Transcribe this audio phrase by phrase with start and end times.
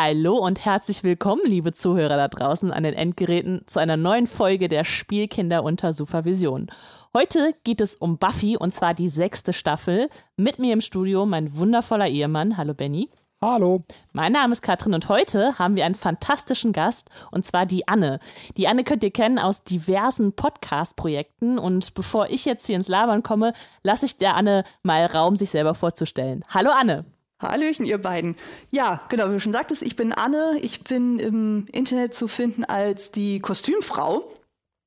[0.00, 4.68] Hallo und herzlich willkommen, liebe Zuhörer da draußen an den Endgeräten, zu einer neuen Folge
[4.68, 6.68] der Spielkinder unter Supervision.
[7.12, 10.08] Heute geht es um Buffy und zwar die sechste Staffel.
[10.36, 12.56] Mit mir im Studio mein wundervoller Ehemann.
[12.56, 13.10] Hallo Benny.
[13.42, 13.82] Hallo.
[14.12, 18.20] Mein Name ist Katrin und heute haben wir einen fantastischen Gast und zwar die Anne.
[18.56, 23.24] Die Anne könnt ihr kennen aus diversen Podcast-Projekten und bevor ich jetzt hier ins Labern
[23.24, 26.44] komme, lasse ich der Anne mal Raum, sich selber vorzustellen.
[26.50, 27.04] Hallo Anne.
[27.40, 28.34] Hallöchen, ihr beiden.
[28.70, 30.58] Ja, genau, wie du schon sagtest, ich bin Anne.
[30.60, 34.28] Ich bin im Internet zu finden als die Kostümfrau.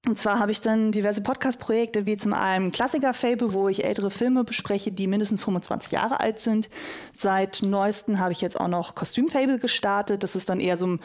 [0.07, 4.43] Und zwar habe ich dann diverse Podcast-Projekte, wie zum einen Klassiker-Fable, wo ich ältere Filme
[4.43, 6.69] bespreche, die mindestens 25 Jahre alt sind.
[7.15, 10.23] Seit neuesten habe ich jetzt auch noch Kostüm-Fable gestartet.
[10.23, 10.99] Das ist dann eher so ein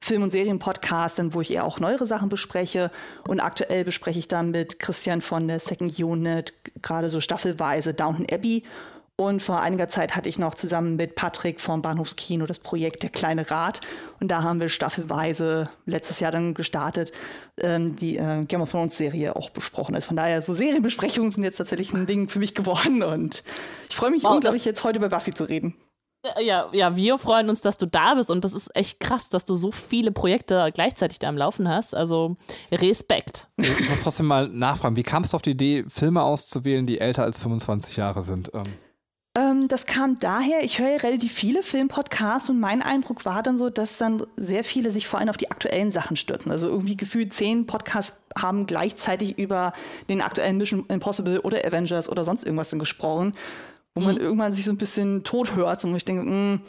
[0.00, 2.90] Film- und Serien-Podcast, wo ich eher auch neuere Sachen bespreche.
[3.28, 8.26] Und aktuell bespreche ich dann mit Christian von der Second Unit gerade so staffelweise Downton
[8.30, 8.64] Abbey
[9.16, 13.10] und vor einiger Zeit hatte ich noch zusammen mit Patrick vom Bahnhofskino das Projekt Der
[13.10, 13.80] kleine Rat.
[14.20, 17.12] Und da haben wir staffelweise letztes Jahr dann gestartet,
[17.60, 19.94] ähm, die äh, Game of Thrones Serie auch besprochen.
[19.94, 23.02] Also von daher, so Serienbesprechungen sind jetzt tatsächlich ein Ding für mich geworden.
[23.02, 23.44] Und
[23.90, 25.74] ich freue mich wow, unglaublich, jetzt heute über Buffy zu reden.
[26.40, 29.44] Ja, ja, wir freuen uns, dass du da bist und das ist echt krass, dass
[29.44, 31.96] du so viele Projekte gleichzeitig da am Laufen hast.
[31.96, 32.36] Also
[32.70, 33.48] Respekt.
[33.56, 37.24] Ich muss trotzdem mal nachfragen, wie kamst du auf die Idee, Filme auszuwählen, die älter
[37.24, 38.52] als 25 Jahre sind?
[38.54, 38.62] Ähm
[39.34, 43.70] ähm, das kam daher, ich höre relativ viele Filmpodcasts und mein Eindruck war dann so,
[43.70, 46.52] dass dann sehr viele sich vor allem auf die aktuellen Sachen stürzen.
[46.52, 49.72] Also irgendwie gefühlt zehn Podcasts haben gleichzeitig über
[50.10, 53.32] den aktuellen Mission Impossible oder Avengers oder sonst irgendwas gesprochen,
[53.94, 54.06] wo mhm.
[54.06, 56.60] man irgendwann sich so ein bisschen tot hört und ich denke, mh, hm,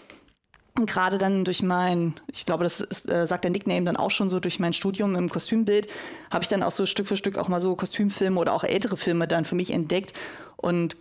[0.76, 4.10] und gerade dann durch mein, ich glaube, das ist, äh, sagt der Nickname dann auch
[4.10, 5.88] schon so, durch mein Studium im Kostümbild,
[6.32, 8.98] habe ich dann auch so Stück für Stück auch mal so Kostümfilme oder auch ältere
[8.98, 10.14] Filme dann für mich entdeckt.
[10.58, 10.98] Und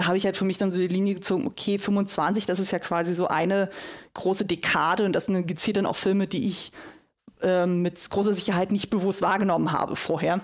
[0.00, 2.70] da habe ich halt für mich dann so die Linie gezogen, okay, 25, das ist
[2.70, 3.68] ja quasi so eine
[4.14, 6.72] große Dekade und das sind gezielt dann auch Filme, die ich
[7.42, 10.40] ähm, mit großer Sicherheit nicht bewusst wahrgenommen habe vorher.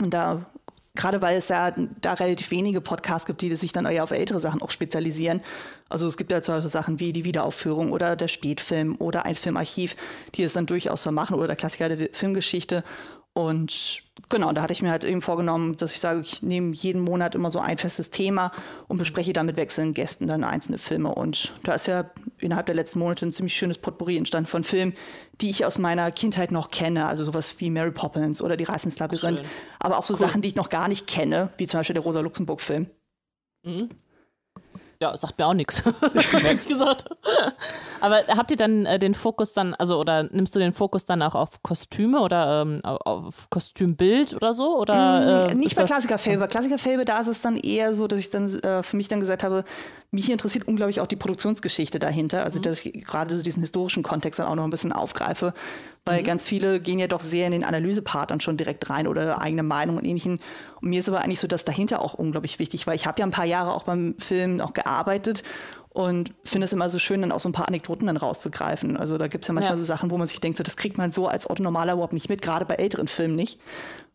[0.00, 0.46] Und da,
[0.94, 4.38] gerade weil es ja da relativ wenige Podcasts gibt, die sich dann eher auf ältere
[4.38, 5.40] Sachen auch spezialisieren.
[5.88, 9.34] Also es gibt ja zum Beispiel Sachen wie die Wiederaufführung oder der Spätfilm oder ein
[9.34, 9.96] Filmarchiv,
[10.36, 12.84] die es dann durchaus so machen oder der Klassiker der Filmgeschichte.
[13.32, 17.00] Und genau, da hatte ich mir halt eben vorgenommen, dass ich sage, ich nehme jeden
[17.00, 18.52] Monat immer so ein festes Thema
[18.86, 21.14] und bespreche dann mit wechselnden Gästen dann einzelne Filme.
[21.14, 24.94] Und da ist ja innerhalb der letzten Monate ein ziemlich schönes Potpourri entstanden von Filmen,
[25.40, 27.06] die ich aus meiner Kindheit noch kenne.
[27.06, 29.42] Also sowas wie Mary Poppins oder Die Reise ins Labyrinth.
[29.78, 30.20] Aber auch so cool.
[30.20, 32.86] Sachen, die ich noch gar nicht kenne, wie zum Beispiel der Rosa Luxemburg-Film.
[33.64, 33.88] Mhm.
[35.00, 35.84] Ja, sagt mir auch nichts,
[36.32, 37.04] ehrlich gesagt.
[38.00, 41.22] Aber habt ihr dann äh, den Fokus dann, also oder nimmst du den Fokus dann
[41.22, 44.76] auch auf Kostüme oder ähm, auf Kostümbild oder so?
[44.76, 46.40] Oder, mm, äh, nicht bei Klassikerfilme.
[46.40, 49.20] Bei Klassikerfilme, da ist es dann eher so, dass ich dann äh, für mich dann
[49.20, 49.62] gesagt habe,
[50.10, 52.62] mich interessiert unglaublich auch die Produktionsgeschichte dahinter, also mhm.
[52.62, 55.52] dass ich gerade so diesen historischen Kontext dann auch noch ein bisschen aufgreife,
[56.06, 56.24] weil mhm.
[56.24, 59.62] ganz viele gehen ja doch sehr in den Analysepart dann schon direkt rein oder eigene
[59.62, 60.40] Meinung und ähnlichen.
[60.80, 63.26] Und mir ist aber eigentlich so das dahinter auch unglaublich wichtig, weil ich habe ja
[63.26, 65.42] ein paar Jahre auch beim Film auch gearbeitet
[65.90, 68.96] und finde es immer so schön, dann auch so ein paar Anekdoten dann rauszugreifen.
[68.96, 69.78] Also da gibt es ja manchmal ja.
[69.78, 72.14] so Sachen, wo man sich denkt, so, das kriegt man so als Otto Normaler überhaupt
[72.14, 73.60] nicht mit, gerade bei älteren Filmen nicht.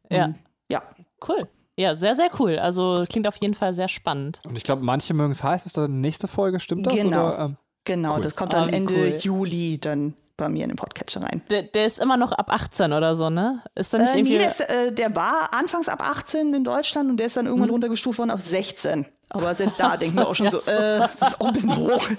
[0.10, 0.26] Ja.
[0.26, 0.36] Und,
[0.70, 0.82] ja.
[1.28, 1.38] Cool.
[1.76, 2.60] Ja, sehr, sehr cool.
[2.60, 4.42] Also klingt auf jeden Fall sehr spannend.
[4.46, 5.66] Und ich glaube, manche mögen es heiß.
[5.66, 6.94] Ist das nächste Folge, stimmt das?
[6.94, 7.28] Genau.
[7.28, 8.22] Oder, ähm, genau, cool.
[8.22, 9.18] das kommt dann oh, Ende cool.
[9.20, 11.42] Juli dann bei mir in den Podcatcher rein.
[11.50, 13.64] Der, der, ist immer noch ab 18 oder so, ne?
[13.76, 14.38] Ist da nicht äh, irgendwie.
[14.38, 17.46] Nee, der, ist, äh, der, war anfangs ab 18 in Deutschland und der ist dann
[17.46, 17.76] irgendwann hm.
[17.76, 19.08] runtergestuft worden auf 16.
[19.30, 22.04] Aber selbst da denken wir auch schon so, äh, das ist auch ein bisschen hoch.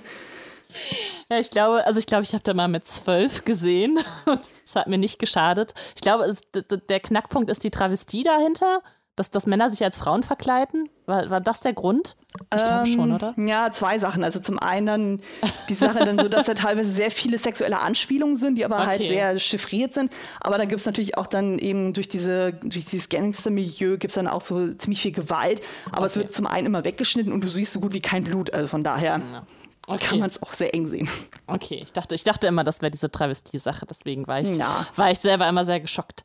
[1.30, 4.74] Ja, ich glaube, also ich glaube, ich habe da mal mit zwölf gesehen und es
[4.74, 5.72] hat mir nicht geschadet.
[5.94, 8.82] Ich glaube, es, der Knackpunkt ist die Travestie dahinter
[9.16, 10.88] dass, dass Männer sich als Frauen verkleiden?
[11.06, 12.16] War, war das der Grund?
[12.34, 13.34] Ich glaube ähm, schon, oder?
[13.36, 14.24] Ja, zwei Sachen.
[14.24, 15.22] Also zum einen
[15.68, 19.00] die Sache dann so, dass da teilweise sehr viele sexuelle Anspielungen sind, die aber halt
[19.00, 19.20] okay.
[19.20, 20.12] halt sehr chiffriert sind.
[20.40, 24.14] Aber da gibt es natürlich auch dann eben durch, diese, durch dieses Gangster-Milieu gibt es
[24.14, 25.62] dann auch so ziemlich viel Gewalt.
[25.90, 26.06] Aber okay.
[26.06, 28.52] es wird zum einen immer weggeschnitten und du siehst so gut wie kein Blut.
[28.52, 29.20] Also von daher.
[29.32, 29.46] Ja.
[29.86, 30.06] Okay.
[30.06, 31.10] kann man es auch sehr eng sehen.
[31.46, 34.86] Okay, ich dachte, ich dachte immer, das wäre diese Travestie-Sache, deswegen war ich, ja.
[34.96, 36.24] war ich selber immer sehr geschockt.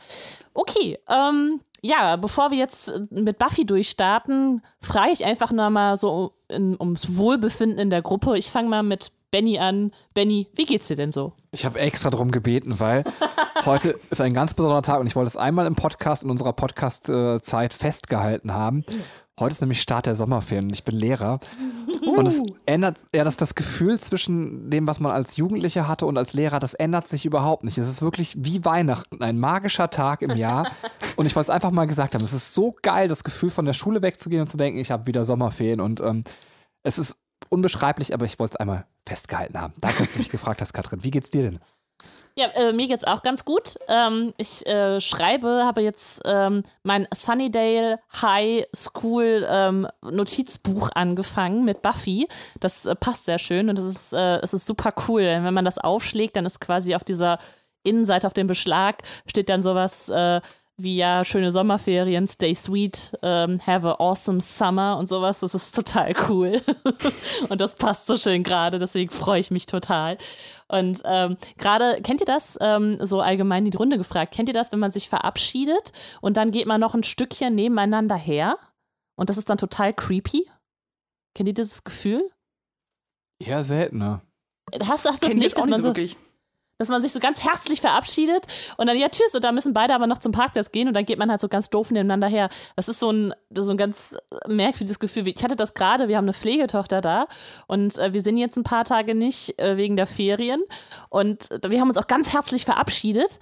[0.53, 5.97] Okay, ähm, ja, bevor wir jetzt äh, mit Buffy durchstarten, frage ich einfach nur mal
[5.97, 8.37] so in, ums Wohlbefinden in der Gruppe.
[8.37, 9.91] Ich fange mal mit Benny an.
[10.13, 11.33] Benny, wie geht's dir denn so?
[11.51, 13.03] Ich habe extra darum gebeten, weil
[13.65, 16.53] heute ist ein ganz besonderer Tag und ich wollte es einmal im Podcast, in unserer
[16.53, 18.83] Podcast-Zeit festgehalten haben.
[19.39, 21.39] Heute ist nämlich Start der Sommerferien und ich bin Lehrer.
[22.05, 22.17] Uh.
[22.17, 26.17] Und es ändert, ja, das, das Gefühl zwischen dem, was man als Jugendlicher hatte und
[26.17, 27.77] als Lehrer, das ändert sich überhaupt nicht.
[27.77, 30.71] Es ist wirklich wie Weihnachten, ein magischer Tag im Jahr.
[31.15, 32.23] und ich wollte es einfach mal gesagt haben.
[32.23, 35.07] Es ist so geil, das Gefühl von der Schule wegzugehen und zu denken, ich habe
[35.07, 35.79] wieder Sommerferien.
[35.79, 36.23] Und ähm,
[36.83, 37.15] es ist
[37.49, 39.73] unbeschreiblich, aber ich wollte es einmal festgehalten haben.
[39.79, 41.03] Danke, dass du mich gefragt hast, Katrin.
[41.03, 41.59] Wie geht's dir denn?
[42.35, 43.75] Ja, äh, mir geht's auch ganz gut.
[43.89, 51.81] Ähm, ich äh, schreibe, habe jetzt ähm, mein Sunnydale High School ähm, Notizbuch angefangen mit
[51.81, 52.29] Buffy.
[52.61, 55.23] Das äh, passt sehr schön und es ist, äh, es ist super cool.
[55.23, 57.39] Wenn man das aufschlägt, dann ist quasi auf dieser
[57.83, 60.39] Innenseite, auf dem Beschlag, steht dann sowas äh,
[60.81, 65.39] wie ja schöne Sommerferien, stay sweet, um, ähm, have a awesome summer und sowas.
[65.39, 66.61] Das ist total cool.
[67.49, 70.17] und das passt so schön gerade, deswegen freue ich mich total.
[70.67, 74.53] Und ähm, gerade, kennt ihr das, ähm, so allgemein in die Runde gefragt, kennt ihr
[74.53, 75.91] das, wenn man sich verabschiedet
[76.21, 78.57] und dann geht man noch ein Stückchen nebeneinander her
[79.15, 80.49] und das ist dann total creepy?
[81.35, 82.29] Kennt ihr dieses Gefühl?
[83.39, 84.21] Eher seltener.
[84.87, 86.17] Hast, hast du das nicht, dass man so, wirklich
[86.79, 88.47] dass man sich so ganz herzlich verabschiedet
[88.77, 91.05] und dann, ja, tschüss, und dann müssen beide aber noch zum Parkplatz gehen und dann
[91.05, 92.49] geht man halt so ganz doof nebeneinander her.
[92.77, 94.15] Das ist so ein, so ein ganz
[94.47, 95.27] merkwürdiges Gefühl.
[95.27, 97.27] Ich hatte das gerade, wir haben eine Pflegetochter da
[97.67, 100.63] und äh, wir sind jetzt ein paar Tage nicht äh, wegen der Ferien
[101.09, 103.39] und äh, wir haben uns auch ganz herzlich verabschiedet,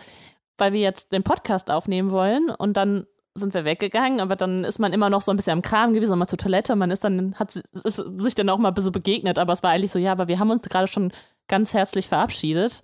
[0.58, 3.06] weil wir jetzt den Podcast aufnehmen wollen und dann
[3.36, 6.18] sind wir weggegangen, aber dann ist man immer noch so ein bisschen am Kram gewesen,
[6.18, 6.76] mal zur Toilette.
[6.76, 9.92] Man ist dann, hat ist sich dann auch mal so begegnet, aber es war eigentlich
[9.92, 11.12] so, ja, aber wir haben uns gerade schon
[11.48, 12.82] ganz herzlich verabschiedet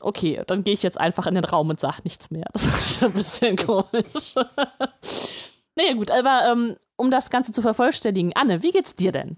[0.00, 2.46] okay, dann gehe ich jetzt einfach in den Raum und sage nichts mehr.
[2.52, 4.34] Das ist ein bisschen komisch.
[5.76, 9.36] naja, gut, aber ähm, um das Ganze zu vervollständigen, Anne, wie geht's dir denn?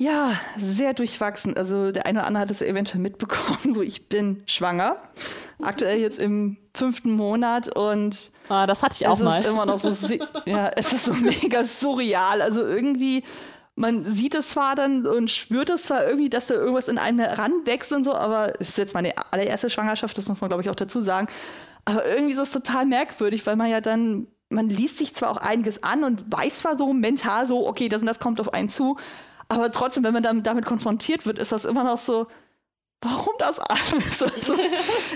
[0.00, 1.56] Ja, sehr durchwachsen.
[1.56, 3.58] Also der eine oder andere hat es eventuell mitbekommen.
[3.74, 4.96] So, ich bin schwanger.
[5.60, 9.40] Aktuell jetzt im fünften Monat und ah, das hatte ich auch mal.
[9.40, 9.88] Es ist immer noch so,
[10.46, 12.40] ja, es ist so mega surreal.
[12.40, 13.24] Also irgendwie
[13.78, 17.20] man sieht es zwar dann und spürt es zwar irgendwie, dass da irgendwas in einen
[17.20, 20.68] ranwächst und so, aber es ist jetzt meine allererste Schwangerschaft, das muss man glaube ich
[20.68, 21.28] auch dazu sagen.
[21.84, 25.36] Aber irgendwie ist es total merkwürdig, weil man ja dann, man liest sich zwar auch
[25.36, 28.68] einiges an und weiß zwar so mental so, okay, das und das kommt auf einen
[28.68, 28.96] zu,
[29.48, 32.26] aber trotzdem, wenn man dann damit konfrontiert wird, ist das immer noch so,
[33.00, 34.20] warum das alles?
[34.20, 34.56] Also,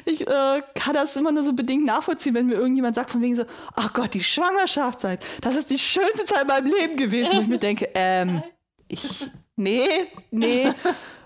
[0.05, 3.37] ich äh, kann das immer nur so bedingt nachvollziehen, wenn mir irgendjemand sagt, von wegen
[3.37, 3.45] so,
[3.75, 7.41] ach oh Gott, die Schwangerschaftszeit, das ist die schönste Zeit in meinem Leben gewesen, wo
[7.41, 8.43] ich mir denke, ähm,
[8.89, 9.87] ich, nee,
[10.31, 10.73] nee.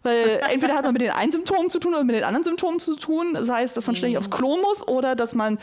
[0.02, 2.78] Weil entweder hat man mit den einen Symptomen zu tun oder mit den anderen Symptomen
[2.78, 3.36] zu tun.
[3.40, 5.58] Sei es, dass man ständig aufs Klo muss oder dass man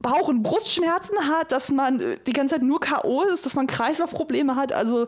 [0.00, 3.22] Bauch- und Brustschmerzen hat, dass man äh, die ganze Zeit nur K.O.
[3.22, 4.72] ist, dass man Kreislaufprobleme hat.
[4.72, 5.06] Also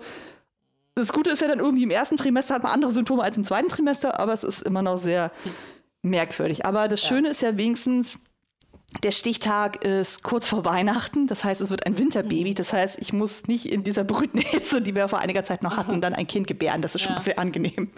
[0.99, 3.45] das Gute ist ja dann irgendwie im ersten Trimester hat man andere Symptome als im
[3.45, 5.31] zweiten Trimester, aber es ist immer noch sehr
[6.03, 6.65] merkwürdig.
[6.65, 8.21] Aber das Schöne ist ja wenigstens,
[9.03, 12.55] der Stichtag ist kurz vor Weihnachten, das heißt, es wird ein Winterbaby.
[12.55, 15.77] Das heißt, ich muss nicht in dieser brütenden Hitze, die wir vor einiger Zeit noch
[15.77, 16.83] hatten, dann ein Kind gebären.
[16.83, 17.21] Das ist schon ja.
[17.21, 17.91] sehr angenehm.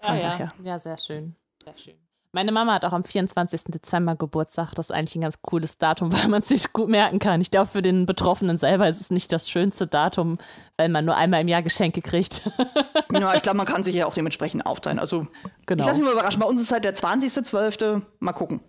[0.00, 0.52] Ah, ja.
[0.62, 1.34] ja, sehr schön.
[1.64, 2.03] Sehr schön.
[2.34, 3.62] Meine Mama hat auch am 24.
[3.68, 4.74] Dezember Geburtstag.
[4.74, 7.40] Das ist eigentlich ein ganz cooles Datum, weil man es sich gut merken kann.
[7.40, 10.38] Ich glaube, für den Betroffenen selber ist es nicht das schönste Datum,
[10.76, 12.50] weil man nur einmal im Jahr Geschenke kriegt.
[13.12, 14.98] ja, ich glaube, man kann sich ja auch dementsprechend aufteilen.
[14.98, 15.28] Also,
[15.66, 15.82] genau.
[15.82, 16.40] ich lasse mich mal überraschen.
[16.40, 18.02] Bei uns ist halt der 20.12.
[18.18, 18.60] Mal gucken.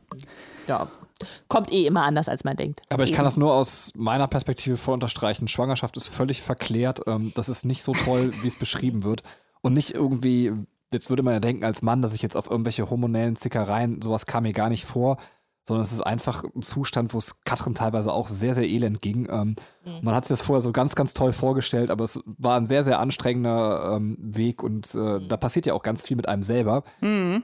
[0.68, 0.88] Ja,
[1.48, 2.82] kommt eh immer anders, als man denkt.
[2.90, 5.48] Aber ich kann das nur aus meiner Perspektive vor unterstreichen.
[5.48, 7.02] Schwangerschaft ist völlig verklärt.
[7.08, 9.24] Ähm, das ist nicht so toll, wie es beschrieben wird.
[9.62, 10.54] Und nicht irgendwie,
[10.96, 14.26] jetzt würde man ja denken als Mann, dass ich jetzt auf irgendwelche hormonellen Zickereien, sowas
[14.26, 15.18] kam mir gar nicht vor,
[15.64, 19.28] sondern es ist einfach ein Zustand, wo es Katrin teilweise auch sehr, sehr elend ging.
[19.30, 20.00] Ähm, mhm.
[20.02, 22.84] Man hat sich das vorher so ganz, ganz toll vorgestellt, aber es war ein sehr,
[22.84, 25.28] sehr anstrengender ähm, Weg und äh, mhm.
[25.28, 26.84] da passiert ja auch ganz viel mit einem selber.
[27.02, 27.44] Mhm.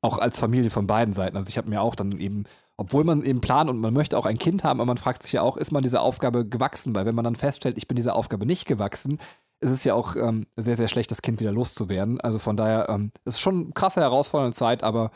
[0.00, 1.36] Auch als Familie von beiden Seiten.
[1.36, 2.44] Also ich habe mir auch dann eben
[2.80, 5.32] obwohl man eben plant und man möchte auch ein Kind haben, aber man fragt sich
[5.32, 6.94] ja auch, ist man dieser Aufgabe gewachsen?
[6.94, 9.18] Weil wenn man dann feststellt, ich bin dieser Aufgabe nicht gewachsen,
[9.60, 12.20] ist es ja auch ähm, sehr, sehr schlecht, das Kind wieder loszuwerden.
[12.20, 15.10] Also von daher ähm, ist schon eine krasse, herausfordernde Zeit, aber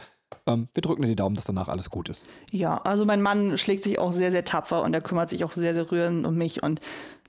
[0.46, 2.26] ähm, wir drücken dir die Daumen, dass danach alles gut ist.
[2.50, 5.52] Ja, also mein Mann schlägt sich auch sehr, sehr tapfer und er kümmert sich auch
[5.52, 6.80] sehr, sehr rührend um mich und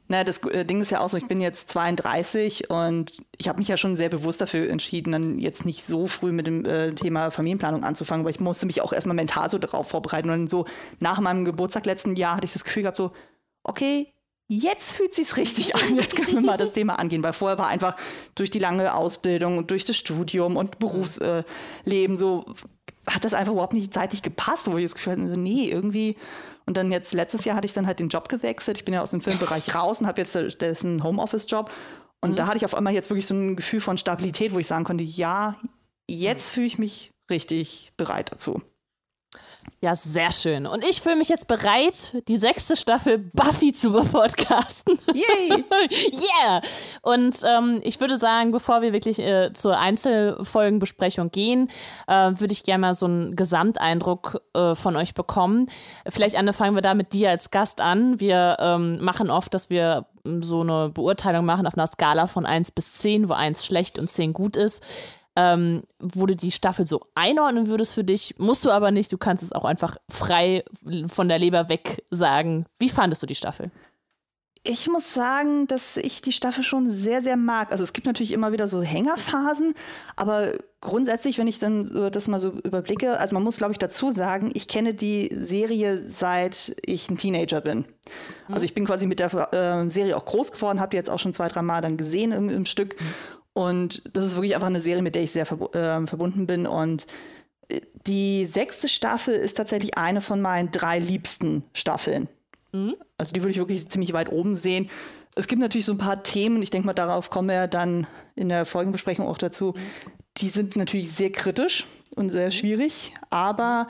[0.09, 3.59] na, das äh, Ding ist ja auch so, ich bin jetzt 32 und ich habe
[3.59, 6.93] mich ja schon sehr bewusst dafür entschieden, dann jetzt nicht so früh mit dem äh,
[6.93, 10.29] Thema Familienplanung anzufangen, weil ich musste mich auch erstmal mental so darauf vorbereiten.
[10.29, 10.65] Und so
[10.99, 13.11] nach meinem Geburtstag letzten Jahr hatte ich das Gefühl gehabt, so,
[13.63, 14.12] okay,
[14.57, 17.67] jetzt fühlt sich's richtig an, jetzt können wir mal das Thema angehen, weil vorher war
[17.67, 17.95] einfach
[18.35, 22.45] durch die lange Ausbildung und durch das Studium und Berufsleben so,
[23.07, 26.15] hat das einfach überhaupt nicht zeitlich gepasst, wo ich das Gefühl hatte, nee, irgendwie
[26.65, 28.77] und dann jetzt letztes Jahr hatte ich dann halt den Job gewechselt.
[28.77, 31.73] Ich bin ja aus dem Filmbereich raus und habe jetzt ein Homeoffice-Job.
[32.21, 32.35] Und mhm.
[32.35, 34.85] da hatte ich auf einmal jetzt wirklich so ein Gefühl von Stabilität, wo ich sagen
[34.85, 35.57] konnte, ja,
[36.07, 38.61] jetzt fühle ich mich richtig bereit dazu.
[39.83, 40.65] Ja, sehr schön.
[40.65, 44.97] Und ich fühle mich jetzt bereit, die sechste Staffel Buffy zu podcasten.
[45.13, 45.49] Yay!
[46.13, 46.61] yeah!
[47.01, 51.69] Und ähm, ich würde sagen, bevor wir wirklich äh, zur Einzelfolgenbesprechung gehen,
[52.07, 55.67] äh, würde ich gerne mal so einen Gesamteindruck äh, von euch bekommen.
[56.07, 58.21] Vielleicht, Anne, fangen wir da mit dir als Gast an.
[58.21, 62.71] Wir ähm, machen oft, dass wir so eine Beurteilung machen auf einer Skala von 1
[62.71, 64.81] bis 10, wo 1 schlecht und 10 gut ist
[65.35, 68.35] ähm, wo du die Staffel so einordnen würdest für dich.
[68.37, 70.63] Musst du aber nicht, du kannst es auch einfach frei
[71.07, 72.65] von der Leber weg sagen.
[72.79, 73.71] Wie fandest du die Staffel?
[74.65, 77.73] Ich muss sagen, dass ich die Staffel schon sehr, sehr mag.
[77.73, 79.73] Also es gibt natürlich immer wieder so Hängerphasen,
[80.15, 83.77] aber grundsätzlich, wenn ich dann so das mal so überblicke, also man muss, glaube ich,
[83.77, 87.79] dazu sagen, ich kenne die Serie seit ich ein Teenager bin.
[87.79, 88.53] Mhm.
[88.53, 91.19] Also ich bin quasi mit der äh, Serie auch groß geworden, habe die jetzt auch
[91.19, 93.01] schon zwei, drei Mal dann gesehen im, im Stück.
[93.01, 93.05] Mhm.
[93.53, 96.65] Und das ist wirklich einfach eine Serie, mit der ich sehr verb äh, verbunden bin.
[96.65, 97.05] Und
[97.69, 102.27] äh, die sechste Staffel ist tatsächlich eine von meinen drei liebsten Staffeln.
[102.71, 102.95] Mhm.
[103.17, 104.89] Also die würde ich wirklich ziemlich weit oben sehen.
[105.35, 108.05] Es gibt natürlich so ein paar Themen, ich denke mal, darauf kommen wir dann
[108.35, 109.73] in der Folgenbesprechung auch dazu.
[110.37, 113.87] Die sind natürlich sehr kritisch und sehr schwierig, aber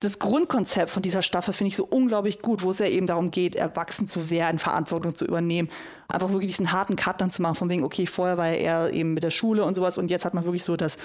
[0.00, 3.30] das Grundkonzept von dieser Staffel finde ich so unglaublich gut, wo es ja eben darum
[3.30, 5.70] geht, erwachsen zu werden, Verantwortung zu übernehmen.
[6.08, 9.14] Einfach wirklich diesen harten Cut dann zu machen, von wegen, okay, vorher war er eben
[9.14, 10.98] mit der Schule und sowas und jetzt hat man wirklich so das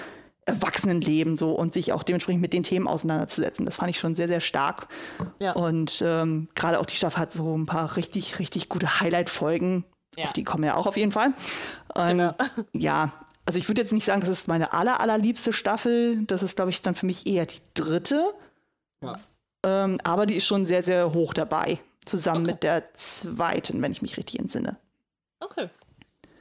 [0.46, 3.66] Erwachsenenleben so und sich auch dementsprechend mit den Themen auseinanderzusetzen.
[3.66, 4.88] Das fand ich schon sehr, sehr stark.
[5.40, 5.54] Ja.
[5.54, 9.86] Und ähm, gerade auch die Staffel hat so ein paar richtig, richtig gute Highlight-Folgen.
[10.18, 10.26] Ja.
[10.26, 11.34] Auf die kommen wir auch auf jeden Fall.
[11.94, 12.34] Und, genau.
[12.74, 13.14] Ja,
[13.46, 16.24] also ich würde jetzt nicht sagen, das ist meine aller, allerliebste Staffel.
[16.26, 18.34] Das ist, glaube ich, dann für mich eher die dritte.
[19.02, 19.16] Ja.
[19.64, 21.80] Ähm, aber die ist schon sehr, sehr hoch dabei.
[22.06, 22.52] Zusammen okay.
[22.54, 24.78] mit der zweiten, wenn ich mich richtig entsinne.
[25.40, 25.70] Okay.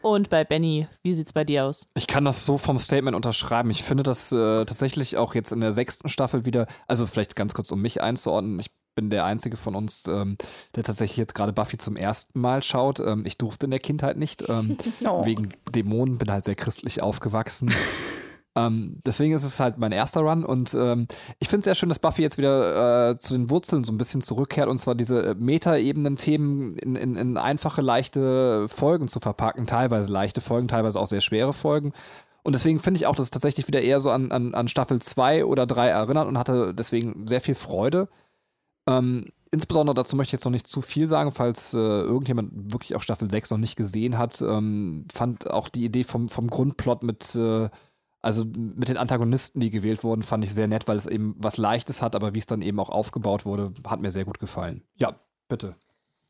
[0.02, 1.86] Und bei Benny, wie sieht es bei dir aus?
[1.94, 3.70] Ich kann das so vom Statement unterschreiben.
[3.70, 7.52] Ich finde das äh, tatsächlich auch jetzt in der sechsten Staffel wieder, also vielleicht ganz
[7.52, 8.58] kurz, um mich einzuordnen.
[8.60, 10.36] Ich bin der einzige von uns, ähm,
[10.74, 13.00] der tatsächlich jetzt gerade Buffy zum ersten Mal schaut.
[13.00, 15.26] Ähm, ich durfte in der Kindheit nicht, ähm, oh.
[15.26, 17.72] wegen Dämonen, bin halt sehr christlich aufgewachsen.
[18.56, 21.06] Ähm, deswegen ist es halt mein erster Run und ähm,
[21.38, 23.98] ich finde es sehr schön, dass Buffy jetzt wieder äh, zu den Wurzeln so ein
[23.98, 29.66] bisschen zurückkehrt und zwar diese äh, Meta-Ebenen-Themen in, in, in, einfache, leichte Folgen zu verpacken.
[29.66, 31.92] Teilweise leichte Folgen, teilweise auch sehr schwere Folgen.
[32.42, 35.00] Und deswegen finde ich auch, dass es tatsächlich wieder eher so an, an, an Staffel
[35.00, 38.08] 2 oder 3 erinnert und hatte deswegen sehr viel Freude.
[38.88, 42.96] Ähm, insbesondere dazu möchte ich jetzt noch nicht zu viel sagen, falls äh, irgendjemand wirklich
[42.96, 44.40] auch Staffel 6 noch nicht gesehen hat.
[44.42, 47.68] Ähm, fand auch die Idee vom, vom Grundplot mit äh,
[48.22, 51.56] also mit den Antagonisten, die gewählt wurden, fand ich sehr nett, weil es eben was
[51.56, 54.82] Leichtes hat, aber wie es dann eben auch aufgebaut wurde, hat mir sehr gut gefallen.
[54.96, 55.76] Ja, bitte.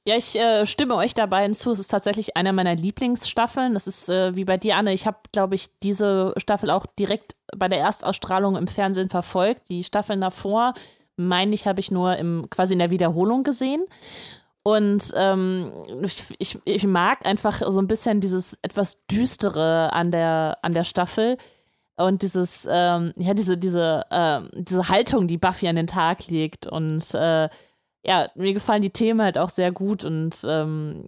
[0.06, 1.72] Ja, ich äh, stimme euch dabei hinzu.
[1.72, 3.74] Es ist tatsächlich eine meiner Lieblingsstaffeln.
[3.74, 4.94] Das ist äh, wie bei dir, Anne.
[4.94, 9.68] Ich habe, glaube ich, diese Staffel auch direkt bei der Erstausstrahlung im Fernsehen verfolgt.
[9.68, 10.72] Die Staffeln davor,
[11.16, 13.84] meine ich, habe ich nur im, quasi in der Wiederholung gesehen.
[14.62, 15.72] Und ähm,
[16.38, 21.36] ich, ich mag einfach so ein bisschen dieses etwas Düstere an der, an der Staffel
[22.06, 26.66] und dieses, ähm, ja, diese, diese, äh, diese Haltung, die Buffy an den Tag legt.
[26.66, 27.48] Und äh,
[28.02, 31.04] ja, mir gefallen die Themen halt auch sehr gut und ähm,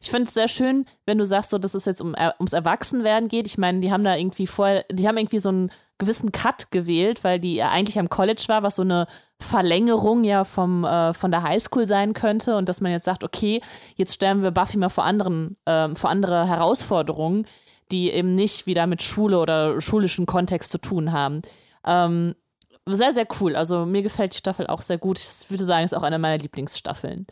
[0.00, 2.54] ich finde es sehr schön, wenn du sagst, so, dass es jetzt um, äh, ums
[2.54, 3.46] Erwachsenwerden geht.
[3.46, 7.24] Ich meine, die haben da irgendwie vorher, die haben irgendwie so einen gewissen Cut gewählt,
[7.24, 9.06] weil die eigentlich am College war, was so eine
[9.38, 13.60] Verlängerung ja vom, äh, von der Highschool sein könnte und dass man jetzt sagt, okay,
[13.96, 17.46] jetzt stellen wir Buffy mal vor anderen, äh, vor andere Herausforderungen
[17.90, 21.42] die eben nicht wieder mit Schule oder schulischen Kontext zu tun haben.
[21.84, 22.34] Ähm,
[22.86, 23.56] sehr, sehr cool.
[23.56, 25.18] Also mir gefällt die Staffel auch sehr gut.
[25.18, 27.26] Ich würde sagen, es ist auch eine meiner Lieblingsstaffeln.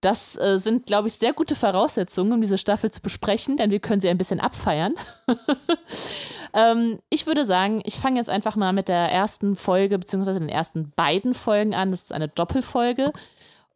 [0.00, 3.80] Das äh, sind, glaube ich, sehr gute Voraussetzungen, um diese Staffel zu besprechen, denn wir
[3.80, 4.94] können sie ein bisschen abfeiern.
[6.54, 10.48] ähm, ich würde sagen, ich fange jetzt einfach mal mit der ersten Folge, beziehungsweise den
[10.48, 11.90] ersten beiden Folgen an.
[11.90, 13.12] Das ist eine Doppelfolge.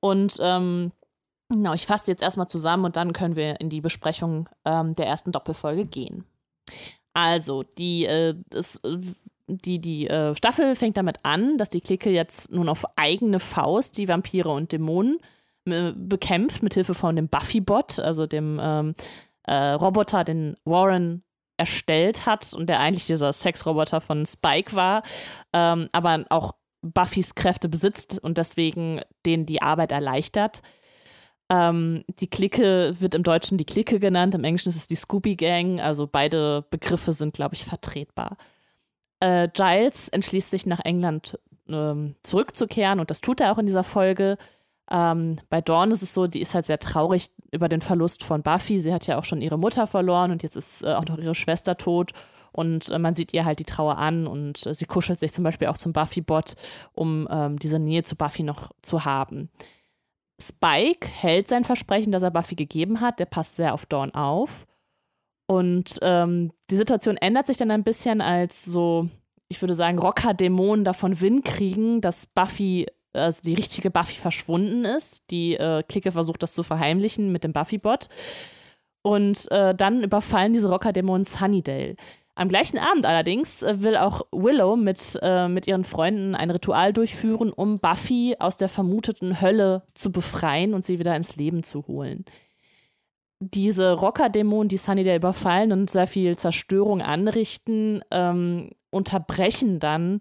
[0.00, 0.92] Und ähm,
[1.50, 5.06] Genau, ich fasse jetzt erstmal zusammen und dann können wir in die Besprechung ähm, der
[5.06, 6.24] ersten Doppelfolge gehen.
[7.12, 8.80] Also, die, äh, das,
[9.46, 13.98] die, die äh, Staffel fängt damit an, dass die Clique jetzt nun auf eigene Faust
[13.98, 15.18] die Vampire und Dämonen
[15.66, 18.94] äh, bekämpft, mit Hilfe von dem Buffy-Bot, also dem ähm,
[19.44, 21.22] äh, Roboter, den Warren
[21.56, 25.02] erstellt hat und der eigentlich dieser Sexroboter von Spike war,
[25.52, 30.62] ähm, aber auch Buffys Kräfte besitzt und deswegen denen die Arbeit erleichtert.
[31.50, 35.36] Ähm, die Clique wird im Deutschen die Clique genannt, im Englischen ist es die Scooby
[35.36, 38.36] Gang, also beide Begriffe sind, glaube ich, vertretbar.
[39.20, 43.84] Äh, Giles entschließt sich nach England ähm, zurückzukehren und das tut er auch in dieser
[43.84, 44.38] Folge.
[44.90, 48.42] Ähm, bei Dawn ist es so, die ist halt sehr traurig über den Verlust von
[48.42, 48.80] Buffy.
[48.80, 51.34] Sie hat ja auch schon ihre Mutter verloren und jetzt ist äh, auch noch ihre
[51.34, 52.12] Schwester tot.
[52.52, 55.42] Und äh, man sieht ihr halt die Trauer an und äh, sie kuschelt sich zum
[55.42, 56.54] Beispiel auch zum Buffy-Bot,
[56.92, 59.50] um ähm, diese Nähe zu Buffy noch zu haben.
[60.40, 63.20] Spike hält sein Versprechen, das er Buffy gegeben hat.
[63.20, 64.66] Der passt sehr auf Dawn auf.
[65.46, 69.08] Und ähm, die Situation ändert sich dann ein bisschen, als so,
[69.48, 75.30] ich würde sagen, Rocker-Dämonen davon Wind kriegen, dass Buffy, also die richtige Buffy verschwunden ist.
[75.30, 78.08] Die äh, Clique versucht das zu verheimlichen mit dem Buffy-Bot.
[79.02, 81.96] Und äh, dann überfallen diese Rocker-Dämonen Sunnydale.
[82.36, 86.92] Am gleichen Abend allerdings äh, will auch Willow mit, äh, mit ihren Freunden ein Ritual
[86.92, 91.86] durchführen, um Buffy aus der vermuteten Hölle zu befreien und sie wieder ins Leben zu
[91.86, 92.24] holen.
[93.38, 100.20] Diese Rocker-Dämonen, die Sunnydale überfallen und sehr viel Zerstörung anrichten, ähm, unterbrechen dann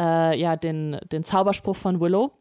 [0.00, 2.32] äh, ja den, den Zauberspruch von Willow.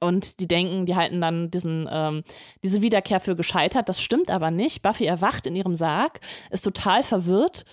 [0.00, 2.22] Und die denken, die halten dann diesen, ähm,
[2.62, 3.88] diese Wiederkehr für gescheitert.
[3.88, 4.82] Das stimmt aber nicht.
[4.82, 7.64] Buffy erwacht in ihrem Sarg, ist total verwirrt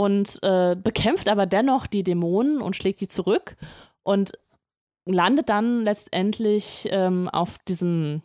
[0.00, 3.56] und äh, bekämpft aber dennoch die Dämonen und schlägt die zurück
[4.02, 4.32] und
[5.04, 8.22] landet dann letztendlich ähm, auf diesem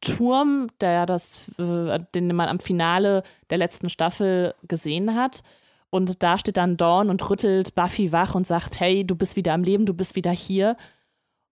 [0.00, 5.42] Turm, der das, äh, den man am Finale der letzten Staffel gesehen hat.
[5.90, 9.52] Und da steht dann Dawn und rüttelt Buffy wach und sagt, hey, du bist wieder
[9.52, 10.78] am Leben, du bist wieder hier.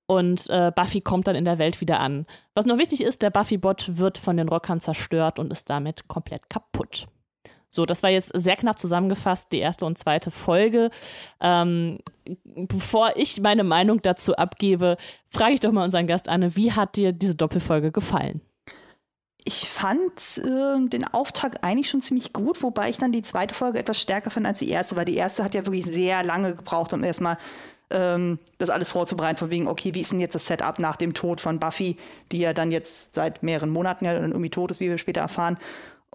[0.07, 2.25] Und äh, Buffy kommt dann in der Welt wieder an.
[2.55, 6.49] Was noch wichtig ist, der Buffy-Bot wird von den Rockern zerstört und ist damit komplett
[6.49, 7.09] kaputt.
[7.77, 10.91] So, das war jetzt sehr knapp zusammengefasst, die erste und zweite Folge.
[11.41, 11.99] Ähm,
[12.45, 14.97] bevor ich meine Meinung dazu abgebe,
[15.29, 18.41] frage ich doch mal unseren Gast Anne, wie hat dir diese Doppelfolge gefallen?
[19.45, 23.79] Ich fand äh, den Auftakt eigentlich schon ziemlich gut, wobei ich dann die zweite Folge
[23.79, 26.93] etwas stärker fand als die erste, weil die erste hat ja wirklich sehr lange gebraucht,
[26.95, 27.37] um erstmal
[27.91, 31.15] ähm, das alles vorzubereiten, von wegen, okay, wie ist denn jetzt das Setup nach dem
[31.15, 31.97] Tod von Buffy,
[32.33, 35.21] die ja dann jetzt seit mehreren Monaten ja dann irgendwie tot ist, wie wir später
[35.21, 35.59] erfahren.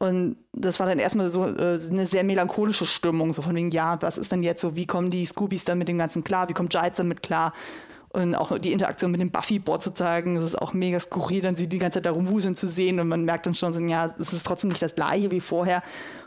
[0.02, 4.02] Und das war dann erstmal so äh, eine sehr melancholische Stimmung, so von wegen, ja,
[4.02, 6.54] was ist denn jetzt so, wie kommen die Scoobies dann mit dem Ganzen klar, wie
[6.54, 7.54] kommt Giles damit klar?
[8.10, 11.56] Und auch die Interaktion mit dem Buffy-Bot zu zeigen, das ist auch mega skurril, dann
[11.56, 14.08] sie die ganze Zeit da rumwuseln zu sehen und man merkt dann schon so, ja,
[14.08, 15.84] es ist trotzdem nicht das gleiche wie vorher.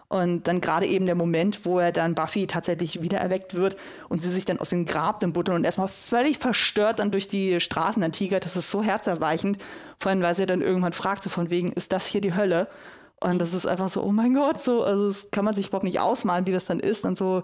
[0.07, 3.77] Und dann gerade eben der Moment, wo er dann Buffy tatsächlich wiedererweckt wird
[4.09, 7.27] und sie sich dann aus dem Grab dann buddeln und erstmal völlig verstört dann durch
[7.27, 9.59] die Straßen dann tigert, das ist so herzerweichend.
[9.99, 12.69] Vor allem, weil sie dann irgendwann fragt, so von wegen, ist das hier die Hölle?
[13.21, 15.85] Und das ist einfach so, oh mein Gott, so, also das kann man sich überhaupt
[15.85, 17.05] nicht ausmalen, wie das dann ist.
[17.05, 17.43] Und so,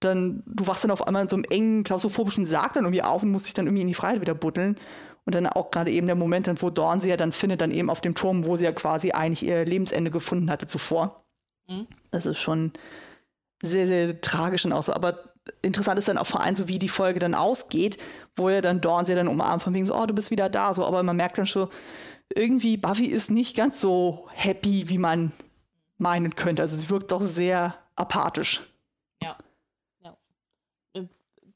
[0.00, 3.22] dann, du wachst dann auf einmal in so einem engen, klaustrophobischen Sarg dann irgendwie auf
[3.22, 4.76] und musst dich dann irgendwie in die Freiheit wieder buddeln.
[5.24, 7.70] Und dann auch gerade eben der Moment, dann, wo Dawn sie ja dann findet, dann
[7.70, 11.18] eben auf dem Turm, wo sie ja quasi eigentlich ihr Lebensende gefunden hatte zuvor.
[11.68, 11.86] Mhm.
[12.10, 12.72] Das ist schon
[13.62, 14.94] sehr, sehr tragisch und auch so.
[14.94, 15.18] Aber
[15.60, 17.98] interessant ist dann auch vor allem so, wie die Folge dann ausgeht,
[18.36, 20.72] wo er dann Dawn sie dann umarmt, von wegen so, oh, du bist wieder da,
[20.72, 20.86] so.
[20.86, 21.68] Aber man merkt dann schon,
[22.34, 25.32] irgendwie Buffy ist nicht ganz so happy, wie man
[25.96, 26.62] meinen könnte.
[26.62, 28.60] Also sie wirkt doch sehr apathisch.
[29.22, 29.36] Ja.
[30.04, 30.16] ja.
[30.94, 31.04] Äh,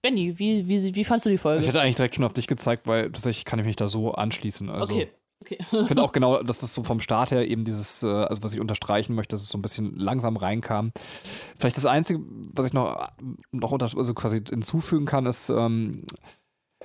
[0.01, 1.63] Benny, wie, wie, wie fandst du die Folge?
[1.63, 4.13] Ich hätte eigentlich direkt schon auf dich gezeigt, weil tatsächlich kann ich mich da so
[4.13, 4.69] anschließen.
[4.69, 5.09] Also, okay.
[5.43, 5.59] Okay.
[5.61, 8.55] ich finde auch genau, dass das so vom Start her eben dieses, äh, also was
[8.55, 10.93] ich unterstreichen möchte, dass es so ein bisschen langsam reinkam.
[11.57, 12.21] Vielleicht das Einzige,
[12.53, 13.09] was ich noch,
[13.51, 16.05] noch unter, also quasi hinzufügen kann, ist, ähm,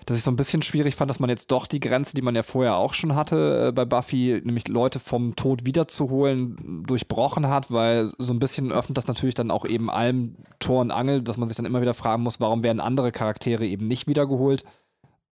[0.06, 2.36] dass ich so ein bisschen schwierig fand, dass man jetzt doch die Grenze, die man
[2.36, 7.72] ja vorher auch schon hatte äh, bei Buffy, nämlich Leute vom Tod wiederzuholen, durchbrochen hat,
[7.72, 11.38] weil so ein bisschen öffnet das natürlich dann auch eben allem Tor und Angel, dass
[11.38, 14.64] man sich dann immer wieder fragen muss, warum werden andere Charaktere eben nicht wiedergeholt.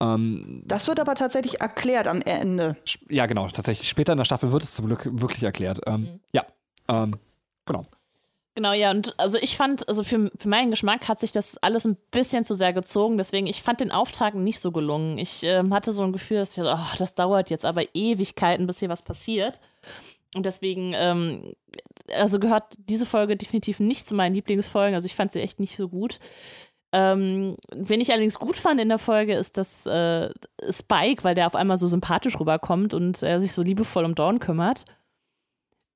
[0.01, 2.77] Ähm, das wird aber tatsächlich erklärt am Ende.
[3.09, 3.89] Ja, genau, tatsächlich.
[3.89, 5.81] Später in der Staffel wird es zum Glück wirklich erklärt.
[5.87, 6.21] Ähm, mhm.
[6.33, 6.45] Ja,
[6.89, 7.17] ähm,
[7.67, 7.87] genau.
[8.57, 11.85] Genau, ja, und also ich fand, also für, für meinen Geschmack hat sich das alles
[11.85, 15.19] ein bisschen zu sehr gezogen, deswegen, ich fand den Auftakt nicht so gelungen.
[15.19, 18.79] Ich ähm, hatte so ein Gefühl, dass ich, oh, das dauert jetzt aber Ewigkeiten, bis
[18.79, 19.61] hier was passiert.
[20.37, 21.55] Und deswegen, ähm,
[22.13, 25.77] also gehört diese Folge definitiv nicht zu meinen Lieblingsfolgen, also ich fand sie echt nicht
[25.77, 26.21] so gut.
[26.93, 30.31] Ähm, wen ich allerdings gut fand in der Folge ist das äh,
[30.71, 34.39] Spike, weil der auf einmal so sympathisch rüberkommt und er sich so liebevoll um Dawn
[34.39, 34.85] kümmert.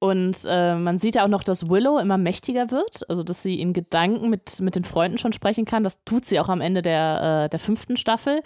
[0.01, 3.61] Und äh, man sieht ja auch noch, dass Willow immer mächtiger wird, also dass sie
[3.61, 5.83] in Gedanken mit, mit den Freunden schon sprechen kann.
[5.83, 8.43] Das tut sie auch am Ende der, äh, der fünften Staffel.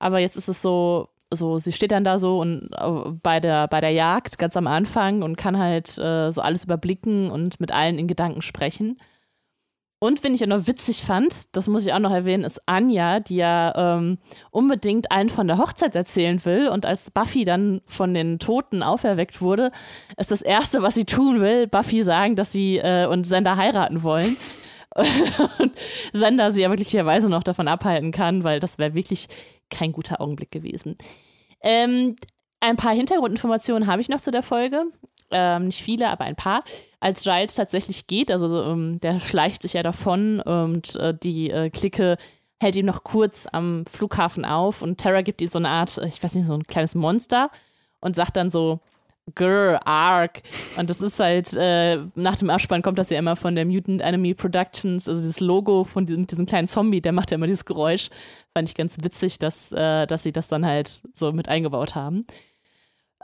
[0.00, 3.68] Aber jetzt ist es so, so, sie steht dann da so und äh, bei der,
[3.68, 7.72] bei der Jagd ganz am Anfang und kann halt äh, so alles überblicken und mit
[7.72, 8.98] allen in Gedanken sprechen.
[9.98, 13.18] Und wenn ich ja noch witzig fand, das muss ich auch noch erwähnen, ist Anja,
[13.18, 14.18] die ja ähm,
[14.50, 16.68] unbedingt allen von der Hochzeit erzählen will.
[16.68, 19.72] Und als Buffy dann von den Toten auferweckt wurde,
[20.18, 24.02] ist das Erste, was sie tun will, Buffy sagen, dass sie äh, und Sender heiraten
[24.02, 24.36] wollen.
[24.94, 25.72] und
[26.12, 29.28] Sender sie ja möglicherweise noch davon abhalten kann, weil das wäre wirklich
[29.70, 30.96] kein guter Augenblick gewesen.
[31.62, 32.16] Ähm,
[32.60, 34.84] ein paar Hintergrundinformationen habe ich noch zu der Folge.
[35.30, 36.64] Ähm, nicht viele, aber ein paar.
[37.00, 41.70] Als Giles tatsächlich geht, also ähm, der schleicht sich ja davon und äh, die äh,
[41.70, 42.16] Clique
[42.60, 46.22] hält ihn noch kurz am Flughafen auf und Tara gibt ihm so eine Art, ich
[46.22, 47.50] weiß nicht, so ein kleines Monster
[48.00, 48.80] und sagt dann so,
[49.34, 50.42] Grr, Ark.
[50.76, 54.00] Und das ist halt, äh, nach dem Abspann kommt das ja immer von der Mutant
[54.00, 57.64] Enemy Productions, also dieses Logo von diesem, diesem kleinen Zombie, der macht ja immer dieses
[57.64, 58.10] Geräusch.
[58.54, 62.24] Fand ich ganz witzig, dass, äh, dass sie das dann halt so mit eingebaut haben.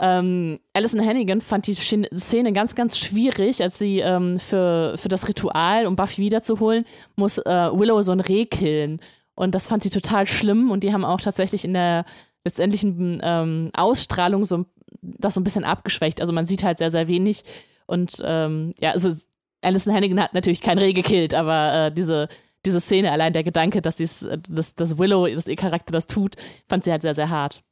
[0.05, 5.29] Ähm, Alison Hannigan fand die Szene ganz, ganz schwierig, als sie ähm, für, für das
[5.29, 6.85] Ritual, um Buffy wiederzuholen,
[7.15, 9.01] muss äh, Willow so ein Reh killen.
[9.37, 12.05] Und das fand sie total schlimm und die haben auch tatsächlich in der
[12.45, 14.67] letztendlichen ähm, Ausstrahlung so
[15.01, 16.21] das so ein bisschen abgeschwächt.
[16.21, 17.45] Also man sieht halt sehr, sehr wenig.
[17.87, 19.13] Und ähm, ja, also
[19.61, 22.29] Alison Hannigan hat natürlich kein Reh gekillt, aber äh, diese,
[22.67, 26.35] diese Szene, allein der Gedanke, dass, dies, dass, dass Willow, dass ihr Charakter das tut,
[26.69, 27.63] fand sie halt sehr, sehr hart.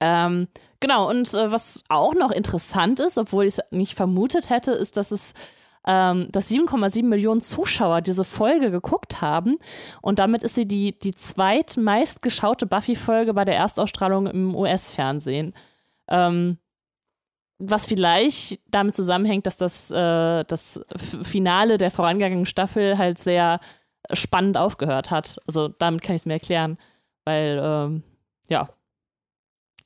[0.00, 0.48] Ähm,
[0.80, 4.96] genau, und äh, was auch noch interessant ist, obwohl ich es nicht vermutet hätte, ist,
[4.96, 5.32] dass es
[5.86, 9.56] ähm, dass 7,7 Millionen Zuschauer diese Folge geguckt haben.
[10.02, 15.54] Und damit ist sie die, die zweitmeist geschaute Buffy-Folge bei der Erstausstrahlung im US-Fernsehen.
[16.08, 16.58] Ähm,
[17.58, 20.80] was vielleicht damit zusammenhängt, dass das, äh, das
[21.22, 23.60] Finale der vorangegangenen Staffel halt sehr
[24.12, 25.38] spannend aufgehört hat.
[25.46, 26.78] Also damit kann ich es mir erklären,
[27.24, 28.02] weil, ähm,
[28.48, 28.68] ja,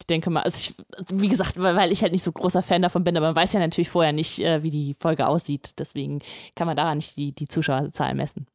[0.06, 0.74] denke mal, also ich,
[1.12, 3.60] wie gesagt, weil ich halt nicht so großer Fan davon bin, aber man weiß ja
[3.60, 5.78] natürlich vorher nicht, äh, wie die Folge aussieht.
[5.78, 6.20] Deswegen
[6.54, 8.46] kann man daran nicht die, die Zuschauerzahl messen.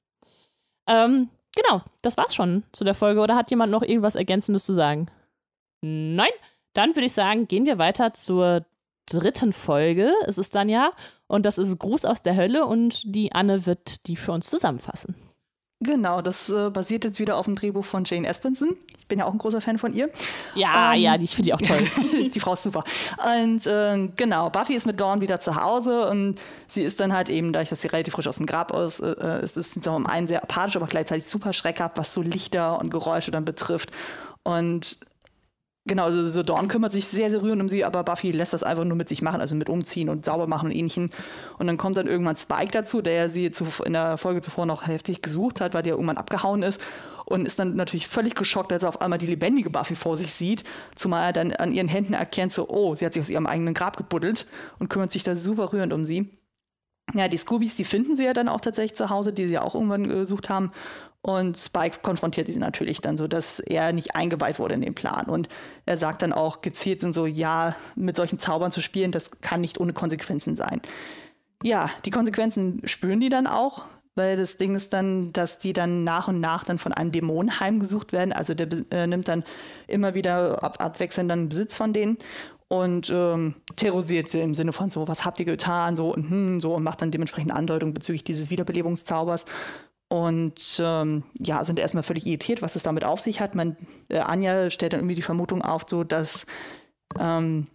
[0.88, 3.22] Ähm, genau, das war's schon zu der Folge.
[3.22, 5.08] Oder hat jemand noch irgendwas Ergänzendes zu sagen?
[5.82, 6.32] Nein?
[6.74, 8.66] Dann würde ich sagen, gehen wir weiter zur
[9.06, 10.14] dritten Folge.
[10.26, 10.92] Es ist dann ja,
[11.28, 15.16] und das ist Gruß aus der Hölle und die Anne wird die für uns zusammenfassen.
[15.82, 18.78] Genau, das äh, basiert jetzt wieder auf dem Drehbuch von Jane Espenson.
[18.98, 20.10] Ich bin ja auch ein großer Fan von ihr.
[20.56, 22.30] Ja, ähm, ja, die finde ich auch toll.
[22.34, 22.84] die Frau ist super.
[23.42, 27.28] Und äh, genau, Buffy ist mit Dawn wieder zu Hause und sie ist dann halt
[27.28, 29.82] eben, dadurch, dass sie relativ frisch aus dem Grab aus, äh, äh ist, ist sie
[29.82, 33.92] zum einen sehr apathisch, aber gleichzeitig super schreckhaft, was so Lichter und Geräusche dann betrifft.
[34.44, 34.98] Und
[35.88, 38.64] Genau, also so Dawn kümmert sich sehr, sehr rührend um sie, aber Buffy lässt das
[38.64, 41.12] einfach nur mit sich machen, also mit umziehen und sauber machen und ähnlichem.
[41.60, 43.52] Und dann kommt dann irgendwann Spike dazu, der sie
[43.86, 46.82] in der Folge zuvor noch heftig gesucht hat, weil der irgendwann abgehauen ist
[47.26, 50.34] und ist dann natürlich völlig geschockt, als er auf einmal die lebendige Buffy vor sich
[50.34, 50.64] sieht,
[50.96, 53.76] zumal er dann an ihren Händen erkennt, so, oh, sie hat sich aus ihrem eigenen
[53.76, 54.48] Grab gebuddelt
[54.80, 56.32] und kümmert sich da super rührend um sie.
[57.14, 59.62] Ja, die Scoobies, die finden sie ja dann auch tatsächlich zu Hause, die sie ja
[59.62, 60.72] auch irgendwann gesucht haben.
[61.26, 65.26] Und Spike konfrontiert sie natürlich dann so, dass er nicht eingeweiht wurde in den Plan.
[65.26, 65.50] Und
[65.88, 69.60] er sagt dann auch gezielt dann so, ja, mit solchen Zaubern zu spielen, das kann
[69.60, 70.84] nicht ohne Konsequenzen sein.
[71.64, 76.04] Ja, die Konsequenzen spüren die dann auch, weil das Ding ist dann, dass die dann
[76.04, 78.32] nach und nach dann von einem Dämon heimgesucht werden.
[78.32, 79.44] Also der äh, nimmt dann
[79.88, 82.20] immer wieder ab, abwechselnd dann Besitz von denen
[82.68, 86.62] und ähm, terrorisiert sie im Sinne von so, was habt ihr getan, so und hm,
[86.62, 89.46] so und macht dann dementsprechend Andeutungen bezüglich dieses Wiederbelebungszaubers
[90.08, 93.56] und ähm, ja, sind erstmal völlig irritiert, was es damit auf sich hat.
[93.56, 93.76] Man,
[94.10, 96.46] äh, Anja stellt dann irgendwie die Vermutung auf, so dass
[97.20, 97.68] ähm,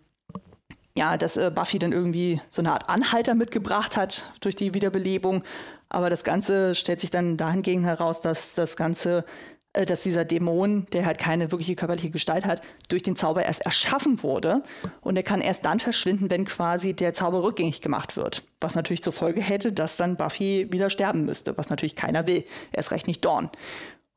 [0.96, 5.42] ja, dass äh, Buffy dann irgendwie so eine Art Anhalter mitgebracht hat durch die Wiederbelebung.
[5.88, 9.24] Aber das Ganze stellt sich dann dahingegen heraus, dass das Ganze
[9.72, 14.22] dass dieser Dämon, der halt keine wirkliche körperliche Gestalt hat, durch den Zauber erst erschaffen
[14.22, 14.62] wurde.
[15.00, 18.44] Und er kann erst dann verschwinden, wenn quasi der Zauber rückgängig gemacht wird.
[18.60, 22.44] Was natürlich zur Folge hätte, dass dann Buffy wieder sterben müsste, was natürlich keiner will.
[22.72, 23.50] Erst recht nicht Dawn.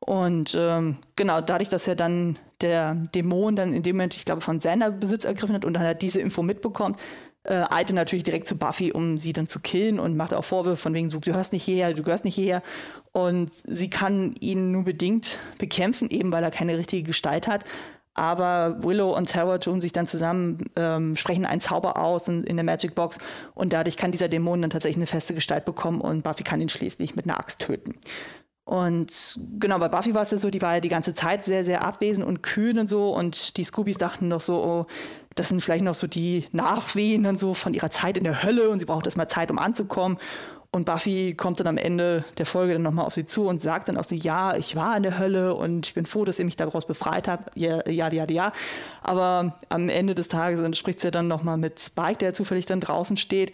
[0.00, 4.42] Und ähm, genau, dadurch, dass er dann der Dämon dann in dem Moment, ich glaube,
[4.42, 6.98] von Xander Besitz ergriffen hat und dann halt diese Info mitbekommt,
[7.44, 10.76] äh, eilte natürlich direkt zu Buffy, um sie dann zu killen und macht auch Vorwürfe
[10.76, 12.62] von wegen so, du hörst nicht hierher, du gehörst nicht hierher.
[13.12, 17.64] Und sie kann ihn nur bedingt bekämpfen, eben weil er keine richtige Gestalt hat.
[18.14, 22.56] Aber Willow und Terror tun sich dann zusammen, ähm, sprechen einen Zauber aus in, in,
[22.56, 23.18] der Magic Box
[23.54, 26.68] und dadurch kann dieser Dämon dann tatsächlich eine feste Gestalt bekommen und Buffy kann ihn
[26.68, 27.96] schließlich mit einer Axt töten.
[28.64, 31.64] Und genau, bei Buffy war es ja so, die war ja die ganze Zeit sehr,
[31.64, 34.86] sehr abwesend und kühl und so und die Scoobies dachten noch so, oh,
[35.34, 38.68] das sind vielleicht noch so die Nachwehen dann so von ihrer Zeit in der Hölle
[38.70, 40.18] und sie braucht erstmal Zeit, um anzukommen.
[40.74, 43.88] Und Buffy kommt dann am Ende der Folge dann nochmal auf sie zu und sagt
[43.88, 46.44] dann auch so, ja, ich war in der Hölle und ich bin froh, dass ihr
[46.44, 47.56] mich daraus befreit habt.
[47.56, 48.52] Ja, ja, ja, ja.
[49.00, 53.16] Aber am Ende des Tages spricht sie dann nochmal mit Spike, der zufällig dann draußen
[53.16, 53.52] steht.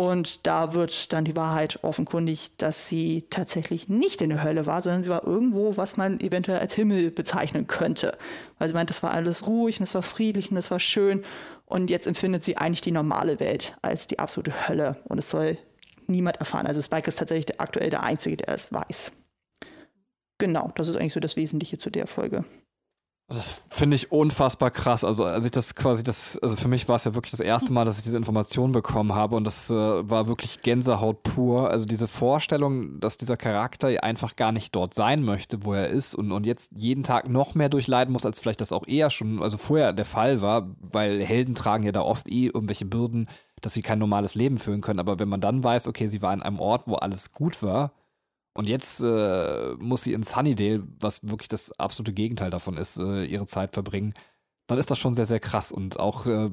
[0.00, 4.80] Und da wird dann die Wahrheit offenkundig, dass sie tatsächlich nicht in der Hölle war,
[4.80, 8.16] sondern sie war irgendwo, was man eventuell als Himmel bezeichnen könnte.
[8.58, 11.22] Weil sie meint, das war alles ruhig und es war friedlich und es war schön.
[11.66, 14.96] Und jetzt empfindet sie eigentlich die normale Welt als die absolute Hölle.
[15.04, 15.58] Und es soll
[16.06, 16.66] niemand erfahren.
[16.66, 19.12] Also Spike ist tatsächlich aktuell der Einzige, der es weiß.
[20.38, 22.46] Genau, das ist eigentlich so das Wesentliche zu der Folge.
[23.32, 25.04] Das finde ich unfassbar krass.
[25.04, 27.72] Also, als ich das quasi, das, also für mich war es ja wirklich das erste
[27.72, 31.70] Mal, dass ich diese Information bekommen habe und das äh, war wirklich Gänsehaut pur.
[31.70, 36.16] Also, diese Vorstellung, dass dieser Charakter einfach gar nicht dort sein möchte, wo er ist
[36.16, 39.40] und, und jetzt jeden Tag noch mehr durchleiden muss, als vielleicht das auch eher schon,
[39.40, 43.28] also vorher der Fall war, weil Helden tragen ja da oft eh irgendwelche Bürden,
[43.60, 44.98] dass sie kein normales Leben führen können.
[44.98, 47.92] Aber wenn man dann weiß, okay, sie war an einem Ort, wo alles gut war,
[48.54, 53.24] und jetzt äh, muss sie in Sunnydale, was wirklich das absolute Gegenteil davon ist, äh,
[53.24, 54.14] ihre Zeit verbringen.
[54.66, 56.50] Dann ist das schon sehr, sehr krass und auch äh,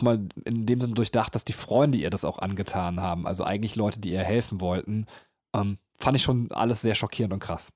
[0.00, 3.26] mal in dem Sinne durchdacht, dass die Freunde ihr das auch angetan haben.
[3.26, 5.06] Also eigentlich Leute, die ihr helfen wollten.
[5.54, 7.72] Ähm, fand ich schon alles sehr schockierend und krass.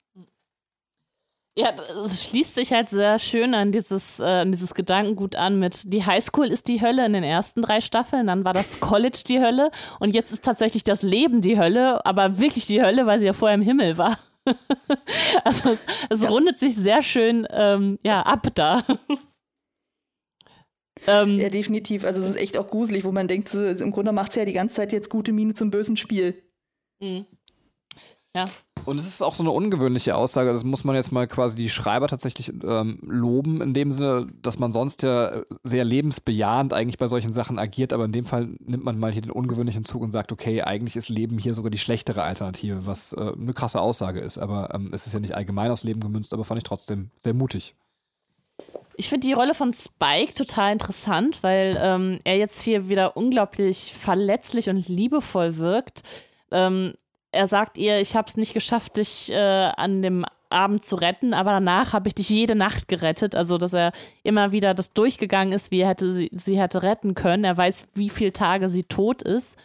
[1.59, 6.05] Ja, es schließt sich halt sehr schön an dieses, äh, dieses Gedankengut an mit die
[6.05, 9.71] Highschool ist die Hölle in den ersten drei Staffeln, dann war das College die Hölle
[9.99, 13.33] und jetzt ist tatsächlich das Leben die Hölle, aber wirklich die Hölle, weil sie ja
[13.33, 14.19] vorher im Himmel war.
[15.45, 16.29] also es, es ja.
[16.29, 18.85] rundet sich sehr schön ähm, ja, ab da.
[21.07, 22.05] ähm, ja, definitiv.
[22.05, 24.53] Also es ist echt auch gruselig, wo man denkt, im Grunde macht sie ja die
[24.53, 26.43] ganze Zeit jetzt gute Miene zum bösen Spiel.
[27.01, 27.25] Mhm.
[28.37, 28.45] Ja.
[28.85, 30.53] Und es ist auch so eine ungewöhnliche Aussage.
[30.53, 34.61] Das muss man jetzt mal quasi die Schreiber tatsächlich ähm, loben, in dem Sinne, dass
[34.61, 37.93] man sonst ja sehr lebensbejahend eigentlich bei solchen Sachen agiert.
[37.93, 40.95] Aber in dem Fall nimmt man mal hier den ungewöhnlichen Zug und sagt, okay, eigentlich
[40.95, 44.39] ist Leben hier sogar die schlechtere Alternative, was äh, eine krasse Aussage ist.
[44.39, 47.35] Aber ähm, es ist ja nicht allgemein aufs Leben gemünzt, aber fand ich trotzdem sehr
[47.35, 47.75] mutig.
[48.97, 53.93] Ich finde die Rolle von Spike total interessant, weil ähm, er jetzt hier wieder unglaublich
[53.99, 56.03] verletzlich und liebevoll wirkt.
[56.51, 56.95] Ähm,
[57.37, 59.37] er sagt ihr, ich habe es nicht geschafft, dich äh,
[59.77, 63.35] an dem Abend zu retten, aber danach habe ich dich jede Nacht gerettet.
[63.35, 67.15] Also, dass er immer wieder das durchgegangen ist, wie er hätte sie, sie hätte retten
[67.15, 67.45] können.
[67.45, 69.57] Er weiß, wie viele Tage sie tot ist.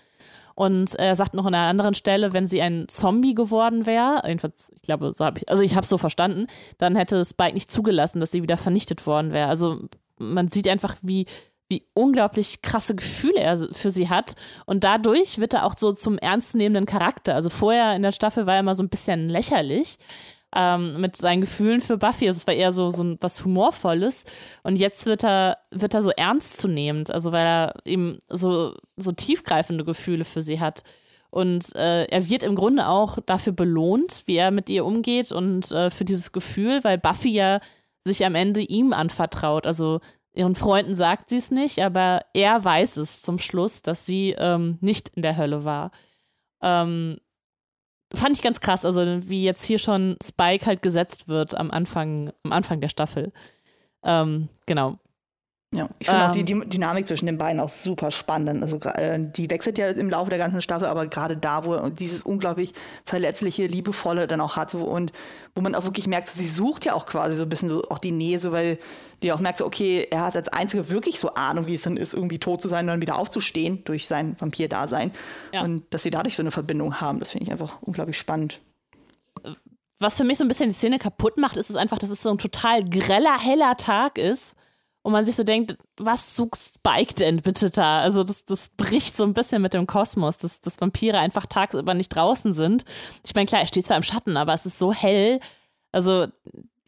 [0.54, 4.72] Und er sagt noch an einer anderen Stelle, wenn sie ein Zombie geworden wäre, jedenfalls,
[4.76, 7.72] ich glaube, so habe ich, also ich habe es so verstanden, dann hätte Spike nicht
[7.72, 9.48] zugelassen, dass sie wieder vernichtet worden wäre.
[9.48, 9.80] Also
[10.20, 11.26] man sieht einfach, wie
[11.72, 14.36] wie unglaublich krasse Gefühle er für sie hat.
[14.68, 17.34] Und dadurch wird er auch so zum ernstzunehmenden Charakter.
[17.34, 19.98] Also vorher in der Staffel war er immer so ein bisschen lächerlich
[20.56, 22.28] ähm, mit seinen Gefühlen für Buffy.
[22.28, 24.26] Also es war eher so, so was Humorvolles.
[24.64, 29.86] Und jetzt wird er, wird er so ernstzunehmend, also weil er eben so, so tiefgreifende
[29.86, 30.84] Gefühle für sie hat.
[31.30, 35.72] Und äh, er wird im Grunde auch dafür belohnt, wie er mit ihr umgeht und
[35.72, 37.62] äh, für dieses Gefühl, weil Buffy ja
[38.06, 39.66] sich am Ende ihm anvertraut.
[39.66, 40.02] Also
[40.34, 44.78] Ihren Freunden sagt sie es nicht, aber er weiß es zum Schluss, dass sie ähm,
[44.80, 45.92] nicht in der Hölle war.
[46.62, 47.18] Ähm,
[48.14, 52.32] fand ich ganz krass, also wie jetzt hier schon Spike halt gesetzt wird am Anfang,
[52.44, 53.34] am Anfang der Staffel.
[54.04, 55.00] Ähm, genau.
[55.74, 58.62] Ja, ich finde ähm, auch die, die, Dynamik zwischen den beiden auch super spannend.
[58.62, 62.24] Also äh, die wechselt ja im Laufe der ganzen Staffel, aber gerade da, wo dieses
[62.24, 62.74] unglaublich
[63.06, 65.14] verletzliche, liebevolle dann auch hat so, und
[65.56, 67.84] wo man auch wirklich merkt, so, sie sucht ja auch quasi so ein bisschen so
[67.90, 68.80] auch die Nähe, so weil
[69.24, 71.96] die auch merkt, so, okay, er hat als Einziger wirklich so Ahnung, wie es dann
[71.96, 75.12] ist, irgendwie tot zu sein und dann wieder aufzustehen durch sein Vampir-Dasein.
[75.54, 75.62] Ja.
[75.62, 78.60] Und dass sie dadurch so eine Verbindung haben, das finde ich einfach unglaublich spannend
[80.00, 82.24] was für mich so ein bisschen die Szene kaputt macht, ist es einfach, dass es
[82.24, 84.56] so ein total greller, heller Tag ist
[85.04, 88.02] und man sich so denkt, was sucht Spike denn bitte da?
[88.02, 91.94] Also das, das bricht so ein bisschen mit dem Kosmos, dass, dass Vampire einfach tagsüber
[91.94, 92.86] nicht draußen sind.
[93.26, 95.40] Ich meine, klar, er steht zwar im Schatten, aber es ist so hell.
[95.92, 96.28] Also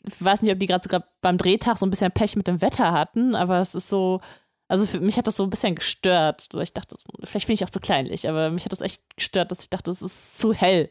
[0.06, 2.62] ich weiß nicht, ob die gerade sogar beim Drehtag so ein bisschen Pech mit dem
[2.62, 4.22] Wetter hatten, aber es ist so,
[4.68, 6.50] also für mich hat das so ein bisschen gestört.
[6.62, 9.62] Ich dachte, vielleicht bin ich auch zu kleinlich, aber mich hat das echt gestört, dass
[9.62, 10.90] ich dachte, es ist zu hell,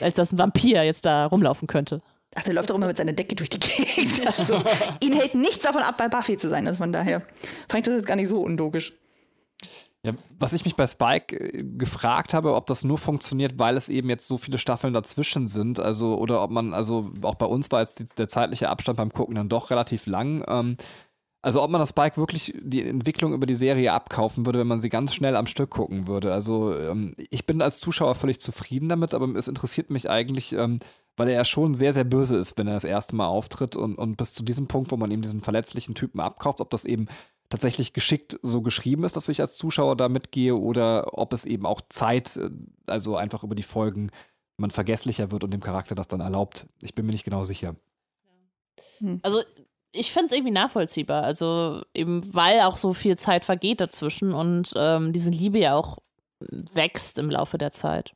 [0.00, 2.02] als dass ein Vampir jetzt da rumlaufen könnte.
[2.34, 4.22] Ach, der läuft doch immer mit seiner Decke durch die Gegend.
[4.38, 4.62] Also,
[5.00, 6.66] ihn hält nichts davon ab, bei Buffy zu sein.
[6.66, 7.20] Also von daher
[7.68, 8.94] fand ich das jetzt gar nicht so unlogisch.
[10.04, 13.88] Ja, was ich mich bei Spike äh, gefragt habe, ob das nur funktioniert, weil es
[13.88, 17.70] eben jetzt so viele Staffeln dazwischen sind, also oder ob man, also auch bei uns
[17.70, 20.44] war jetzt der zeitliche Abstand beim Gucken dann doch relativ lang.
[20.48, 20.76] Ähm,
[21.40, 24.80] also ob man das Spike wirklich die Entwicklung über die Serie abkaufen würde, wenn man
[24.80, 26.32] sie ganz schnell am Stück gucken würde.
[26.32, 30.78] Also ähm, ich bin als Zuschauer völlig zufrieden damit, aber es interessiert mich eigentlich, ähm,
[31.16, 33.96] weil er ja schon sehr, sehr böse ist, wenn er das erste Mal auftritt und,
[33.96, 37.08] und bis zu diesem Punkt, wo man ihm diesen verletzlichen Typen abkauft, ob das eben
[37.50, 41.66] tatsächlich geschickt so geschrieben ist, dass ich als Zuschauer da mitgehe oder ob es eben
[41.66, 42.50] auch Zeit, äh,
[42.86, 44.10] also einfach über die Folgen,
[44.56, 46.66] man vergesslicher wird und dem Charakter das dann erlaubt.
[46.82, 47.76] Ich bin mir nicht genau sicher.
[48.98, 49.20] Hm.
[49.22, 49.42] Also
[49.92, 54.72] ich finde es irgendwie nachvollziehbar, also eben weil auch so viel Zeit vergeht dazwischen und
[54.76, 55.98] ähm, diese Liebe ja auch
[56.48, 58.14] wächst im Laufe der Zeit.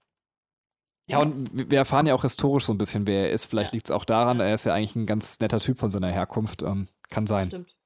[1.08, 3.46] Ja, und wir erfahren ja auch historisch so ein bisschen, wer er ist.
[3.46, 6.10] Vielleicht liegt es auch daran, er ist ja eigentlich ein ganz netter Typ von seiner
[6.10, 6.62] Herkunft.
[6.62, 7.48] Ähm, kann sein.
[7.48, 7.76] Stimmt.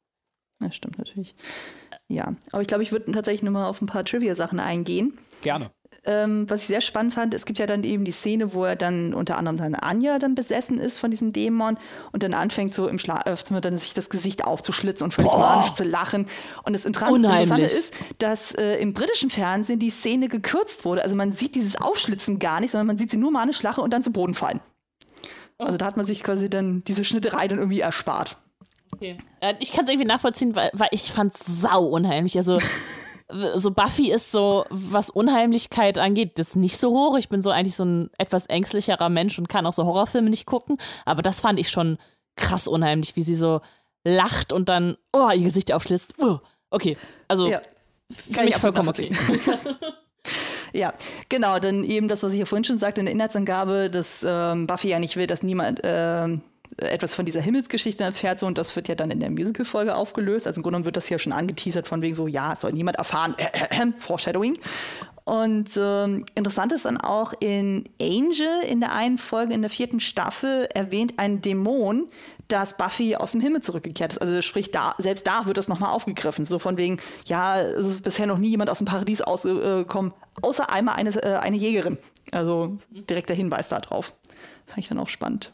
[0.63, 1.35] Ja, stimmt natürlich.
[2.09, 5.19] Ja, aber ich glaube, ich würde tatsächlich nur mal auf ein paar Trivia-Sachen eingehen.
[5.43, 5.71] Gerne.
[6.05, 8.75] Ähm, was ich sehr spannend fand, es gibt ja dann eben die Szene, wo er
[8.75, 11.77] dann unter anderem dann Anja dann besessen ist von diesem Dämon
[12.13, 15.85] und dann anfängt so im Schlafzimmer dann sich das Gesicht aufzuschlitzen und völlig manisch zu
[15.85, 16.27] lachen.
[16.65, 21.03] Und das Interessante ist, dass äh, im britischen Fernsehen die Szene gekürzt wurde.
[21.03, 23.93] Also man sieht dieses Aufschlitzen gar nicht, sondern man sieht sie nur manisch lachen und
[23.93, 24.61] dann zu Boden fallen.
[25.59, 25.65] Oh.
[25.65, 28.37] Also da hat man sich quasi dann diese Schnitterei dann irgendwie erspart.
[28.93, 29.19] Okay.
[29.41, 32.37] Äh, ich kann es irgendwie nachvollziehen, weil, weil ich fand es sau unheimlich.
[32.37, 32.59] Also
[33.57, 37.19] so Buffy ist so, was Unheimlichkeit angeht, das nicht so hoch.
[37.19, 40.47] Ich bin so eigentlich so ein etwas ängstlicherer Mensch und kann auch so Horrorfilme nicht
[40.47, 40.79] gucken.
[41.05, 41.99] Aber das fand ich schon
[42.37, 43.61] krass unheimlich, wie sie so
[44.05, 46.15] lacht und dann, oh, ihr Gesicht aufschlitzt.
[46.21, 46.39] Uh,
[46.71, 46.97] okay,
[47.29, 47.61] also ja,
[48.33, 49.11] kann ich vollkommen okay.
[50.73, 50.93] Ja,
[51.29, 54.67] genau, denn eben das, was ich ja vorhin schon sagte in der Inhaltsangabe, dass ähm,
[54.67, 56.39] Buffy ja nicht will, dass niemand äh,
[56.77, 60.47] etwas von dieser Himmelsgeschichte erfährt so und das wird ja dann in der Musical-Folge aufgelöst.
[60.47, 63.35] Also im Grunde wird das ja schon angeteasert von wegen so, ja, soll niemand erfahren,
[63.39, 63.45] äh,
[63.83, 64.57] äh, Foreshadowing.
[65.25, 70.01] Und ähm, interessant ist dann auch in Angel in der einen Folge in der vierten
[70.01, 72.09] Staffel erwähnt ein Dämon,
[72.49, 74.19] dass Buffy aus dem Himmel zurückgekehrt ist.
[74.19, 76.47] Also sprich, da, selbst da wird das nochmal aufgegriffen.
[76.47, 80.47] So von wegen, ja, es ist bisher noch nie jemand aus dem Paradies ausgekommen, äh,
[80.47, 81.99] außer einmal eine, äh, eine Jägerin.
[82.33, 84.15] Also direkter Hinweis darauf.
[84.67, 85.53] Fand ich dann auch spannend.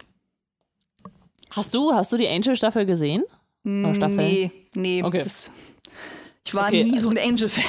[1.56, 3.24] Hast du, hast du die Angel-Staffel gesehen?
[3.64, 4.16] Hm, Staffel?
[4.16, 5.02] Nee, nee.
[5.02, 5.22] Okay.
[5.24, 5.50] Das,
[6.44, 6.84] ich war okay.
[6.84, 7.64] nie so ein Angel-Fan.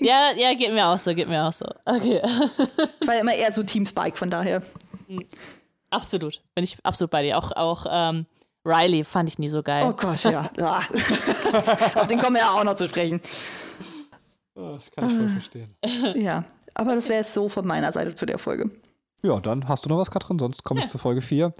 [0.00, 1.66] Ja, ja, geht mir auch so, geht mir auch so.
[1.84, 2.20] Okay.
[3.00, 4.60] Ich war ja immer eher so Team Spike, von daher.
[5.06, 5.24] Hm.
[5.90, 6.42] Absolut.
[6.56, 7.38] Bin ich absolut bei dir.
[7.38, 8.26] Auch, auch ähm,
[8.64, 9.84] Riley fand ich nie so geil.
[9.88, 10.50] Oh Gott, ja.
[10.58, 10.78] ja.
[11.94, 13.20] Auf den kommen wir ja auch noch zu sprechen.
[14.56, 15.76] Oh, das kann ich voll verstehen.
[16.16, 18.68] Ja, aber das wäre jetzt so von meiner Seite zu der Folge.
[19.22, 20.90] Ja, dann hast du noch was, Katrin, sonst komme ich ja.
[20.90, 21.52] zu Folge 4.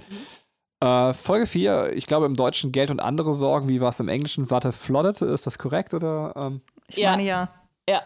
[0.79, 3.67] Äh, Folge 4, ich glaube im Deutschen Geld und andere Sorgen.
[3.67, 4.49] Wie war es im Englischen?
[4.51, 5.93] Warte, Flooded, ist das korrekt?
[5.93, 6.61] Oder, ähm?
[6.87, 7.11] Ich ja.
[7.11, 7.49] meine ja.
[7.89, 8.03] Ja.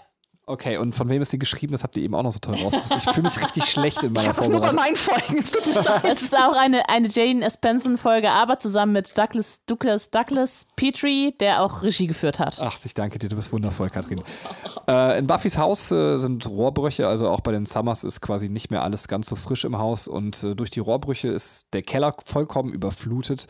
[0.48, 1.72] Okay, und von wem ist die geschrieben?
[1.72, 2.98] Das habt ihr eben auch noch so toll rausgesucht.
[2.98, 4.56] Ich fühle mich richtig schlecht in meiner Folge.
[4.56, 5.44] Ich habe nur bei meinen Folgen.
[6.10, 11.62] Es ist auch eine, eine Jane Espenson-Folge, aber zusammen mit Douglas, Douglas, Douglas Petrie, der
[11.62, 12.60] auch Regie geführt hat.
[12.60, 14.24] Ach, ich danke dir, du bist wundervoll, Katrin.
[14.88, 18.72] äh, in Buffys Haus äh, sind Rohrbrüche, also auch bei den Summers ist quasi nicht
[18.72, 22.16] mehr alles ganz so frisch im Haus und äh, durch die Rohrbrüche ist der Keller
[22.26, 23.48] vollkommen überflutet.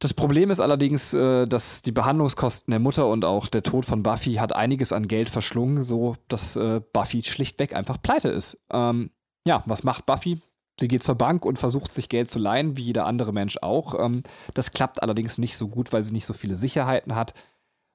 [0.00, 4.02] Das Problem ist allerdings, äh, dass die Behandlungskosten der Mutter und auch der Tod von
[4.02, 8.58] Buffy hat einiges an Geld verschlungen, so dass äh, Buffy schlichtweg einfach pleite ist.
[8.70, 9.10] Ähm,
[9.46, 10.40] ja, was macht Buffy?
[10.80, 13.94] Sie geht zur Bank und versucht sich Geld zu leihen, wie jeder andere Mensch auch.
[13.98, 14.22] Ähm,
[14.54, 17.32] das klappt allerdings nicht so gut, weil sie nicht so viele Sicherheiten hat.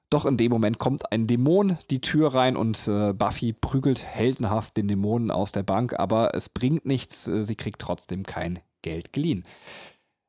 [0.08, 4.76] Doch in dem Moment kommt ein Dämon die Tür rein und äh, Buffy prügelt heldenhaft
[4.76, 9.12] den Dämonen aus der Bank, aber es bringt nichts, äh, sie kriegt trotzdem kein Geld
[9.12, 9.44] geliehen.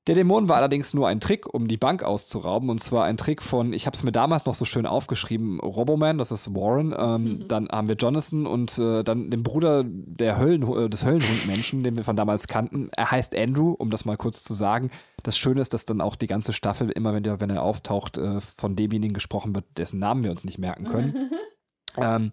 [0.08, 2.72] Der Dämon war allerdings nur ein Trick, um die Bank auszurauben.
[2.72, 6.18] Und zwar ein Trick von, ich habe es mir damals noch so schön aufgeschrieben, Roboman,
[6.18, 6.96] das ist Warren.
[6.98, 7.48] Ähm, mhm.
[7.48, 11.98] Dann haben wir Jonathan und äh, dann den Bruder der Höllen, äh, des Höllenhundmenschen, den
[11.98, 12.90] wir von damals kannten.
[12.96, 14.90] Er heißt Andrew, um das mal kurz zu sagen.
[15.22, 18.18] Das Schöne ist, dass dann auch die ganze Staffel, immer wenn, der, wenn er auftaucht,
[18.18, 21.30] äh, von demjenigen gesprochen wird, dessen Namen wir uns nicht merken können.
[21.98, 22.32] ähm,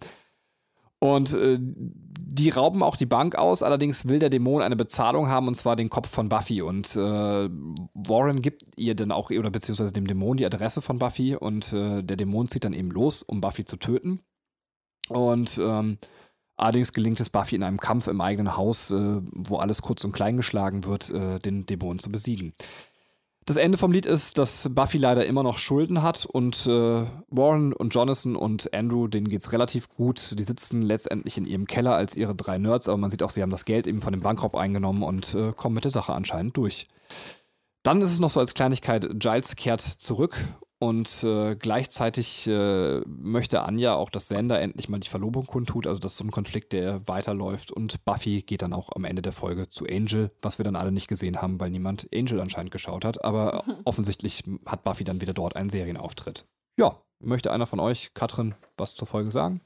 [1.01, 5.49] und äh, die rauben auch die Bank aus, allerdings will der Dämon eine Bezahlung haben
[5.49, 6.63] und zwar den Kopf von Buffy.
[6.63, 7.49] Und äh,
[7.95, 12.03] Warren gibt ihr dann auch, oder beziehungsweise dem Dämon die Adresse von Buffy und äh,
[12.03, 14.21] der Dämon zieht dann eben los, um Buffy zu töten.
[15.09, 15.99] Und ähm,
[16.57, 20.13] allerdings gelingt es Buffy in einem Kampf im eigenen Haus, äh, wo alles kurz und
[20.13, 22.55] klein geschlagen wird, äh, den Dämon zu besiegen.
[23.49, 27.73] Das Ende vom Lied ist, dass Buffy leider immer noch Schulden hat und äh, Warren
[27.73, 30.39] und Jonathan und Andrew, denen geht's relativ gut.
[30.39, 33.41] Die sitzen letztendlich in ihrem Keller als ihre drei Nerds, aber man sieht auch, sie
[33.41, 36.59] haben das Geld eben von dem Bankraub eingenommen und äh, kommen mit der Sache anscheinend
[36.59, 36.89] durch.
[37.83, 40.37] Dann ist es noch so als Kleinigkeit, Giles kehrt zurück
[40.81, 45.89] und äh, gleichzeitig äh, möchte Anja auch, dass Sander endlich mal die Verlobung kundtut.
[45.89, 47.73] Also das ist so ein Konflikt, der weiterläuft.
[47.73, 50.93] Und Buffy geht dann auch am Ende der Folge zu Angel, was wir dann alle
[50.93, 53.25] nicht gesehen haben, weil niemand Angel anscheinend geschaut hat.
[53.25, 56.47] Aber offensichtlich hat Buffy dann wieder dort einen Serienauftritt.
[56.79, 59.61] Ja, möchte einer von euch, Katrin, was zur Folge sagen?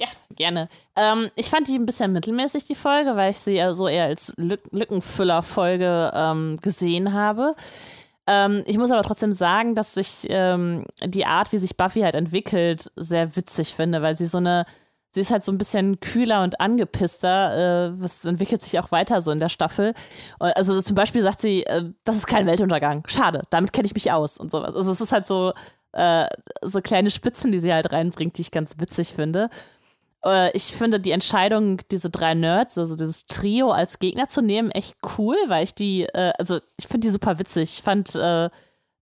[0.00, 0.68] Ja, gerne.
[0.94, 4.32] Ähm, ich fand die ein bisschen mittelmäßig, die Folge, weil ich sie so eher als
[4.36, 7.54] Lück Lückenfüller-Folge ähm, gesehen habe.
[8.26, 12.14] Ähm, ich muss aber trotzdem sagen, dass ich ähm, die Art, wie sich Buffy halt
[12.14, 14.66] entwickelt, sehr witzig finde, weil sie so eine,
[15.12, 17.92] sie ist halt so ein bisschen kühler und angepisster.
[17.92, 19.94] Äh, was entwickelt sich auch weiter so in der Staffel.
[20.38, 23.04] Also zum Beispiel sagt sie, äh, das ist kein Weltuntergang.
[23.06, 24.74] Schade, damit kenne ich mich aus und sowas.
[24.74, 25.52] Also es ist halt so,
[25.92, 26.26] äh,
[26.62, 29.50] so kleine Spitzen, die sie halt reinbringt, die ich ganz witzig finde.
[30.26, 34.70] Äh, ich finde die Entscheidung, diese drei Nerds, also dieses Trio als Gegner zu nehmen,
[34.70, 37.78] echt cool, weil ich die, äh, also ich finde die super witzig.
[37.78, 38.50] Ich fand äh,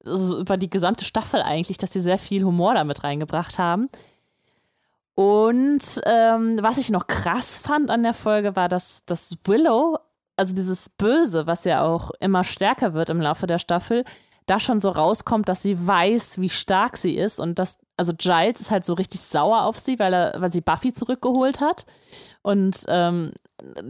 [0.04, 3.88] so über die gesamte Staffel eigentlich, dass sie sehr viel Humor damit reingebracht haben.
[5.14, 9.98] Und ähm, was ich noch krass fand an der Folge war, dass, dass Willow,
[10.36, 14.04] also dieses Böse, was ja auch immer stärker wird im Laufe der Staffel,
[14.46, 18.60] da schon so rauskommt, dass sie weiß, wie stark sie ist und dass, also Giles
[18.60, 21.86] ist halt so richtig sauer auf sie, weil er, weil sie Buffy zurückgeholt hat.
[22.42, 23.32] Und ähm,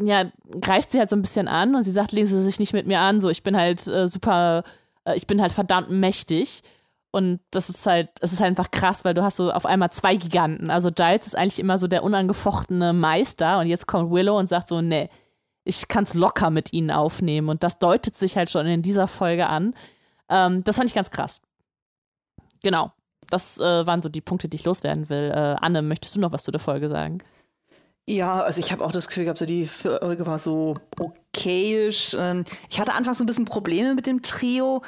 [0.03, 0.31] ja,
[0.61, 3.01] greift sie halt so ein bisschen an und sie sagt, lese sich nicht mit mir
[3.01, 4.63] an, so ich bin halt äh, super,
[5.05, 6.63] äh, ich bin halt verdammt mächtig.
[7.11, 9.91] Und das ist halt, es ist halt einfach krass, weil du hast so auf einmal
[9.93, 10.69] zwei Giganten.
[10.69, 14.67] Also Giles ist eigentlich immer so der unangefochtene Meister und jetzt kommt Willow und sagt
[14.67, 15.09] so, nee,
[15.63, 17.49] ich kann es locker mit ihnen aufnehmen.
[17.49, 19.75] Und das deutet sich halt schon in dieser Folge an.
[20.29, 21.41] Ähm, das fand ich ganz krass.
[22.65, 22.93] Genau.
[23.31, 25.31] Das äh, waren so die Punkte, die ich loswerden will.
[25.31, 27.19] Äh, Anne, möchtest du noch was zu der Folge sagen?
[28.07, 32.15] Ja, also ich habe auch das Gefühl gehabt, so die Folge war so okayisch.
[32.19, 34.83] Ähm, ich hatte anfangs so ein bisschen Probleme mit dem Trio,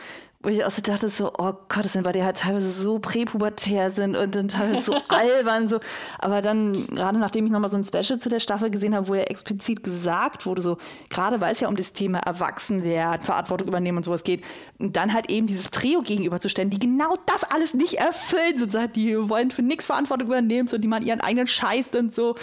[0.47, 4.15] wo ich auch so dachte, so, oh Gott, weil die halt teilweise so präpubertär sind
[4.15, 5.69] und dann teilweise so albern.
[5.69, 5.81] So.
[6.21, 9.17] Aber dann, gerade nachdem ich nochmal so ein Special zu der Staffel gesehen habe, wo
[9.17, 10.79] ja explizit gesagt wurde, so,
[11.11, 14.45] gerade weil es ja um das Thema Erwachsenwerden, Verantwortung übernehmen und sowas geht,
[14.79, 19.29] und dann halt eben dieses Trio gegenüberzustellen, die genau das alles nicht erfüllen, sozusagen, die
[19.29, 22.37] wollen für nichts Verantwortung übernehmen, so, die machen ihren eigenen Scheiß und so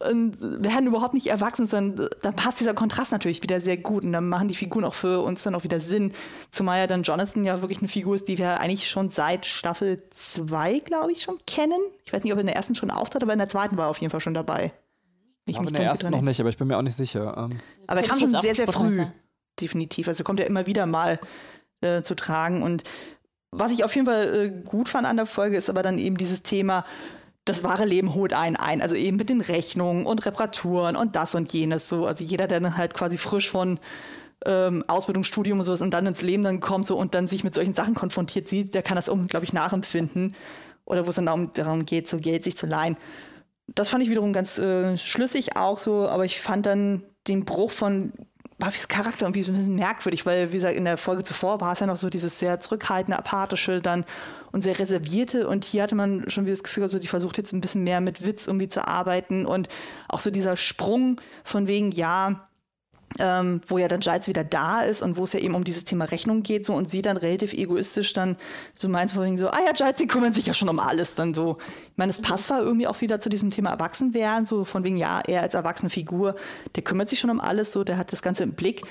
[0.00, 4.12] und werden überhaupt nicht erwachsen, dann, dann passt dieser Kontrast natürlich wieder sehr gut und
[4.12, 6.12] dann machen die Figuren auch für uns dann auch wieder Sinn.
[6.50, 10.02] Zumal ja dann Jonathan ja wirklich eine Figur ist, die wir eigentlich schon seit Staffel
[10.10, 11.80] 2, glaube ich, schon kennen.
[12.04, 13.86] Ich weiß nicht, ob er in der ersten schon auftrat, aber in der zweiten war
[13.86, 14.72] er auf jeden Fall schon dabei.
[15.46, 17.36] Ich glaube, in der ersten noch nicht, aber ich bin mir auch nicht sicher.
[17.36, 17.58] Ähm.
[17.86, 19.04] Aber er kam schon sehr, sehr früh.
[19.60, 20.08] Definitiv.
[20.08, 21.18] Also kommt ja immer wieder mal
[21.80, 22.62] äh, zu tragen.
[22.62, 22.84] Und
[23.50, 26.16] was ich auf jeden Fall äh, gut fand an der Folge, ist aber dann eben
[26.16, 26.84] dieses Thema,
[27.50, 28.82] das wahre Leben holt einen ein.
[28.82, 31.88] Also eben mit den Rechnungen und Reparaturen und das und jenes.
[31.88, 32.06] So.
[32.06, 33.78] Also jeder, der dann halt quasi frisch von
[34.46, 37.54] ähm, Ausbildungsstudium und sowas und dann ins Leben dann kommt so, und dann sich mit
[37.54, 40.34] solchen Sachen konfrontiert sieht, der kann das unglaublich nachempfinden.
[40.84, 42.96] Oder wo es dann darum, darum geht, so Geld sich zu leihen.
[43.74, 47.70] Das fand ich wiederum ganz äh, schlüssig auch so, aber ich fand dann den Bruch
[47.70, 48.12] von
[48.58, 51.72] Buffys Charakter irgendwie so ein bisschen merkwürdig, weil, wie gesagt, in der Folge zuvor war
[51.72, 54.04] es ja noch so dieses sehr zurückhaltende, apathische dann
[54.52, 55.48] und sehr reservierte.
[55.48, 58.00] Und hier hatte man schon wie das Gefühl, also die versucht jetzt ein bisschen mehr
[58.00, 59.68] mit Witz irgendwie zu arbeiten und
[60.08, 62.44] auch so dieser Sprung von wegen, ja,
[63.18, 65.84] ähm, wo ja dann Giles wieder da ist und wo es ja eben um dieses
[65.84, 68.36] Thema Rechnung geht so und sie dann relativ egoistisch dann
[68.74, 71.34] so meint vorhin so, ah ja, Giles, die kümmern sich ja schon um alles dann
[71.34, 71.58] so.
[71.90, 74.96] Ich meine, es passt zwar irgendwie auch wieder zu diesem Thema Erwachsenwerden, so von wegen,
[74.96, 76.34] ja, er als erwachsene Figur,
[76.76, 78.82] der kümmert sich schon um alles, so, der hat das Ganze im Blick.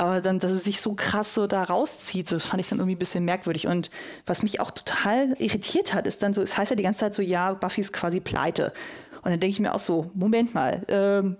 [0.00, 2.78] Aber dann, dass es sich so krass so da rauszieht, so, das fand ich dann
[2.78, 3.66] irgendwie ein bisschen merkwürdig.
[3.66, 3.90] Und
[4.24, 7.14] was mich auch total irritiert hat, ist dann so, es heißt ja die ganze Zeit
[7.14, 8.72] so, ja, Buffy ist quasi pleite.
[9.16, 11.36] Und dann denke ich mir auch so, Moment mal, ähm,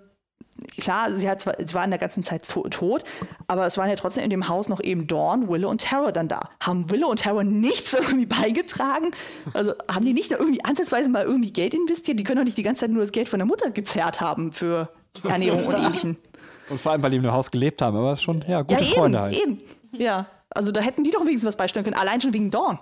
[0.79, 3.03] klar, sie, hat zwar, sie war in der ganzen Zeit tot,
[3.47, 6.27] aber es waren ja trotzdem in dem Haus noch eben Dawn, Willow und Terror dann
[6.27, 6.51] da.
[6.59, 9.09] Haben Willow und Terror nichts irgendwie beigetragen?
[9.55, 12.19] Also haben die nicht irgendwie ansatzweise mal irgendwie Geld investiert?
[12.19, 14.51] Die können doch nicht die ganze Zeit nur das Geld von der Mutter gezerrt haben
[14.51, 14.93] für
[15.27, 16.17] Ernährung und Ähnlichem.
[16.71, 19.19] Und vor allem, weil die dem Haus gelebt haben, aber schon, ja, gute ja, Freunde
[19.19, 19.37] halt.
[19.37, 19.61] Eben,
[19.91, 20.25] ja.
[20.49, 22.79] Also da hätten die doch wenigstens was beisteuern können, allein schon wegen Dawn.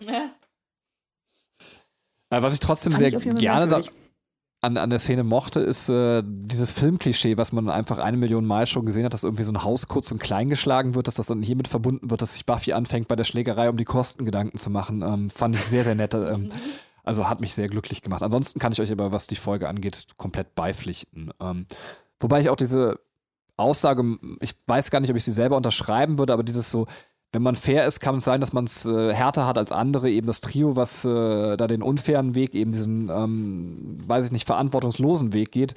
[0.00, 0.30] Ja.
[2.30, 3.82] Was ich trotzdem Fand sehr ich gerne da,
[4.60, 8.66] an, an der Szene mochte, ist äh, dieses Filmklischee, was man einfach eine Million Mal
[8.66, 11.26] schon gesehen hat, dass irgendwie so ein Haus kurz und klein geschlagen wird, dass das
[11.26, 14.58] dann hiermit verbunden wird, dass sich Buffy anfängt, bei der Schlägerei um die Kosten Gedanken
[14.58, 15.02] zu machen.
[15.02, 16.14] Ähm, fand ich sehr, sehr nett.
[16.14, 16.52] Ähm,
[17.02, 18.22] also hat mich sehr glücklich gemacht.
[18.22, 21.32] Ansonsten kann ich euch aber, was die Folge angeht, komplett beipflichten.
[21.40, 21.66] Ähm,
[22.20, 23.00] wobei ich auch diese
[23.56, 26.86] Aussage, ich weiß gar nicht, ob ich sie selber unterschreiben würde, aber dieses so,
[27.32, 30.10] wenn man fair ist, kann es sein, dass man es äh, härter hat als andere.
[30.10, 34.46] Eben das Trio, was äh, da den unfairen Weg, eben diesen, ähm, weiß ich nicht,
[34.46, 35.74] verantwortungslosen Weg geht,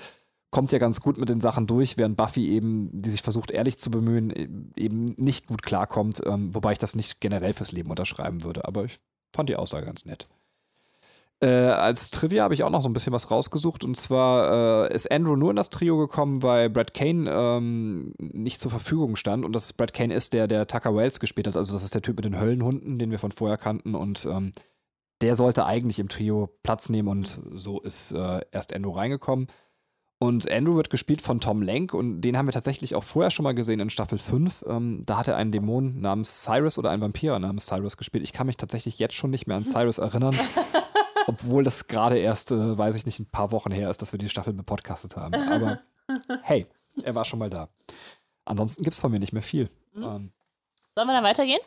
[0.49, 3.77] kommt ja ganz gut mit den Sachen durch, während Buffy eben, die sich versucht, ehrlich
[3.77, 4.47] zu bemühen, e-,
[4.81, 6.21] eben nicht gut klarkommt.
[6.25, 8.65] Ähm, wobei ich das nicht generell fürs Leben unterschreiben würde.
[8.65, 8.97] Aber ich
[9.35, 10.27] fand die Aussage ganz nett.
[11.43, 13.83] Äh, als Trivia habe ich auch noch so ein bisschen was rausgesucht.
[13.83, 18.61] Und zwar äh, ist Andrew nur in das Trio gekommen, weil Brad Kane ähm, nicht
[18.61, 19.43] zur Verfügung stand.
[19.43, 21.57] Und das Brad Kane ist der, der Tucker Wells gespielt hat.
[21.57, 23.93] Also das ist der Typ mit den Höllenhunden, den wir von vorher kannten.
[23.93, 24.53] Und ähm,
[25.19, 27.09] der sollte eigentlich im Trio Platz nehmen.
[27.09, 29.47] Und so ist äh, erst Andrew reingekommen.
[30.19, 33.43] Und Andrew wird gespielt von Tom Lenk und den haben wir tatsächlich auch vorher schon
[33.43, 34.63] mal gesehen in Staffel 5.
[34.69, 38.23] Ähm, da hat er einen Dämon namens Cyrus oder einen Vampir namens Cyrus gespielt.
[38.23, 40.33] Ich kann mich tatsächlich jetzt schon nicht mehr an Cyrus erinnern.
[41.27, 44.19] Obwohl das gerade erst, äh, weiß ich nicht, ein paar Wochen her ist, dass wir
[44.19, 45.35] die Staffel bepodcastet haben.
[45.35, 45.79] Aber
[46.43, 46.67] hey,
[47.01, 47.69] er war schon mal da.
[48.45, 49.69] Ansonsten gibt es von mir nicht mehr viel.
[49.93, 50.03] Mhm.
[50.03, 50.31] Ähm,
[50.89, 51.61] Sollen wir dann weitergehen?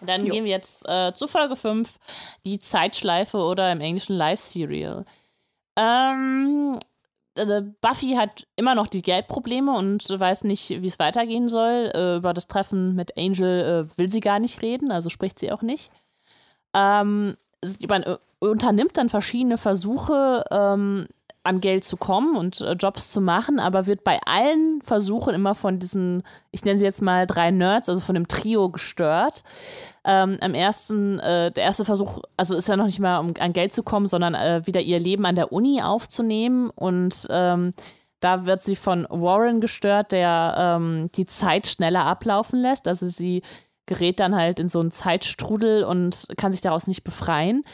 [0.00, 0.32] Dann jo.
[0.32, 1.98] gehen wir jetzt äh, zu Folge 5,
[2.44, 5.04] die Zeitschleife oder im Englischen Live-Serial.
[5.76, 6.80] Ähm,
[7.34, 11.90] äh, Buffy hat immer noch die Geldprobleme und weiß nicht, wie es weitergehen soll.
[11.94, 15.52] Äh, über das Treffen mit Angel äh, will sie gar nicht reden, also spricht sie
[15.52, 15.90] auch nicht.
[16.74, 17.36] Ähm,
[17.88, 21.06] man äh, unternimmt dann verschiedene Versuche, ähm,
[21.42, 25.54] an Geld zu kommen und äh, Jobs zu machen, aber wird bei allen Versuchen immer
[25.54, 29.42] von diesen, ich nenne sie jetzt mal drei Nerds, also von dem Trio gestört.
[30.04, 33.54] Ähm, am ersten, äh, der erste Versuch, also ist ja noch nicht mal, um an
[33.54, 37.72] Geld zu kommen, sondern äh, wieder ihr Leben an der Uni aufzunehmen und ähm,
[38.20, 42.86] da wird sie von Warren gestört, der ähm, die Zeit schneller ablaufen lässt.
[42.86, 43.42] Also sie
[43.90, 47.64] gerät dann halt in so einen Zeitstrudel und kann sich daraus nicht befreien.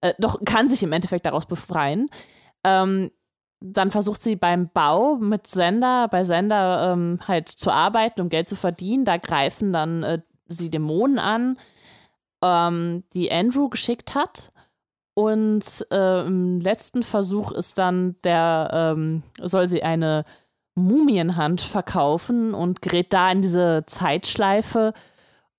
[0.00, 2.08] Äh, doch kann sich im Endeffekt daraus befreien.
[2.64, 3.10] Ähm,
[3.60, 8.48] dann versucht sie beim Bau mit Sender, bei Sender ähm, halt zu arbeiten, um Geld
[8.48, 9.04] zu verdienen.
[9.04, 11.58] Da greifen dann äh, sie Dämonen an,
[12.42, 14.52] ähm, die Andrew geschickt hat.
[15.12, 20.24] Und äh, im letzten Versuch ist dann der, ähm, soll sie eine
[20.74, 24.94] Mumienhand verkaufen und gerät da in diese Zeitschleife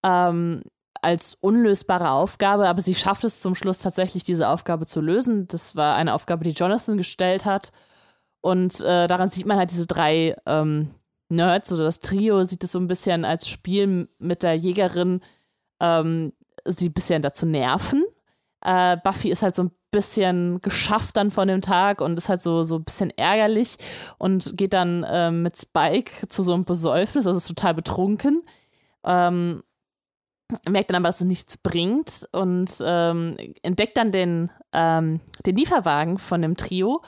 [0.07, 0.63] ähm,
[1.01, 5.47] als unlösbare Aufgabe, aber sie schafft es zum Schluss tatsächlich, diese Aufgabe zu lösen.
[5.47, 7.71] Das war eine Aufgabe, die Jonathan gestellt hat.
[8.41, 10.91] Und äh, daran sieht man halt diese drei ähm,
[11.29, 15.21] Nerds oder das Trio sieht es so ein bisschen als Spiel mit der Jägerin,
[15.81, 16.33] ähm,
[16.65, 18.05] sie ein bisschen dazu nerven.
[18.61, 22.41] Äh, Buffy ist halt so ein bisschen geschafft dann von dem Tag und ist halt
[22.41, 23.77] so, so ein bisschen ärgerlich
[24.17, 28.43] und geht dann äh, mit Spike zu so einem Besäufnis, also ist total betrunken.
[29.05, 29.63] Ähm,
[30.69, 36.17] merkt dann aber, dass es nichts bringt und ähm, entdeckt dann den, ähm, den Lieferwagen
[36.17, 37.01] von dem Trio.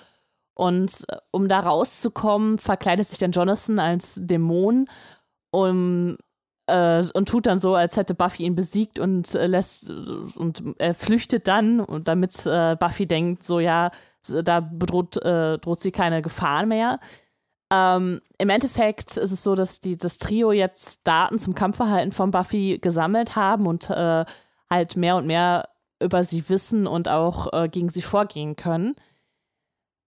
[0.53, 4.87] Und äh, um da rauszukommen, verkleidet sich dann Jonathan als Dämon
[5.51, 6.17] um,
[6.67, 10.93] äh, und tut dann so, als hätte Buffy ihn besiegt und äh, lässt und er
[10.93, 13.91] flüchtet dann, und damit äh, Buffy denkt, so ja,
[14.27, 16.99] da bedroht äh, droht sie keine Gefahr mehr.
[17.71, 22.31] Ähm, Im Endeffekt ist es so, dass die, das Trio jetzt Daten zum Kampfverhalten von
[22.31, 24.25] Buffy gesammelt haben und äh,
[24.69, 25.69] halt mehr und mehr
[26.01, 28.95] über sie wissen und auch äh, gegen sie vorgehen können.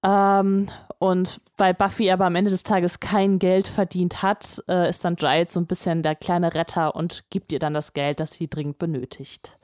[0.04, 5.04] Ähm, und weil Buffy aber am Ende des Tages kein Geld verdient hat, äh, ist
[5.04, 8.32] dann Giles so ein bisschen der kleine Retter und gibt ihr dann das Geld, das
[8.32, 9.58] sie dringend benötigt.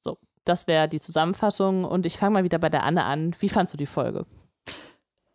[0.00, 3.34] So, das wäre die Zusammenfassung und ich fange mal wieder bei der Anne an.
[3.40, 4.24] Wie fandst du die Folge?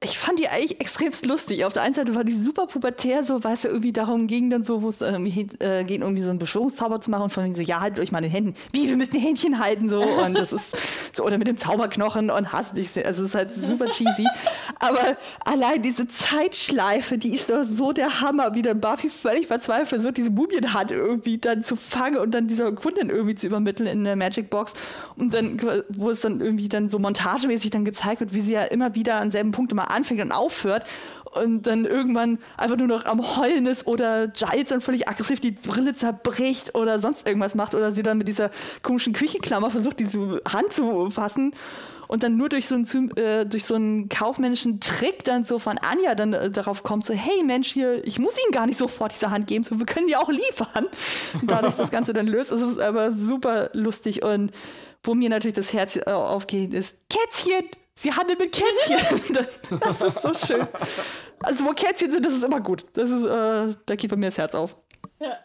[0.04, 1.64] Ich fand die eigentlich extremst lustig.
[1.64, 4.50] Auf der einen Seite war die super pubertär, so, weil es ja irgendwie darum ging,
[4.50, 7.44] dann so, wo es ähm, äh, geht, irgendwie so einen Beschwörungszauber zu machen und von
[7.44, 8.56] wegen so, ja, haltet euch mal den Händen.
[8.74, 10.02] Wie, wir müssen die Händchen halten, so.
[10.02, 10.76] Und das ist
[11.14, 13.06] so, oder mit dem Zauberknochen und hast dich.
[13.06, 14.26] Also, es ist halt super cheesy.
[14.80, 19.90] Aber allein diese Zeitschleife, die ist doch so der Hammer, wie der Buffy völlig verzweifelt
[19.90, 24.04] versucht, diese Mumienhand irgendwie dann zu fangen und dann dieser Kundin irgendwie zu übermitteln in
[24.04, 24.74] der Magic Box.
[25.16, 28.64] Und dann, wo es dann irgendwie dann so montagemäßig dann gezeigt wird, wie sie ja
[28.64, 30.86] immer wieder an selben Punkt immer anfängt und aufhört
[31.32, 35.52] und dann irgendwann einfach nur noch am Heulen ist oder Giles dann völlig aggressiv die
[35.52, 40.42] Brille zerbricht oder sonst irgendwas macht oder sie dann mit dieser komischen Küchenklammer versucht, diese
[40.48, 41.54] Hand zu fassen
[42.12, 45.78] und dann nur durch so einen, äh, durch so einen kaufmännischen Trick dann so von
[45.78, 49.14] Anja dann äh, darauf kommt, so, hey Mensch, hier, ich muss Ihnen gar nicht sofort
[49.14, 50.90] diese Hand geben, so, wir können die auch liefern.
[51.40, 52.52] Und dadurch das Ganze dann löst.
[52.52, 54.52] Es ist aber super lustig und
[55.04, 59.48] wo mir natürlich das Herz äh, aufgeht, ist Kätzchen, Sie handelt mit Kätzchen.
[59.80, 60.68] das ist so schön.
[61.40, 62.86] Also, wo Kätzchen sind, das ist immer gut.
[62.94, 64.76] Das ist, äh, da geht bei mir das Herz auf.
[65.20, 65.38] Ja.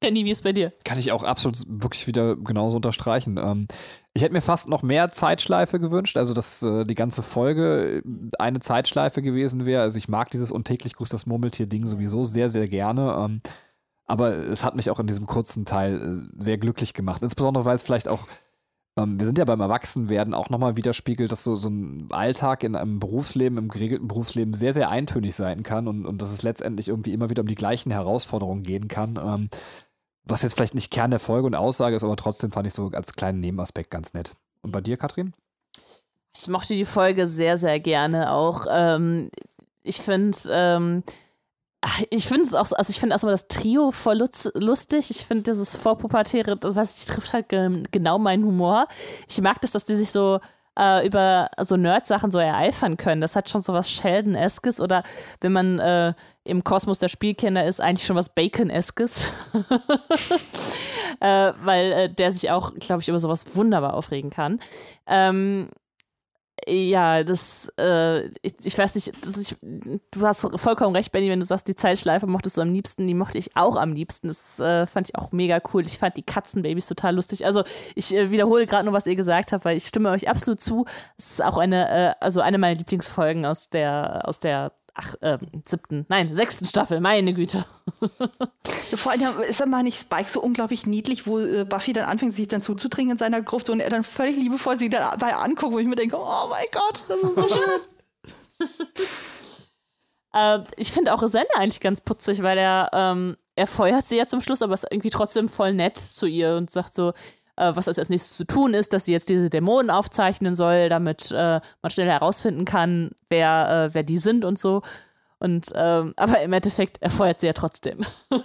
[0.00, 0.72] Penny, wie ist bei dir?
[0.84, 3.36] Kann ich auch absolut wirklich wieder genauso unterstreichen.
[3.36, 3.66] Ähm,
[4.14, 8.02] ich hätte mir fast noch mehr Zeitschleife gewünscht, also dass äh, die ganze Folge
[8.38, 9.82] eine Zeitschleife gewesen wäre.
[9.82, 13.16] Also ich mag dieses untäglich grüßt das Murmeltier-Ding sowieso sehr, sehr gerne.
[13.18, 13.40] Ähm,
[14.06, 17.22] aber es hat mich auch in diesem kurzen Teil äh, sehr glücklich gemacht.
[17.22, 18.28] Insbesondere, weil es vielleicht auch
[19.06, 22.98] wir sind ja beim Erwachsenwerden auch nochmal widerspiegelt, dass so, so ein Alltag in einem
[22.98, 27.12] Berufsleben, im geregelten Berufsleben sehr, sehr eintönig sein kann und, und dass es letztendlich irgendwie
[27.12, 29.18] immer wieder um die gleichen Herausforderungen gehen kann.
[29.22, 29.48] Ähm,
[30.24, 32.90] was jetzt vielleicht nicht Kern der Folge und Aussage ist, aber trotzdem fand ich so
[32.92, 34.34] als kleinen Nebenaspekt ganz nett.
[34.62, 35.32] Und bei dir, Katrin?
[36.36, 38.66] Ich mochte die Folge sehr, sehr gerne auch.
[38.70, 39.30] Ähm,
[39.82, 41.02] ich finde, ähm,
[42.10, 44.24] ich finde es auch, also ich finde erstmal das Trio voll
[44.54, 45.10] lustig.
[45.10, 48.88] Ich finde dieses Vorpubertäre, das ich, trifft halt genau meinen Humor.
[49.28, 50.40] Ich mag das, dass die sich so
[50.78, 53.20] äh, über so Nerd-Sachen so ereifern können.
[53.20, 55.02] Das hat schon so was Sheldon-eskes oder
[55.40, 56.14] wenn man äh,
[56.44, 59.32] im Kosmos der Spielkinder ist, eigentlich schon was Bacon-eskes.
[61.20, 64.60] äh, weil äh, der sich auch, glaube ich, über sowas wunderbar aufregen kann.
[65.06, 65.70] Ähm,
[66.68, 71.40] ja, das, äh, ich, ich weiß nicht, das, ich, du hast vollkommen recht, Benny, wenn
[71.40, 74.28] du sagst, die Zeitschleife mochtest du am liebsten, die mochte ich auch am liebsten.
[74.28, 75.84] Das äh, fand ich auch mega cool.
[75.84, 77.46] Ich fand die Katzenbabys total lustig.
[77.46, 77.64] Also
[77.94, 80.84] ich äh, wiederhole gerade nur, was ihr gesagt habt, weil ich stimme euch absolut zu.
[81.16, 85.38] Es ist auch eine, äh, also eine meiner Lieblingsfolgen aus der, aus der ach, äh,
[85.64, 87.64] siebten, nein, sechsten Staffel, meine Güte.
[88.96, 92.34] Vor allem ist dann mal nicht Spike so unglaublich niedlich, wo äh, Buffy dann anfängt,
[92.34, 95.78] sich dann zuzudringen in seiner Gruft und er dann völlig liebevoll sie dabei anguckt, wo
[95.78, 97.48] ich mir denke, oh mein Gott, das ist so
[98.58, 98.66] schön.
[100.34, 104.26] äh, ich finde auch Sender eigentlich ganz putzig, weil er, ähm, er feuert sie ja
[104.26, 107.12] zum Schluss, aber ist irgendwie trotzdem voll nett zu ihr und sagt so,
[107.58, 111.30] äh, was als nächstes zu tun ist, dass sie jetzt diese Dämonen aufzeichnen soll, damit
[111.30, 114.82] äh, man schnell herausfinden kann, wer, äh, wer die sind und so.
[115.38, 118.04] Und ähm, aber im Endeffekt erfeuert sie ja trotzdem.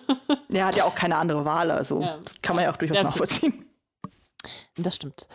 [0.56, 2.20] Er hat ja auch keine andere Wahl, also ja.
[2.44, 3.66] kann man ja auch durchaus ja, nachvollziehen.
[4.78, 5.28] Das stimmt.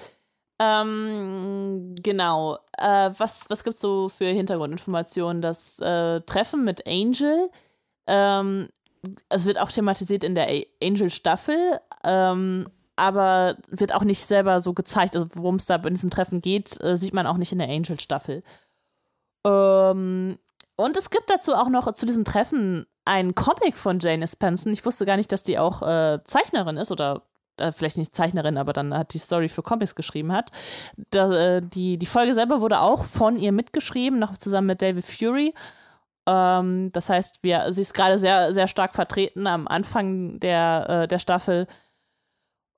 [0.61, 2.59] Ähm, genau.
[2.77, 5.43] Äh, was was gibt es so für Hintergrundinformationen?
[5.43, 7.51] Das äh, Treffen mit Angel.
[8.07, 8.69] Ähm,
[9.29, 10.49] es wird auch thematisiert in der
[10.81, 11.81] Angel-Staffel.
[12.05, 12.69] Ähm,
[12.99, 15.15] aber wird auch nicht selber so gezeigt.
[15.15, 17.69] Also worum es da in diesem Treffen geht, äh, sieht man auch nicht in der
[17.69, 18.43] Angel-Staffel.
[19.47, 20.39] Ähm,
[20.77, 24.71] und es gibt dazu auch noch zu diesem Treffen einen Comic von Jane Spencer.
[24.71, 27.23] Ich wusste gar nicht, dass die auch äh, Zeichnerin ist oder
[27.57, 30.51] äh, vielleicht nicht Zeichnerin, aber dann hat die Story für Comics geschrieben hat.
[31.11, 35.05] Da, äh, die, die Folge selber wurde auch von ihr mitgeschrieben, noch zusammen mit David
[35.05, 35.55] Fury.
[36.27, 41.09] Ähm, das heißt, wir, sie ist gerade sehr, sehr stark vertreten am Anfang der, äh,
[41.09, 41.67] der Staffel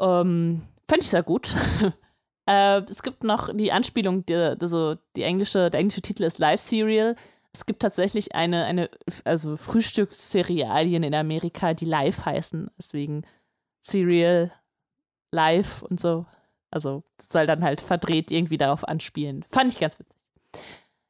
[0.00, 1.54] ähm, Fände ich sehr gut.
[2.46, 6.60] äh, es gibt noch die Anspielung, die, also die englische, der englische Titel ist Live
[6.60, 7.14] Serial.
[7.52, 8.90] Es gibt tatsächlich eine, eine
[9.24, 12.70] also Frühstücksserialien in Amerika, die live heißen.
[12.78, 13.24] Deswegen
[13.80, 14.52] Serial,
[15.32, 16.26] Live und so.
[16.70, 19.44] Also soll dann halt verdreht irgendwie darauf anspielen.
[19.50, 20.16] Fand ich ganz witzig.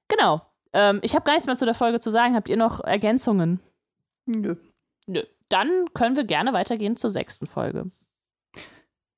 [0.08, 0.42] Genau.
[0.72, 2.34] Ähm, ich habe gar nichts mehr zu der Folge zu sagen.
[2.34, 3.60] Habt ihr noch Ergänzungen?
[4.26, 4.56] Nö.
[5.06, 5.22] Nö.
[5.48, 7.90] Dann können wir gerne weitergehen zur sechsten Folge.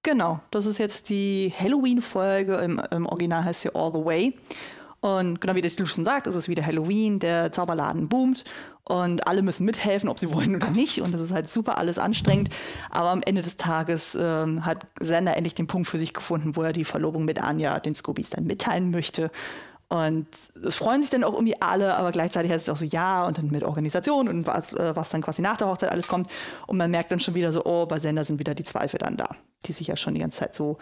[0.03, 2.57] Genau, das ist jetzt die Halloween-Folge.
[2.57, 4.34] Im, Im, Original heißt sie All the Way.
[5.00, 8.44] Und genau wie der Titel schon sagt, ist es wieder Halloween, der Zauberladen boomt
[8.84, 11.00] und alle müssen mithelfen, ob sie wollen oder nicht.
[11.00, 12.50] Und das ist halt super alles anstrengend.
[12.90, 16.62] Aber am Ende des Tages ähm, hat Sander endlich den Punkt für sich gefunden, wo
[16.62, 19.30] er die Verlobung mit Anja den Scoobies dann mitteilen möchte.
[19.88, 20.26] Und
[20.64, 23.36] es freuen sich dann auch irgendwie alle, aber gleichzeitig heißt es auch so, ja, und
[23.36, 26.28] dann mit Organisation und was, äh, was dann quasi nach der Hochzeit alles kommt.
[26.66, 29.16] Und man merkt dann schon wieder so, oh, bei Sender sind wieder die Zweifel dann
[29.16, 29.28] da,
[29.63, 30.79] die sich ja schon die ganze Zeit so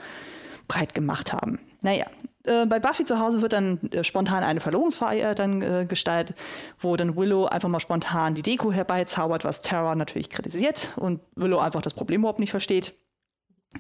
[0.68, 1.59] breit gemacht haben.
[1.83, 2.07] Naja,
[2.45, 6.37] äh, bei Buffy zu Hause wird dann äh, spontan eine Verlobungsfeier dann äh, gestaltet,
[6.78, 11.59] wo dann Willow einfach mal spontan die Deko herbeizaubert, was Tara natürlich kritisiert und Willow
[11.59, 12.95] einfach das Problem überhaupt nicht versteht.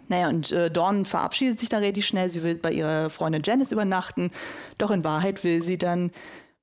[0.08, 2.30] Naja, und äh, Dawn verabschiedet sich dann relativ schnell.
[2.30, 4.30] Sie will bei ihrer Freundin Janice übernachten.
[4.78, 6.12] Doch in Wahrheit will sie dann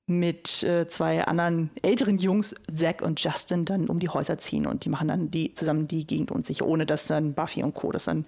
[0.10, 4.66] mit äh, zwei anderen älteren Jungs, Zack und Justin, dann um die Häuser ziehen.
[4.66, 7.92] Und die machen dann die, zusammen die Gegend unsicher, ohne dass dann Buffy und Co.
[7.92, 8.26] das dann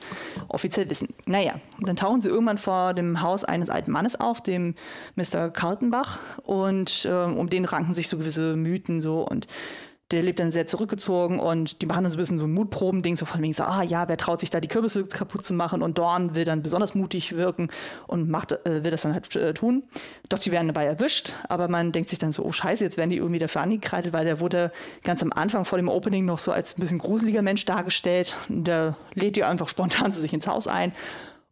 [0.49, 1.07] offiziell wissen.
[1.25, 4.75] Naja, dann tauchen sie irgendwann vor dem Haus eines alten Mannes auf, dem
[5.15, 5.49] Mr.
[5.49, 6.19] Kaltenbach.
[6.43, 9.25] Und äh, um den ranken sich so gewisse Mythen so.
[9.25, 9.47] Und
[10.11, 13.15] der lebt dann sehr zurückgezogen und die machen dann so ein bisschen so ein Mutproben-Ding,
[13.15, 15.83] so von wegen so, ah ja, wer traut sich da die Kürbisse kaputt zu machen
[15.83, 17.69] und Dorn will dann besonders mutig wirken
[18.07, 19.83] und macht, äh, will das dann halt äh, tun.
[20.27, 23.11] Doch die werden dabei erwischt, aber man denkt sich dann so, oh scheiße, jetzt werden
[23.11, 24.71] die irgendwie dafür angekreidet, weil der wurde
[25.03, 28.35] ganz am Anfang vor dem Opening noch so als ein bisschen gruseliger Mensch dargestellt.
[28.47, 30.93] Und der lädt die einfach spontan zu sich ins Haus ein.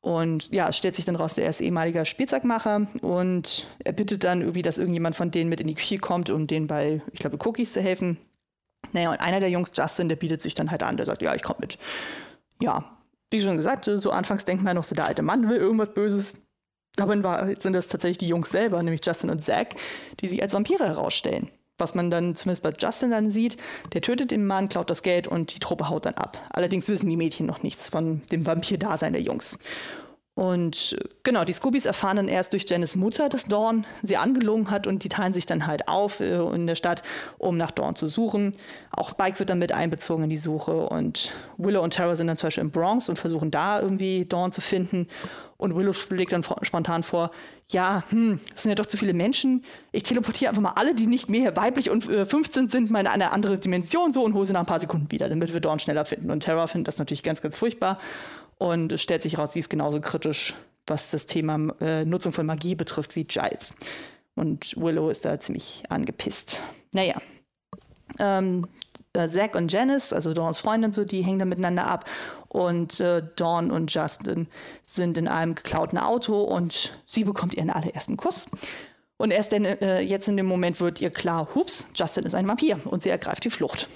[0.02, 4.42] Und ja, es stellt sich dann raus, der ist ehemaliger Spielzeugmacher und er bittet dann
[4.42, 7.38] irgendwie, dass irgendjemand von denen mit in die Küche kommt, um denen bei, ich glaube,
[7.46, 8.18] Cookies zu helfen.
[8.94, 11.36] Naja, und einer der Jungs, Justin, der bietet sich dann halt an, der sagt, ja,
[11.36, 11.78] ich komme mit.
[12.62, 12.98] Ja,
[13.32, 16.36] wie schon gesagt, so anfangs denkt man noch so, der alte Mann will irgendwas Böses.
[17.00, 19.76] Aber in Wahrheit sind das tatsächlich die Jungs selber, nämlich Justin und Zack,
[20.20, 21.50] die sich als Vampire herausstellen.
[21.78, 23.58] Was man dann zumindest bei Justin dann sieht,
[23.94, 26.44] der tötet den Mann, klaut das Geld und die Truppe haut dann ab.
[26.50, 29.60] Allerdings wissen die Mädchen noch nichts von dem Vampir-Dasein der Jungs.
[30.38, 34.70] Und äh, genau, die Scoobies erfahren dann erst durch Janice Mutter, dass Dawn sie angelogen
[34.70, 37.02] hat und die teilen sich dann halt auf äh, in der Stadt,
[37.40, 38.56] um nach Dawn zu suchen.
[38.92, 42.38] Auch Spike wird dann mit einbezogen in die Suche und Willow und Tara sind dann
[42.38, 45.08] zum Beispiel im Bronx und versuchen da irgendwie Dawn zu finden.
[45.58, 47.32] Und Willow schlägt dann spontan vor,
[47.70, 49.66] ja, hm, es sind ja doch zu viele Menschen.
[49.92, 53.08] Ich teleportiere einfach mal alle, die nicht mehr weiblich und äh, 15 sind, mal in
[53.08, 55.80] eine andere Dimension so und hole sie nach ein paar Sekunden wieder, damit wir Dawn
[55.80, 56.30] schneller finden.
[56.30, 57.98] Und Tara findet das natürlich ganz, ganz furchtbar
[58.58, 60.56] und es stellt sich raus, sie ist genauso kritisch,
[60.86, 63.74] was das Thema äh, Nutzung von Magie betrifft, wie Giles.
[64.36, 66.62] Und Willow ist da ziemlich angepisst.
[66.92, 67.20] Naja.
[68.20, 68.68] Ähm,
[69.14, 72.06] äh, Zack und Janice, also Dawns Freundin, so, die hängen da miteinander ab.
[72.48, 74.48] Und äh, Dawn und Justin
[74.86, 78.48] sind in einem geklauten Auto und sie bekommt ihren allerersten Kuss.
[79.18, 82.48] Und erst denn, äh, jetzt in dem Moment wird ihr klar, hups, Justin ist ein
[82.48, 83.90] Vampir und sie ergreift die Flucht.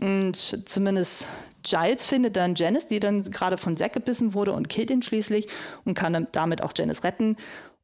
[0.00, 1.28] Und zumindest
[1.64, 5.48] Giles findet dann Janice, die dann gerade von Zack gebissen wurde und killt ihn schließlich
[5.84, 7.36] und kann damit auch Janice retten.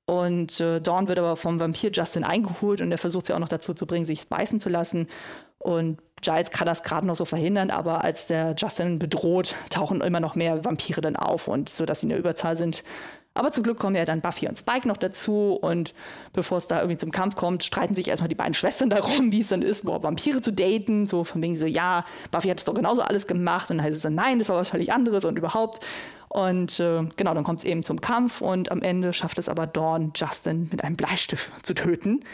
[0.06, 3.48] Und äh, Dawn wird aber vom Vampir Justin eingeholt und er versucht sie auch noch
[3.48, 5.06] dazu zu bringen, sich beißen zu lassen.
[5.58, 10.20] Und Giles kann das gerade noch so verhindern, aber als der Justin bedroht, tauchen immer
[10.20, 12.82] noch mehr Vampire dann auf und so, dass sie in der Überzahl sind.
[13.34, 15.94] Aber zum Glück kommen ja dann Buffy und Spike noch dazu und
[16.32, 19.40] bevor es da irgendwie zum Kampf kommt, streiten sich erstmal die beiden Schwestern darum, wie
[19.40, 21.06] es dann ist, boah, Vampire zu daten.
[21.06, 23.96] So von wegen so, ja, Buffy hat es doch genauso alles gemacht und dann heißt
[23.96, 25.84] es dann, nein, das war was völlig anderes und überhaupt.
[26.28, 29.66] Und äh, genau, dann kommt es eben zum Kampf und am Ende schafft es aber
[29.66, 32.24] Dawn, Justin mit einem Bleistift zu töten.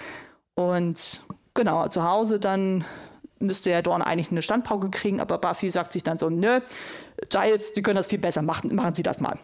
[0.54, 1.22] Und
[1.54, 2.84] genau, zu Hause dann
[3.38, 6.60] müsste ja Dawn eigentlich eine Standpauke kriegen, aber Buffy sagt sich dann so, nö,
[7.28, 9.38] Giles, die können das viel besser machen, machen Sie das mal.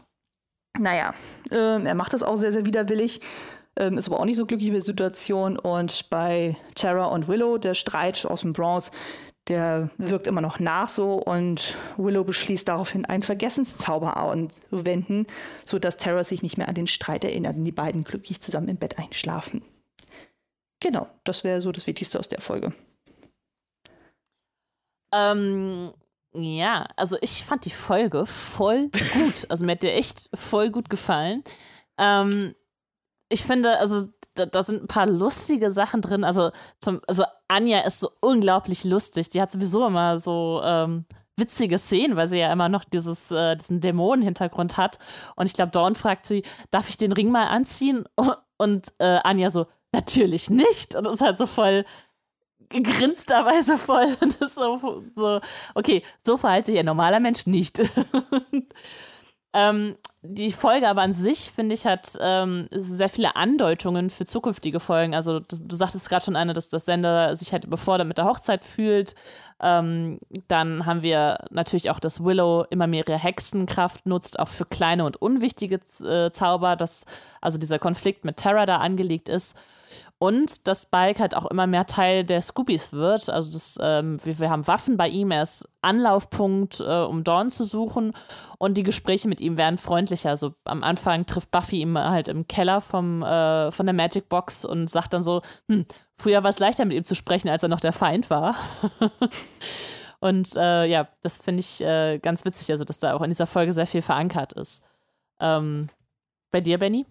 [0.78, 1.14] Naja,
[1.50, 3.20] äh, er macht das auch sehr, sehr widerwillig,
[3.76, 7.58] ähm, ist aber auch nicht so glücklich mit der Situation und bei Tara und Willow,
[7.58, 8.90] der Streit aus dem Bronze,
[9.48, 15.26] der wirkt immer noch nach so und Willow beschließt daraufhin einen Vergessenszauber anzuwenden,
[15.66, 18.76] sodass Tara sich nicht mehr an den Streit erinnert und die beiden glücklich zusammen im
[18.76, 19.64] Bett einschlafen.
[20.80, 22.72] Genau, das wäre so das Wichtigste aus der Folge.
[25.12, 25.92] Ähm,
[26.34, 29.46] ja, also ich fand die Folge voll gut.
[29.48, 31.44] Also mir hat dir echt voll gut gefallen.
[31.98, 32.54] Ähm,
[33.28, 36.24] ich finde, also da, da, sind ein paar lustige Sachen drin.
[36.24, 39.28] Also, zum, also Anja ist so unglaublich lustig.
[39.28, 41.04] Die hat sowieso immer so ähm,
[41.36, 44.98] witzige Szenen, weil sie ja immer noch dieses, äh, diesen Dämonenhintergrund hat.
[45.36, 48.04] Und ich glaube, Dawn fragt sie, darf ich den Ring mal anziehen?
[48.58, 50.94] Und äh, Anja so, natürlich nicht.
[50.94, 51.84] Und das ist halt so voll
[52.72, 54.16] gegrinsterweise voll.
[54.20, 55.40] Und ist so, so,
[55.74, 57.82] okay, so verhält sich ein normaler Mensch nicht.
[59.52, 64.78] ähm, die Folge aber an sich, finde ich, hat ähm, sehr viele Andeutungen für zukünftige
[64.78, 65.16] Folgen.
[65.16, 68.26] Also, du, du sagtest gerade schon eine, dass das Sender sich halt überfordert mit der
[68.26, 69.16] Hochzeit fühlt.
[69.60, 74.64] Ähm, dann haben wir natürlich auch, dass Willow immer mehr ihre Hexenkraft nutzt, auch für
[74.64, 77.04] kleine und unwichtige äh, Zauber, dass
[77.40, 79.56] also dieser Konflikt mit Terra da angelegt ist.
[80.22, 83.28] Und dass Spike halt auch immer mehr Teil der Scoobies wird.
[83.28, 87.50] Also das, ähm, wir, wir, haben Waffen bei ihm, er ist Anlaufpunkt, äh, um Dawn
[87.50, 88.12] zu suchen.
[88.56, 90.30] Und die Gespräche mit ihm werden freundlicher.
[90.30, 94.64] Also am Anfang trifft Buffy ihn halt im Keller vom, äh, von der Magic Box
[94.64, 97.68] und sagt dann so, hm, früher war es leichter mit ihm zu sprechen, als er
[97.68, 98.54] noch der Feind war.
[100.20, 103.48] und äh, ja, das finde ich äh, ganz witzig, also dass da auch in dieser
[103.48, 104.84] Folge sehr viel verankert ist.
[105.40, 105.88] Ähm,
[106.52, 107.06] bei dir, Benny?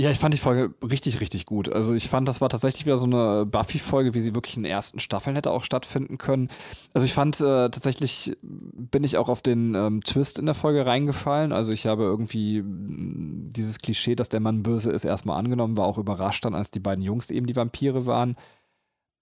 [0.00, 1.72] Ja, ich fand die Folge richtig, richtig gut.
[1.72, 4.72] Also ich fand, das war tatsächlich wieder so eine Buffy-Folge, wie sie wirklich in den
[4.72, 6.48] ersten Staffeln hätte auch stattfinden können.
[6.92, 10.84] Also ich fand äh, tatsächlich, bin ich auch auf den ähm, Twist in der Folge
[10.84, 11.52] reingefallen.
[11.52, 15.86] Also ich habe irgendwie mm, dieses Klischee, dass der Mann böse ist, erstmal angenommen, war
[15.86, 18.34] auch überrascht dann, als die beiden Jungs eben die Vampire waren.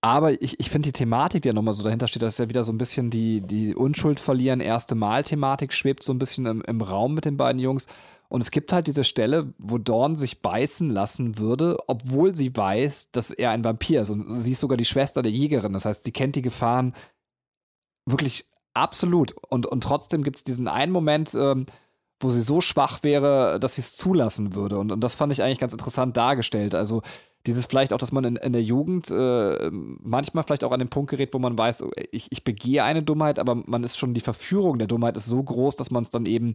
[0.01, 2.49] Aber ich, ich finde die Thematik, die ja nochmal so dahinter steht, das ist ja
[2.49, 6.63] wieder so ein bisschen die, die Unschuld verlieren, erste Mal-Thematik schwebt so ein bisschen im,
[6.63, 7.87] im Raum mit den beiden Jungs.
[8.33, 13.11] Und es gibt halt diese Stelle, wo Dawn sich beißen lassen würde, obwohl sie weiß,
[13.13, 14.09] dass er ein Vampir ist.
[14.09, 15.75] Und sie ist sogar die Schwester der Jägerin.
[15.75, 16.95] Das heißt, sie kennt die Gefahren
[18.07, 19.35] wirklich absolut.
[19.51, 21.67] Und, und trotzdem gibt es diesen einen Moment, ähm,
[22.21, 24.79] wo sie so schwach wäre, dass sie es zulassen würde.
[24.79, 26.75] Und, und das fand ich eigentlich ganz interessant dargestellt.
[26.75, 27.03] Also
[27.45, 30.89] dieses vielleicht auch, dass man in, in der Jugend äh, manchmal vielleicht auch an den
[30.89, 34.21] Punkt gerät, wo man weiß, ich, ich begehe eine Dummheit, aber man ist schon, die
[34.23, 36.55] Verführung der Dummheit ist so groß, dass man es dann eben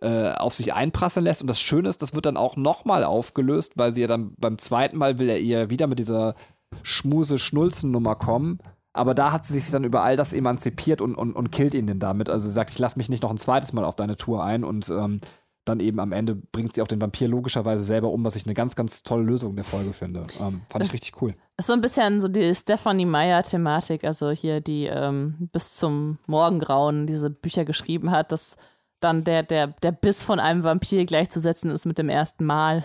[0.00, 1.42] äh, auf sich einprasseln lässt.
[1.42, 4.58] Und das Schöne ist, das wird dann auch nochmal aufgelöst, weil sie ja dann beim
[4.58, 6.34] zweiten Mal will er ihr wieder mit dieser
[6.82, 8.58] Schmuse-Schnulzen-Nummer kommen.
[8.92, 11.86] Aber da hat sie sich dann über all das emanzipiert und, und, und killt ihn
[11.86, 12.28] denn damit.
[12.28, 14.64] Also sie sagt, ich lass mich nicht noch ein zweites Mal auf deine Tour ein
[14.64, 15.20] und ähm,
[15.64, 18.54] dann eben am Ende bringt sie auch den Vampir logischerweise selber um, was ich eine
[18.54, 20.26] ganz, ganz tolle Lösung der Folge finde.
[20.40, 21.34] Ähm, fand das ich richtig cool.
[21.56, 27.06] Ist so ein bisschen so die Stephanie Meyer-Thematik, also hier, die ähm, bis zum Morgengrauen
[27.06, 28.56] diese Bücher geschrieben hat, dass
[29.00, 32.84] dann der, der, der Biss von einem Vampir gleichzusetzen ist mit dem ersten Mal.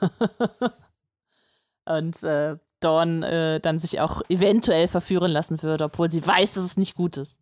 [1.86, 6.64] und äh, Dawn äh, dann sich auch eventuell verführen lassen würde, obwohl sie weiß, dass
[6.64, 7.38] es nicht gut ist.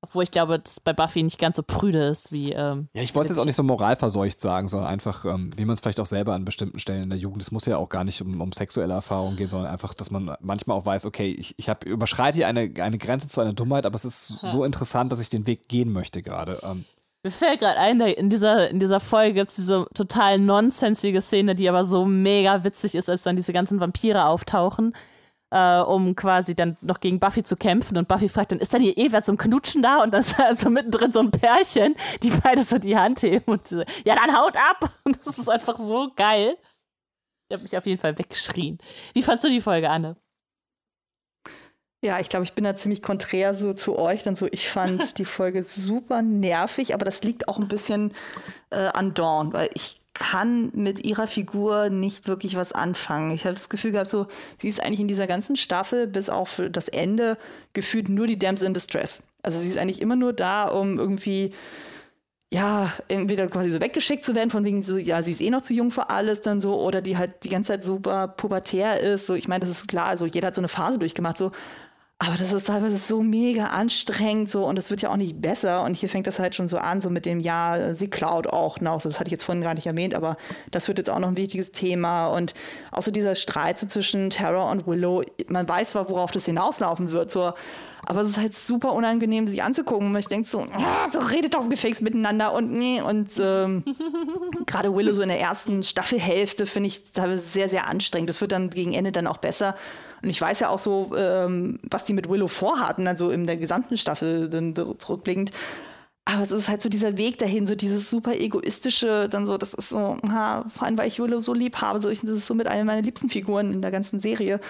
[0.00, 2.52] Obwohl ich glaube, dass bei Buffy nicht ganz so prüde ist wie.
[2.52, 5.64] Ähm, ja, ich wollte es jetzt auch nicht so moralverseucht sagen, sondern einfach, ähm, wie
[5.64, 7.88] man es vielleicht auch selber an bestimmten Stellen in der Jugend, es muss ja auch
[7.88, 11.32] gar nicht um, um sexuelle Erfahrungen gehen, sondern einfach, dass man manchmal auch weiß, okay,
[11.32, 14.50] ich, ich hab, überschreite hier eine, eine Grenze zu einer Dummheit, aber es ist ja.
[14.50, 16.60] so interessant, dass ich den Weg gehen möchte gerade.
[16.62, 16.84] Ähm,
[17.28, 21.54] mir fällt gerade ein, in dieser, in dieser Folge gibt es diese total nonsensige Szene,
[21.54, 24.94] die aber so mega witzig ist, als dann diese ganzen Vampire auftauchen,
[25.50, 27.98] äh, um quasi dann noch gegen Buffy zu kämpfen.
[27.98, 30.02] Und Buffy fragt dann, ist dann hier eh zum Knutschen da?
[30.02, 33.72] Und dann ist also mittendrin so ein Pärchen, die beide so die Hand heben und
[33.72, 34.90] äh, ja, dann haut ab!
[35.04, 36.56] Und das ist einfach so geil.
[37.50, 38.78] Ich habe mich auf jeden Fall weggeschrien.
[39.12, 40.16] Wie fandst du die Folge, Anne?
[42.00, 44.22] Ja, ich glaube, ich bin da ziemlich konträr so zu euch.
[44.22, 48.12] Dann so, ich fand die Folge super nervig, aber das liegt auch ein bisschen
[48.70, 53.30] äh, an Dawn, weil ich kann mit ihrer Figur nicht wirklich was anfangen.
[53.30, 54.26] Ich habe das Gefühl gehabt, so,
[54.60, 57.38] sie ist eigentlich in dieser ganzen Staffel bis auf das Ende
[57.72, 59.22] gefühlt nur die Damsel in Distress.
[59.42, 61.52] Also sie ist eigentlich immer nur da, um irgendwie
[62.50, 65.60] ja, entweder quasi so weggeschickt zu werden, von wegen so, ja, sie ist eh noch
[65.60, 69.26] zu jung für alles, dann so, oder die halt die ganze Zeit super pubertär ist.
[69.26, 71.52] So, ich meine, das ist klar, also jeder hat so eine Phase durchgemacht, so,
[72.20, 75.84] aber das ist teilweise so mega anstrengend so und es wird ja auch nicht besser.
[75.84, 78.80] Und hier fängt das halt schon so an, so mit dem Ja, sie klaut auch
[78.80, 79.00] noch.
[79.00, 80.36] Das hatte ich jetzt vorhin gar nicht erwähnt, aber
[80.72, 82.26] das wird jetzt auch noch ein wichtiges Thema.
[82.26, 82.54] Und
[82.90, 87.12] auch so dieser Streit so zwischen Tara und Willow, man weiß zwar, worauf das hinauslaufen
[87.12, 87.52] wird, so,
[88.04, 90.08] aber es ist halt super unangenehm, sich anzugucken.
[90.08, 93.00] Und ich denke so, ah, so redet doch gefixt miteinander und nee.
[93.00, 93.84] Und ähm,
[94.66, 98.28] gerade Willow so in der ersten Staffelhälfte finde ich teilweise sehr, sehr anstrengend.
[98.28, 99.76] Das wird dann gegen Ende dann auch besser.
[100.22, 103.56] Und ich weiß ja auch so, ähm, was die mit Willow vorhatten, also in der
[103.56, 105.52] gesamten Staffel dann zurückblickend.
[106.24, 109.72] Aber es ist halt so dieser Weg dahin, so dieses super egoistische, dann so, das
[109.72, 112.46] ist so, ha, vor allem, weil ich Willow so lieb habe, so ich, das ist
[112.46, 114.60] so mit einer meiner liebsten Figuren in der ganzen Serie.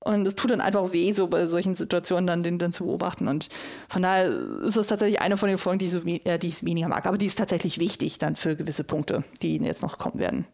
[0.00, 3.26] Und es tut dann einfach weh, so bei solchen Situationen dann den dann zu beobachten.
[3.26, 3.48] Und
[3.88, 4.28] von daher
[4.62, 7.06] ist das tatsächlich eine von den Folgen, die, so, äh, die ich weniger mag.
[7.06, 10.46] Aber die ist tatsächlich wichtig dann für gewisse Punkte, die jetzt noch kommen werden.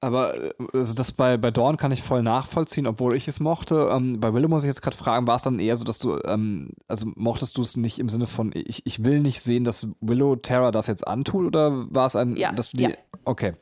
[0.00, 0.34] Aber
[0.74, 3.88] also das bei, bei Dawn kann ich voll nachvollziehen, obwohl ich es mochte.
[3.90, 6.18] Ähm, bei Willow muss ich jetzt gerade fragen, war es dann eher so, dass du,
[6.24, 9.88] ähm, also mochtest du es nicht im Sinne von, ich, ich will nicht sehen, dass
[10.00, 12.96] Willow Terra das jetzt antut oder war es ein, ja, dass du die, ja.
[13.24, 13.52] okay.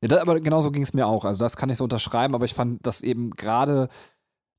[0.00, 1.24] Ja, das, aber genauso ging es mir auch.
[1.24, 3.88] Also das kann ich so unterschreiben, aber ich fand das eben gerade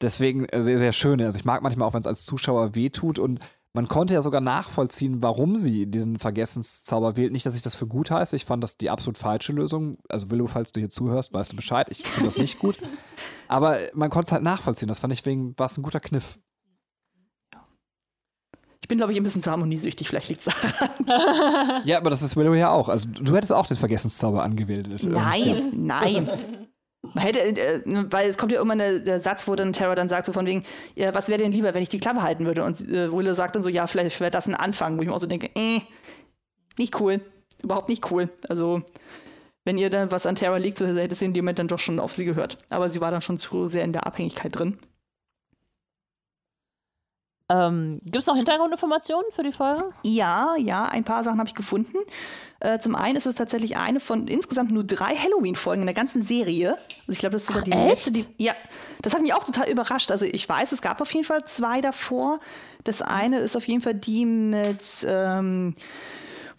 [0.02, 1.22] deswegen sehr, sehr schön.
[1.22, 3.40] Also ich mag manchmal auch, wenn es als Zuschauer wehtut und
[3.76, 7.34] man konnte ja sogar nachvollziehen, warum sie diesen Vergessenszauber wählt.
[7.34, 8.36] Nicht, dass ich das für gut heiße.
[8.36, 9.98] Ich fand das die absolut falsche Lösung.
[10.08, 11.88] Also Willow, falls du hier zuhörst, weißt du Bescheid.
[11.90, 12.78] Ich finde das nicht gut.
[13.50, 14.88] Aber man konnte es halt nachvollziehen.
[14.88, 16.40] Das fand ich wegen, war es ein guter Kniff.
[18.82, 20.08] Ich bin, glaube ich, ein bisschen zu harmoniesüchtig.
[20.08, 21.82] Vielleicht liegt es daran.
[21.86, 22.88] ja, aber das ist Willow ja auch.
[22.88, 25.04] Also du hättest auch den Vergessenszauber angewählt.
[25.04, 26.65] Nein, nein.
[27.16, 30.26] Hätte, äh, weil es kommt ja immer der, der Satz, wo dann Terra dann sagt,
[30.26, 30.64] so von wegen,
[30.96, 32.64] ja, was wäre denn lieber, wenn ich die Klappe halten würde?
[32.64, 35.14] Und äh, Willow sagt dann so, ja, vielleicht wäre das ein Anfang, wo ich mir
[35.14, 35.82] auch so denke, äh,
[36.78, 37.22] nicht cool.
[37.64, 38.30] Überhaupt nicht cool.
[38.50, 38.82] Also,
[39.64, 41.80] wenn ihr dann was an Terra liegt, so hätte sie in dem Moment dann doch
[41.80, 42.58] schon auf sie gehört.
[42.70, 44.78] Aber sie war dann schon zu sehr in der Abhängigkeit drin.
[47.48, 49.92] Ähm, Gibt es noch Hintergrundinformationen für die Folge?
[50.04, 51.96] Ja, ja, ein paar Sachen habe ich gefunden.
[52.60, 56.24] Äh, zum einen ist es tatsächlich eine von insgesamt nur drei Halloween-Folgen in der ganzen
[56.24, 56.72] Serie.
[56.72, 57.90] Also ich glaube, das ist sogar Ach, die echt?
[57.90, 58.12] letzte.
[58.12, 58.54] Die, ja,
[59.02, 60.10] das hat mich auch total überrascht.
[60.12, 62.40] Also ich weiß, es gab auf jeden Fall zwei davor.
[62.84, 65.74] Das eine ist auf jeden Fall die mit, ähm,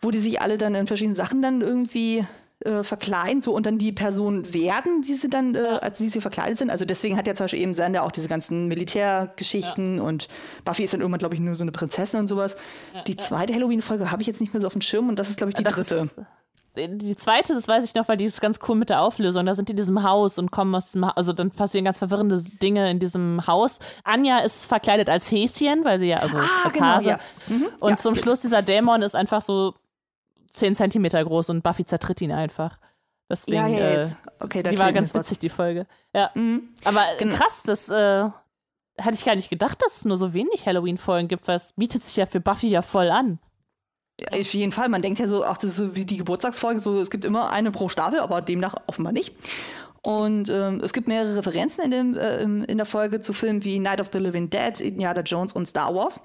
[0.00, 2.24] wo die sich alle dann in verschiedenen Sachen dann irgendwie
[2.64, 6.20] äh, verkleiden so und dann die Personen werden, die sie dann, äh, als die sie
[6.20, 6.70] verkleidet sind.
[6.70, 10.02] Also deswegen hat ja zum Beispiel eben Sander auch diese ganzen Militärgeschichten ja.
[10.02, 10.28] und
[10.64, 12.56] Buffy ist dann irgendwann, glaube ich, nur so eine Prinzessin und sowas.
[12.94, 15.28] Ja, die zweite Halloween-Folge habe ich jetzt nicht mehr so auf dem Schirm und das
[15.28, 15.94] ist, glaube ich, die das dritte.
[15.96, 16.16] Ist,
[16.76, 19.46] die zweite, das weiß ich noch, weil die ist ganz cool mit der Auflösung.
[19.46, 21.98] Da sind die in diesem Haus und kommen aus dem, ha also dann passieren ganz
[21.98, 23.78] verwirrende Dinge in diesem Haus.
[24.04, 27.08] Anja ist verkleidet als Häschen, weil sie ja, also ah, als genau, Hase.
[27.08, 27.18] Ja.
[27.48, 28.16] Mhm, und ja, zum.
[28.16, 29.74] Schluss dieser Dämon ist einfach so
[30.56, 32.78] 10 Zentimeter groß und Buffy zertritt ihn einfach.
[33.28, 34.16] Deswegen, Ja, ja, äh, jetzt.
[34.40, 35.22] Okay, die war ganz was.
[35.22, 35.86] witzig, die Folge.
[36.14, 36.30] Ja.
[36.34, 36.68] Mhm.
[36.84, 37.34] Aber Genau.
[37.36, 38.28] krass, das äh,
[38.96, 42.02] hätte ich gar nicht gedacht, dass es nur so wenig Halloween-Folgen gibt, weil es bietet
[42.04, 43.38] sich ja für Buffy ja voll an.
[44.20, 44.88] Ja, Auf jeden Fall.
[44.88, 47.50] Man denkt ja so, ach, das ist so wie die Geburtstagsfolge, so es gibt immer
[47.50, 49.34] eine pro Staffel, aber demnach offenbar nicht.
[50.02, 53.78] Und ähm, es gibt mehrere Referenzen in, dem, äh, in der Folge zu Filmen wie
[53.80, 56.20] Night of the Living Dead, Indiana Jones und Star Wars.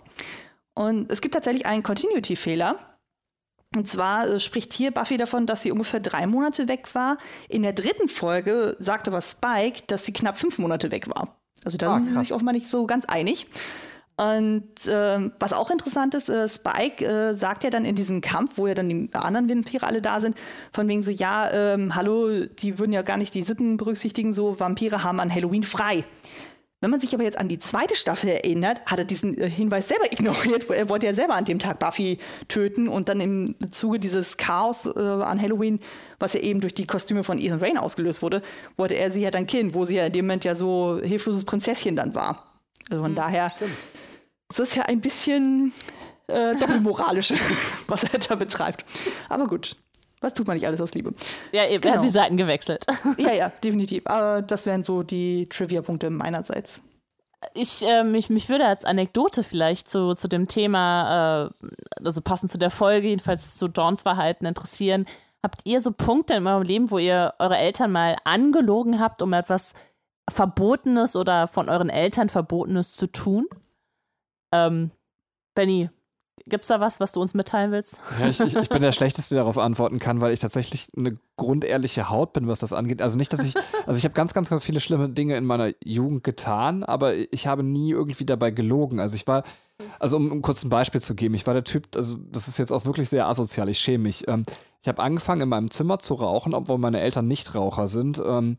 [0.75, 2.75] Und es gibt tatsächlich einen Continuity-Fehler.
[3.75, 7.17] Und zwar äh, spricht hier Buffy davon, dass sie ungefähr drei Monate weg war.
[7.47, 11.37] In der dritten Folge sagt aber Spike, dass sie knapp fünf Monate weg war.
[11.63, 13.47] Also da Ah, sind sie sich offenbar nicht so ganz einig.
[14.17, 18.57] Und ähm, was auch interessant ist, äh, Spike äh, sagt ja dann in diesem Kampf,
[18.57, 20.37] wo ja dann die anderen Vampire alle da sind,
[20.73, 24.59] von wegen so, ja, ähm, hallo, die würden ja gar nicht die Sitten berücksichtigen, so
[24.59, 26.03] Vampire haben an Halloween frei.
[26.81, 29.87] Wenn man sich aber jetzt an die zweite Staffel erinnert, hat er diesen äh, Hinweis
[29.87, 30.69] selber ignoriert.
[30.69, 32.17] Er wollte ja selber an dem Tag Buffy
[32.47, 35.79] töten und dann im Zuge dieses Chaos äh, an Halloween,
[36.19, 38.41] was ja eben durch die Kostüme von Ethan Rain ausgelöst wurde,
[38.77, 41.45] wollte er sie ja dann killen, wo sie ja in dem Moment ja so hilfloses
[41.45, 42.51] Prinzesschen dann war.
[42.89, 43.51] Also von daher
[44.49, 45.71] es ist ja ein bisschen
[46.27, 47.33] äh, doppelmoralisch,
[47.87, 48.85] was er da betreibt.
[49.29, 49.77] Aber gut,
[50.21, 51.13] was tut man nicht alles aus Liebe?
[51.51, 51.95] Ja, er Genau.
[51.95, 52.85] hat die Seiten gewechselt.
[53.17, 54.05] Ja, ja, definitiv.
[54.07, 56.81] Aber das wären so die Trivia-Punkte meinerseits.
[57.55, 61.67] Ich, äh, mich, mich würde als Anekdote vielleicht zu, zu dem Thema, äh,
[62.03, 65.05] also passend zu der Folge, jedenfalls zu Dawns Verhalten interessieren.
[65.43, 69.33] Habt ihr so Punkte in eurem Leben, wo ihr eure Eltern mal angelogen habt, um
[69.33, 69.73] etwas
[70.29, 73.47] Verbotenes oder von euren Eltern Verbotenes zu tun?
[74.53, 74.91] Ähm,
[75.55, 75.89] Benny,
[76.51, 77.97] Gibt es da was, was du uns mitteilen willst?
[78.19, 81.17] Ja, ich, ich, ich, bin der Schlechteste, der darauf antworten kann, weil ich tatsächlich eine
[81.37, 83.01] grundehrliche Haut bin, was das angeht.
[83.01, 83.55] Also nicht, dass ich,
[83.87, 87.47] also ich habe ganz, ganz, ganz viele schlimme Dinge in meiner Jugend getan, aber ich
[87.47, 88.99] habe nie irgendwie dabei gelogen.
[88.99, 89.43] Also ich war,
[89.97, 92.59] also um, um kurz ein Beispiel zu geben, ich war der Typ, also das ist
[92.59, 94.27] jetzt auch wirklich sehr asozial, ich schäme mich.
[94.27, 94.43] Ähm,
[94.81, 98.21] ich habe angefangen in meinem Zimmer zu rauchen, obwohl meine Eltern nicht Raucher sind.
[98.25, 98.57] Ähm,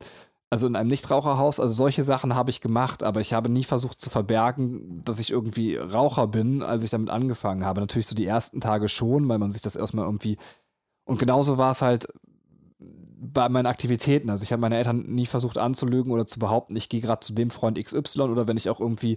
[0.53, 3.99] also in einem Nichtraucherhaus, also solche Sachen habe ich gemacht, aber ich habe nie versucht
[3.99, 7.81] zu verbergen, dass ich irgendwie Raucher bin, als ich damit angefangen habe.
[7.81, 10.37] Natürlich so die ersten Tage schon, weil man sich das erstmal irgendwie.
[11.05, 12.07] Und genauso war es halt
[12.79, 14.29] bei meinen Aktivitäten.
[14.29, 17.33] Also ich habe meine Eltern nie versucht anzulügen oder zu behaupten, ich gehe gerade zu
[17.33, 19.17] dem Freund XY oder wenn ich auch irgendwie,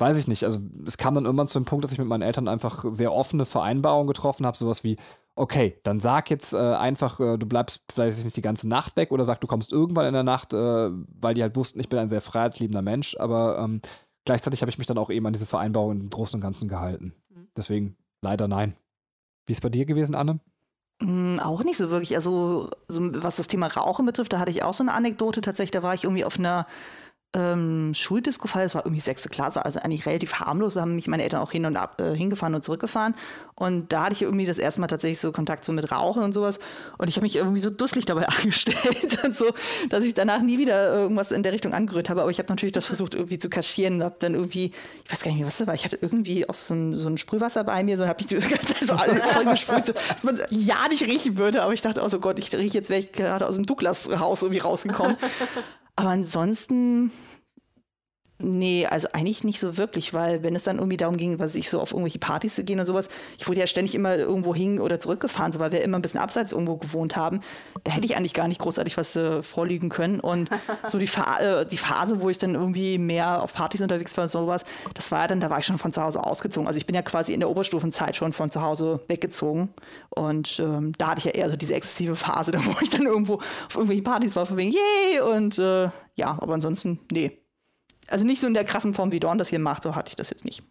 [0.00, 2.22] weiß ich nicht, also es kam dann irgendwann zu dem Punkt, dass ich mit meinen
[2.22, 4.96] Eltern einfach sehr offene Vereinbarungen getroffen habe, sowas wie,
[5.36, 9.12] okay, dann sag jetzt äh, einfach, äh, du bleibst vielleicht nicht die ganze Nacht weg
[9.12, 11.98] oder sag, du kommst irgendwann in der Nacht, äh, weil die halt wussten, ich bin
[11.98, 13.82] ein sehr freiheitsliebender Mensch, aber ähm,
[14.24, 17.14] gleichzeitig habe ich mich dann auch eben an diese Vereinbarung im Großen und Ganzen gehalten.
[17.28, 17.48] Mhm.
[17.56, 18.74] Deswegen leider nein.
[19.46, 20.40] Wie ist es bei dir gewesen, Anne?
[21.00, 22.16] Mm, auch nicht so wirklich.
[22.16, 25.42] Also, so, was das Thema Rauchen betrifft, da hatte ich auch so eine Anekdote.
[25.42, 26.66] Tatsächlich, da war ich irgendwie auf einer
[27.34, 31.22] ähm, Schuldisco-Fall, das war irgendwie sechste Klasse, also eigentlich relativ harmlos, da haben mich meine
[31.22, 33.14] Eltern auch hin und ab, äh, hingefahren und zurückgefahren.
[33.54, 36.32] Und da hatte ich irgendwie das erste Mal tatsächlich so Kontakt so mit Rauchen und
[36.32, 36.58] sowas.
[36.98, 39.52] Und ich habe mich irgendwie so dusselig dabei angestellt und so,
[39.90, 42.22] dass ich danach nie wieder irgendwas in der Richtung angerührt habe.
[42.22, 44.72] Aber ich habe natürlich das versucht irgendwie zu kaschieren, habe dann irgendwie,
[45.04, 47.08] ich weiß gar nicht mehr, was das war, ich hatte irgendwie auch so ein, so
[47.08, 50.40] ein Sprühwasser bei mir, so habe ich das ganze so alle voll gesprüht, dass man
[50.50, 51.62] ja nicht riechen würde.
[51.62, 54.42] Aber ich dachte, oh so Gott, ich rieche jetzt, wäre ich gerade aus dem Douglas-Haus
[54.42, 55.16] irgendwie rausgekommen.
[55.96, 57.10] Aber ansonsten,
[58.38, 61.70] Nee, also eigentlich nicht so wirklich, weil wenn es dann irgendwie darum ging, was ich
[61.70, 63.08] so auf irgendwelche Partys zu gehen und sowas,
[63.38, 66.20] ich wurde ja ständig immer irgendwo hin oder zurückgefahren, so weil wir immer ein bisschen
[66.20, 67.40] abseits irgendwo gewohnt haben.
[67.84, 70.20] Da hätte ich eigentlich gar nicht großartig was äh, vorliegen können.
[70.20, 70.50] Und
[70.86, 74.24] so die, Fa äh, die Phase, wo ich dann irgendwie mehr auf Partys unterwegs war
[74.24, 76.66] und sowas, das war ja dann, da war ich schon von zu Hause ausgezogen.
[76.66, 79.72] Also ich bin ja quasi in der Oberstufenzeit schon von zu Hause weggezogen.
[80.10, 83.06] Und ähm, da hatte ich ja eher so diese exzessive Phase, da wo ich dann
[83.06, 85.20] irgendwo auf irgendwelche Partys war, von wegen, yay!
[85.20, 87.45] Und äh, ja, aber ansonsten, nee.
[88.08, 90.16] Also nicht so in der krassen Form, wie Dorn das hier macht, so hatte ich
[90.16, 90.62] das jetzt nicht.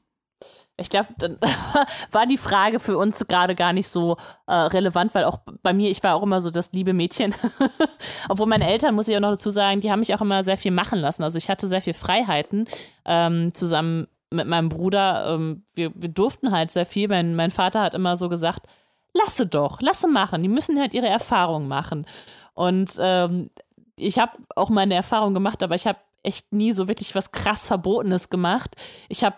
[0.78, 1.38] Ich glaube, dann
[2.12, 4.18] war die Frage für uns gerade gar nicht so
[4.48, 7.34] äh, relevant, weil auch bei mir, ich war auch immer so das liebe Mädchen.
[8.30, 10.58] Obwohl meine Eltern, muss ich auch noch dazu sagen, die haben mich auch immer sehr
[10.58, 11.24] viel machen lassen.
[11.24, 12.68] Also ich hatte sehr viel Freiheiten
[13.06, 15.34] ähm, zusammen mit meinem Bruder.
[15.34, 17.08] Ähm, wir, wir, durften halt sehr viel.
[17.08, 18.68] Mein, mein Vater hat immer so gesagt,
[19.14, 20.44] lasse doch, lasse machen.
[20.44, 22.06] Die müssen halt ihre Erfahrungen machen.
[22.54, 23.50] Und ähm,
[23.98, 27.68] ich habe auch meine Erfahrung gemacht, aber ich habe echt nie so wirklich was krass
[27.68, 28.76] Verbotenes gemacht.
[29.10, 29.36] Ich habe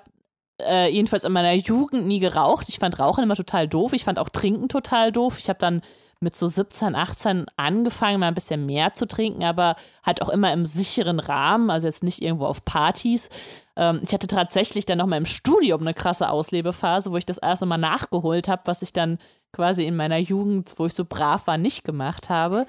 [0.62, 2.70] äh, jedenfalls in meiner Jugend nie geraucht.
[2.70, 3.94] Ich fand Rauchen immer total doof.
[3.94, 5.38] Ich fand auch Trinken total doof.
[5.40, 5.82] Ich habe dann
[6.20, 10.52] mit so 17, 18 angefangen, mal ein bisschen mehr zu trinken, aber halt auch immer
[10.52, 13.30] im sicheren Rahmen, also jetzt nicht irgendwo auf Partys.
[13.76, 17.38] Ähm, ich hatte tatsächlich dann noch mal im Studium eine krasse Auslebephase, wo ich das
[17.38, 19.20] erste Mal nachgeholt habe, was ich dann
[19.54, 22.66] quasi in meiner Jugend, wo ich so brav war, nicht gemacht habe.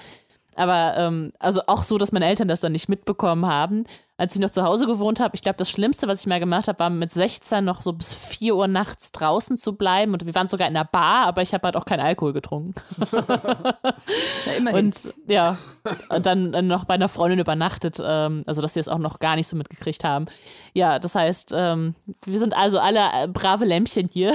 [0.58, 3.84] Aber ähm, also auch so, dass meine Eltern das dann nicht mitbekommen haben.
[4.16, 6.66] Als ich noch zu Hause gewohnt habe, ich glaube, das Schlimmste, was ich mal gemacht
[6.66, 10.14] habe, war mit 16 noch so bis 4 Uhr nachts draußen zu bleiben.
[10.14, 12.74] Und wir waren sogar in der Bar, aber ich habe halt auch keinen Alkohol getrunken.
[13.12, 14.86] ja, immerhin.
[14.86, 15.56] Und ja,
[16.08, 19.20] und dann, dann, noch bei einer Freundin übernachtet, ähm, also dass sie es auch noch
[19.20, 20.26] gar nicht so mitgekriegt haben.
[20.74, 21.94] Ja, das heißt, ähm,
[22.24, 24.34] wir sind also alle äh, brave Lämpchen hier.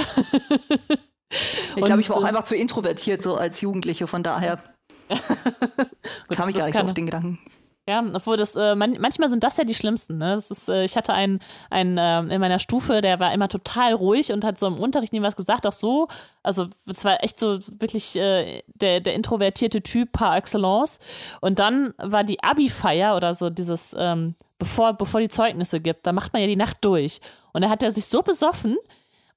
[1.75, 4.63] ich glaube, ich war auch einfach zu introvertiert so als Jugendliche, von daher.
[6.27, 7.39] Gut, Kam ich gar nicht auf den Gedanken.
[7.85, 10.17] Ja, obwohl das, äh, man, manchmal sind das ja die schlimmsten.
[10.17, 10.35] Ne?
[10.35, 11.39] Das ist, äh, ich hatte einen,
[11.69, 15.11] einen äh, in meiner Stufe, der war immer total ruhig und hat so im Unterricht
[15.11, 16.07] nie was gesagt, auch so.
[16.43, 20.99] Also, es war echt so wirklich äh, der, der introvertierte Typ par excellence.
[21.41, 26.13] Und dann war die Abi-Feier oder so dieses, ähm, bevor, bevor die Zeugnisse gibt, da
[26.13, 27.19] macht man ja die Nacht durch.
[27.51, 28.77] Und da hat er sich so besoffen,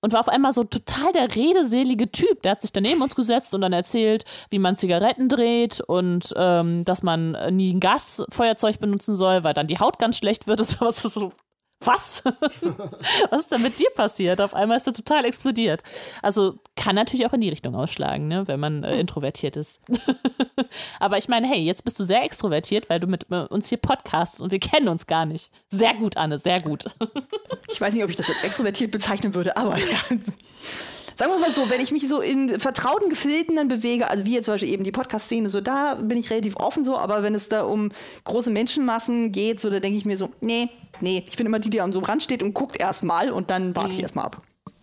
[0.07, 2.41] und war auf einmal so total der redeselige Typ.
[2.43, 6.85] Der hat sich daneben uns gesetzt und dann erzählt, wie man Zigaretten dreht und ähm,
[6.85, 10.71] dass man nie ein Gasfeuerzeug benutzen soll, weil dann die Haut ganz schlecht wird und
[10.79, 11.03] sowas.
[11.03, 11.33] So,
[11.81, 12.23] was?
[13.31, 14.41] was ist denn mit dir passiert?
[14.41, 15.83] Auf einmal ist er total explodiert.
[16.23, 19.81] Also kann natürlich auch in die Richtung ausschlagen, ne, wenn man äh, introvertiert ist.
[21.01, 23.79] Aber ich meine, hey, jetzt bist du sehr extrovertiert, weil du mit äh, uns hier
[23.79, 25.51] podcastst und wir kennen uns gar nicht.
[25.69, 26.85] Sehr gut, Anne, sehr gut.
[27.69, 30.19] ich weiß nicht, ob ich das jetzt extrovertiert bezeichnen würde, aber ja.
[31.17, 34.35] Sagen wir mal so, wenn ich mich so in vertrauten Gefilden dann bewege, also wie
[34.35, 37.35] jetzt zum Beispiel eben die Podcast-Szene, so da bin ich relativ offen so, aber wenn
[37.35, 37.91] es da um
[38.25, 40.69] große Menschenmassen geht, so da denke ich mir so, nee,
[41.01, 43.75] nee, ich bin immer die, die am so Rand steht und guckt erstmal und dann
[43.75, 44.03] warte ich mhm.
[44.03, 44.43] erstmal ab.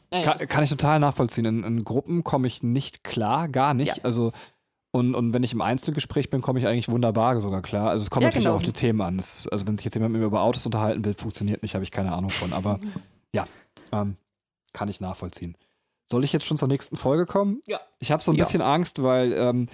[0.10, 1.46] Kann, kann, ich total nachvollziehen.
[1.46, 3.98] In, in Gruppen komme ich nicht klar, gar nicht.
[3.98, 4.04] Ja.
[4.04, 4.32] Also
[4.92, 7.90] und, und wenn ich im Einzelgespräch bin, komme ich eigentlich wunderbar sogar klar.
[7.90, 8.54] Also es kommt ja, natürlich genau.
[8.56, 9.18] auch auf die Themen an.
[9.18, 11.84] Das, also wenn sich jetzt jemand mit mir über Autos unterhalten will, funktioniert nicht, habe
[11.84, 12.54] ich keine Ahnung von.
[12.54, 12.80] Aber
[13.34, 13.48] ja,
[13.92, 14.18] ähm,
[14.72, 15.58] kann ich nachvollziehen.
[16.14, 17.64] Soll ich jetzt schon zur nächsten Folge kommen?
[17.66, 17.80] Ja.
[17.98, 18.44] Ich habe so ein Ja.
[18.44, 19.68] bisschen Angst, weil ähm,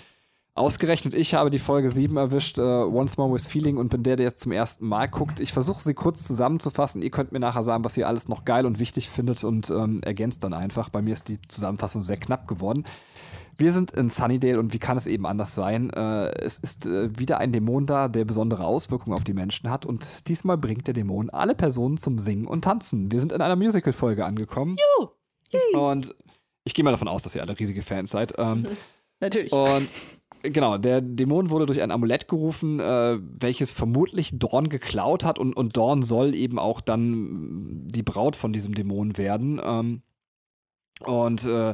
[0.55, 4.15] ausgerechnet ich habe die Folge 7 erwischt, äh, Once More with Feeling und bin der,
[4.15, 5.41] der jetzt zum ersten Mal guckt.
[5.41, 7.01] Ich versuche sie kurz zusammenzufassen.
[7.01, 10.01] Ihr könnt mir nachher sagen, was ihr alles noch geil und wichtig findet und ähm,
[10.01, 10.87] ergänzt dann einfach.
[10.87, 12.85] Bei mir ist die Zusammenfassung sehr knapp geworden.
[13.57, 15.89] Wir sind in Sunnydale und wie kann es eben anders sein?
[15.89, 19.85] Äh, es ist äh, wieder ein Dämon da, der besondere Auswirkungen auf die Menschen hat
[19.85, 23.11] und diesmal bringt der Dämon alle Personen zum Singen und Tanzen.
[23.11, 24.77] Wir sind in einer Musical-Folge angekommen.
[25.01, 25.09] Juhu.
[25.77, 26.15] Und
[26.69, 28.33] ich gehe mal davon aus, dass ihr alle riesige Fans seid.
[28.37, 28.63] Ähm,
[29.19, 29.51] Natürlich.
[29.51, 29.87] und
[30.43, 35.55] genau, der Dämon wurde durch ein Amulett gerufen, äh, welches vermutlich Dorn geklaut hat und,
[35.57, 39.59] und Dorn soll eben auch dann die Braut von diesem Dämon werden.
[39.63, 40.01] Ähm,
[41.05, 41.73] und äh,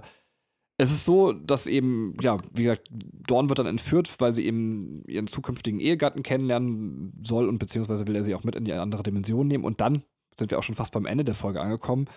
[0.78, 2.90] es ist so, dass eben, ja, wie gesagt,
[3.28, 8.16] Dorn wird dann entführt, weil sie eben ihren zukünftigen Ehegatten kennenlernen soll und beziehungsweise will
[8.16, 9.64] er sie auch mit in die andere Dimension nehmen.
[9.64, 10.04] Und dann
[10.38, 12.08] sind wir auch schon fast beim Ende der Folge angekommen.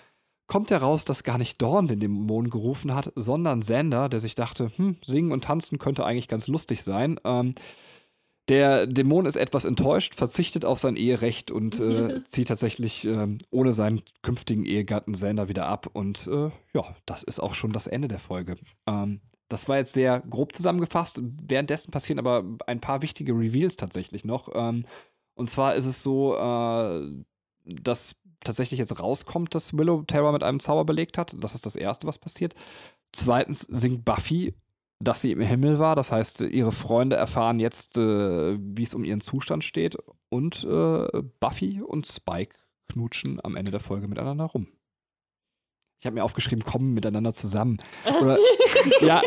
[0.48, 4.72] Kommt heraus, dass gar nicht Dorn den Dämon gerufen hat, sondern Xander, der sich dachte,
[4.76, 7.20] hm, singen und tanzen könnte eigentlich ganz lustig sein.
[7.24, 7.54] Ähm,
[8.48, 13.72] der Dämon ist etwas enttäuscht, verzichtet auf sein Eherecht und äh, zieht tatsächlich ähm, ohne
[13.72, 15.90] seinen künftigen Ehegatten Xander wieder ab.
[15.92, 18.56] Und äh, ja, das ist auch schon das Ende der Folge.
[18.86, 19.20] Ähm,
[19.50, 21.20] das war jetzt sehr grob zusammengefasst.
[21.22, 24.48] Währenddessen passieren aber ein paar wichtige Reveals tatsächlich noch.
[24.54, 24.86] Ähm,
[25.34, 27.10] und zwar ist es so, äh,
[27.66, 31.34] dass tatsächlich jetzt rauskommt, dass Willow Terror mit einem Zauber belegt hat.
[31.38, 32.54] Das ist das Erste, was passiert.
[33.12, 34.54] Zweitens singt Buffy,
[35.00, 35.96] dass sie im Himmel war.
[35.96, 39.96] Das heißt, ihre Freunde erfahren jetzt, äh, wie es um ihren Zustand steht.
[40.28, 42.56] Und äh, Buffy und Spike
[42.88, 44.68] knutschen am Ende der Folge miteinander rum.
[46.00, 47.78] Ich habe mir aufgeschrieben, kommen miteinander zusammen.
[48.20, 48.38] Oder,
[49.00, 49.20] ja,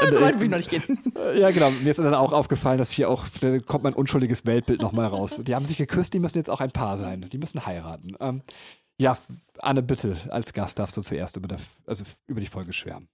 [0.10, 0.82] so weit will ich noch nicht gehen.
[1.16, 1.70] äh, ja, genau.
[1.70, 5.40] Mir ist dann auch aufgefallen, dass hier auch, da kommt mein unschuldiges Weltbild nochmal raus.
[5.42, 7.28] Die haben sich geküsst, die müssen jetzt auch ein Paar sein.
[7.32, 8.16] Die müssen heiraten.
[8.20, 8.42] Ähm,
[9.00, 9.16] ja,
[9.58, 13.08] Anne, bitte, als Gast darfst du zuerst über, der, also über die Folge schwärmen.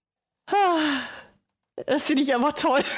[1.87, 2.81] Das finde ich aber toll.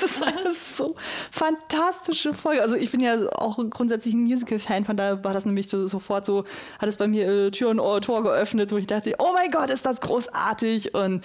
[0.00, 0.94] Das ist eine so
[1.30, 2.62] fantastische Folge.
[2.62, 6.24] Also ich bin ja auch grundsätzlich ein Musical-Fan, von daher war das nämlich so, sofort
[6.24, 6.44] so,
[6.78, 9.68] hat es bei mir äh, Tür und Tor geöffnet, wo ich dachte, oh mein Gott,
[9.68, 10.94] ist das großartig.
[10.94, 11.22] Und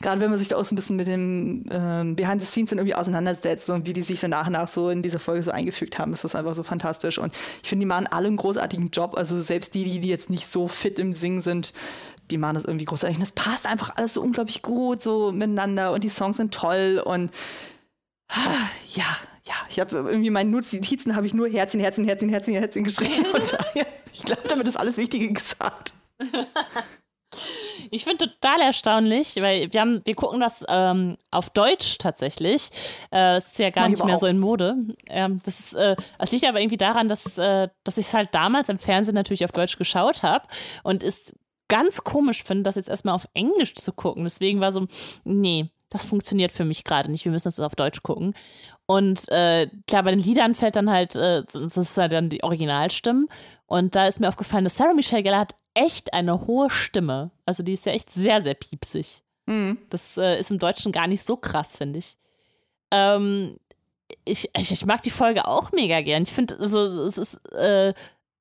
[0.00, 2.70] gerade wenn man sich da auch so ein bisschen mit dem ähm, Behind the Scenes
[2.70, 5.42] dann irgendwie auseinandersetzt und wie die sich so nach und nach so in diese Folge
[5.42, 7.18] so eingefügt haben, ist das einfach so fantastisch.
[7.18, 9.16] Und ich finde, die machen alle einen großartigen Job.
[9.16, 11.72] Also selbst die, die jetzt nicht so fit im Singen sind,
[12.30, 13.16] die machen das irgendwie großartig.
[13.18, 17.02] Und das passt einfach alles so unglaublich gut so miteinander und die Songs sind toll
[17.04, 17.30] und
[18.28, 19.04] ah, ja,
[19.46, 23.26] ja, ich habe irgendwie meine Notizen habe ich nur Herzchen, Herzchen, Herzchen, Herzchen, Herzchen geschrieben.
[23.34, 25.92] Und daher, ich glaube, damit ist alles Wichtige gesagt.
[27.90, 32.70] Ich finde total erstaunlich, weil wir haben, wir gucken das ähm, auf Deutsch tatsächlich.
[33.10, 34.20] Äh, Es ist ja gar Mach ich nicht mehr auch.
[34.20, 34.76] so in Mode.
[35.08, 38.28] Ähm, das ist, äh, das liegt aber irgendwie daran, dass, äh, dass ich es halt
[38.34, 40.46] damals im Fernsehen natürlich auf Deutsch geschaut habe
[40.82, 41.32] und es
[41.70, 44.24] ganz komisch finde, das jetzt erstmal auf Englisch zu gucken.
[44.24, 44.86] Deswegen war so,
[45.24, 47.24] nee, das funktioniert für mich gerade nicht.
[47.24, 48.34] Wir müssen das auf Deutsch gucken.
[48.86, 52.42] Und äh, klar, bei den Liedern fällt dann halt, äh, das ist halt dann die
[52.42, 53.28] Originalstimmen.
[53.66, 57.30] Und da ist mir aufgefallen, dass Sarah Michelle Gellar hat echt eine hohe Stimme.
[57.46, 59.22] Also die ist ja echt sehr, sehr piepsig.
[59.46, 59.78] Mhm.
[59.90, 62.16] Das äh, ist im Deutschen gar nicht so krass, finde ich.
[62.90, 63.56] Ähm,
[64.24, 64.72] ich, ich.
[64.72, 66.22] Ich mag die Folge auch mega gern.
[66.24, 67.94] Ich finde, also, es ist, äh,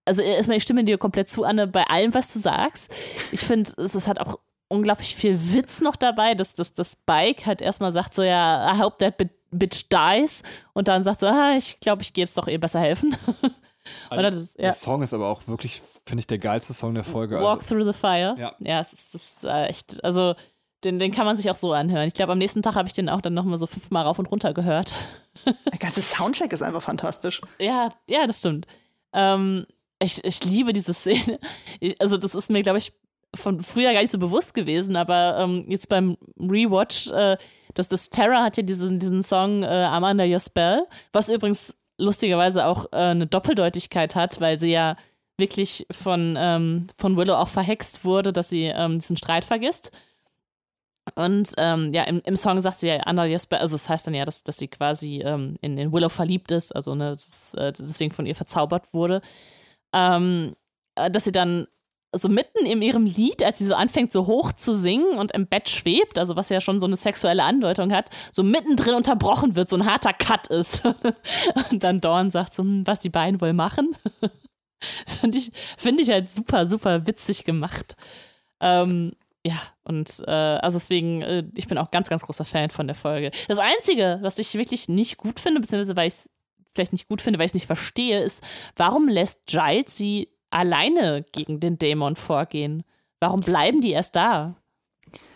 [0.10, 2.91] also erstmal, ich stimme dir komplett zu, Anne, bei allem, was du sagst.
[3.32, 7.62] Ich finde, es halt auch unglaublich viel Witz noch dabei, dass, dass das Spike halt
[7.62, 10.43] erstmal sagt, so ja, I hope that bi- bitch dies
[10.74, 13.16] und dann sagt so, ah, ich glaube, ich gehe jetzt doch ihr besser helfen.
[14.12, 14.66] Oder das, ja.
[14.66, 17.39] Der Song ist aber auch wirklich, finde ich, der geilste Song der Folge.
[17.39, 18.36] Walk Also, Through the Fire.
[18.38, 18.53] Ja.
[18.60, 20.36] ja es ist, das ist äh, echt, also
[20.84, 22.07] den, den kann man sich auch so anhören.
[22.07, 24.28] Ich glaube, am nächsten Tag habe ich den auch dann nochmal so fünfmal rauf und
[24.28, 24.93] runter gehört.
[25.45, 27.41] Der ganze Soundtrack ist einfach fantastisch.
[27.60, 28.68] Ja, ja, das stimmt.
[29.14, 29.66] Ähm,
[30.02, 31.39] ich, ich liebe diese Szene.
[31.80, 32.93] Ich, also, das ist mir, glaube ich,
[33.36, 37.38] von früher gar nicht so bewusst gewesen, aber ähm, jetzt beim Rewatch, äh,
[37.76, 42.66] dass das Terra hat ja diesen, diesen Song äh, Under Your Spell, was übrigens lustigerweise
[42.66, 44.95] auch äh, eine Doppeldeutigkeit hat, weil sie ja
[45.38, 49.91] wirklich von, ähm, von Willow auch verhext wurde, dass sie ähm, diesen Streit vergisst.
[51.16, 54.14] Und ähm, ja, im, im Song sagt sie ja Your Spell, also das heißt dann
[54.14, 57.72] ja, dass, dass sie quasi ähm, in, in Willow verliebt ist, also ne, das, äh,
[57.72, 59.22] deswegen von ihr verzaubert wurde.
[59.94, 60.56] Ähm,
[60.95, 61.68] äh, dass sie dann
[62.11, 65.48] so mitten in ihrem Lied, als sie so anfängt, so hoch zu singen und im
[65.48, 69.70] Bett schwebt, also was ja schon so eine sexuelle Andeutung hat, so mittendrin unterbrochen wird,
[69.70, 70.84] so ein harter Cut ist.
[71.72, 73.95] und dann Dawn sagt so, hm, was die beiden wohl machen.
[75.20, 77.95] Finde ich, find ich halt super, super witzig gemacht.
[78.61, 79.11] Ähm,
[79.45, 82.95] ja, und äh, also deswegen, äh, ich bin auch ganz, ganz großer Fan von der
[82.95, 83.32] Folge.
[83.48, 86.30] Das Einzige, was ich wirklich nicht gut finde, beziehungsweise weil ich es
[86.74, 88.41] vielleicht nicht gut finde, weil ich es nicht verstehe, ist,
[88.76, 92.84] warum lässt Giles sie alleine gegen den Dämon vorgehen?
[93.20, 94.56] Warum bleiben die erst da?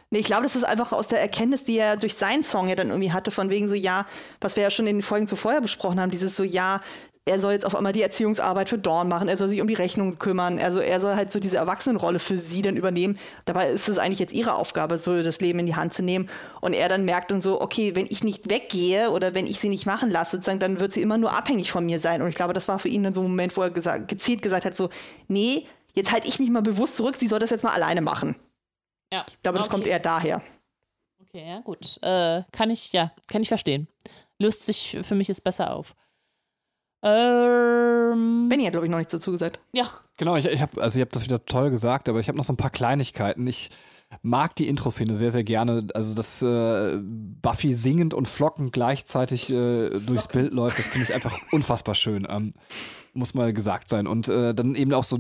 [0.09, 2.75] Nee, ich glaube, das ist einfach aus der Erkenntnis, die er durch seinen Song ja
[2.75, 4.05] dann irgendwie hatte, von wegen so, ja,
[4.41, 6.81] was wir ja schon in den Folgen zuvor besprochen haben, dieses so, ja,
[7.25, 9.73] er soll jetzt auf einmal die Erziehungsarbeit für Dawn machen, er soll sich um die
[9.73, 13.17] Rechnung kümmern, also er soll halt so diese Erwachsenenrolle für sie dann übernehmen.
[13.45, 16.29] Dabei ist es eigentlich jetzt ihre Aufgabe, so das Leben in die Hand zu nehmen.
[16.59, 19.69] Und er dann merkt dann so, okay, wenn ich nicht weggehe oder wenn ich sie
[19.69, 22.21] nicht machen lasse, dann wird sie immer nur abhängig von mir sein.
[22.21, 24.41] Und ich glaube, das war für ihn dann so ein Moment, wo er gesagt, gezielt
[24.41, 24.89] gesagt hat, so,
[25.29, 28.35] nee, jetzt halte ich mich mal bewusst zurück, sie soll das jetzt mal alleine machen.
[29.13, 29.25] Ja.
[29.29, 29.75] Ich glaube, das okay.
[29.75, 30.41] kommt eher daher.
[31.21, 31.99] Okay, ja, gut.
[32.01, 33.87] Äh, kann ich, ja, kann ich verstehen.
[34.39, 35.95] Löst sich für mich jetzt besser auf.
[37.03, 39.59] Ähm, Benny hat, glaube ich, noch nichts dazu gesagt.
[39.73, 39.89] Ja.
[40.17, 42.53] Genau, ich, ich habe also hab das wieder toll gesagt, aber ich habe noch so
[42.53, 43.45] ein paar Kleinigkeiten.
[43.45, 43.71] Ich
[44.21, 45.87] mag die Intro-Szene sehr, sehr gerne.
[45.93, 51.13] Also, dass äh, Buffy singend und flockend gleichzeitig äh, durchs Bild läuft, das finde ich
[51.13, 52.27] einfach unfassbar schön.
[52.29, 52.53] Ähm,
[53.13, 54.07] muss mal gesagt sein.
[54.07, 55.17] Und äh, dann eben auch so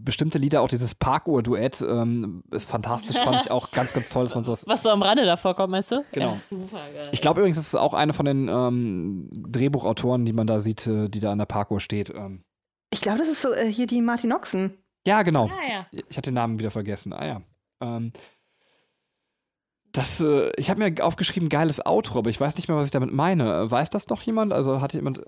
[0.00, 4.34] bestimmte Lieder, auch dieses Parkuhr-Duett ähm, ist fantastisch, fand ich auch ganz, ganz toll, dass
[4.34, 4.64] man sowas.
[4.66, 6.04] Was so am Rande davor kommt, weißt du?
[6.12, 6.32] Genau.
[6.32, 7.08] Ja, super geil.
[7.12, 10.86] Ich glaube übrigens, das ist auch eine von den ähm, Drehbuchautoren, die man da sieht,
[10.86, 12.10] äh, die da an der Parkuhr steht.
[12.10, 12.42] Ähm.
[12.90, 14.78] Ich glaube, das ist so äh, hier die Martin Oxen.
[15.06, 15.46] Ja, genau.
[15.46, 15.86] Ah, ja.
[16.08, 17.12] Ich hatte den Namen wieder vergessen.
[17.12, 17.42] Ah ja.
[17.82, 18.12] Ähm,
[19.92, 22.92] das, äh, ich habe mir aufgeschrieben, geiles Outro, aber ich weiß nicht mehr, was ich
[22.92, 23.70] damit meine.
[23.70, 24.52] Weiß das noch jemand?
[24.52, 25.22] Also hat jemand.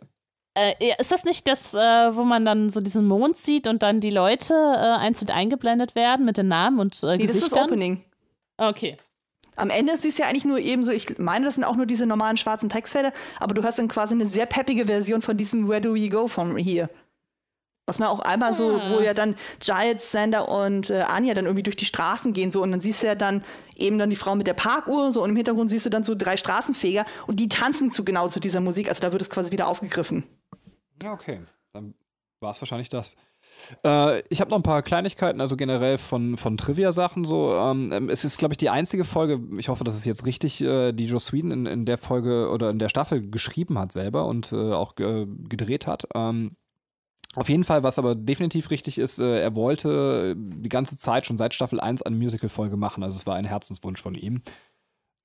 [0.55, 1.79] Äh, ist das nicht das, äh,
[2.17, 6.25] wo man dann so diesen Mond sieht und dann die Leute äh, einzeln eingeblendet werden
[6.25, 7.41] mit den Namen und äh, nee, Gesichtern?
[7.41, 8.05] das ist das Opening.
[8.57, 8.97] Okay.
[9.57, 11.87] Am Ende siehst du ja eigentlich nur eben so, ich meine, das sind auch nur
[11.87, 15.69] diese normalen schwarzen Textfelder, aber du hast dann quasi eine sehr peppige Version von diesem
[15.69, 16.89] Where do we go from here?
[17.87, 18.55] Was man auch einmal ah.
[18.55, 22.51] so, wo ja dann Giles, Sander und äh, Anja dann irgendwie durch die Straßen gehen
[22.51, 23.45] so und dann siehst du ja dann
[23.77, 26.15] eben dann die Frau mit der Parkuhr so und im Hintergrund siehst du dann so
[26.15, 29.53] drei Straßenfeger und die tanzen zu genau zu dieser Musik, also da wird es quasi
[29.53, 30.25] wieder aufgegriffen.
[31.03, 31.41] Ja, okay.
[31.73, 31.95] Dann
[32.41, 33.17] war es wahrscheinlich das.
[33.85, 37.55] Äh, ich habe noch ein paar Kleinigkeiten, also generell von, von Trivia-Sachen so.
[37.55, 40.93] Ähm, es ist, glaube ich, die einzige Folge, ich hoffe, das ist jetzt richtig, äh,
[40.93, 44.53] die Joe Sweden in, in der Folge oder in der Staffel geschrieben hat selber und
[44.53, 46.07] äh, auch gedreht hat.
[46.15, 46.57] Ähm,
[47.37, 51.37] auf jeden Fall, was aber definitiv richtig ist, äh, er wollte die ganze Zeit schon
[51.37, 53.03] seit Staffel 1 eine Musical-Folge machen.
[53.03, 54.43] Also es war ein Herzenswunsch von ihm.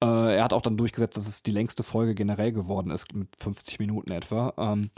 [0.01, 3.27] Äh, er hat auch dann durchgesetzt, dass es die längste Folge generell geworden ist, mit
[3.37, 4.53] 50 Minuten etwa.
[4.57, 4.89] Ähm,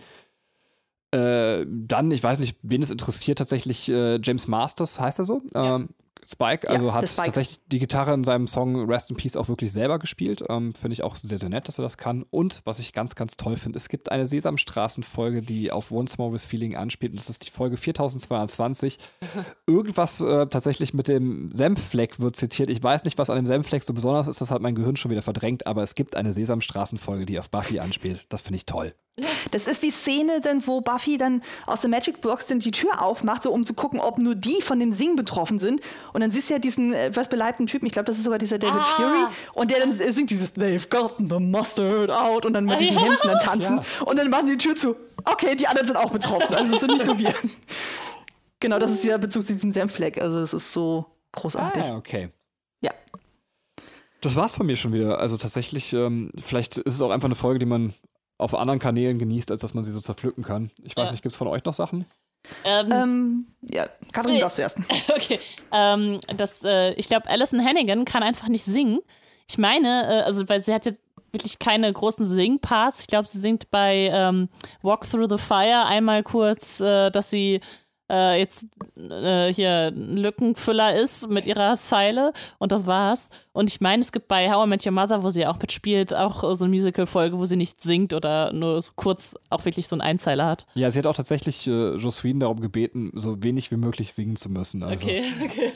[1.11, 5.41] äh, dann, ich weiß nicht, wen es interessiert, tatsächlich äh, James Masters, heißt er so?
[5.53, 5.75] Ja.
[5.75, 5.89] Ähm,
[6.25, 7.25] Spike, also ja, hat Spike.
[7.27, 10.43] tatsächlich die Gitarre in seinem Song Rest in Peace auch wirklich selber gespielt.
[10.49, 12.25] Ähm, finde ich auch sehr, sehr nett, dass er das kann.
[12.29, 16.31] Und was ich ganz, ganz toll finde, es gibt eine Sesamstraßen-Folge, die auf Once More
[16.33, 17.13] with Feeling anspielt.
[17.13, 18.99] Und das ist die Folge 4220.
[19.67, 22.69] Irgendwas äh, tatsächlich mit dem Senffleck wird zitiert.
[22.69, 24.41] Ich weiß nicht, was an dem Senffleck so besonders ist.
[24.41, 25.65] Das hat mein Gehirn schon wieder verdrängt.
[25.65, 28.25] Aber es gibt eine Sesamstraßen-Folge, die auf Buffy anspielt.
[28.29, 28.93] Das finde ich toll.
[29.51, 33.01] Das ist die Szene, dann, wo Buffy dann aus der Magic Box dann die Tür
[33.01, 35.81] aufmacht, so um zu gucken, ob nur die von dem Singen betroffen sind.
[36.13, 38.59] Und dann siehst du ja diesen etwas beleibten Typen, ich glaube, das ist sogar dieser
[38.59, 38.83] David ah.
[38.83, 42.97] Fury, und der dann singt dieses They've gotten the mustard out und dann mit diesen.
[42.97, 43.81] Händen dann tanzen.
[44.01, 44.05] Ja.
[44.05, 44.95] Und dann machen sie die Tür zu.
[45.23, 47.33] Okay, die anderen sind auch betroffen, also es sind nicht nur wir.
[48.59, 50.21] genau, das ist der Bezug zu diesem Senfleck.
[50.21, 51.83] Also es ist so großartig.
[51.83, 52.29] Ah, okay.
[52.81, 52.91] Ja.
[54.21, 55.19] Das war's von mir schon wieder.
[55.19, 57.93] Also tatsächlich, ähm, vielleicht ist es auch einfach eine Folge, die man
[58.37, 60.71] auf anderen Kanälen genießt, als dass man sie so zerpflücken kann.
[60.83, 61.11] Ich weiß ja.
[61.11, 62.05] nicht, gibt es von euch noch Sachen?
[62.63, 64.77] Ähm, ähm, ja, Kathrin, du darfst zuerst.
[65.15, 65.39] Okay.
[65.71, 68.99] Ähm, das, äh, ich glaube, Alison Hannigan kann einfach nicht singen.
[69.49, 70.99] Ich meine, äh, also, weil sie hat jetzt
[71.31, 73.01] wirklich keine großen Singparts.
[73.01, 74.49] Ich glaube, sie singt bei ähm,
[74.81, 77.61] Walk Through the Fire einmal kurz, äh, dass sie
[78.11, 78.67] äh, jetzt
[78.97, 83.29] äh, hier ein Lückenfüller ist mit ihrer Zeile und das war's.
[83.53, 86.13] Und ich meine, es gibt bei How I Met Your Mother, wo sie auch mitspielt,
[86.13, 89.95] auch so eine Musical-Folge, wo sie nicht singt oder nur so kurz auch wirklich so
[89.95, 90.65] einen Einzeiler hat.
[90.73, 94.49] Ja, sie hat auch tatsächlich äh, Sweden darum gebeten, so wenig wie möglich singen zu
[94.49, 94.83] müssen.
[94.83, 95.05] Also.
[95.05, 95.71] Okay, okay.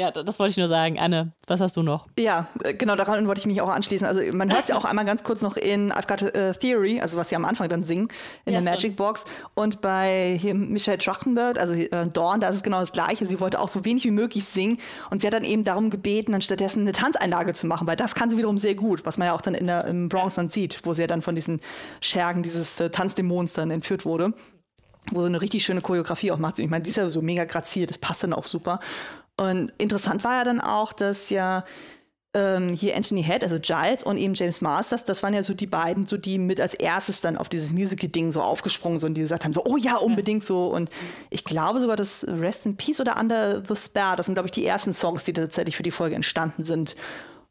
[0.00, 0.96] Ja, das wollte ich nur sagen.
[0.96, 2.06] Anne, was hast du noch?
[2.16, 4.06] Ja, äh, genau, daran wollte ich mich auch anschließen.
[4.06, 7.00] Also man hört es ja auch einmal ganz kurz noch in I've Got a Theory,
[7.00, 8.06] also was sie am Anfang dann singen,
[8.44, 9.24] in ja, der Magic Box.
[9.54, 13.26] Und bei hier Michelle Trachtenberg, also äh, Dawn, da ist es genau das Gleiche.
[13.26, 14.78] Sie wollte auch so wenig wie möglich singen.
[15.10, 18.14] Und sie hat dann eben darum gebeten, dann stattdessen eine Tanzeinlage zu machen, weil das
[18.14, 20.48] kann sie wiederum sehr gut, was man ja auch dann in der, im Bronx dann
[20.48, 21.60] sieht, wo sie ja dann von diesen
[22.00, 24.32] Schergen dieses äh, Tanzdämons dann entführt wurde
[25.10, 26.58] wo so eine richtig schöne Choreografie auch macht.
[26.58, 28.78] Ich meine, die ist ja so mega grazil, das passt dann auch super.
[29.38, 31.64] Und interessant war ja dann auch, dass ja
[32.34, 35.66] ähm, hier Anthony Head, also Giles und eben James Masters, das waren ja so die
[35.66, 39.44] beiden, so die mit als erstes dann auf dieses Musical-Ding so aufgesprungen sind, die gesagt
[39.44, 40.66] haben, so, oh ja, unbedingt so.
[40.66, 40.90] Und
[41.30, 44.52] ich glaube sogar, dass Rest in Peace oder Under the Spare, das sind, glaube ich,
[44.52, 46.96] die ersten Songs, die tatsächlich für die Folge entstanden sind.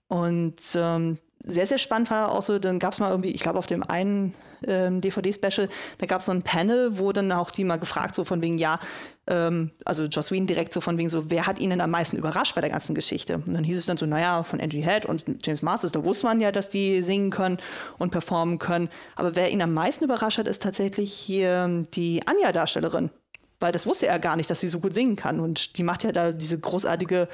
[0.08, 1.18] Und ähm,
[1.48, 3.84] sehr, sehr spannend war auch so, dann gab es mal irgendwie, ich glaube auf dem
[3.84, 4.34] einen
[4.66, 8.24] ähm, DVD-Special, da gab es so ein Panel, wo dann auch die mal gefragt, so
[8.24, 8.80] von wegen, ja,
[9.28, 12.56] ähm, also Joss Whedon direkt so von wegen so, wer hat ihnen am meisten überrascht
[12.56, 13.36] bei der ganzen Geschichte?
[13.36, 16.26] Und dann hieß es dann so, naja, von Angie Head und James Masters, da wusste
[16.26, 17.58] man ja, dass die singen können
[17.98, 18.90] und performen können.
[19.16, 23.12] Aber wer ihn am meisten überrascht hat, ist tatsächlich hier die Anja-Darstellerin.
[23.60, 25.40] Weil das wusste er gar nicht, dass sie so gut singen kann.
[25.40, 27.28] Und die macht ja da diese großartige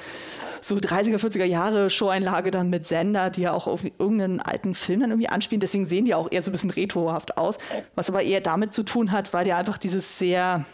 [0.61, 5.01] so 30er, 40er Jahre Show-Einlage dann mit Sender, die ja auch auf irgendeinen alten Film
[5.01, 5.59] dann irgendwie anspielen.
[5.59, 7.57] Deswegen sehen die auch eher so ein bisschen retrohaft aus.
[7.95, 10.65] Was aber eher damit zu tun hat, weil die einfach dieses sehr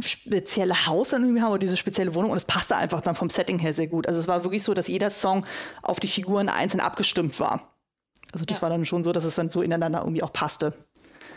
[0.00, 3.30] spezielle Haus dann irgendwie haben oder diese spezielle Wohnung und es passte einfach dann vom
[3.30, 4.08] Setting her sehr gut.
[4.08, 5.46] Also es war wirklich so, dass jeder Song
[5.82, 7.72] auf die Figuren einzeln abgestimmt war.
[8.32, 8.62] Also das ja.
[8.62, 10.74] war dann schon so, dass es dann so ineinander irgendwie auch passte.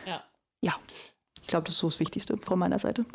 [0.05, 0.23] Ja.
[0.61, 0.75] Ja.
[1.49, 3.05] Ich glaube, das ist so das Wichtigste von meiner Seite.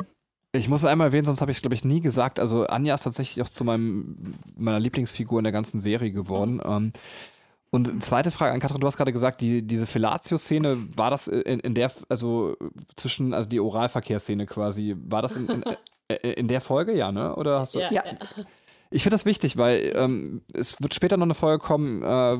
[0.51, 2.37] Ich muss einmal erwähnen, sonst habe ich es, glaube ich, nie gesagt.
[2.37, 6.55] Also Anja ist tatsächlich auch zu meinem, meiner Lieblingsfigur in der ganzen Serie geworden.
[6.57, 6.91] Mhm.
[7.71, 11.61] Und zweite Frage an Katrin, du hast gerade gesagt, die, diese Fellatio-Szene, war das in,
[11.61, 12.57] in, der, also
[12.97, 15.63] zwischen, also die Oralverkehrsszene quasi, war das in, in,
[16.09, 17.33] äh, in, der Folge, ja, ne?
[17.37, 17.79] Oder hast du?
[17.79, 17.93] Ja.
[17.93, 18.03] ja.
[18.95, 22.39] Ich finde das wichtig, weil ähm, es wird später noch eine Folge kommen, äh,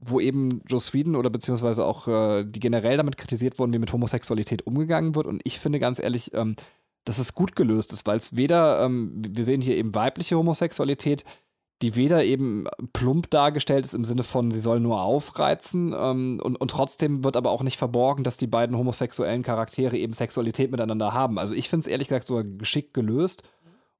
[0.00, 3.90] wo eben Joe Sweden oder beziehungsweise auch äh, die generell damit kritisiert wurden, wie mit
[3.90, 5.26] Homosexualität umgegangen wird.
[5.26, 6.56] Und ich finde ganz ehrlich, ähm,
[7.06, 11.24] dass es gut gelöst ist, weil es weder, ähm, wir sehen hier eben weibliche Homosexualität,
[11.80, 16.56] die weder eben plump dargestellt ist im Sinne von, sie soll nur aufreizen ähm, und,
[16.56, 21.14] und trotzdem wird aber auch nicht verborgen, dass die beiden homosexuellen Charaktere eben Sexualität miteinander
[21.14, 21.38] haben.
[21.38, 23.42] Also ich finde es ehrlich gesagt sogar geschickt gelöst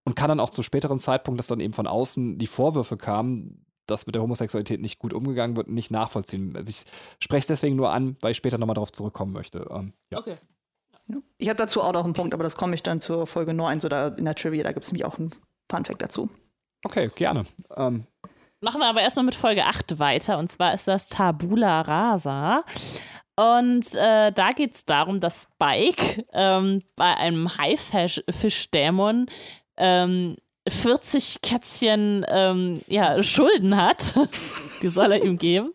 [0.05, 3.67] und kann dann auch zu späteren Zeitpunkt, dass dann eben von außen die Vorwürfe kamen,
[3.87, 6.57] dass mit der Homosexualität nicht gut umgegangen wird, nicht nachvollziehen.
[6.57, 6.85] Also ich
[7.21, 9.67] spreche es deswegen nur an, weil ich später nochmal darauf zurückkommen möchte.
[9.71, 10.19] Ähm, ja.
[10.19, 10.37] Okay.
[11.37, 13.81] Ich habe dazu auch noch einen Punkt, aber das komme ich dann zur Folge 9,
[13.81, 15.31] so da in der Trivia, da gibt es nämlich auch einen
[15.71, 16.31] Funfact dazu.
[16.85, 17.45] Okay, gerne.
[17.77, 18.07] Ähm.
[18.61, 22.65] Machen wir aber erstmal mit Folge 8 weiter und zwar ist das Tabula Rasa.
[23.37, 29.27] Und äh, da geht es darum, dass Spike ähm, bei einem Haifischdämon
[29.77, 30.37] ähm,
[30.69, 34.15] 40 Kätzchen ähm, ja, Schulden hat.
[34.83, 35.73] Die soll er ihm geben.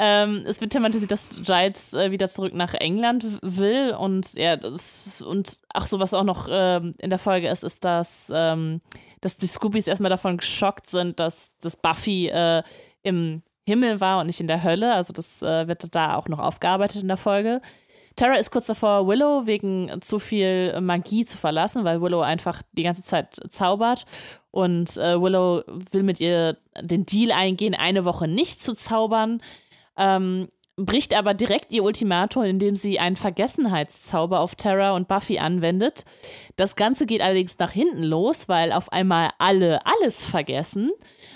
[0.00, 5.20] Ähm, es wird thematisiert, dass Giles äh, wieder zurück nach England will und ja, das,
[5.22, 8.80] und auch so was auch noch ähm, in der Folge ist, ist, dass, ähm,
[9.20, 12.62] dass die Scoobies erstmal davon geschockt sind, dass, dass Buffy äh,
[13.02, 14.94] im Himmel war und nicht in der Hölle.
[14.94, 17.60] Also das äh, wird da auch noch aufgearbeitet in der Folge.
[18.18, 22.82] Tara ist kurz davor, Willow wegen zu viel Magie zu verlassen, weil Willow einfach die
[22.82, 24.04] ganze Zeit zaubert.
[24.50, 25.62] Und äh, Willow
[25.92, 29.40] will mit ihr den Deal eingehen, eine Woche nicht zu zaubern
[29.98, 36.04] ähm, bricht aber direkt ihr Ultimatum, indem sie einen Vergessenheitszauber auf Terra und Buffy anwendet.
[36.56, 40.92] Das Ganze geht allerdings nach hinten los, weil auf einmal alle alles vergessen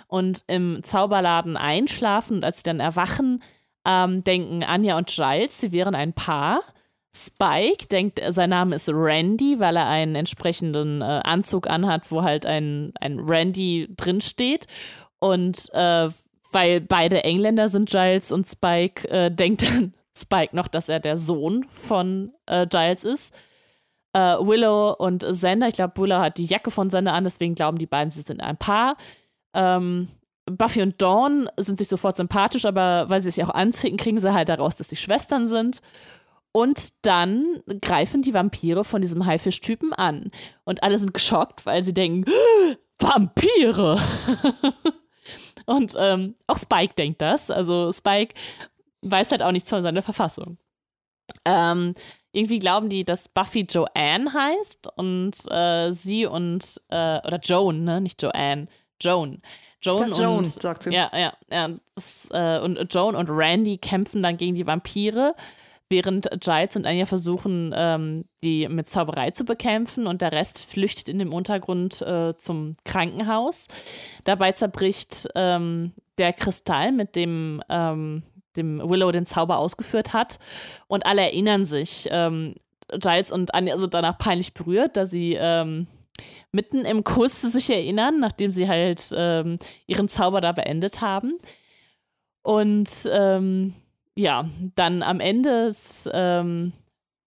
[0.07, 3.43] und im Zauberladen einschlafen und als sie dann erwachen,
[3.87, 6.63] ähm, denken Anja und Giles, sie wären ein Paar.
[7.15, 12.47] Spike denkt, sein Name ist Randy, weil er einen entsprechenden äh, Anzug anhat, wo halt
[12.47, 14.67] ein, ein Randy drinsteht.
[15.19, 16.09] Und äh,
[16.53, 21.17] weil beide Engländer sind, Giles und Spike, äh, denkt dann Spike noch, dass er der
[21.17, 23.35] Sohn von äh, Giles ist.
[24.15, 27.79] Äh, Willow und Xander, ich glaube, Willow hat die Jacke von Xander an, deswegen glauben
[27.79, 28.97] die beiden, sie sind ein Paar.
[29.55, 30.09] Ähm,
[30.57, 34.33] Buffy und Dawn sind sich sofort sympathisch, aber weil sie sich auch anziehen, kriegen sie
[34.33, 35.81] halt daraus, dass die Schwestern sind.
[36.53, 40.31] Und dann greifen die Vampire von diesem Haifisch-Typen an.
[40.65, 42.31] Und alle sind geschockt, weil sie denken,
[42.99, 43.99] Vampire!
[45.67, 47.51] Und ähm, auch Spike denkt das.
[47.51, 48.35] Also Spike
[49.03, 50.59] weiß halt auch nichts von seiner Verfassung.
[51.45, 51.95] Ähm,
[52.33, 58.01] irgendwie glauben die, dass Buffy Joanne heißt und äh, sie und, äh, oder Joan, ne?
[58.01, 58.69] Nicht Joanne,
[59.01, 59.43] Joan.
[59.83, 60.93] Joan, Joan und, sagt sie.
[60.93, 61.71] Ja, ja, ja.
[61.95, 65.35] Das, äh, und Joan und Randy kämpfen dann gegen die Vampire
[65.93, 71.09] während Giles und Anya versuchen, ähm, die mit Zauberei zu bekämpfen und der Rest flüchtet
[71.09, 73.69] in dem Untergrund äh, zum Krankenhaus.
[74.25, 78.23] Dabei zerbricht ähm, der Kristall, mit dem, ähm,
[78.57, 80.39] dem Willow den Zauber ausgeführt hat
[80.89, 82.09] und alle erinnern sich.
[82.11, 82.55] Ähm,
[82.89, 85.87] Giles und Anya sind danach peinlich berührt, da sie ähm,
[86.53, 91.39] mitten im Kuss sich erinnern, nachdem sie halt ähm, ihren Zauber da beendet haben.
[92.43, 93.75] Und ähm,
[94.15, 96.73] ja, dann am Ende ist, ähm,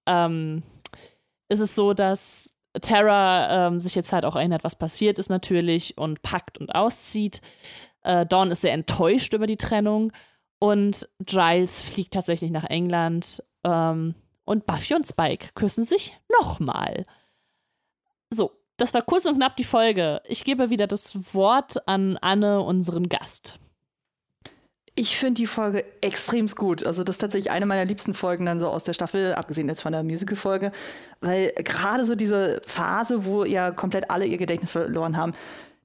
[0.05, 0.63] ähm,
[1.49, 5.97] ist es so, dass Tara ähm, sich jetzt halt auch erinnert, was passiert ist natürlich
[5.97, 7.41] und packt und auszieht.
[8.03, 10.11] Äh, Dawn ist sehr enttäuscht über die Trennung
[10.59, 17.05] und Giles fliegt tatsächlich nach England ähm, und Buffy und Spike küssen sich nochmal.
[18.29, 20.21] So, das war kurz und knapp die Folge.
[20.27, 23.53] Ich gebe wieder das Wort an Anne, unseren Gast
[24.95, 26.85] Ich finde die Folge extrem gut.
[26.85, 29.81] Also das ist tatsächlich eine meiner liebsten Folgen dann so aus der Staffel, abgesehen jetzt
[29.81, 30.71] von der Musical-Folge,
[31.21, 35.33] weil gerade so diese Phase, wo ja komplett alle ihr Gedächtnis verloren haben,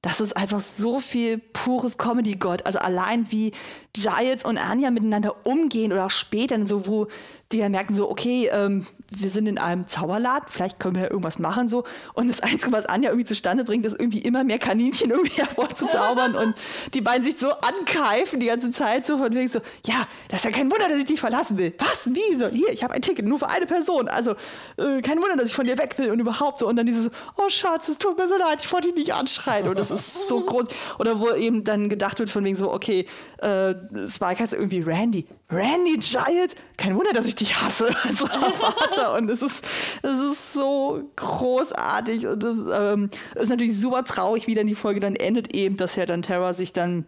[0.01, 2.65] das ist einfach so viel pures Comedy-Gott.
[2.65, 3.53] Also allein wie
[3.93, 7.07] Giles und Anja miteinander umgehen oder auch später so, wo
[7.51, 11.09] die ja merken so, okay, ähm, wir sind in einem Zauberladen, vielleicht können wir ja
[11.09, 11.83] irgendwas machen so.
[12.13, 16.35] Und das Einzige, was Anja irgendwie zustande bringt, ist irgendwie immer mehr Kaninchen irgendwie hervorzuzaubern
[16.35, 16.55] und
[16.93, 20.45] die beiden sich so ankeifen die ganze Zeit so von wegen so, ja, das ist
[20.45, 21.73] ja kein Wunder, dass ich dich verlassen will.
[21.77, 22.09] Was?
[22.13, 22.37] Wie?
[22.37, 24.07] So, hier, ich habe ein Ticket, nur für eine Person.
[24.07, 24.31] Also,
[24.77, 26.67] äh, kein Wunder, dass ich von dir weg will und überhaupt so.
[26.67, 29.67] Und dann dieses, oh Schatz, es tut mir so leid, ich wollte dich nicht anschreien.
[29.67, 30.67] Und das ist so groß.
[30.99, 33.05] Oder wo eben dann gedacht wird von wegen so, okay,
[33.39, 33.73] äh,
[34.07, 35.27] Spike heißt irgendwie Randy.
[35.51, 36.55] Randy Giles?
[36.77, 39.15] Kein Wunder, dass ich dich hasse als Vater.
[39.15, 39.63] Und es ist,
[40.01, 42.27] es ist so großartig.
[42.27, 45.95] Und es ähm, ist natürlich super traurig, wie dann die Folge dann endet, eben, dass
[45.95, 47.05] ja dann Terra sich dann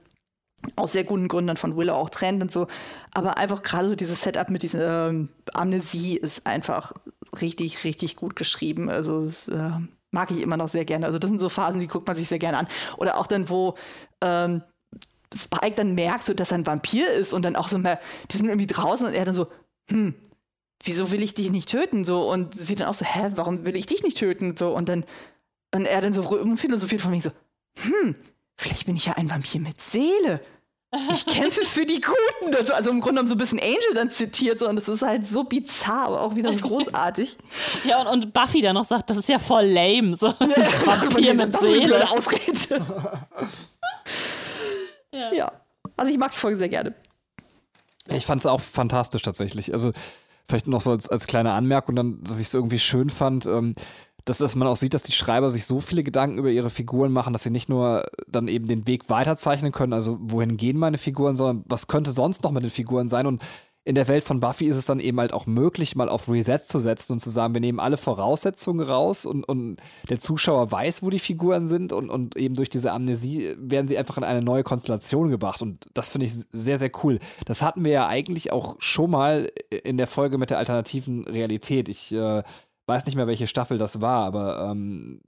[0.76, 2.68] aus sehr guten Gründen dann von Willow auch trennt und so.
[3.14, 6.94] Aber einfach gerade so dieses Setup mit dieser ähm, Amnesie ist einfach
[7.42, 8.90] richtig, richtig gut geschrieben.
[8.90, 9.72] Also es, äh,
[10.14, 11.06] mag ich immer noch sehr gerne.
[11.06, 12.68] Also das sind so Phasen, die guckt man sich sehr gerne an.
[12.98, 13.76] Oder auch dann, wo
[14.22, 14.62] ähm,
[15.36, 18.00] Spike dann merkt, so, dass er ein Vampir ist und dann auch so mehr,
[18.32, 19.48] die sind irgendwie draußen und er dann so,
[19.90, 20.16] hm,
[20.84, 22.06] wieso will ich dich nicht töten?
[22.06, 24.56] So, und sie dann auch so, hä, warum will ich dich nicht töten?
[24.58, 25.06] So, und dann,
[25.74, 26.24] und er dann so
[26.56, 27.32] philosophiert von mir so,
[27.82, 28.16] hm,
[28.58, 30.42] vielleicht bin ich ja ein Vampir mit Seele.
[31.12, 32.56] Ich kämpfe für die Guten.
[32.56, 35.02] Also, also im Grunde genommen so ein bisschen Angel dann zitiert, so, und das ist
[35.02, 37.38] halt so bizarr, aber auch wieder so großartig.
[37.84, 40.16] ja, und, und Buffy dann noch sagt, das ist ja voll lame.
[40.16, 40.28] So.
[40.28, 40.36] Ja,
[40.86, 42.10] Vampir mit Seele.
[42.10, 42.86] Ausrede.
[45.14, 45.34] Ja.
[45.34, 45.52] ja.
[45.96, 46.94] Also ich mag die Folge sehr gerne.
[48.08, 49.74] Ich fand es auch fantastisch tatsächlich.
[49.74, 49.92] Also
[50.48, 53.74] vielleicht noch so als, als kleine Anmerkung dann, dass ich es irgendwie schön fand, ähm,
[54.26, 57.12] dass, dass man auch sieht, dass die Schreiber sich so viele Gedanken über ihre Figuren
[57.12, 60.98] machen, dass sie nicht nur dann eben den Weg weiterzeichnen können, also wohin gehen meine
[60.98, 63.44] Figuren, sondern was könnte sonst noch mit den Figuren sein und
[63.86, 66.60] in der Welt von Buffy ist es dann eben halt auch möglich, mal auf Reset
[66.60, 69.78] zu setzen und zu sagen, wir nehmen alle Voraussetzungen raus und, und
[70.10, 73.98] der Zuschauer weiß, wo die Figuren sind und, und eben durch diese Amnesie werden sie
[73.98, 75.62] einfach in eine neue Konstellation gebracht.
[75.62, 77.20] Und das finde ich sehr, sehr cool.
[77.46, 81.90] Das hatten wir ja eigentlich auch schon mal in der Folge mit der alternativen Realität.
[81.90, 82.44] Ich äh,
[82.86, 85.20] weiß nicht mehr, welche Staffel das war, aber ähm,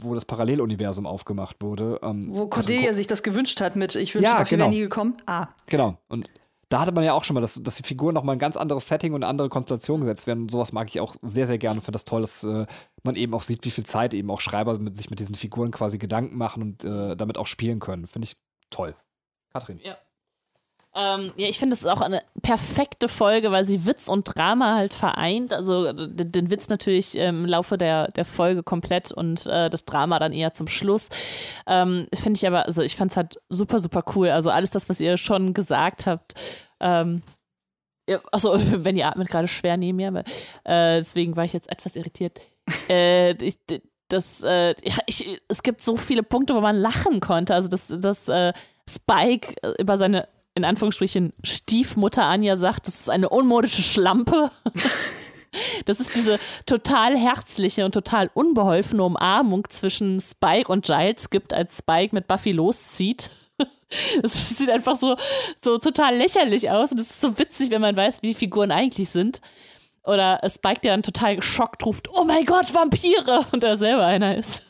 [0.00, 2.00] wo das Paralleluniversum aufgemacht wurde.
[2.02, 4.64] Ähm, wo Cordelia sich das gewünscht hat mit Ich wünsche, ja, Buffy genau.
[4.64, 5.16] wäre nie gekommen.
[5.26, 5.48] Ah.
[5.66, 5.98] Genau.
[6.08, 6.28] Und
[6.72, 8.86] da hatte man ja auch schon mal, dass, dass die Figuren nochmal ein ganz anderes
[8.86, 10.44] Setting und eine andere Konstellation gesetzt werden.
[10.44, 11.80] Und sowas mag ich auch sehr, sehr gerne.
[11.80, 12.66] Finde das toll, dass äh,
[13.02, 15.70] man eben auch sieht, wie viel Zeit eben auch Schreiber mit, sich mit diesen Figuren
[15.70, 18.06] quasi Gedanken machen und äh, damit auch spielen können.
[18.06, 18.36] Finde ich
[18.70, 18.96] toll.
[19.52, 19.80] Katrin.
[19.82, 19.98] Ja.
[20.94, 24.76] Ähm, ja, ich finde, es ist auch eine perfekte Folge, weil sie Witz und Drama
[24.76, 25.54] halt vereint.
[25.54, 30.18] Also den, den Witz natürlich im Laufe der, der Folge komplett und äh, das Drama
[30.18, 31.08] dann eher zum Schluss.
[31.66, 34.28] Ähm, finde ich aber, also ich fand es halt super, super cool.
[34.28, 36.34] Also alles das, was ihr schon gesagt habt.
[36.80, 37.22] Ähm,
[38.06, 38.54] ja, achso,
[38.84, 40.24] wenn ihr atmet gerade schwer neben mir, aber,
[40.64, 42.38] äh, deswegen war ich jetzt etwas irritiert.
[42.90, 43.56] äh, ich,
[44.08, 47.54] das, äh, ja, ich, es gibt so viele Punkte, wo man lachen konnte.
[47.54, 48.52] Also, dass, dass äh,
[48.86, 54.50] Spike über seine in Anführungsstrichen Stiefmutter Anja sagt, das ist eine unmodische Schlampe.
[55.84, 61.76] Das ist diese total herzliche und total unbeholfene Umarmung zwischen Spike und Giles gibt, als
[61.76, 63.30] Spike mit Buffy loszieht.
[64.22, 65.18] Es sieht einfach so,
[65.60, 68.70] so total lächerlich aus und es ist so witzig, wenn man weiß, wie die Figuren
[68.70, 69.42] eigentlich sind.
[70.04, 73.44] Oder Spike, der dann total geschockt ruft, oh mein Gott, Vampire!
[73.52, 74.62] Und er selber einer ist.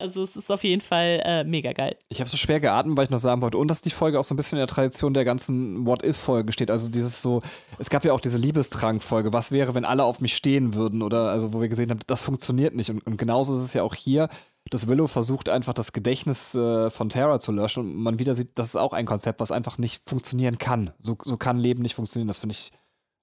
[0.00, 1.96] Also es ist auf jeden Fall äh, mega geil.
[2.08, 3.58] Ich habe so schwer geatmet, weil ich noch sagen wollte.
[3.58, 6.70] Und dass die Folge auch so ein bisschen in der Tradition der ganzen What-If-Folgen steht.
[6.70, 7.42] Also dieses so,
[7.78, 9.32] es gab ja auch diese Liebestrank-Folge.
[9.32, 11.02] Was wäre, wenn alle auf mich stehen würden?
[11.02, 12.90] Oder also wo wir gesehen haben, das funktioniert nicht.
[12.90, 14.28] Und, und genauso ist es ja auch hier,
[14.70, 17.80] dass Willow versucht einfach das Gedächtnis äh, von Terra zu löschen.
[17.80, 20.92] Und man wieder sieht, das ist auch ein Konzept, was einfach nicht funktionieren kann.
[21.00, 22.28] So, so kann Leben nicht funktionieren.
[22.28, 22.72] Das finde ich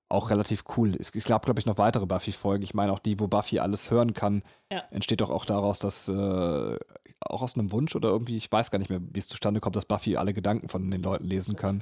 [0.10, 0.96] auch relativ cool.
[1.00, 2.64] Es gab, glaube ich, noch weitere Buffy-Folgen.
[2.64, 4.84] Ich meine auch die, wo Buffy alles hören kann, ja.
[4.92, 6.78] entsteht doch auch daraus, dass äh,
[7.22, 9.76] auch aus einem Wunsch oder irgendwie, ich weiß gar nicht mehr, wie es zustande kommt,
[9.76, 11.82] dass Buffy alle Gedanken von den Leuten lesen kann.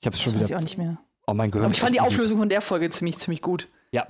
[0.00, 0.46] Ich habe es schon wieder.
[0.46, 0.98] Ich auch nicht mehr.
[1.26, 1.62] Oh mein Gott.
[1.62, 3.68] Aber ich fand die Auflösung von der Folge ziemlich, ziemlich gut.
[3.92, 4.06] Ja,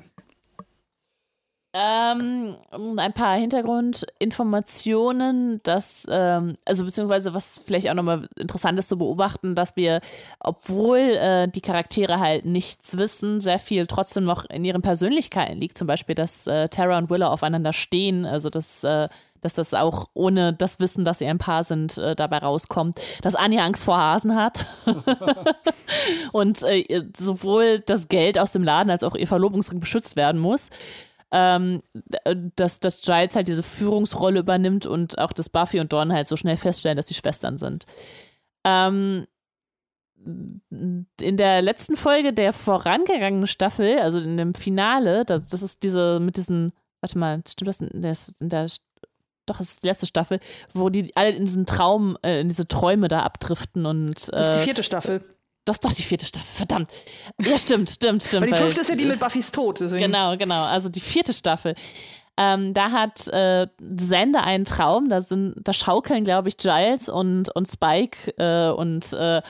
[1.74, 2.57] ähm,
[2.97, 9.55] ein paar Hintergrundinformationen, dass, ähm, also beziehungsweise was vielleicht auch nochmal interessant ist zu beobachten,
[9.55, 10.01] dass wir,
[10.40, 15.77] obwohl äh, die Charaktere halt nichts wissen, sehr viel trotzdem noch in ihren Persönlichkeiten liegt.
[15.77, 19.11] Zum Beispiel, dass äh, Tara und Willow aufeinander stehen, also dass, äh,
[19.43, 23.35] dass das auch ohne das Wissen, dass sie ein Paar sind, äh, dabei rauskommt, dass
[23.35, 24.65] Anja Angst vor Hasen hat.
[26.32, 30.70] Und äh, sowohl das Geld aus dem Laden als auch ihr Verlobungsring beschützt werden muss
[31.32, 31.82] ähm,
[32.24, 36.26] äh, dass, dass Giles halt diese Führungsrolle übernimmt und auch, dass Buffy und Dawn halt
[36.26, 37.86] so schnell feststellen, dass die Schwestern sind.
[38.64, 39.26] Ähm,
[40.24, 46.18] in der letzten Folge der vorangegangenen Staffel, also in dem Finale, das, das ist diese
[46.20, 48.68] mit diesen, warte mal, stimmt das in der, in der
[49.46, 50.40] doch, das ist die letzte Staffel,
[50.74, 54.28] wo die alle in diesen Traum, äh, in diese Träume da abdriften und.
[54.28, 55.24] Äh, das ist die vierte Staffel.
[55.69, 56.90] Das ist doch die vierte Staffel, verdammt.
[57.43, 58.45] Ja, stimmt, stimmt, stimmt.
[58.45, 59.81] Weil die fünfte ist ja die mit Buffys Tod.
[59.81, 60.03] Deswegen.
[60.03, 60.65] Genau, genau.
[60.65, 61.74] Also die vierte Staffel.
[62.39, 63.66] Ähm, da hat äh,
[63.97, 69.12] Xander einen Traum, da sind, da schaukeln, glaube ich, Giles und, und Spike äh, und
[69.12, 69.43] äh,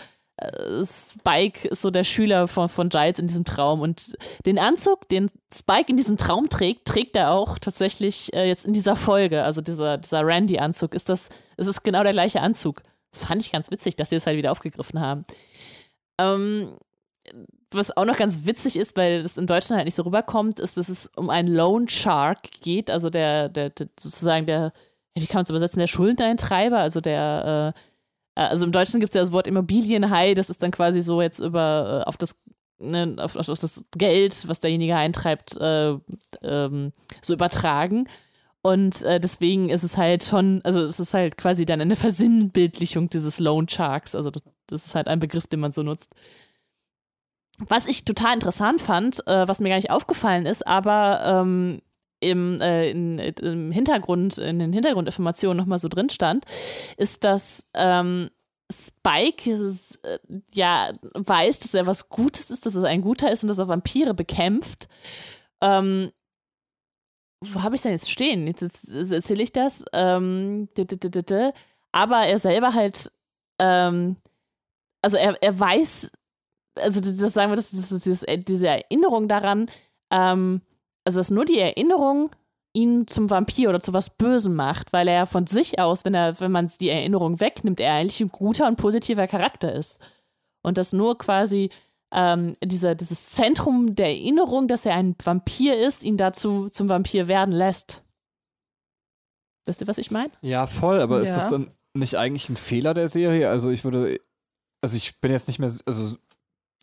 [0.85, 3.81] Spike ist so der Schüler von, von Giles in diesem Traum.
[3.81, 8.67] Und den Anzug, den Spike in diesem Traum trägt, trägt er auch tatsächlich äh, jetzt
[8.67, 9.45] in dieser Folge.
[9.45, 10.95] Also dieser, dieser Randy-Anzug.
[10.95, 12.83] Ist das, es ist genau der gleiche Anzug.
[13.11, 15.25] Das fand ich ganz witzig, dass sie es das halt wieder aufgegriffen haben.
[16.19, 16.77] Ähm,
[17.71, 20.77] was auch noch ganz witzig ist, weil das in Deutschland halt nicht so rüberkommt, ist,
[20.77, 24.73] dass es um einen Loan Shark geht, also der, der, der sozusagen der,
[25.15, 27.75] wie kann man es übersetzen, der Schuldeneintreiber, also der,
[28.35, 31.21] äh, also im Deutschen gibt es ja das Wort Immobilienhai, das ist dann quasi so
[31.21, 32.37] jetzt über äh, auf das
[32.79, 35.97] ne, auf, auf, das Geld, was derjenige eintreibt, äh,
[36.43, 36.93] ähm,
[37.23, 38.09] so übertragen.
[38.63, 43.09] Und äh, deswegen ist es halt schon, also es ist halt quasi dann eine Versinnbildlichung
[43.09, 44.15] dieses Loan Sharks.
[44.15, 46.15] Also das, das ist halt ein Begriff, den man so nutzt.
[47.59, 51.81] Was ich total interessant fand, äh, was mir gar nicht aufgefallen ist, aber ähm,
[52.21, 56.45] im, äh, in, im Hintergrund, in den Hintergrundinformationen nochmal so drin stand,
[56.97, 58.31] ist, dass ähm,
[58.73, 60.19] Spike ist, äh,
[60.53, 63.69] ja weiß, dass er was Gutes ist, dass er ein Guter ist und dass er
[63.69, 64.89] Vampire bekämpft.
[65.61, 66.13] Ähm,
[67.41, 68.47] wo habe ich denn jetzt stehen?
[68.47, 69.85] Jetzt, jetzt erzähle ich das.
[69.93, 70.69] Ähm,
[71.93, 73.13] aber er selber halt,
[73.59, 74.17] ähm,
[75.03, 76.11] also er, er weiß
[76.81, 79.71] also das sagen wir, das, das, das, diese Erinnerung daran,
[80.11, 80.63] ähm,
[81.05, 82.31] also dass nur die Erinnerung
[82.73, 86.39] ihn zum Vampir oder zu was Bösem macht, weil er von sich aus, wenn er,
[86.41, 89.99] wenn man die Erinnerung wegnimmt, er eigentlich ein guter und positiver Charakter ist.
[90.63, 91.71] Und dass nur quasi
[92.13, 97.27] ähm, dieser, dieses Zentrum der Erinnerung, dass er ein Vampir ist, ihn dazu zum Vampir
[97.27, 98.03] werden lässt.
[99.67, 100.31] Wisst ihr, was ich meine?
[100.43, 101.23] Ja, voll, aber ja.
[101.23, 103.51] ist das dann nicht eigentlich ein Fehler der Serie?
[103.51, 104.21] Also ich würde,
[104.81, 106.17] also ich bin jetzt nicht mehr, also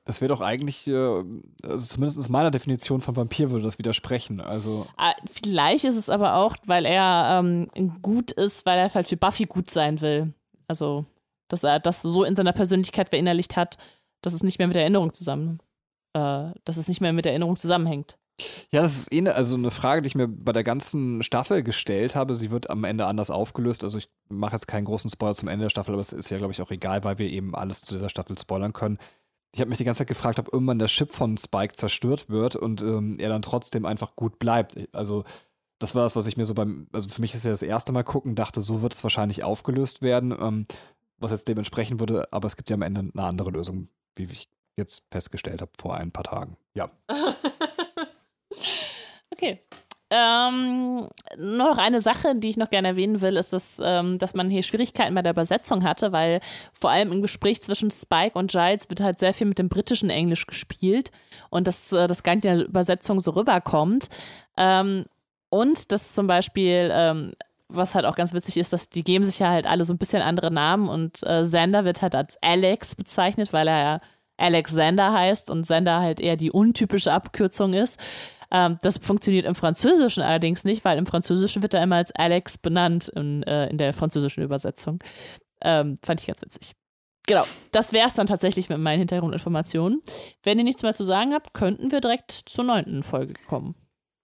[0.06, 1.24] das wäre doch eigentlich, äh,
[1.64, 4.40] also zumindest meiner Definition von Vampir würde das widersprechen.
[4.40, 7.70] Also ah, Vielleicht ist es aber auch, weil er ähm,
[8.02, 10.34] gut ist, weil er halt für Buffy gut sein will.
[10.68, 11.06] Also,
[11.48, 13.78] dass er das so in seiner Persönlichkeit verinnerlicht hat,
[14.22, 15.60] dass es nicht mehr mit der Erinnerung zusammen,
[16.14, 18.18] äh, dass es nicht mehr mit der Erinnerung zusammenhängt.
[18.70, 21.64] Ja, das ist eh ne, also eine Frage, die ich mir bei der ganzen Staffel
[21.64, 22.36] gestellt habe.
[22.36, 23.84] Sie wird am Ende anders aufgelöst.
[23.84, 26.38] Also ich mache jetzt keinen großen Spoiler zum Ende der Staffel, aber es ist ja,
[26.38, 29.00] glaube ich, auch egal, weil wir eben alles zu dieser Staffel spoilern können
[29.56, 32.58] ich habe mich die ganze Zeit gefragt, ob irgendwann der Chip von Spike zerstört wird
[32.58, 34.78] und ähm, er dann trotzdem einfach gut bleibt.
[34.92, 35.24] Also
[35.80, 37.94] das war das, was ich mir so beim, also für mich ist ja das erste
[37.94, 40.68] Mal gucken, dachte, so wird es wahrscheinlich aufgelöst werden, ähm,
[41.20, 43.88] was jetzt dementsprechend würde, aber es gibt ja am Ende eine andere Lösung,
[44.18, 46.58] wie ich jetzt festgestellt habe vor ein paar Tagen.
[46.74, 46.92] Ja.
[49.32, 49.62] okay.
[50.12, 51.08] Ähm,
[51.38, 54.52] nur noch eine Sache, die ich noch gerne erwähnen will, ist, dass, ähm, dass man
[54.52, 56.42] hier Schwierigkeiten bei der Übersetzung hatte, weil
[56.80, 60.12] vor allem im Gespräch zwischen Spike und Giles wird halt sehr viel mit dem britischen
[60.12, 61.10] Englisch gespielt
[61.50, 64.10] und dass äh, das gar nicht in der Übersetzung so rüberkommt.
[64.58, 65.06] Ähm,
[65.50, 67.34] und dass zum Beispiel, ähm,
[67.68, 69.98] was halt auch ganz witzig ist, dass die geben sich ja halt alle so ein
[69.98, 74.00] bisschen andere Namen und äh, Xander wird halt als Alex bezeichnet, weil er ja
[74.38, 77.98] Alexander heißt und Xander halt eher die untypische Abkürzung ist.
[78.56, 82.58] Ähm, das funktioniert im Französischen allerdings nicht, weil im Französischen wird er immer als Alex
[82.58, 85.04] benannt in, äh, in der französischen Übersetzung.
[85.62, 86.74] Ähm, fand ich ganz witzig.
[87.28, 90.02] Genau, das wäre es dann tatsächlich mit meinen Hintergrundinformationen.
[90.44, 93.76] Wenn ihr nichts mehr zu sagen habt, könnten wir direkt zur neunten Folge kommen.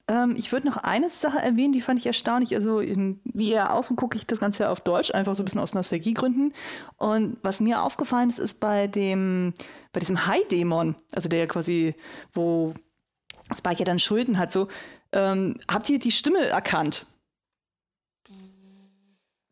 [0.08, 2.56] Ähm, ich würde noch eine Sache erwähnen, die fand ich erstaunlich.
[2.56, 5.60] Also, in, wie ihr außen gucke ich das Ganze auf Deutsch, einfach so ein bisschen
[5.60, 6.54] aus Nostalgiegründen.
[6.96, 9.54] Und was mir aufgefallen ist, ist bei dem,
[9.92, 11.96] bei diesem High-Dämon, also der quasi,
[12.34, 12.74] wo
[13.56, 14.68] Spike ja dann Schulden hat, so,
[15.12, 17.06] ähm, habt ihr die Stimme erkannt?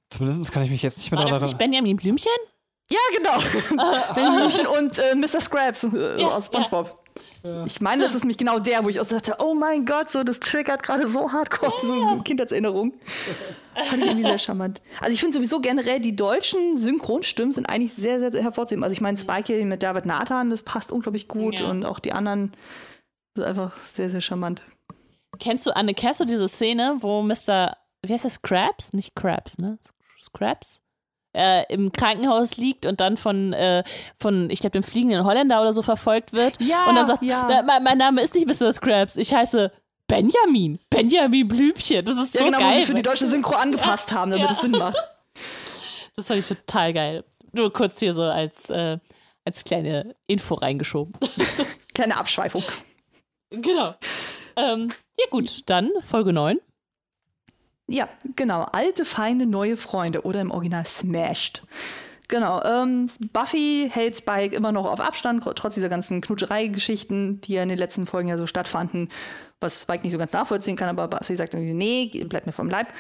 [0.09, 1.57] Zumindest kann ich mich jetzt nicht mehr daran erinnern.
[1.57, 2.31] Benjamin Blümchen?
[2.89, 3.37] Ja, genau.
[4.15, 5.41] Benjamin Blümchen und äh, Mr.
[5.41, 6.99] Scraps äh, ja, aus SpongeBob.
[7.43, 7.63] Ja.
[7.65, 10.23] Ich meine, das ist nämlich genau der, wo ich auch dachte, oh mein Gott, so
[10.23, 12.93] das triggert gerade so hardcore, so eine Kindheitserinnerung.
[13.75, 14.81] Fand ich irgendwie sehr charmant.
[14.99, 18.83] Also ich finde sowieso generell, die deutschen Synchronstimmen sind eigentlich sehr, sehr, sehr hervorzuheben.
[18.83, 21.69] Also ich meine, Spike mit David Nathan, das passt unglaublich gut ja.
[21.69, 22.51] und auch die anderen
[23.33, 24.61] das ist einfach sehr, sehr charmant.
[25.39, 27.77] Kennst du, Anne, kennst du diese Szene, wo Mr.
[28.01, 28.41] Wie heißt das?
[28.41, 28.93] Krabs?
[28.93, 29.77] Nicht Krabs, ne?
[30.19, 30.81] Scraps?
[31.33, 33.83] Äh, im Krankenhaus liegt und dann von, äh,
[34.19, 36.59] von ich glaube, dem fliegenden Holländer oder so verfolgt wird.
[36.59, 37.63] Ja, und er sagt, ja.
[37.65, 38.73] mein, mein, Name ist nicht Mr.
[38.73, 39.71] Scraps, ich heiße
[40.07, 40.79] Benjamin.
[40.89, 42.03] Benjamin Blümchen.
[42.03, 42.67] Das ist ja, so genau, geil.
[42.67, 44.97] Ja, genau, für die deutsche Synchro angepasst ja, haben, damit es Sinn macht.
[46.15, 47.23] Das fand ich total geil.
[47.53, 48.97] Nur kurz hier so als, äh,
[49.45, 51.13] als kleine Info reingeschoben.
[51.93, 52.63] Kleine Abschweifung.
[53.51, 53.95] Genau.
[54.55, 56.59] Ähm, ja, gut, dann Folge 9.
[57.87, 58.67] Ja, genau.
[58.71, 61.63] Alte Feinde, neue Freunde oder im Original Smashed.
[62.27, 62.61] Genau.
[62.63, 67.69] Ähm, Buffy hält Spike immer noch auf Abstand, trotz dieser ganzen Knutscherei-Geschichten, die ja in
[67.69, 69.09] den letzten Folgen ja so stattfanden,
[69.59, 72.69] was Spike nicht so ganz nachvollziehen kann, aber Buffy sagt irgendwie, nee, bleib mir vom
[72.69, 72.93] Leib.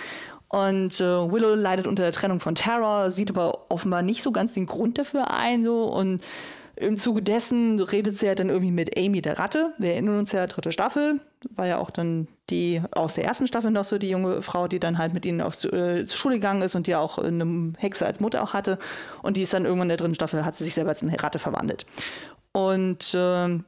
[0.47, 4.53] Und äh, Willow leidet unter der Trennung von Terror, sieht aber offenbar nicht so ganz
[4.53, 6.23] den Grund dafür ein, so und
[6.79, 9.73] im Zuge dessen redet sie ja dann irgendwie mit Amy der Ratte.
[9.77, 11.19] Wir erinnern uns ja, dritte Staffel.
[11.55, 14.79] War ja auch dann die aus der ersten Staffel noch so die junge Frau, die
[14.79, 18.05] dann halt mit ihnen aufs, äh, zur Schule gegangen ist und die auch eine Hexe
[18.05, 18.79] als Mutter auch hatte.
[19.21, 21.21] Und die ist dann irgendwann in der dritten Staffel, hat sie sich selber als eine
[21.21, 21.85] Ratte verwandelt.
[22.53, 23.59] Und äh,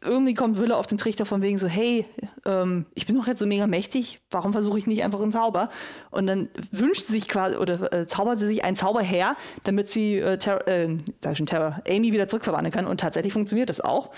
[0.00, 2.06] irgendwie kommt Wille auf den Trichter von wegen so, hey,
[2.46, 5.70] ähm, ich bin doch jetzt so mega mächtig, warum versuche ich nicht einfach einen Zauber?
[6.10, 9.88] Und dann wünscht sie sich quasi oder äh, zaubert sie sich einen Zauber her, damit
[9.88, 12.86] sie äh, Ter äh, da ist schon Terror, Amy wieder zurückverwandeln kann.
[12.86, 14.10] Und tatsächlich funktioniert das auch.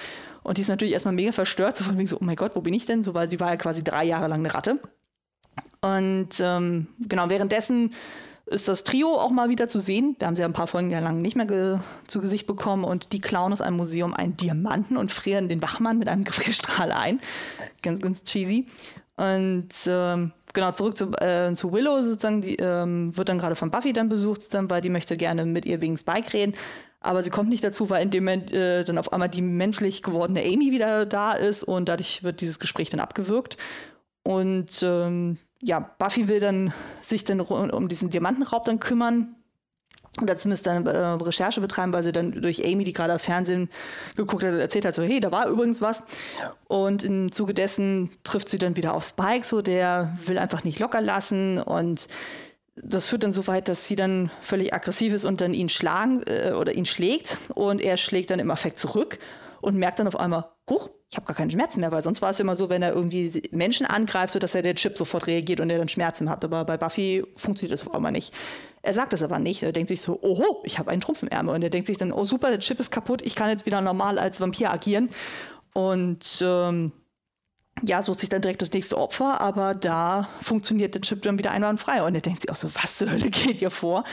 [0.43, 2.61] Und die ist natürlich erstmal mega verstört, so von wegen so, oh mein Gott, wo
[2.61, 3.03] bin ich denn?
[3.03, 4.78] So, weil sie war ja quasi drei Jahre lang eine Ratte.
[5.82, 7.93] Und ähm, genau, währenddessen
[8.51, 10.16] ist das Trio auch mal wieder zu sehen.
[10.18, 12.85] Wir haben sie ja ein paar Folgen ja lang nicht mehr ge zu Gesicht bekommen
[12.85, 16.93] und die klauen aus einem Museum einen Diamanten und frieren den Wachmann mit einem Gefrierstrahl
[16.93, 17.20] ein.
[17.82, 18.66] Ganz, ganz cheesy.
[19.16, 23.70] Und ähm, genau, zurück zu, äh, zu Willow sozusagen, die ähm, wird dann gerade von
[23.70, 26.55] Buffy dann besucht, weil die möchte gerne mit ihr wegen Spike reden.
[27.01, 30.02] Aber sie kommt nicht dazu, weil in dem Moment äh, dann auf einmal die menschlich
[30.02, 33.56] gewordene Amy wieder da ist und dadurch wird dieses Gespräch dann abgewürgt.
[34.22, 36.73] Und ähm, ja, Buffy will dann
[37.03, 39.37] sich dann um diesen Diamantenraub dann kümmern
[40.20, 43.70] oder zumindest dann äh, Recherche betreiben, weil sie dann durch Amy, die gerade auf Fernsehen
[44.16, 46.03] geguckt hat, erzählt hat, so hey, da war übrigens was.
[46.66, 50.81] Und im Zuge dessen trifft sie dann wieder auf Spike, so der will einfach nicht
[50.81, 51.59] locker lassen.
[51.59, 52.09] Und
[52.74, 56.23] das führt dann so weit, dass sie dann völlig aggressiv ist und dann ihn schlagen
[56.27, 57.39] äh, oder ihn schlägt.
[57.55, 59.19] Und er schlägt dann im Affekt zurück
[59.61, 62.31] und merkt dann auf einmal, huch, ich habe gar keine Schmerzen mehr, weil sonst war
[62.31, 65.61] es immer so, wenn er irgendwie Menschen angreift, so dass er der Chip sofort reagiert
[65.61, 66.45] und er dann Schmerzen hat.
[66.45, 68.32] Aber bei Buffy funktioniert das auf einmal nicht.
[68.82, 69.65] Er sagt es aber nicht.
[69.65, 71.57] Er denkt sich so, oho, ich habe einen Trumpf im Ärmel.
[71.57, 73.81] Und er denkt sich dann, oh super, der Chip ist kaputt, ich kann jetzt wieder
[73.81, 75.11] normal als Vampir agieren.
[75.74, 76.93] Und ähm,
[77.82, 81.51] ja, sucht sich dann direkt das nächste Opfer, aber da funktioniert der Chip dann wieder
[81.51, 82.05] einwandfrei.
[82.05, 84.05] Und er denkt sich auch so, was zur Hölle geht hier vor?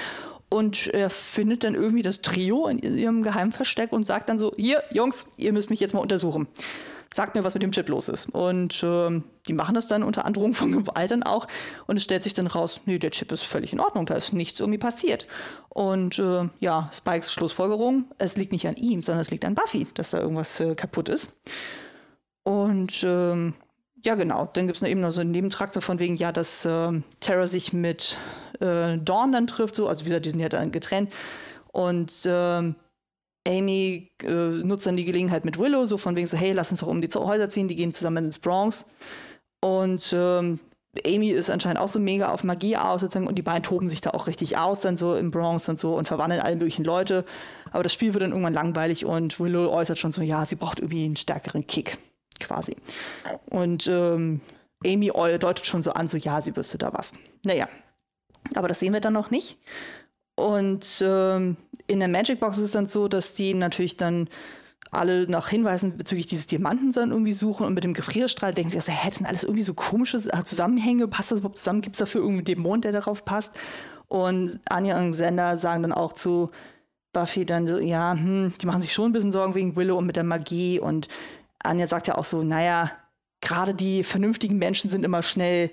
[0.49, 4.82] Und er findet dann irgendwie das Trio in ihrem Geheimversteck und sagt dann so: Hier,
[4.91, 6.48] Jungs, ihr müsst mich jetzt mal untersuchen.
[7.14, 8.30] Sagt mir, was mit dem Chip los ist.
[8.30, 11.48] Und äh, die machen das dann unter Androhung von Gewalt dann auch.
[11.88, 14.32] Und es stellt sich dann raus: Nee, der Chip ist völlig in Ordnung, da ist
[14.34, 15.28] nichts irgendwie passiert.
[15.69, 19.88] Und äh, ja, Spikes Schlussfolgerung: Es liegt nicht an ihm, sondern es liegt an Buffy,
[19.95, 21.34] dass da irgendwas äh, kaputt ist.
[22.44, 23.53] Und ähm,
[24.03, 24.49] ja, genau.
[24.53, 27.48] Dann gibt es eben noch so einen Nebentrakt so von wegen, ja, dass äh, Terra
[27.48, 28.18] sich mit
[28.60, 31.11] äh, Dawn dann trifft, so, also wie gesagt, die sind ja dann getrennt.
[31.72, 32.74] Und äh,
[33.48, 34.11] Amy
[34.64, 37.02] nutzt dann die Gelegenheit mit Willow, so von wegen so, hey, lass uns doch um
[37.02, 38.90] die Häuser ziehen, die gehen zusammen ins Bronx.
[39.61, 40.60] Und ähm,
[41.06, 44.02] Amy ist anscheinend auch so mega auf Magie aus sozusagen und die beiden toben sich
[44.02, 47.24] da auch richtig aus dann so im Bronx und so und verwandeln alle möglichen Leute.
[47.72, 50.80] Aber das Spiel wird dann irgendwann langweilig und Willow äußert schon so, ja, sie braucht
[50.80, 51.98] irgendwie einen stärkeren Kick
[52.39, 52.76] quasi.
[53.49, 54.41] Und ähm,
[54.85, 57.14] Amy deutet schon so an, so ja, sie wüsste da was.
[57.45, 57.68] Naja,
[58.55, 59.57] aber das sehen wir dann noch nicht.
[60.35, 61.57] Und ähm,
[61.88, 64.30] in der Magic Box ist es dann so, dass die natürlich dann
[64.91, 68.77] alle nach Hinweisen bezüglich dieses Diamanten dann irgendwie suchen und mit dem Gefrierstrahl denken sie,
[68.77, 71.81] also, hä, das sind alles irgendwie so komische Zusammenhänge, passt das überhaupt zusammen?
[71.81, 73.53] Gibt es dafür irgendwie einen Dämon, der darauf passt?
[74.07, 76.51] Und Anja und Sender sagen dann auch zu
[77.14, 80.05] Buffy dann so, ja, hm, die machen sich schon ein bisschen Sorgen wegen Willow und
[80.05, 81.07] mit der Magie und
[81.63, 82.91] Anja sagt ja auch so, naja,
[83.41, 85.71] gerade die vernünftigen Menschen sind immer schnell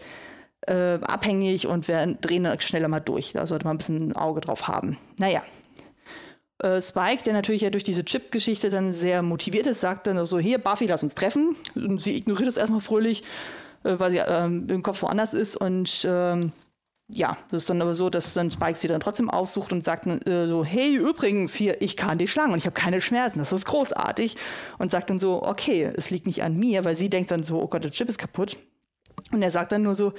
[0.66, 3.32] äh, abhängig und werden, drehen schneller mal durch.
[3.32, 4.98] Da sollte man ein bisschen ein Auge drauf haben.
[5.18, 5.42] Naja.
[6.62, 10.38] Äh, Spike, der natürlich ja durch diese Chip-Geschichte dann sehr motiviert ist, sagt dann so,
[10.38, 11.56] hier, Buffy, lass uns treffen.
[11.74, 13.24] Und sie ignoriert es erstmal fröhlich,
[13.82, 16.52] äh, weil sie ähm, im Kopf woanders ist und ähm,
[17.08, 20.06] ja, das ist dann aber so, dass dann Spike sie dann trotzdem aufsucht und sagt
[20.06, 23.52] äh, so, hey, übrigens, hier, ich kann die Schlangen und ich habe keine Schmerzen, das
[23.52, 24.36] ist großartig.
[24.78, 27.60] Und sagt dann so, okay, es liegt nicht an mir, weil sie denkt dann so,
[27.60, 28.56] oh Gott, der Chip ist kaputt.
[29.32, 30.14] Und er sagt dann nur so,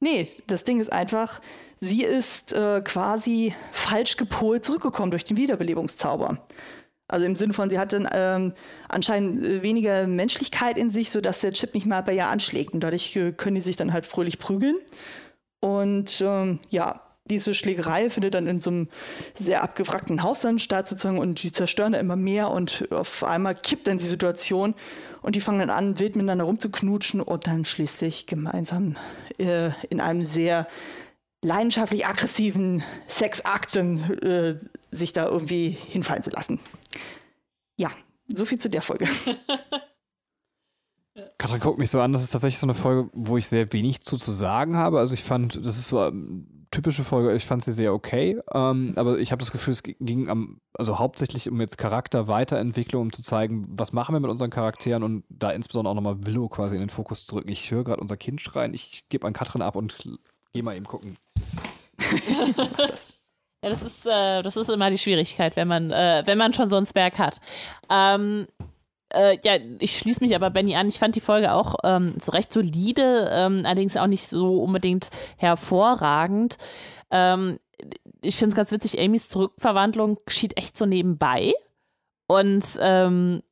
[0.00, 1.40] nee, das Ding ist einfach,
[1.80, 6.44] sie ist äh, quasi falsch gepolt zurückgekommen durch den Wiederbelebungszauber.
[7.06, 8.54] Also im Sinne von, sie hatte ähm,
[8.88, 12.72] anscheinend äh, weniger Menschlichkeit in sich, sodass der Chip nicht mal bei ihr anschlägt.
[12.72, 14.76] Und dadurch äh, können die sich dann halt fröhlich prügeln.
[15.64, 18.88] Und ähm, ja, diese Schlägerei findet dann in so einem
[19.38, 23.54] sehr abgewrackten Haus dann statt sozusagen und die zerstören da immer mehr und auf einmal
[23.54, 24.74] kippt dann die Situation
[25.22, 28.96] und die fangen dann an, wild miteinander rumzuknutschen und dann schließlich gemeinsam
[29.38, 30.68] äh, in einem sehr
[31.40, 34.58] leidenschaftlich aggressiven Sexakt äh,
[34.90, 36.60] sich da irgendwie hinfallen zu lassen.
[37.78, 37.90] ja,
[38.28, 39.08] so viel zu der Folge.
[41.38, 44.02] Katrin guckt mich so an, das ist tatsächlich so eine Folge, wo ich sehr wenig
[44.02, 44.98] zu, zu sagen habe.
[44.98, 48.40] Also ich fand, das ist so eine ähm, typische Folge, ich fand sie sehr okay,
[48.52, 53.12] ähm, aber ich habe das Gefühl, es ging am, also hauptsächlich um jetzt Charakterweiterentwicklung, um
[53.12, 56.74] zu zeigen, was machen wir mit unseren Charakteren und da insbesondere auch nochmal Willow quasi
[56.74, 57.50] in den Fokus zu drücken.
[57.50, 59.96] Ich höre gerade unser Kind schreien, ich gebe an Katrin ab und
[60.52, 61.16] gehe mal eben gucken.
[63.62, 66.68] ja, das ist, äh, das ist immer die Schwierigkeit, wenn man, äh, wenn man schon
[66.68, 67.40] so ein Zwerg hat.
[67.88, 68.48] Ähm,
[69.14, 70.88] äh, ja, ich schließe mich aber Benny an.
[70.88, 75.10] Ich fand die Folge auch ähm, so recht solide, ähm, allerdings auch nicht so unbedingt
[75.36, 76.58] hervorragend.
[77.10, 77.58] Ähm,
[78.22, 81.52] ich finde es ganz witzig, Amys Zurückverwandlung geschieht echt so nebenbei.
[82.26, 83.42] Und ähm,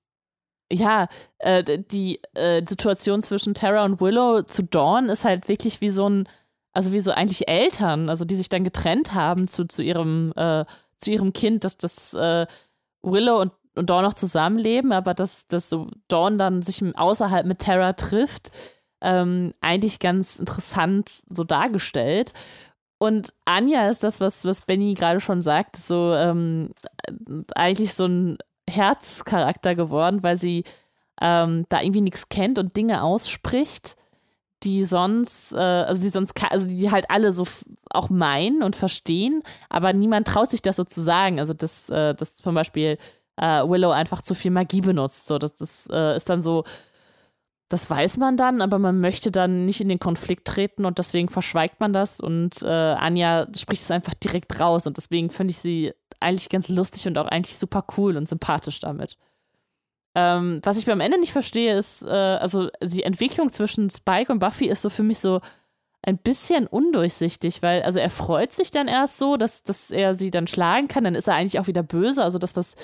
[0.71, 1.09] ja,
[1.39, 6.09] äh, die äh, Situation zwischen Tara und Willow zu Dawn ist halt wirklich wie so
[6.09, 6.29] ein,
[6.73, 10.65] also wie so eigentlich Eltern, also die sich dann getrennt haben zu, zu ihrem, äh,
[10.97, 12.47] zu ihrem Kind, dass das äh,
[13.03, 17.61] Willow und und Dawn noch zusammenleben, aber dass, dass so Dawn dann sich außerhalb mit
[17.61, 18.51] Terra trifft,
[19.01, 22.33] ähm, eigentlich ganz interessant so dargestellt.
[22.99, 26.71] Und Anja ist das, was, was Benny gerade schon sagt, so ähm,
[27.55, 28.39] eigentlich so ein
[28.71, 30.65] Herzcharakter geworden, weil sie
[31.21, 33.97] ähm, da irgendwie nichts kennt und Dinge ausspricht,
[34.63, 37.45] die sonst, äh, also die sonst, also die halt alle so
[37.91, 41.41] auch meinen und verstehen, aber niemand traut sich das so zu sagen.
[41.41, 42.99] Also dass, äh, dass zum Beispiel
[43.37, 45.27] äh, Willow einfach zu viel Magie benutzt.
[45.27, 46.65] So, das, das äh, ist dann so,
[47.69, 51.29] das weiß man dann, aber man möchte dann nicht in den Konflikt treten und deswegen
[51.29, 55.59] verschweigt man das und äh, Anja spricht es einfach direkt raus und deswegen finde ich
[55.59, 59.17] sie eigentlich ganz lustig und auch eigentlich super cool und sympathisch damit.
[60.15, 64.41] Ähm, was ich beim Ende nicht verstehe, ist, äh, also die Entwicklung zwischen Spike und
[64.41, 65.41] Buffy ist so für mich so
[66.03, 70.31] ein bisschen undurchsichtig, weil, also er freut sich dann erst so, dass, dass er sie
[70.31, 72.23] dann schlagen kann, dann ist er eigentlich auch wieder böse.
[72.23, 72.75] Also das, was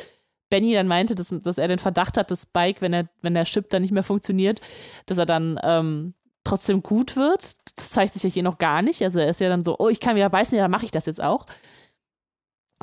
[0.51, 3.45] Benny dann meinte, dass, dass er den Verdacht hat, dass Spike, wenn er, wenn der
[3.45, 4.61] Chip dann nicht mehr funktioniert,
[5.07, 6.15] dass er dann ähm,
[6.45, 7.57] trotzdem gut wird.
[7.77, 9.03] Das zeigt sich ja hier noch gar nicht.
[9.03, 10.91] Also er ist ja dann so, oh, ich kann wieder beißen, ja, dann mache ich
[10.91, 11.47] das jetzt auch.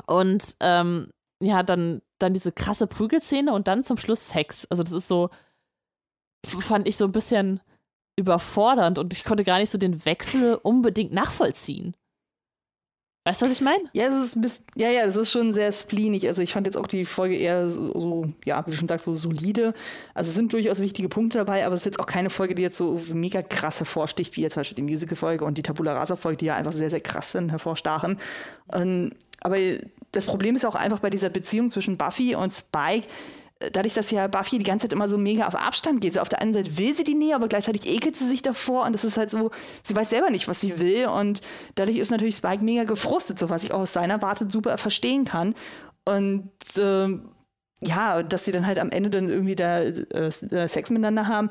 [0.06, 1.10] Und ähm,
[1.40, 4.66] ja, dann, dann diese krasse Prügelszene und dann zum Schluss Sex.
[4.70, 5.30] Also das ist so,
[6.46, 7.60] fand ich so ein bisschen
[8.16, 11.94] überfordernd und ich konnte gar nicht so den Wechsel unbedingt nachvollziehen.
[13.26, 13.82] Weißt du, was ich meine?
[13.92, 16.28] Ja, es ist ein bisschen, ja, ja, es ist schon sehr spleenig.
[16.28, 19.04] Also ich fand jetzt auch die Folge eher so, so, ja, wie du schon sagst,
[19.04, 19.74] so solide.
[20.14, 22.62] Also es sind durchaus wichtige Punkte dabei, aber es ist jetzt auch keine Folge, die
[22.62, 26.36] jetzt so mega krass hervorsticht, wie jetzt zum Beispiel die Musical-Folge und die Tabula Rasa-Folge,
[26.36, 28.20] die ja einfach sehr, sehr krass sind, hervorstachen.
[28.68, 29.56] Und, aber
[30.12, 33.08] das Problem ist auch einfach bei dieser Beziehung zwischen Buffy und Spike,
[33.58, 36.14] dadurch, dass ja Buffy die ganze Zeit immer so mega auf Abstand geht.
[36.14, 38.84] So auf der einen Seite will sie die Nähe, aber gleichzeitig ekelt sie sich davor
[38.84, 39.50] und das ist halt so,
[39.82, 41.40] sie weiß selber nicht, was sie will und
[41.74, 45.24] dadurch ist natürlich Spike mega gefrustet, so was ich auch aus seiner Warte super verstehen
[45.24, 45.54] kann.
[46.04, 47.18] Und äh,
[47.82, 50.30] ja, dass sie dann halt am Ende dann irgendwie da äh,
[50.68, 51.48] Sex miteinander haben,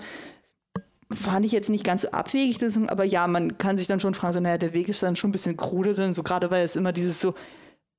[1.11, 4.13] fand ich jetzt nicht ganz so abwegig, das, aber ja, man kann sich dann schon
[4.13, 6.65] fragen, so, naja, der Weg ist dann schon ein bisschen krude, dann so gerade weil
[6.65, 7.35] es immer dieses so,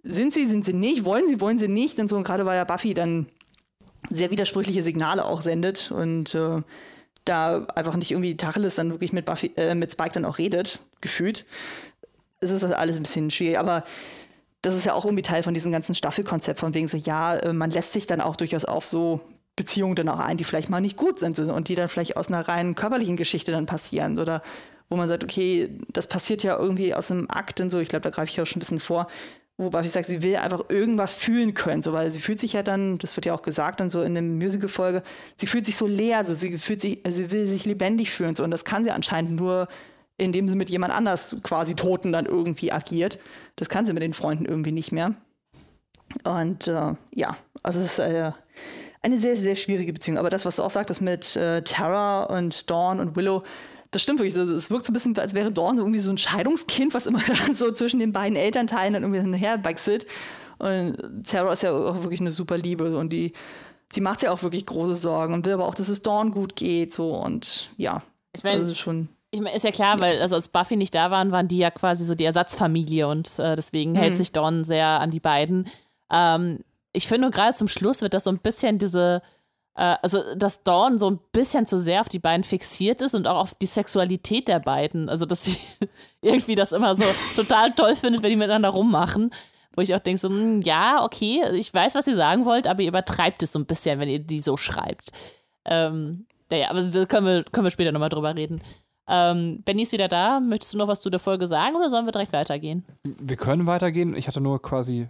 [0.03, 2.57] sind sie, sind sie nicht, wollen sie, wollen sie nicht, und so, und gerade weil
[2.57, 3.27] ja Buffy dann
[4.11, 6.63] sehr widersprüchliche Signale auch sendet und äh,
[7.25, 10.81] da einfach nicht irgendwie Tacheles dann wirklich mit, Buffy, äh, mit Spike dann auch redet,
[11.01, 11.45] gefühlt.
[12.41, 13.85] Es ist alles ein bisschen schwierig, aber
[14.63, 17.53] das ist ja auch irgendwie Teil von diesem ganzen Staffelkonzept, von wegen so, ja, äh,
[17.53, 19.21] man lässt sich dann auch durchaus auf so
[19.57, 22.29] Beziehungen dann auch ein, die vielleicht mal nicht gut sind und die dann vielleicht aus
[22.29, 24.43] einer rein körperlichen Geschichte dann passieren oder
[24.89, 28.03] wo man sagt, okay, das passiert ja irgendwie aus einem Akt und so, ich glaube,
[28.03, 29.09] da greife ich auch schon ein bisschen vor,
[29.59, 32.63] wo Buffy sagt, sie will einfach irgendwas fühlen können, so, weil sie fühlt sich ja
[32.63, 35.03] dann, das wird ja auch gesagt dann so in der Musical-Folge,
[35.37, 38.45] sie fühlt sich so leer, so, sie fühlt sich, sie will sich lebendig fühlen, so,
[38.45, 39.69] und das kann sie anscheinend nur,
[40.19, 43.19] indem sie mit jemand anders quasi Toten dann irgendwie agiert.
[43.57, 45.15] Das kann sie mit den Freunden irgendwie nicht mehr.
[46.25, 48.33] Und äh, ja, also es ist äh,
[49.03, 50.19] eine sehr, sehr schwierige Beziehung.
[50.19, 53.43] Aber das, was du auch sagtest mit äh, Tara und Dawn und Willow,
[53.91, 54.37] das stimmt wirklich.
[54.37, 57.55] Es wirkt so ein bisschen, als wäre Dawn irgendwie so ein Scheidungskind, was immer dann
[57.55, 60.07] so zwischen den beiden Elternteilen dann irgendwie hinher wechselt.
[60.59, 60.97] Und
[61.27, 63.33] Sarah ist ja auch wirklich eine super Liebe und die,
[63.95, 66.57] die macht sich auch wirklich große Sorgen und will aber auch, dass es Dawn gut
[66.57, 66.93] geht.
[66.93, 68.03] So und ja,
[68.35, 69.09] ich meine, das ist schon.
[69.33, 71.71] Ich meine, ist ja klar, weil also als Buffy nicht da waren, waren die ja
[71.71, 73.97] quasi so die Ersatzfamilie und äh, deswegen mhm.
[73.97, 75.69] hält sich Dawn sehr an die beiden.
[76.11, 76.61] Ähm,
[76.93, 79.21] ich finde, gerade zum Schluss wird das so ein bisschen diese
[79.77, 83.27] äh, also dass Dawn so ein bisschen zu sehr auf die beiden fixiert ist und
[83.27, 85.09] auch auf die Sexualität der beiden.
[85.09, 85.59] Also dass sie
[86.23, 87.05] irgendwie das immer so
[87.37, 89.31] total toll findet, wenn die miteinander rummachen.
[89.75, 92.81] Wo ich auch denke, so, hm, ja, okay, ich weiß, was ihr sagen wollt, aber
[92.81, 95.11] ihr übertreibt es so ein bisschen, wenn ihr die so schreibt.
[95.67, 98.63] Ähm, naja, aber da können wir, können wir später nochmal drüber reden.
[99.07, 100.41] Ähm, Benny ist wieder da.
[100.41, 102.87] Möchtest du noch was zu der Folge sagen oder sollen wir direkt weitergehen?
[103.03, 104.17] Wir können weitergehen.
[104.17, 105.09] Ich hatte nur quasi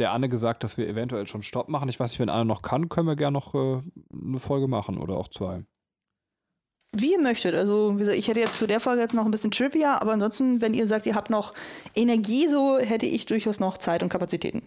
[0.00, 1.88] der Anne gesagt, dass wir eventuell schon Stopp machen.
[1.88, 3.82] Ich weiß nicht, wenn Anne noch kann, können wir gerne noch äh,
[4.12, 5.64] eine Folge machen oder auch zwei.
[6.92, 7.54] Wie ihr möchtet.
[7.54, 10.12] Also, wie gesagt, ich hätte jetzt zu der Folge jetzt noch ein bisschen Trivia, aber
[10.12, 11.54] ansonsten, wenn ihr sagt, ihr habt noch
[11.94, 14.62] Energie, so hätte ich durchaus noch Zeit und Kapazitäten.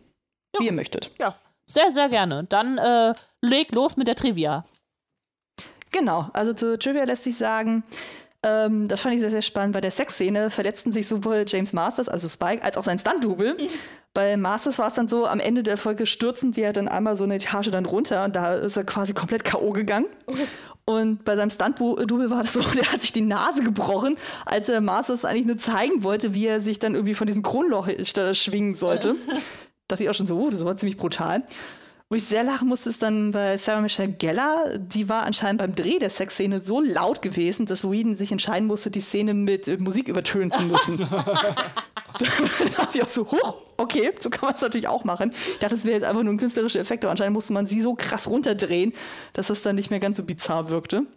[0.56, 0.62] Ja.
[0.62, 1.12] Wie ihr möchtet.
[1.20, 1.36] Ja,
[1.66, 2.46] sehr, sehr gerne.
[2.46, 4.66] Dann äh, leg los mit der Trivia.
[5.92, 7.84] Genau, also zu Trivia lässt sich sagen,
[8.44, 9.74] ähm, das fand ich sehr, sehr spannend.
[9.74, 13.53] Bei der Sexszene verletzten sich sowohl James Masters, also Spike, als auch sein Stunt-Double.
[13.53, 13.68] Mhm.
[14.14, 17.15] Bei Masters war es dann so, am Ende der Folge stürzen die ja dann einmal
[17.15, 19.72] so eine Etage dann runter und da ist er quasi komplett K.O.
[19.72, 20.06] gegangen.
[20.28, 20.45] Okay.
[20.86, 24.82] Und bei seinem Stunt-Double war das so, der hat sich die Nase gebrochen, als er
[24.82, 27.90] Masters eigentlich nur zeigen wollte, wie er sich dann irgendwie von diesem Kronloch
[28.34, 29.15] schwingen sollte.
[29.88, 31.44] Dachte ich auch schon so, oh, das war ziemlich brutal.
[32.14, 34.77] Wo ich sehr lachen musste, ist dann bei Sarah Michelle Geller.
[34.77, 38.91] Die war anscheinend beim Dreh der Sexszene so laut gewesen, dass Whedon sich entscheiden musste,
[38.91, 40.99] die Szene mit äh, Musik übertönen zu müssen.
[41.10, 41.65] da
[42.77, 45.31] dachte ich auch so, hoch, okay, so kann man es natürlich auch machen.
[45.53, 47.81] Ich dachte, das wäre jetzt einfach nur ein künstlerischer Effekt, aber anscheinend musste man sie
[47.81, 48.94] so krass runterdrehen,
[49.34, 51.07] dass das dann nicht mehr ganz so bizarr wirkte.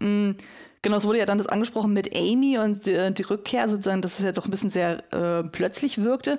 [0.00, 0.36] Mhm.
[0.80, 4.00] Genau, es wurde ja dann das angesprochen mit Amy und die, äh, die Rückkehr sozusagen,
[4.00, 6.38] dass es ja doch ein bisschen sehr äh, plötzlich wirkte.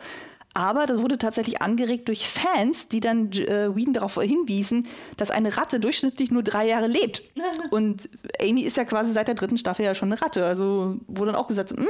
[0.55, 5.57] Aber das wurde tatsächlich angeregt durch Fans, die dann äh, Whedon darauf hinwiesen, dass eine
[5.57, 7.21] Ratte durchschnittlich nur drei Jahre lebt.
[7.69, 8.09] Und
[8.41, 10.45] Amy ist ja quasi seit der dritten Staffel ja schon eine Ratte.
[10.45, 11.87] Also wurde dann auch gesagt, hm,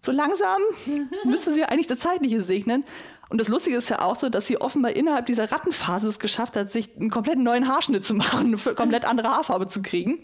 [0.00, 0.58] so langsam
[1.24, 2.84] müsste sie eigentlich das Zeitliche segnen.
[3.28, 6.56] Und das Lustige ist ja auch so, dass sie offenbar innerhalb dieser Rattenphase es geschafft
[6.56, 10.18] hat, sich einen komplett neuen Haarschnitt zu machen, eine komplett andere Haarfarbe zu kriegen.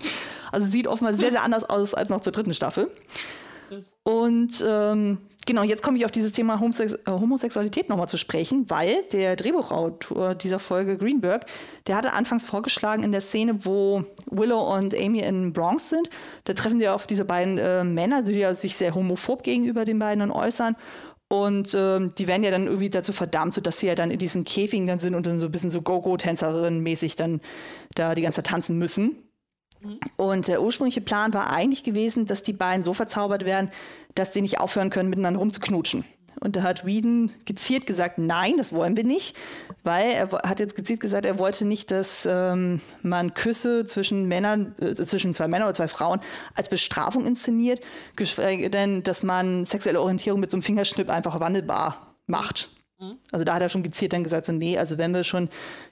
[0.53, 2.91] Also sieht offenbar sehr, sehr anders aus als noch zur dritten Staffel.
[4.03, 5.19] Und ähm,
[5.49, 9.35] genau, jetzt komme ich auf dieses Thema Homosex äh, Homosexualität nochmal zu sprechen, weil der
[9.35, 11.47] Drehbuchautor dieser Folge, Greenberg,
[11.87, 16.11] der hatte anfangs vorgeschlagen in der Szene, wo Willow und Amy in Bronx sind,
[16.45, 19.99] da treffen die auf diese beiden äh, Männer, die ja sich sehr homophob gegenüber den
[19.99, 20.77] beiden äußern.
[21.31, 24.45] Und ähm, die werden ja dann irgendwie dazu verdammt, sodass sie ja dann in diesen
[24.45, 27.41] Käfigen dann sind und dann so ein bisschen so Go-Go-Tänzerin-mäßig dann
[27.95, 29.28] da die ganze Zeit tanzen müssen.
[30.17, 33.71] Und der ursprüngliche Plan war eigentlich gewesen, dass die beiden so verzaubert werden,
[34.15, 36.05] dass sie nicht aufhören können, miteinander rumzuknutschen.
[36.41, 39.37] Und da hat Whedon gezielt gesagt, nein, das wollen wir nicht,
[39.83, 44.75] weil er hat jetzt gezielt gesagt, er wollte nicht, dass ähm, man Küsse zwischen Männern,
[44.81, 46.21] äh, zwischen zwei Männern oder zwei Frauen
[46.55, 47.81] als Bestrafung inszeniert,
[48.15, 52.71] geschweige denn, dass man sexuelle Orientierung mit so einem Fingerschnipp einfach wandelbar macht.
[53.01, 53.17] Mhm.
[53.33, 55.49] Also da hat er schon gezielt dann gesagt, so nee, also wenn wir schon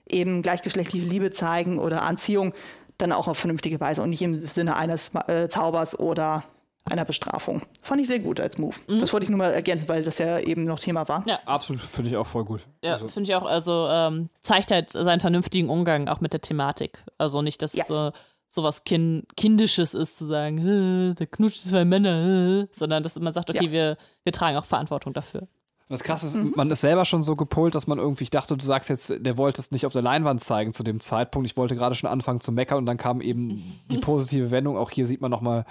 [0.08, 2.52] eben gleichgeschlechtliche Liebe zeigen oder Anziehung,
[2.98, 6.44] dann auch auf vernünftige Weise und nicht im Sinne eines äh, Zaubers oder
[6.90, 7.62] einer Bestrafung.
[7.82, 8.76] Fand ich sehr gut als Move.
[8.86, 9.00] Mhm.
[9.00, 11.24] Das wollte ich nur mal ergänzen, weil das ja eben noch Thema war.
[11.26, 12.66] Ja, absolut, finde ich auch voll gut.
[12.82, 13.08] Ja, also.
[13.08, 17.02] finde ich auch, also ähm, zeigt halt seinen vernünftigen Umgang auch mit der Thematik.
[17.18, 18.08] Also nicht, dass ja.
[18.08, 18.12] äh,
[18.48, 23.66] sowas kind Kindisches ist, zu sagen, der knutscht zwei Männer, sondern dass man sagt, okay,
[23.66, 23.72] ja.
[23.72, 25.48] wir, wir tragen auch Verantwortung dafür.
[25.88, 26.52] Das krasse ist, mhm.
[26.56, 29.36] man ist selber schon so gepolt, dass man irgendwie, ich dachte, du sagst jetzt, der
[29.36, 31.48] wollte es nicht auf der Leinwand zeigen zu dem Zeitpunkt.
[31.48, 34.76] Ich wollte gerade schon anfangen zu meckern und dann kam eben die positive Wendung.
[34.76, 35.64] Auch hier sieht man nochmal,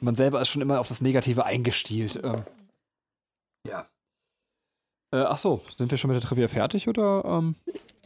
[0.00, 2.18] man selber ist schon immer auf das Negative eingestielt.
[2.22, 2.44] Ähm,
[3.68, 3.86] ja.
[5.14, 7.22] Äh, ach so, sind wir schon mit der Trivia fertig oder?
[7.26, 7.56] Ähm?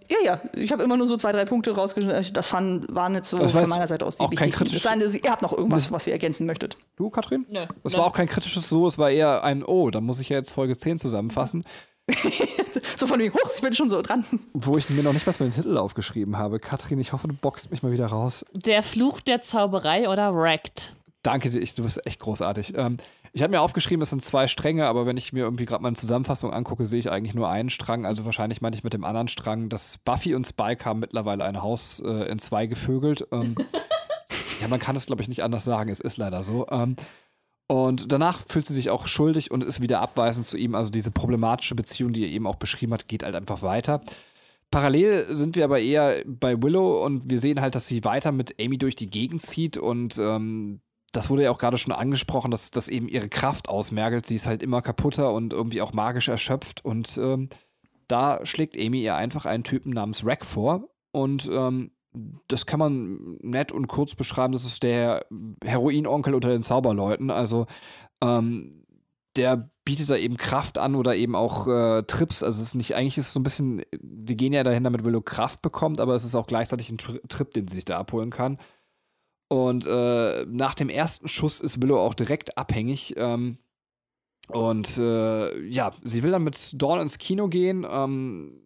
[0.08, 2.32] Ja, ja, ich habe immer nur so zwei, drei Punkte rausgeschnitten.
[2.32, 5.30] Das fand, waren jetzt so von meiner Seite aus die auch kein kritisches Schein, Ihr
[5.30, 6.76] habt noch irgendwas, was ihr ergänzen möchtet.
[6.96, 7.46] Du, Katrin?
[7.48, 7.66] Nö.
[7.84, 10.36] Es war auch kein kritisches So, es war eher ein Oh, da muss ich ja
[10.36, 11.64] jetzt Folge 10 zusammenfassen.
[12.96, 14.24] so von wegen, hoch, ich bin schon so dran.
[14.52, 16.60] Wo ich mir noch nicht was mit dem Titel aufgeschrieben habe.
[16.60, 18.46] Katrin, ich hoffe, du boxst mich mal wieder raus.
[18.52, 20.94] Der Fluch der Zauberei oder Wrecked?
[21.24, 22.74] Danke dir, du bist echt großartig.
[22.76, 22.98] Ähm,
[23.36, 25.88] ich habe mir aufgeschrieben, es sind zwei Stränge, aber wenn ich mir irgendwie gerade mal
[25.88, 28.06] eine Zusammenfassung angucke, sehe ich eigentlich nur einen Strang.
[28.06, 31.60] Also wahrscheinlich meine ich mit dem anderen Strang, dass Buffy und Spike haben mittlerweile ein
[31.60, 33.28] Haus äh, in zwei gevögelt.
[33.32, 33.54] Ähm,
[34.62, 35.90] ja, man kann es, glaube ich, nicht anders sagen.
[35.90, 36.66] Es ist leider so.
[36.70, 36.96] Ähm,
[37.66, 40.74] und danach fühlt sie sich auch schuldig und ist wieder abweisend zu ihm.
[40.74, 44.00] Also diese problematische Beziehung, die er eben auch beschrieben hat, geht halt einfach weiter.
[44.70, 48.58] Parallel sind wir aber eher bei Willow und wir sehen halt, dass sie weiter mit
[48.58, 50.80] Amy durch die Gegend zieht und ähm,
[51.12, 54.26] das wurde ja auch gerade schon angesprochen, dass, dass eben ihre Kraft ausmergelt.
[54.26, 56.84] Sie ist halt immer kaputter und irgendwie auch magisch erschöpft.
[56.84, 57.48] Und ähm,
[58.08, 60.88] da schlägt Amy ihr einfach einen Typen namens Rack vor.
[61.12, 61.92] Und ähm,
[62.48, 64.52] das kann man nett und kurz beschreiben.
[64.52, 65.26] Das ist der
[65.64, 67.30] Heroinonkel unter den Zauberleuten.
[67.30, 67.66] Also
[68.22, 68.86] ähm,
[69.36, 72.42] der bietet da eben Kraft an oder eben auch äh, Trips.
[72.42, 75.04] Also es ist nicht, eigentlich ist es so ein bisschen, die gehen ja dahin, damit
[75.04, 77.98] Willow Kraft bekommt, aber es ist auch gleichzeitig ein Tri Trip, den sie sich da
[77.98, 78.58] abholen kann.
[79.48, 83.14] Und äh, nach dem ersten Schuss ist Willow auch direkt abhängig.
[83.16, 83.59] Ähm,
[84.48, 88.60] und äh, ja, sie will dann mit Dawn ins Kino gehen, ähm,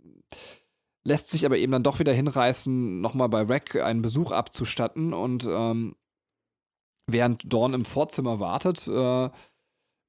[1.04, 5.12] lässt sich aber eben dann doch wieder hinreißen, nochmal bei Rack einen Besuch abzustatten.
[5.14, 5.96] Und ähm,
[7.06, 9.30] während Dawn im Vorzimmer wartet, äh,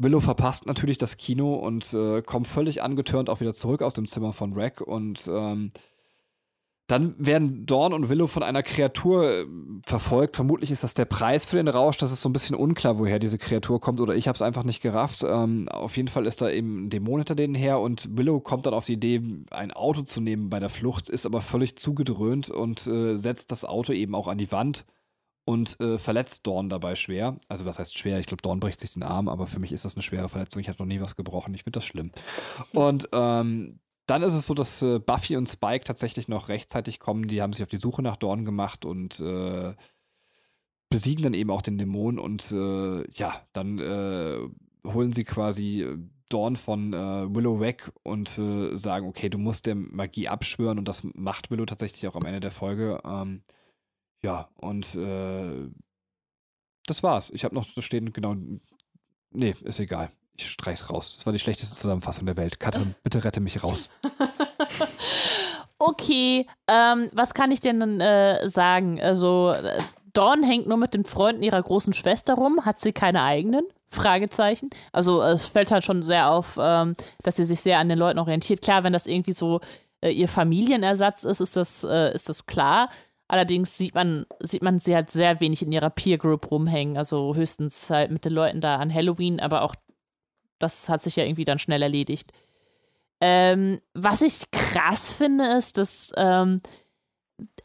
[0.03, 4.07] Willow verpasst natürlich das Kino und äh, kommt völlig angetörnt auch wieder zurück aus dem
[4.07, 5.71] Zimmer von Rack und ähm,
[6.91, 9.45] dann werden Dawn und Willow von einer Kreatur äh,
[9.85, 10.35] verfolgt.
[10.35, 11.95] Vermutlich ist das der Preis für den Rausch.
[11.97, 14.01] Das ist so ein bisschen unklar, woher diese Kreatur kommt.
[14.01, 15.23] Oder ich habe es einfach nicht gerafft.
[15.25, 17.79] Ähm, auf jeden Fall ist da eben ein Dämon hinter denen her.
[17.79, 21.25] Und Willow kommt dann auf die Idee, ein Auto zu nehmen bei der Flucht, ist
[21.25, 24.85] aber völlig zugedröhnt und äh, setzt das Auto eben auch an die Wand
[25.45, 27.37] und äh, verletzt Dawn dabei schwer.
[27.47, 28.19] Also was heißt schwer?
[28.19, 30.61] Ich glaube, Dawn bricht sich den Arm, aber für mich ist das eine schwere Verletzung.
[30.61, 31.53] Ich habe noch nie was gebrochen.
[31.53, 32.11] Ich finde das schlimm.
[32.73, 37.27] Und ähm, dann ist es so, dass äh, Buffy und Spike tatsächlich noch rechtzeitig kommen.
[37.27, 39.73] Die haben sich auf die Suche nach Dawn gemacht und äh,
[40.89, 44.37] besiegen dann eben auch den Dämon und äh, ja, dann äh,
[44.85, 45.97] holen sie quasi äh,
[46.29, 51.03] Dawn von äh, Willow weg und sagen, okay, du musst der Magie abschwören und das
[51.13, 53.01] macht Willow tatsächlich auch am Ende der Folge.
[53.03, 53.43] Ähm,
[54.21, 54.95] ja, und
[56.85, 57.31] das war's.
[57.31, 58.35] Ich habe noch so stehen, genau.
[59.31, 60.11] Nee, ist egal.
[60.37, 61.15] Ich streich's raus.
[61.15, 62.59] Das war die schlechteste Zusammenfassung der Welt.
[62.59, 63.89] Katrin, bitte rette mich raus.
[65.79, 68.99] okay, ähm, was kann ich denn äh, sagen?
[69.01, 69.53] Also,
[70.13, 72.65] Dawn hängt nur mit den Freunden ihrer großen Schwester rum.
[72.65, 73.63] Hat sie keine eigenen?
[73.89, 74.69] Fragezeichen.
[74.93, 78.19] Also, es fällt halt schon sehr auf, ähm, dass sie sich sehr an den Leuten
[78.19, 78.61] orientiert.
[78.61, 79.59] Klar, wenn das irgendwie so
[80.01, 82.89] äh, ihr Familienersatz ist, ist das, äh, ist das klar.
[83.27, 86.97] Allerdings sieht man, sieht man sie halt sehr wenig in ihrer Peer Group rumhängen.
[86.97, 89.73] Also höchstens halt mit den Leuten da an Halloween, aber auch
[90.63, 92.31] das hat sich ja irgendwie dann schnell erledigt.
[93.19, 96.61] Ähm, was ich krass finde, ist, dass ähm,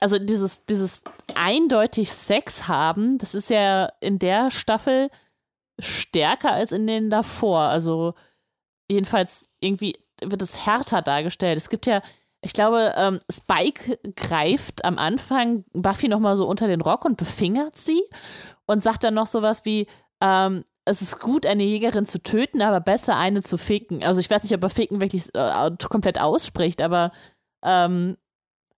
[0.00, 1.02] also dieses, dieses
[1.34, 5.10] eindeutig Sex haben, das ist ja in der Staffel
[5.78, 7.60] stärker als in den davor.
[7.60, 8.14] Also
[8.90, 11.56] jedenfalls irgendwie wird es härter dargestellt.
[11.56, 12.02] Es gibt ja
[12.46, 17.76] ich glaube, ähm, Spike greift am Anfang Buffy nochmal so unter den Rock und befingert
[17.76, 18.02] sie
[18.66, 19.86] und sagt dann noch sowas wie,
[20.20, 24.02] ähm, es ist gut, eine Jägerin zu töten, aber besser eine zu ficken.
[24.02, 27.12] Also ich weiß nicht, ob er ficken wirklich äh, komplett ausspricht, aber
[27.64, 28.16] ähm,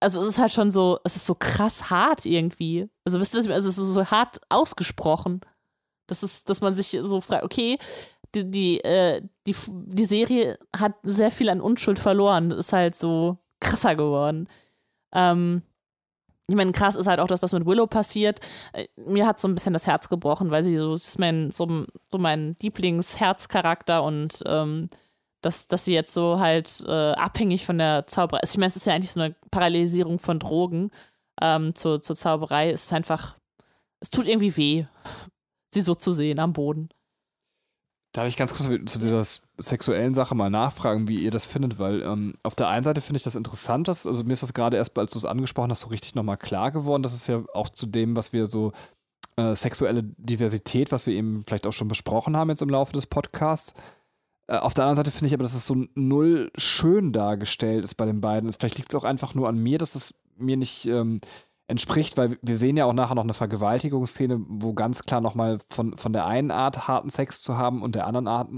[0.01, 2.89] also es ist halt schon so, es ist so krass hart irgendwie.
[3.05, 5.41] Also wisst ihr, es ist so hart ausgesprochen.
[6.09, 7.79] Das ist, dass man sich so fragt, okay,
[8.35, 12.51] die, die, äh, die, die Serie hat sehr viel an Unschuld verloren.
[12.51, 14.49] Das ist halt so, krasser geworden.
[15.13, 15.63] Ähm,
[16.49, 18.41] ich meine, krass ist halt auch das, was mit Willow passiert.
[18.73, 21.51] Äh, mir hat so ein bisschen das Herz gebrochen, weil sie so, das ist mein,
[21.51, 24.89] so, so mein Lieblingsherzcharakter und ähm,
[25.43, 28.53] dass, dass sie jetzt so halt äh, abhängig von der Zauberei ist.
[28.53, 30.91] Ich meine, es ist ja eigentlich so eine Parallelisierung von Drogen
[31.41, 32.70] ähm, zur, zur Zauberei.
[32.70, 33.37] Es ist einfach,
[34.01, 34.87] es tut irgendwie weh,
[35.70, 36.89] sie so zu sehen am Boden.
[38.13, 39.23] Darf ich ganz kurz zu dieser
[39.59, 41.79] sexuellen Sache mal nachfragen, wie ihr das findet?
[41.79, 44.55] Weil ähm, auf der einen Seite finde ich das interessant, dass, also mir ist das
[44.55, 47.03] gerade erst, als du es angesprochen hast, so richtig nochmal klar geworden.
[47.03, 48.73] Das ist ja auch zu dem, was wir so
[49.37, 53.07] äh, sexuelle Diversität, was wir eben vielleicht auch schon besprochen haben jetzt im Laufe des
[53.07, 53.75] Podcasts.
[54.47, 57.95] Äh, auf der anderen Seite finde ich aber, dass es so null schön dargestellt ist
[57.95, 58.51] bei den beiden.
[58.51, 61.21] Vielleicht liegt es auch einfach nur an mir, dass es mir nicht ähm,
[61.69, 65.97] entspricht, weil wir sehen ja auch nachher noch eine Vergewaltigungsszene, wo ganz klar nochmal von,
[65.97, 68.49] von der einen Art harten Sex zu haben und der anderen Art,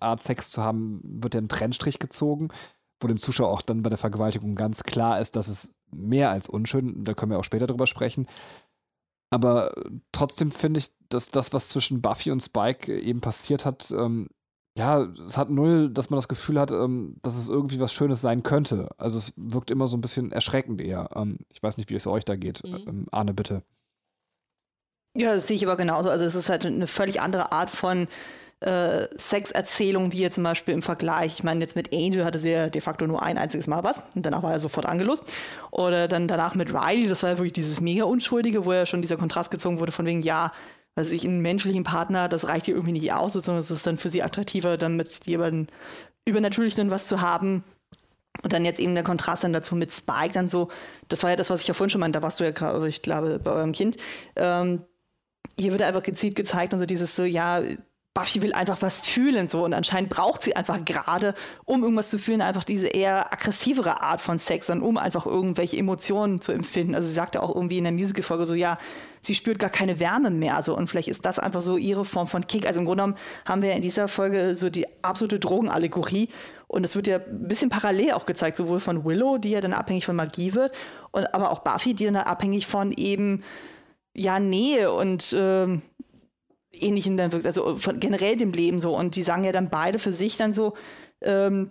[0.00, 2.48] Art Sex zu haben, wird ja ein Trennstrich gezogen,
[3.00, 6.48] wo dem Zuschauer auch dann bei der Vergewaltigung ganz klar ist, dass es mehr als
[6.48, 8.26] unschön, da können wir auch später drüber sprechen.
[9.30, 9.72] Aber
[10.12, 14.28] trotzdem finde ich, dass das, was zwischen Buffy und Spike eben passiert hat, ähm,
[14.76, 18.20] ja, es hat null, dass man das Gefühl hat, ähm, dass es irgendwie was Schönes
[18.22, 18.88] sein könnte.
[18.96, 21.10] Also es wirkt immer so ein bisschen erschreckend eher.
[21.14, 22.64] Ähm, ich weiß nicht, wie es euch da geht.
[22.64, 22.84] Mhm.
[22.86, 23.62] Ähm, Arne, bitte.
[25.14, 26.08] Ja, das sehe ich aber genauso.
[26.08, 28.08] Also es ist halt eine völlig andere Art von
[28.60, 31.34] äh, Sexerzählung, wie jetzt zum Beispiel im Vergleich.
[31.34, 34.02] Ich meine, jetzt mit Angel hatte sie ja de facto nur ein einziges Mal was
[34.14, 35.24] und danach war er sofort angelost.
[35.70, 39.02] Oder dann danach mit Riley, das war ja wirklich dieses mega Unschuldige, wo ja schon
[39.02, 40.52] dieser Kontrast gezogen wurde von wegen, ja,
[40.94, 43.98] also ich einen menschlichen Partner, das reicht ihr irgendwie nicht aus, sondern es ist dann
[43.98, 45.68] für sie attraktiver, dann mit jemandem
[46.24, 47.64] übernatürlich dann was zu haben.
[48.42, 50.68] Und dann jetzt eben der Kontrast dann dazu mit Spike dann so,
[51.08, 52.88] das war ja das, was ich ja vorhin schon meinte, da warst du ja gerade,
[52.88, 53.96] ich glaube, bei eurem Kind.
[54.36, 54.84] Ähm,
[55.58, 57.62] hier wird einfach gezielt gezeigt und so dieses so, ja,
[58.14, 61.32] Buffy will einfach was fühlen so und anscheinend braucht sie einfach gerade,
[61.64, 65.78] um irgendwas zu fühlen, einfach diese eher aggressivere Art von Sex, dann um einfach irgendwelche
[65.78, 66.94] Emotionen zu empfinden.
[66.94, 68.76] Also sie sagte auch irgendwie in der Musical-Folge so, ja,
[69.22, 70.56] sie spürt gar keine Wärme mehr.
[70.56, 72.66] Also und vielleicht ist das einfach so ihre Form von Kick.
[72.66, 76.28] Also im Grunde genommen haben wir in dieser Folge so die absolute Drogenallegorie
[76.66, 79.72] und es wird ja ein bisschen parallel auch gezeigt, sowohl von Willow, die ja dann
[79.72, 80.72] abhängig von Magie wird,
[81.12, 83.42] und aber auch Buffy, die dann abhängig von eben
[84.14, 85.82] ja Nähe und ähm,
[86.74, 88.96] Ähnlichem dann wirkt, also von generell dem Leben so.
[88.96, 90.74] Und die sagen ja dann beide für sich dann so,
[91.20, 91.70] ähm,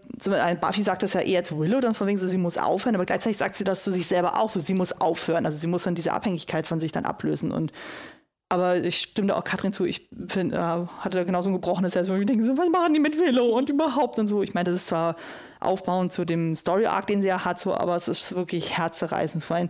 [0.61, 3.05] Buffy sagt das ja eher zu Willow, dann von wegen so, sie muss aufhören, aber
[3.05, 5.45] gleichzeitig sagt sie das zu sich selber auch so, sie muss aufhören.
[5.45, 7.51] Also sie muss dann diese Abhängigkeit von sich dann ablösen.
[7.51, 7.73] Und
[8.47, 9.85] Aber ich stimme da auch Katrin zu.
[9.85, 12.93] Ich find, äh, hatte da genauso ein gebrochenes Herz, wo ich denke, so, was machen
[12.93, 14.43] die mit Willow und überhaupt und so.
[14.43, 15.15] Ich meine, das ist zwar
[15.61, 19.43] aufbauend zu dem Story-Arc, den sie ja hat, so, aber es ist wirklich herzerreißend.
[19.43, 19.69] Vor allem,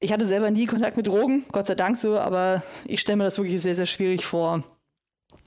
[0.00, 3.24] ich hatte selber nie Kontakt mit Drogen, Gott sei Dank so, aber ich stelle mir
[3.24, 4.62] das wirklich sehr, sehr schwierig vor,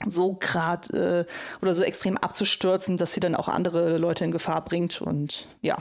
[0.08, 4.64] so gerade äh, oder so extrem abzustürzen, dass sie dann auch andere Leute in Gefahr
[4.64, 5.78] bringt und ja.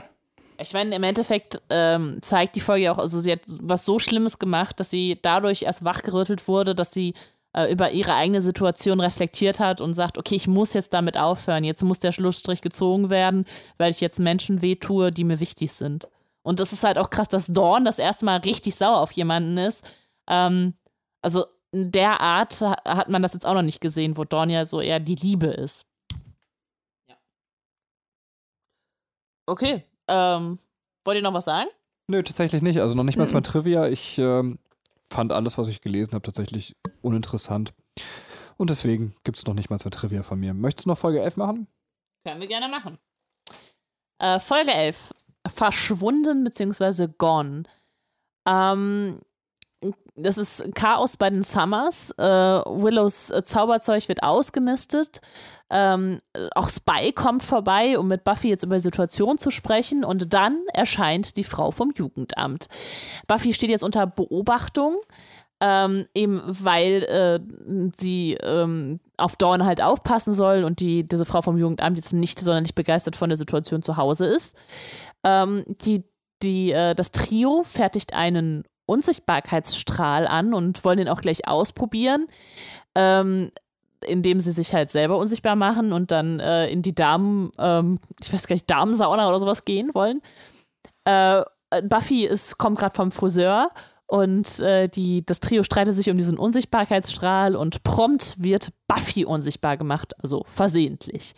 [0.61, 4.39] Ich meine, im Endeffekt ähm, zeigt die Folge auch, also sie hat was so Schlimmes
[4.39, 7.13] gemacht, dass sie dadurch erst wachgerüttelt wurde, dass sie
[7.53, 11.63] äh, über ihre eigene Situation reflektiert hat und sagt, okay, ich muss jetzt damit aufhören,
[11.63, 13.45] jetzt muss der Schlussstrich gezogen werden,
[13.77, 16.09] weil ich jetzt Menschen wehtue, die mir wichtig sind.
[16.49, 19.59] Und das ist halt auch krass, dass Dawn das erste Mal richtig sauer auf jemanden
[19.59, 19.87] ist.
[20.27, 20.73] Ähm,
[21.21, 24.65] also in der Art hat man das jetzt auch noch nicht gesehen, wo Dawn ja
[24.65, 25.85] so eher die Liebe ist.
[27.07, 27.17] Ja.
[29.45, 30.57] Okay, ähm,
[31.05, 31.69] wollt ihr noch was sagen?
[32.07, 32.81] Nö, tatsächlich nicht.
[32.81, 33.43] Also noch nicht mal mhm.
[33.43, 33.87] Trivia.
[33.87, 34.57] Ich ähm,
[35.13, 37.75] fand alles, was ich gelesen habe, tatsächlich uninteressant.
[38.57, 40.55] Und deswegen gibt es noch nicht mal zwei Trivia von mir.
[40.55, 41.67] Möchtest du noch Folge 11 machen?
[42.25, 42.97] Können wir gerne machen.
[44.17, 45.13] Äh, Folge 11.
[45.47, 47.07] Verschwunden bzw.
[47.17, 47.63] gone.
[48.47, 49.21] Ähm,
[50.15, 52.11] das ist Chaos bei den Summers.
[52.17, 55.21] Äh, Willows äh, Zauberzeug wird ausgemistet.
[55.69, 56.19] Ähm,
[56.55, 60.03] auch Spy kommt vorbei, um mit Buffy jetzt über die Situation zu sprechen.
[60.03, 62.67] Und dann erscheint die Frau vom Jugendamt.
[63.27, 64.97] Buffy steht jetzt unter Beobachtung.
[65.61, 67.39] Ähm, eben weil äh,
[67.97, 72.39] sie ähm, auf Dawn halt aufpassen soll und die, diese Frau vom Jugendamt jetzt nicht
[72.39, 74.55] sonderlich begeistert von der Situation zu Hause ist.
[75.25, 76.05] Ähm, die,
[76.41, 82.27] die, äh, das Trio fertigt einen Unsichtbarkeitsstrahl an und wollen den auch gleich ausprobieren,
[82.95, 83.51] ähm,
[84.05, 88.31] indem sie sich halt selber unsichtbar machen und dann äh, in die Damen, ähm, ich
[88.31, 90.21] weiß gar nicht, Damensauna oder sowas gehen wollen.
[91.03, 91.43] Äh,
[91.83, 93.69] Buffy ist, kommt gerade vom Friseur
[94.09, 99.77] und äh, die, das Trio streitet sich um diesen Unsichtbarkeitsstrahl und prompt wird Buffy unsichtbar
[99.77, 101.35] gemacht, also versehentlich.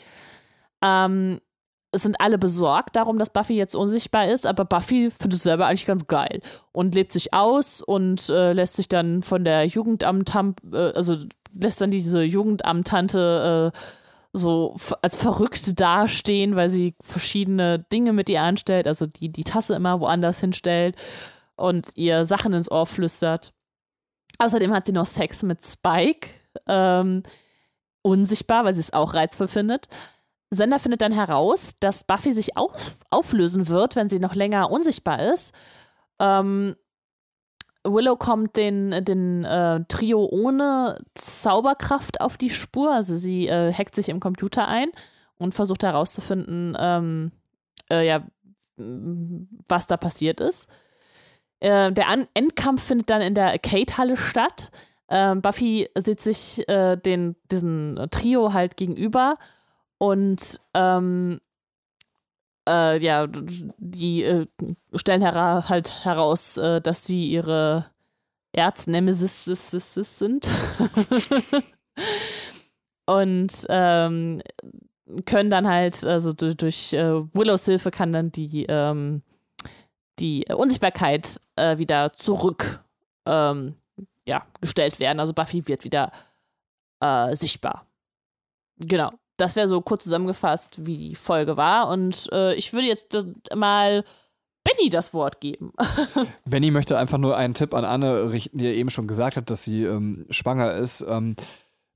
[0.82, 1.42] Ähm,
[1.92, 5.66] es sind alle besorgt darum, dass Buffy jetzt unsichtbar ist, aber Buffy findet es selber
[5.66, 6.40] eigentlich ganz geil
[6.72, 10.34] und lebt sich aus und äh, lässt sich dann von der Jugendamt,
[10.72, 11.18] äh, also
[11.54, 13.78] lässt dann diese Jugendamtante äh,
[14.32, 19.76] so als verrückt dastehen, weil sie verschiedene Dinge mit ihr anstellt, also die die Tasse
[19.76, 20.96] immer woanders hinstellt
[21.56, 23.54] und ihr Sachen ins Ohr flüstert.
[24.40, 26.30] Außerdem hat sie noch Sex mit Spike,
[26.68, 27.24] ähm,
[28.02, 29.88] unsichtbar, weil sie es auch reizvoll findet.
[30.50, 35.22] Sender findet dann heraus, dass Buffy sich auf, auflösen wird, wenn sie noch länger unsichtbar
[35.32, 35.54] ist.
[36.20, 36.76] Ähm,
[37.84, 42.94] Willow kommt den, den äh, Trio ohne Zauberkraft auf die Spur.
[42.94, 44.90] Also sie äh, hackt sich im Computer ein
[45.38, 47.32] und versucht herauszufinden, ähm,
[47.90, 48.24] äh, ja,
[48.78, 50.68] was da passiert ist.
[51.62, 54.72] Äh, der An Endkampf findet dann in der Arcade-Halle statt.
[55.10, 59.38] Ähm, Buffy sieht sich äh, den, diesen Trio halt gegenüber
[59.98, 61.40] und ähm,
[62.68, 64.48] äh, ja, die äh,
[64.96, 67.86] stellen hera halt heraus, äh, dass sie ihre
[68.54, 70.50] Erznemesis sind.
[73.06, 74.42] und ähm,
[75.26, 79.22] können dann halt, also durch, durch Willows Hilfe kann dann die, ähm,
[80.20, 82.84] die Unsichtbarkeit äh, wieder zurück
[83.26, 83.76] ähm,
[84.26, 85.20] ja, gestellt werden.
[85.20, 86.12] Also Buffy wird wieder
[87.00, 87.86] äh, sichtbar.
[88.78, 89.12] Genau
[89.42, 91.90] das wäre so kurz zusammengefasst, wie die Folge war.
[91.90, 93.18] Und äh, ich würde jetzt
[93.56, 94.06] mal
[94.64, 95.74] Benny das Wort geben.
[96.46, 99.50] Benny möchte einfach nur einen Tipp an Anne richten, die ja eben schon gesagt hat,
[99.50, 101.04] dass sie ähm, schwanger ist.
[101.08, 101.36] Ähm,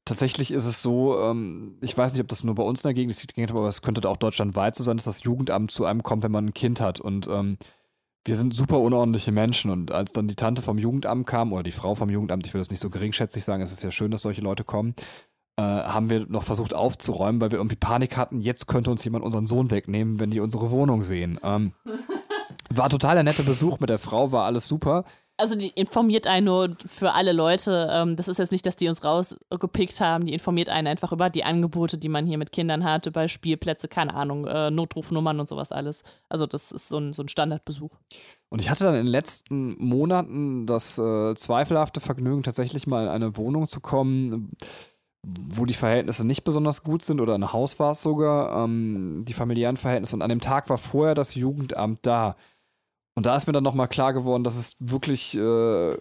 [0.05, 2.95] tatsächlich ist es so, ähm, ich weiß nicht, ob das nur bei uns in der
[2.95, 6.23] Gegend ist, aber es könnte auch deutschlandweit so sein, dass das Jugendamt zu einem kommt,
[6.23, 6.99] wenn man ein Kind hat.
[6.99, 7.57] Und ähm,
[8.25, 9.71] wir sind super unordentliche Menschen.
[9.71, 12.61] Und als dann die Tante vom Jugendamt kam, oder die Frau vom Jugendamt, ich will
[12.61, 14.95] das nicht so geringschätzig sagen, es ist ja schön, dass solche Leute kommen,
[15.57, 19.23] äh, haben wir noch versucht aufzuräumen, weil wir irgendwie Panik hatten, jetzt könnte uns jemand
[19.23, 21.39] unseren Sohn wegnehmen, wenn die unsere Wohnung sehen.
[21.43, 21.73] Ähm,
[22.69, 25.05] war total der nette Besuch mit der Frau, war alles super.
[25.37, 27.89] Also die informiert einen nur für alle Leute.
[27.91, 30.25] Ähm, das ist jetzt nicht, dass die uns rausgepickt haben.
[30.25, 33.89] Die informiert einen einfach über die Angebote, die man hier mit Kindern hat, über Spielplätze,
[33.89, 36.03] keine Ahnung, äh, Notrufnummern und sowas alles.
[36.29, 37.91] Also das ist so ein, so ein Standardbesuch.
[38.47, 43.09] Und ich hatte dann in den letzten Monaten das äh, zweifelhafte Vergnügen, tatsächlich mal in
[43.09, 44.51] eine Wohnung zu kommen
[45.27, 49.33] wo die Verhältnisse nicht besonders gut sind oder ein Haus war es sogar, ähm, die
[49.33, 50.15] familiären Verhältnisse.
[50.15, 52.35] Und an dem Tag war vorher das Jugendamt da.
[53.15, 55.97] Und da ist mir dann nochmal klar geworden, dass es wirklich äh,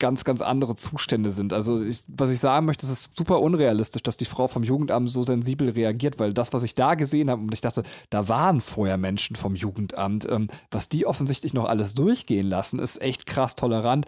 [0.00, 1.52] ganz, ganz andere Zustände sind.
[1.52, 5.08] Also, ich, was ich sagen möchte, es ist super unrealistisch, dass die Frau vom Jugendamt
[5.10, 8.60] so sensibel reagiert, weil das, was ich da gesehen habe, und ich dachte, da waren
[8.60, 13.54] vorher Menschen vom Jugendamt, ähm, was die offensichtlich noch alles durchgehen lassen, ist echt krass
[13.56, 14.06] tolerant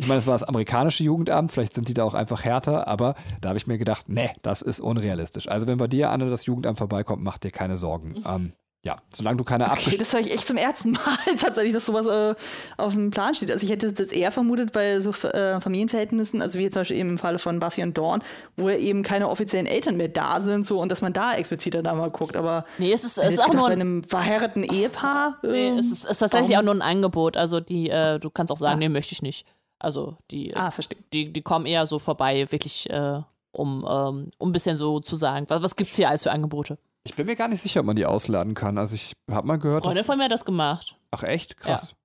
[0.00, 3.16] Ich meine, es war das amerikanische Jugendamt, vielleicht sind die da auch einfach härter, aber
[3.40, 5.48] da habe ich mir gedacht, nee, das ist unrealistisch.
[5.48, 8.10] Also wenn bei dir, Anne, das Jugendamt vorbeikommt, mach dir keine Sorgen.
[8.10, 8.24] Mhm.
[8.24, 8.52] Ähm,
[8.84, 12.06] ja, solange du keine okay, Das höre ich echt zum ersten Mal tatsächlich, dass sowas
[12.06, 12.34] äh,
[12.76, 13.50] auf dem Plan steht.
[13.50, 17.10] Also ich hätte das eher vermutet bei so äh, Familienverhältnissen, also wie zum Beispiel eben
[17.10, 18.22] im Falle von Buffy und Dawn,
[18.56, 21.92] wo eben keine offiziellen Eltern mehr da sind, so und dass man da expliziter da
[21.94, 22.36] mal guckt.
[22.36, 25.38] Aber nee, es ist, es ist auch nur bei einem verheirateten Ehepaar.
[25.42, 26.68] Äh, nee, es ist, es ist tatsächlich warum?
[26.68, 27.36] auch nur ein Angebot.
[27.36, 28.78] Also die, äh, du kannst auch sagen, ah.
[28.78, 29.44] nee, möchte ich nicht.
[29.80, 30.72] Also die, ah,
[31.12, 35.16] die, die kommen eher so vorbei, wirklich, äh, um, ähm, um ein bisschen so zu
[35.16, 36.78] sagen, was, was gibt es hier alles für Angebote?
[37.08, 38.76] Ich bin mir gar nicht sicher, ob man die ausladen kann.
[38.76, 39.82] Also ich habe mal gehört.
[39.82, 40.98] Freundin von mir hat das gemacht.
[41.10, 41.56] Ach echt?
[41.56, 41.90] Krass.
[41.90, 41.96] Ja.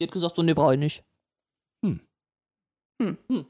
[0.00, 1.04] Die hat gesagt, so, nee, brauche ich nicht.
[1.84, 2.00] Hm.
[3.02, 3.18] Hm.
[3.28, 3.46] hm.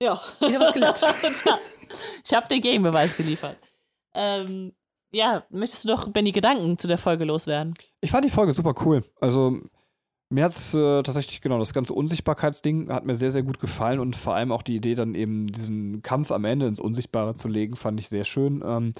[0.00, 0.20] Ja.
[0.40, 1.00] Ich habe gelernt.
[2.24, 3.56] ich habe den Gegenbeweis geliefert.
[4.14, 4.72] Ähm,
[5.12, 7.74] ja, möchtest du doch, Benny, Gedanken zu der Folge loswerden?
[8.00, 9.04] Ich fand die Folge super cool.
[9.20, 9.60] Also
[10.30, 13.98] mir hat es äh, tatsächlich, genau, das ganze Unsichtbarkeitsding hat mir sehr, sehr gut gefallen
[13.98, 17.48] und vor allem auch die Idee, dann eben diesen Kampf am Ende ins Unsichtbare zu
[17.48, 18.62] legen, fand ich sehr schön.
[18.64, 18.92] Ähm,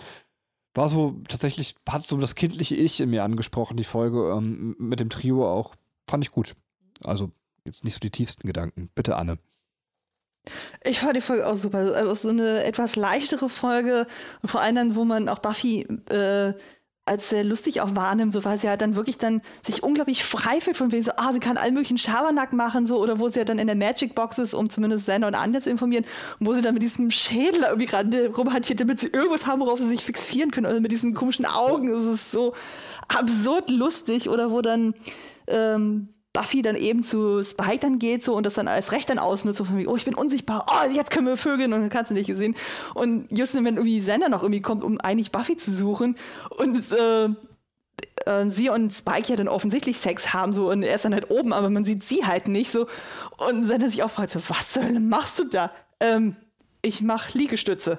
[0.75, 5.01] war so tatsächlich, hat so das kindliche Ich in mir angesprochen, die Folge ähm, mit
[5.01, 5.75] dem Trio auch.
[6.09, 6.55] Fand ich gut.
[7.05, 7.31] Also
[7.65, 8.91] jetzt nicht so die tiefsten Gedanken.
[8.95, 9.39] Bitte, Anne.
[10.83, 11.79] Ich fand die Folge auch super.
[11.79, 14.07] Also so eine etwas leichtere Folge,
[14.45, 16.55] vor allem dann, wo man auch Buffy äh,
[17.05, 20.61] als sehr lustig auch wahrnimmt, so weil sie halt dann wirklich dann sich unglaublich frei
[20.61, 23.41] fühlt von wegen so, ah, sie kann allen möglichen Schabernack machen, so, oder wo sie
[23.41, 26.05] ja dann in der Magic Box ist, um zumindest Sender und Anja zu informieren,
[26.39, 29.81] und wo sie dann mit diesem Schädel irgendwie gerade rumhantiert, damit sie irgendwas haben, worauf
[29.81, 32.55] sie sich fixieren können, oder mit diesen komischen Augen, das ist so
[33.09, 34.95] absurd lustig, oder wo dann
[35.49, 39.19] ähm, Buffy dann eben zu Spike dann geht so und das dann als Recht dann
[39.19, 41.91] ausnutzt, so von mir, oh, ich bin unsichtbar, oh, jetzt können wir vögeln und dann
[41.91, 42.55] kannst du nicht sehen.
[42.95, 46.17] Und just wenn irgendwie Sender noch irgendwie kommt, um eigentlich Buffy zu suchen
[46.57, 47.25] und äh,
[48.25, 51.31] äh, sie und Spike ja dann offensichtlich Sex haben so und er ist dann halt
[51.31, 52.87] oben, aber man sieht sie halt nicht so
[53.37, 55.71] und Sender sich auch fragt so, was zur Hölle machst du da?
[56.01, 56.37] Ähm,
[56.81, 57.99] ich mach Liegestütze.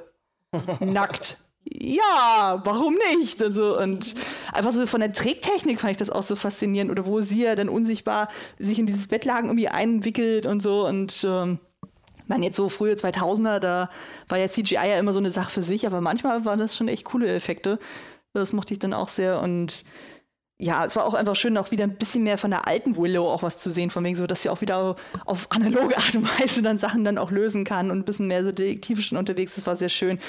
[0.80, 3.41] Nackt ja, warum nicht?
[3.41, 4.15] Also, und
[4.52, 6.91] einfach so von der Trägtechnik fand ich das auch so faszinierend.
[6.91, 8.30] Oder wo sie ja dann unsichtbar
[8.60, 10.85] sich in dieses Bettlagen irgendwie einwickelt und so.
[10.85, 11.60] Und ähm,
[12.27, 13.90] man jetzt so frühe 2000er, da
[14.27, 16.88] war ja CGI ja immer so eine Sache für sich, aber manchmal waren das schon
[16.88, 17.80] echt coole Effekte.
[18.34, 19.41] Das mochte ich dann auch sehr.
[19.41, 19.85] Und
[20.57, 23.30] ja, es war auch einfach schön, auch wieder ein bisschen mehr von der alten Willow
[23.30, 24.95] auch was zu sehen, von wegen so, dass sie auch wieder
[25.26, 28.44] auf analoge Art und Weise dann Sachen dann auch lösen kann und ein bisschen mehr
[28.44, 29.56] so detektivisch unterwegs.
[29.56, 30.19] Das war sehr schön.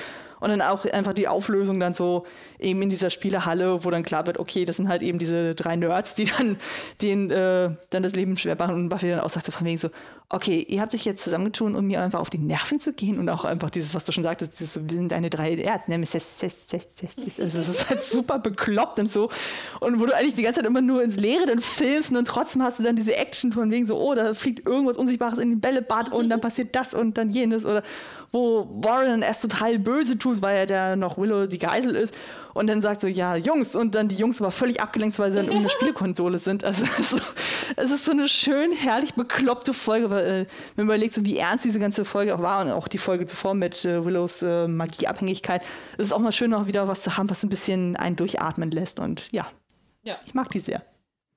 [0.44, 2.26] Und dann auch einfach die Auflösung dann so
[2.58, 5.74] eben in dieser Spielehalle, wo dann klar wird, okay, das sind halt eben diese drei
[5.74, 6.58] Nerds, die dann
[7.00, 8.74] den äh, dann das Leben schwer machen.
[8.74, 9.88] Und Buffy dann auch sagte von wegen so,
[10.30, 13.28] okay, ihr habt euch jetzt zusammengetun, um mir einfach auf die Nerven zu gehen und
[13.28, 16.42] auch einfach dieses, was du schon sagtest, dieses, wir sind eine drei Erznemesis.
[16.42, 19.28] Also es ist halt super bekloppt und so.
[19.80, 22.62] Und wo du eigentlich die ganze Zeit immer nur ins Leere dann filmst und trotzdem
[22.62, 25.60] hast du dann diese Action von wegen so, oh, da fliegt irgendwas Unsichtbares in den
[25.60, 27.82] Bällebad und dann passiert das und dann jenes oder
[28.32, 32.14] wo Warren erst total böse tut, weil er da noch Willow die Geisel ist
[32.54, 35.36] und dann sagt so, ja, Jungs, und dann die Jungs aber völlig abgelenkt, weil sie
[35.36, 36.64] dann irgendeine Spielekonsole sind.
[36.64, 37.18] Also es ist, so,
[37.76, 41.36] es ist so eine schön, herrlich bekloppte Folge, weil äh, wenn man überlegt, so wie
[41.36, 44.68] ernst diese ganze Folge auch war und auch die Folge zuvor mit äh, Willows äh,
[44.68, 45.62] Magieabhängigkeit,
[45.98, 48.70] es ist auch mal schön, auch wieder was zu haben, was ein bisschen einen durchatmen
[48.70, 49.00] lässt.
[49.00, 49.46] Und ja,
[50.02, 50.16] ja.
[50.24, 50.82] ich mag die sehr.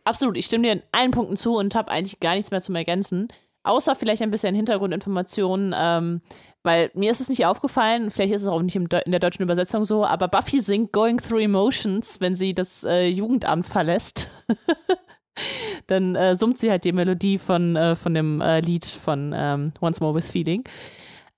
[0.04, 2.76] Absolut, ich stimme dir in allen Punkten zu und habe eigentlich gar nichts mehr zum
[2.76, 3.28] Ergänzen.
[3.64, 5.76] Außer vielleicht ein bisschen Hintergrundinformationen.
[5.76, 6.22] Ähm,
[6.68, 9.86] weil mir ist es nicht aufgefallen, vielleicht ist es auch nicht in der deutschen Übersetzung
[9.86, 14.30] so, aber Buffy singt Going Through Emotions, wenn sie das äh, Jugendamt verlässt.
[15.88, 19.72] Dann äh, summt sie halt die Melodie von, äh, von dem äh, Lied von ähm,
[19.80, 20.66] Once More with Feeling.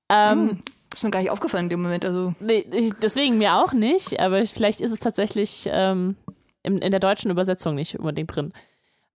[0.10, 0.62] Ähm, mm,
[0.92, 2.06] ist mir gar nicht aufgefallen in dem Moment.
[2.06, 2.34] Also.
[2.40, 6.16] Nee, ich, deswegen mir auch nicht, aber vielleicht ist es tatsächlich ähm,
[6.64, 8.52] in, in der deutschen Übersetzung nicht unbedingt drin.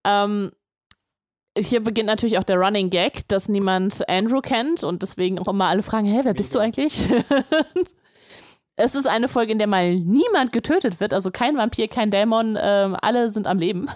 [0.05, 0.53] Ähm,
[1.57, 5.67] hier beginnt natürlich auch der Running Gag, dass niemand Andrew kennt und deswegen auch immer
[5.67, 7.09] alle fragen, hey, wer bist du eigentlich?
[8.77, 12.59] es ist eine Folge, in der mal niemand getötet wird, also kein Vampir, kein Dämon,
[12.61, 13.89] ähm, alle sind am Leben.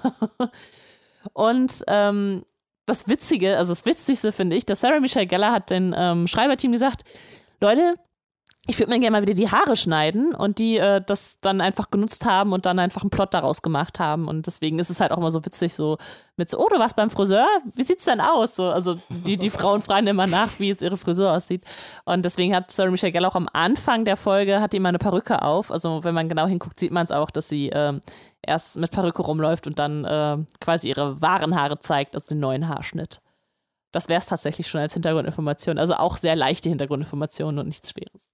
[1.33, 2.45] und ähm,
[2.87, 6.73] das Witzige, also das Witzigste finde ich, dass Sarah Michelle Geller hat dem ähm, Schreiberteam
[6.73, 7.03] gesagt,
[7.61, 7.97] Leute,
[8.70, 11.90] ich würde mir gerne mal wieder die Haare schneiden und die äh, das dann einfach
[11.90, 14.28] genutzt haben und dann einfach einen Plot daraus gemacht haben.
[14.28, 15.97] Und deswegen ist es halt auch immer so witzig, so
[16.36, 17.47] mit so, oh, du warst beim Friseur?
[17.74, 18.57] Wie sieht's denn aus?
[18.57, 21.65] So, also die, die Frauen fragen immer nach, wie jetzt ihre Frisur aussieht.
[22.05, 25.40] Und deswegen hat Sarah Michelle Gell auch am Anfang der Folge hat immer eine Perücke
[25.40, 25.73] auf.
[25.73, 27.99] Also wenn man genau hinguckt, sieht man es auch, dass sie äh,
[28.43, 32.69] erst mit Perücke rumläuft und dann äh, quasi ihre wahren Haare zeigt, also den neuen
[32.69, 33.23] Haarschnitt.
[33.93, 35.78] Das wäre es tatsächlich schon als Hintergrundinformation.
[35.78, 38.28] Also auch sehr leichte Hintergrundinformationen und nichts Schweres.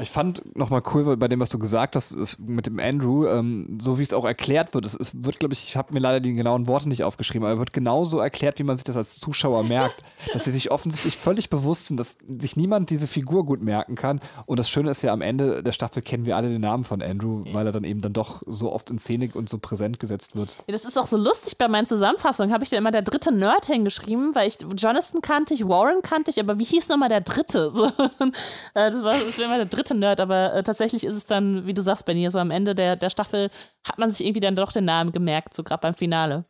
[0.00, 3.78] Ich fand nochmal cool bei dem, was du gesagt hast, ist mit dem Andrew, ähm,
[3.80, 4.84] so wie es auch erklärt wird.
[4.84, 7.54] Es, es wird, glaube ich, ich habe mir leider die genauen Worte nicht aufgeschrieben, aber
[7.54, 10.02] er wird genauso erklärt, wie man sich das als Zuschauer merkt.
[10.32, 14.20] dass sie sich offensichtlich völlig bewusst sind, dass sich niemand diese Figur gut merken kann.
[14.46, 17.00] Und das Schöne ist ja, am Ende der Staffel kennen wir alle den Namen von
[17.00, 20.34] Andrew, weil er dann eben dann doch so oft in Szene und so präsent gesetzt
[20.34, 20.58] wird.
[20.66, 22.52] Ja, das ist auch so lustig bei meinen Zusammenfassungen.
[22.52, 26.32] Habe ich da immer der dritte Nerd hingeschrieben, weil ich Jonathan kannte ich, Warren kannte
[26.32, 27.44] ich, aber wie hieß nochmal der dritte?
[27.74, 27.90] So, äh,
[28.74, 31.74] das war, das war immer der dritte Nerd, aber äh, tatsächlich ist es dann, wie
[31.74, 33.50] du sagst, Benny, so am Ende der, der Staffel
[33.86, 36.46] hat man sich irgendwie dann doch den Namen gemerkt, so gerade beim Finale.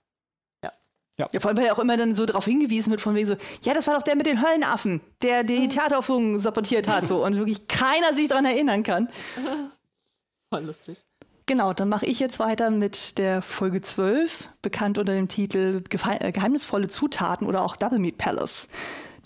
[0.62, 0.72] Ja.
[1.18, 1.28] Ja.
[1.32, 3.36] ja, vor allem, weil er auch immer dann so darauf hingewiesen wird, von wegen so,
[3.62, 7.36] ja, das war doch der mit den Höllenaffen, der die Theateraufführung sabotiert hat, so, und
[7.36, 9.08] wirklich keiner sich daran erinnern kann.
[10.52, 11.04] Voll lustig.
[11.46, 16.32] Genau, dann mache ich jetzt weiter mit der Folge 12, bekannt unter dem Titel äh,
[16.32, 18.68] Geheimnisvolle Zutaten oder auch Double Meat Palace.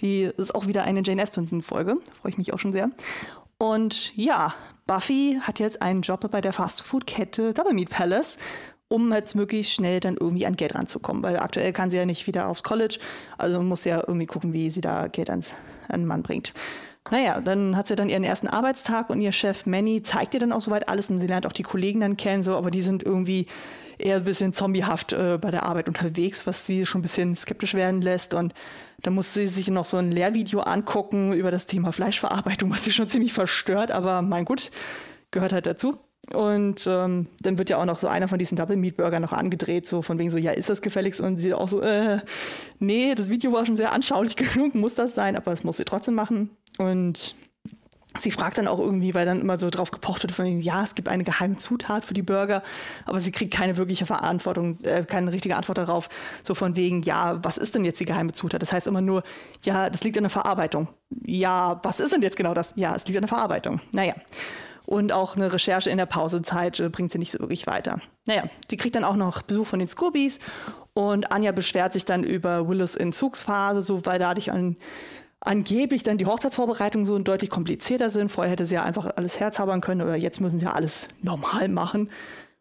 [0.01, 2.91] Die ist auch wieder eine Jane Espenson-Folge, freue ich mich auch schon sehr.
[3.59, 4.55] Und ja,
[4.87, 8.39] Buffy hat jetzt einen Job bei der Fastfood-Kette Double Meat Palace,
[8.87, 11.25] um jetzt möglichst schnell dann irgendwie an Geld ranzukommen.
[11.25, 12.99] Weil aktuell kann sie ja nicht wieder aufs College,
[13.37, 15.51] also muss ja irgendwie gucken, wie sie da Geld ans,
[15.89, 16.53] an den Mann bringt.
[17.11, 20.53] Naja, dann hat sie dann ihren ersten Arbeitstag und ihr Chef Manny zeigt ihr dann
[20.53, 23.03] auch soweit alles und sie lernt auch die Kollegen dann kennen, so, aber die sind
[23.03, 23.47] irgendwie
[23.99, 27.75] eher ein bisschen zombiehaft äh, bei der Arbeit unterwegs, was sie schon ein bisschen skeptisch
[27.75, 28.35] werden lässt.
[28.35, 28.55] Und
[29.03, 32.93] dann muss sie sich noch so ein Lehrvideo angucken über das Thema Fleischverarbeitung, was sie
[32.93, 34.71] schon ziemlich verstört, aber mein gut,
[35.31, 35.99] gehört halt dazu.
[36.33, 39.33] Und ähm, dann wird ja auch noch so einer von diesen Double Meat Burger noch
[39.33, 41.21] angedreht, so von wegen so, ja, ist das gefälligst?
[41.21, 42.19] Und sie auch so, äh,
[42.79, 45.85] nee, das Video war schon sehr anschaulich genug, muss das sein, aber es muss sie
[45.85, 46.51] trotzdem machen.
[46.77, 47.35] Und
[48.21, 50.83] sie fragt dann auch irgendwie, weil dann immer so drauf gepocht wird, von wegen, ja,
[50.83, 52.63] es gibt eine geheime Zutat für die Burger,
[53.05, 56.09] aber sie kriegt keine wirkliche Verantwortung, äh, keine richtige Antwort darauf,
[56.43, 58.63] so von wegen, ja, was ist denn jetzt die geheime Zutat?
[58.63, 59.23] Das heißt immer nur,
[59.63, 60.89] ja, das liegt an der Verarbeitung.
[61.25, 62.73] Ja, was ist denn jetzt genau das?
[62.75, 63.81] Ja, es liegt an der Verarbeitung.
[63.93, 64.15] Naja.
[64.87, 68.01] Und auch eine Recherche in der Pausezeit äh, bringt sie nicht so wirklich weiter.
[68.25, 70.39] Naja, die kriegt dann auch noch Besuch von den Scoobies
[70.95, 74.77] und Anja beschwert sich dann über Willis Entzugsphase, so weil dadurch an
[75.41, 78.31] angeblich dann die Hochzeitsvorbereitungen so deutlich komplizierter sind.
[78.31, 81.69] Vorher hätte sie ja einfach alles herzaubern können, aber jetzt müssen sie ja alles normal
[81.69, 82.11] machen,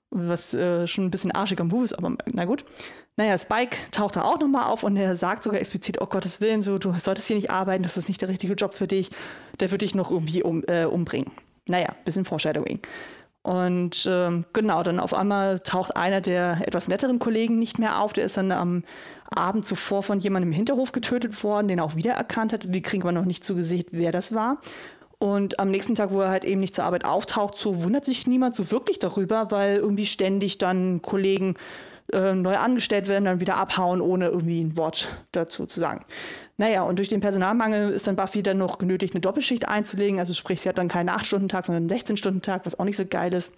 [0.10, 2.66] was äh, schon ein bisschen arschig am Move ist, aber na gut.
[3.20, 6.62] Naja, Spike taucht da auch nochmal auf und er sagt sogar explizit, oh Gottes Willen,
[6.62, 9.10] so, du solltest hier nicht arbeiten, das ist nicht der richtige Job für dich,
[9.60, 11.32] der wird dich noch irgendwie um, äh, umbringen.
[11.68, 12.80] Naja, bisschen Foreshadowing.
[13.48, 18.12] Und ähm, genau, dann auf einmal taucht einer der etwas netteren Kollegen nicht mehr auf.
[18.12, 18.84] Der ist dann am
[19.36, 22.74] Abend zuvor von jemandem im Hinterhof getötet worden, den er auch wiedererkannt hat.
[22.74, 24.60] Wir kriegen aber noch nicht zu Gesicht, wer das war.
[25.20, 28.28] Und am nächsten Tag, wo er halt eben nicht zur Arbeit auftaucht, so wundert sich
[28.28, 31.56] niemand so wirklich darüber, weil irgendwie ständig dann Kollegen
[32.14, 36.06] äh, neu angestellt werden, dann wieder abhauen, ohne irgendwie ein Wort dazu zu sagen.
[36.58, 40.20] Naja, und durch den Personalmangel ist dann Buffy dann noch genötigt, eine Doppelschicht einzulegen.
[40.20, 43.34] Also sprich, sie hat dann keinen 8-Stunden-Tag, sondern einen 16-Stunden-Tag, was auch nicht so geil
[43.34, 43.54] ist.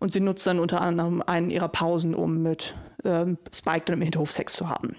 [0.00, 4.02] Und sie nutzt dann unter anderem einen ihrer Pausen, um mit ähm, Spike dann im
[4.02, 4.96] Hinterhof Sex zu haben.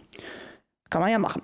[0.89, 1.41] Kann man ja machen.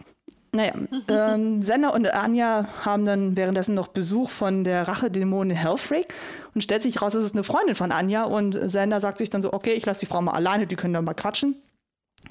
[0.55, 0.73] Naja,
[1.09, 6.07] ähm, Senna und Anja haben dann währenddessen noch Besuch von der Rachedämonin Hellfreak
[6.53, 9.41] und stellt sich raus, es ist eine Freundin von Anja und Senna sagt sich dann
[9.41, 11.61] so, okay, ich lasse die Frau mal alleine, die können dann mal quatschen.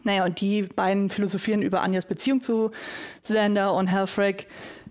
[0.04, 2.70] Naja, und die beiden philosophieren über Anjas Beziehung zu
[3.22, 4.48] Xander und Helfrek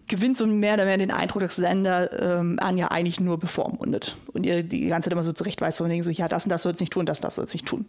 [0.08, 4.46] gewinnt so mehr oder weniger den Eindruck, dass Xander ähm, Anja eigentlich nur bevormundet und
[4.46, 6.64] ihr die ganze Zeit immer so zurecht weiß, von wegen so, ja, das und das
[6.64, 7.86] soll es nicht tun, das und das soll es nicht tun.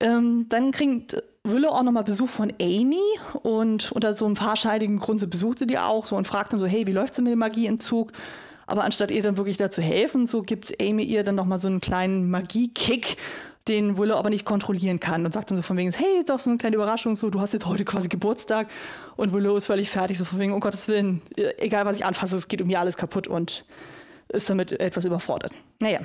[0.00, 3.00] Ähm, dann kriegt Willow auch nochmal Besuch von Amy
[3.42, 6.60] und unter so einem fahrscheidigen Grund so besucht sie die auch so und fragt dann
[6.60, 8.12] so, hey, wie läuft's denn mit dem Magieentzug?
[8.66, 11.68] Aber anstatt ihr dann wirklich da zu helfen, so gibt Amy ihr dann nochmal so
[11.68, 13.16] einen kleinen Magie-Kick
[13.68, 16.50] den Willow aber nicht kontrollieren kann und sagt dann so von wegen, hey, doch so
[16.50, 18.68] eine kleine Überraschung, so du hast jetzt heute quasi Geburtstag
[19.16, 21.22] und Willow ist völlig fertig, so von wegen, um Gottes Willen,
[21.58, 23.64] egal was ich anfasse, es geht um mir alles kaputt und
[24.28, 25.52] ist damit etwas überfordert.
[25.80, 26.00] Naja,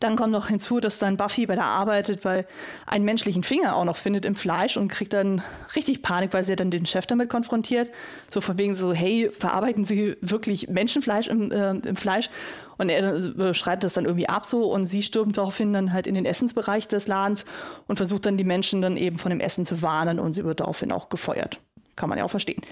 [0.00, 2.46] dann kommt noch hinzu, dass dann Buffy bei der Arbeit bei
[2.86, 5.42] einen menschlichen Finger auch noch findet im Fleisch und kriegt dann
[5.76, 7.90] richtig Panik, weil sie dann den Chef damit konfrontiert.
[8.30, 12.28] So von wegen so, hey, verarbeiten Sie wirklich Menschenfleisch im, äh, im Fleisch?
[12.76, 16.06] Und er äh, schreitet das dann irgendwie ab so und sie stürmt daraufhin dann halt
[16.06, 17.44] in den Essensbereich des Ladens
[17.86, 20.60] und versucht dann die Menschen dann eben von dem Essen zu warnen und sie wird
[20.60, 21.58] daraufhin auch gefeuert.
[21.96, 22.62] Kann man ja auch verstehen.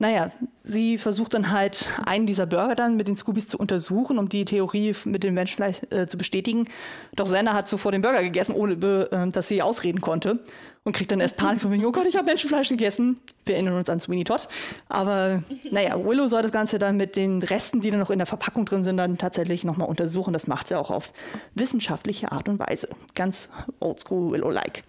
[0.00, 0.30] Naja,
[0.62, 4.44] sie versucht dann halt einen dieser Burger dann mit den Scoobies zu untersuchen, um die
[4.44, 6.68] Theorie mit dem Menschenfleisch äh, zu bestätigen.
[7.16, 10.40] Doch Senna hat zuvor den Burger gegessen, ohne äh, dass sie ausreden konnte.
[10.84, 13.18] Und kriegt dann erst Panik von mir, oh Gott, ich habe Menschenfleisch gegessen.
[13.44, 14.46] Wir erinnern uns an Sweeney Todd.
[14.88, 15.42] Aber
[15.72, 18.66] naja, Willow soll das Ganze dann mit den Resten, die dann noch in der Verpackung
[18.66, 20.32] drin sind, dann tatsächlich nochmal untersuchen.
[20.32, 21.12] Das macht sie auch auf
[21.56, 22.88] wissenschaftliche Art und Weise.
[23.16, 23.48] Ganz
[23.80, 24.84] oldschool Willow-like.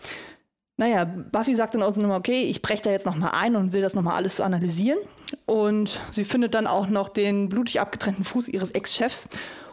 [0.80, 3.74] Naja, Buffy sagt dann auch so nochmal, okay, ich breche da jetzt nochmal ein und
[3.74, 4.98] will das nochmal alles analysieren.
[5.46, 9.28] Und sie findet dann auch noch den blutig abgetrennten Fuß ihres Ex-Chefs.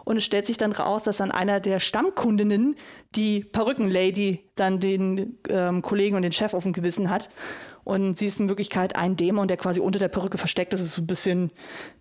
[0.05, 2.75] Und es stellt sich dann raus, dass dann einer der Stammkundinnen
[3.15, 7.29] die Perückenlady dann den ähm, Kollegen und den Chef auf dem Gewissen hat.
[7.85, 10.73] Und sie ist in Wirklichkeit ein Dämon, der quasi unter der Perücke versteckt.
[10.73, 11.53] Das ist so ein bisschen,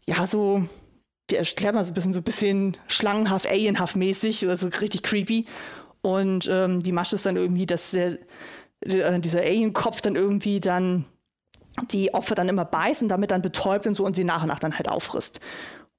[0.06, 0.65] ja, so,
[1.30, 5.45] wie erklärt man so ein bisschen, so ein bisschen schlangenhaft, alienhaft mäßig, also richtig creepy.
[6.02, 8.18] Und ähm, die Masche ist dann irgendwie, dass der
[8.84, 11.06] dieser Alien-Kopf dann irgendwie dann
[11.92, 14.48] die Opfer dann immer beißt und damit dann betäubt und so und sie nach und
[14.48, 15.40] nach dann halt auffrisst.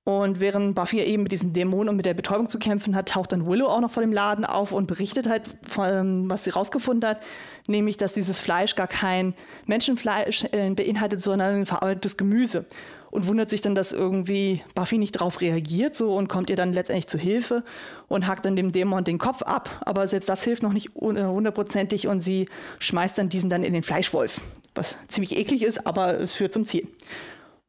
[0.09, 3.33] Und während Buffy eben mit diesem Dämon und mit der Betäubung zu kämpfen hat, taucht
[3.33, 7.11] dann Willow auch noch vor dem Laden auf und berichtet halt, von, was sie rausgefunden
[7.11, 7.21] hat,
[7.67, 9.35] nämlich, dass dieses Fleisch gar kein
[9.67, 12.67] Menschenfleisch äh, beinhaltet, sondern verarbeitetes Gemüse
[13.17, 16.75] und wundert sich dann, dass irgendwie Buffy nicht darauf reagiert so und kommt ihr dann
[16.75, 17.65] letztendlich zu Hilfe
[18.09, 19.71] und hackt dann dem Dämon den Kopf ab.
[19.87, 22.47] Aber selbst das hilft noch nicht äh, hundertprozentig und sie
[22.79, 24.43] schmeißt dann diesen dann in den Fleischwolf,
[24.75, 26.89] was ziemlich eklig ist, aber es führt zum Ziel.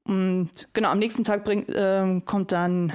[0.03, 2.91] Und genau, am nächsten Tag bringt, äh, kommt dann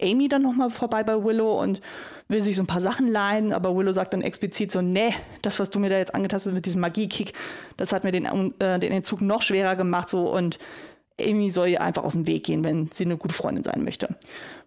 [0.00, 1.80] Amy dann nochmal vorbei bei Willow und
[2.26, 5.60] will sich so ein paar Sachen leihen, aber Willow sagt dann explizit so, nee, das,
[5.60, 7.32] was du mir da jetzt angetastet hast mit diesem Magiekick,
[7.76, 8.24] das hat mir den,
[8.58, 10.58] äh, den Entzug noch schwerer gemacht so und
[11.20, 14.16] Amy soll ihr einfach aus dem Weg gehen, wenn sie eine gute Freundin sein möchte.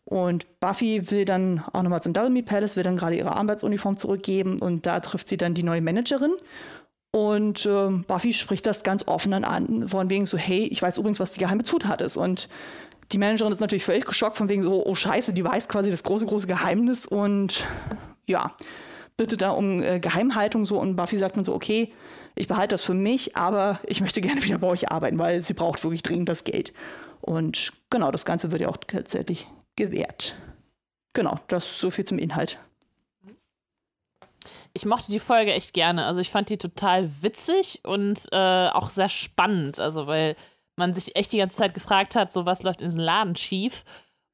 [0.06, 3.98] Und Buffy will dann auch nochmal zum Double Meat Palace, will dann gerade ihre Arbeitsuniform
[3.98, 6.34] zurückgeben und da trifft sie dann die neue Managerin.
[7.12, 10.98] Und äh, Buffy spricht das ganz offen dann an, von wegen so, hey, ich weiß
[10.98, 12.18] übrigens, was die geheime Zutat ist.
[12.18, 12.50] Und
[13.12, 16.04] die Managerin ist natürlich völlig geschockt, von wegen so, oh scheiße, die weiß quasi das
[16.04, 17.66] große, große Geheimnis und
[18.28, 18.54] ja,
[19.18, 20.78] bitte da um äh, Geheimhaltung so.
[20.80, 21.94] Und Buffy sagt dann so, okay,
[22.36, 25.54] ich behalte das für mich, aber ich möchte gerne wieder bei euch arbeiten, weil sie
[25.54, 26.74] braucht wirklich dringend das Geld.
[27.22, 30.36] Und genau, das Ganze wird ja auch tatsächlich gewährt.
[31.14, 32.60] Genau, das so viel zum Inhalt.
[34.74, 36.06] Ich mochte die Folge echt gerne.
[36.06, 39.80] Also ich fand die total witzig und äh, auch sehr spannend.
[39.80, 40.36] Also weil
[40.76, 43.86] man sich echt die ganze Zeit gefragt hat, so was läuft in diesem Laden schief.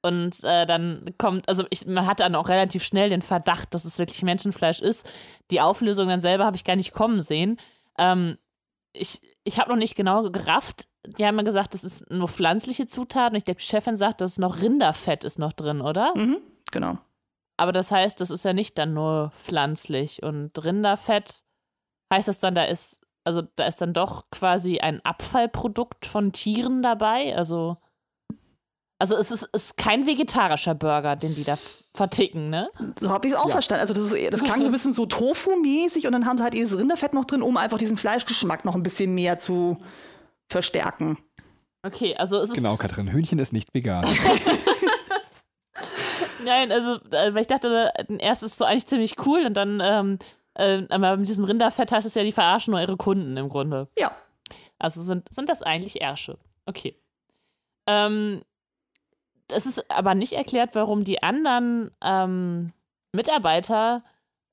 [0.02, 3.86] Und äh, dann kommt, also ich, man hat dann auch relativ schnell den Verdacht, dass
[3.86, 5.08] es wirklich Menschenfleisch ist.
[5.52, 7.60] Die Auflösung dann selber habe ich gar nicht kommen sehen.
[8.02, 8.38] Ähm,
[8.94, 10.88] ich ich habe noch nicht genau gerafft.
[11.06, 13.36] Die haben ja gesagt, das ist nur pflanzliche Zutaten.
[13.38, 16.14] Ich glaube, die Chefin sagt, dass noch Rinderfett ist noch drin, oder?
[16.16, 16.38] Mhm,
[16.72, 16.98] genau.
[17.58, 20.24] Aber das heißt, das ist ja nicht dann nur pflanzlich.
[20.24, 21.44] Und Rinderfett
[22.14, 26.82] heißt das dann, da ist, also da ist dann doch quasi ein Abfallprodukt von Tieren
[26.82, 27.36] dabei.
[27.36, 27.78] Also
[29.02, 31.58] also es ist, ist kein vegetarischer Burger, den die da
[31.96, 32.70] verticken, ne?
[33.00, 33.54] So habe ich es auch ja.
[33.54, 33.82] verstanden.
[33.82, 36.54] Also das, ist, das klang so ein bisschen so Tofu-mäßig und dann haben sie halt
[36.54, 39.78] dieses Rinderfett noch drin, um einfach diesen Fleischgeschmack noch ein bisschen mehr zu
[40.52, 41.18] verstärken.
[41.82, 42.56] Okay, also es ist.
[42.56, 44.06] Genau, Katrin, Hühnchen ist nicht vegan.
[46.46, 49.82] Nein, also, äh, weil ich dachte, erst ist es so eigentlich ziemlich cool und dann,
[49.84, 50.20] ähm,
[50.54, 53.88] äh, aber mit diesem Rinderfett heißt es ja, die verarschen nur ihre Kunden im Grunde.
[53.98, 54.12] Ja.
[54.78, 56.38] Also sind, sind das eigentlich Ärsche.
[56.68, 56.96] Okay.
[57.88, 58.44] Ähm,
[59.52, 62.72] es ist aber nicht erklärt, warum die anderen ähm,
[63.14, 64.04] Mitarbeiter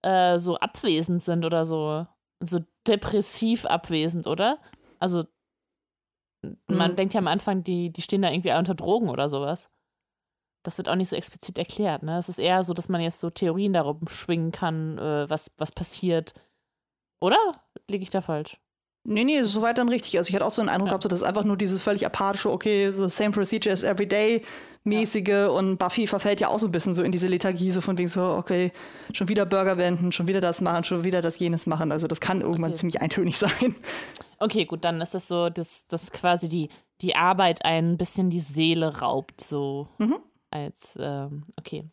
[0.03, 2.07] äh, so abwesend sind oder so,
[2.41, 4.59] so depressiv abwesend, oder?
[4.99, 5.25] Also
[6.69, 6.97] man mhm.
[6.97, 9.69] denkt ja am Anfang, die, die stehen da irgendwie unter Drogen oder sowas.
[10.65, 12.19] Das wird auch nicht so explizit erklärt, ne?
[12.19, 15.73] Es ist eher so, dass man jetzt so Theorien darum schwingen kann, äh, was, was
[15.73, 16.35] passiert.
[17.21, 17.39] Oder?
[17.89, 18.61] Liege ich da falsch?
[19.05, 20.19] Nee, nee, ist soweit dann richtig.
[20.19, 20.97] Also ich hatte auch so einen Eindruck ja.
[20.97, 24.43] gehabt, dass einfach nur dieses völlig apathische, okay, the same procedure as every day
[24.85, 25.49] mäßige ja.
[25.49, 28.09] und Buffy verfällt ja auch so ein bisschen so in diese Lethargie, so von wegen
[28.09, 28.73] so, okay,
[29.13, 31.93] schon wieder Burger wenden, schon wieder das machen, schon wieder das jenes machen.
[31.93, 32.81] Also das kann irgendwann okay.
[32.81, 33.75] ziemlich eintönig sein.
[34.39, 36.69] Okay, gut, dann ist das so, dass, dass quasi die,
[37.01, 40.19] die Arbeit ein bisschen die Seele raubt, so mhm.
[40.51, 41.85] als, ähm, okay.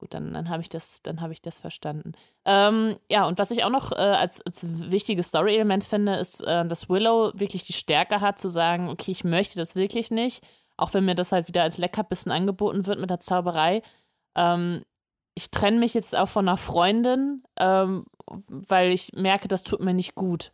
[0.00, 2.12] Gut, dann, dann habe ich, das, hab ich das verstanden.
[2.46, 6.66] Ähm, ja, und was ich auch noch äh, als, als wichtiges Story-Element finde, ist, äh,
[6.66, 10.42] dass Willow wirklich die Stärke hat, zu sagen, okay, ich möchte das wirklich nicht,
[10.78, 13.82] auch wenn mir das halt wieder als Leckerbissen angeboten wird mit der Zauberei.
[14.34, 14.86] Ähm,
[15.34, 18.06] ich trenne mich jetzt auch von einer Freundin, ähm,
[18.48, 20.50] weil ich merke, das tut mir nicht gut.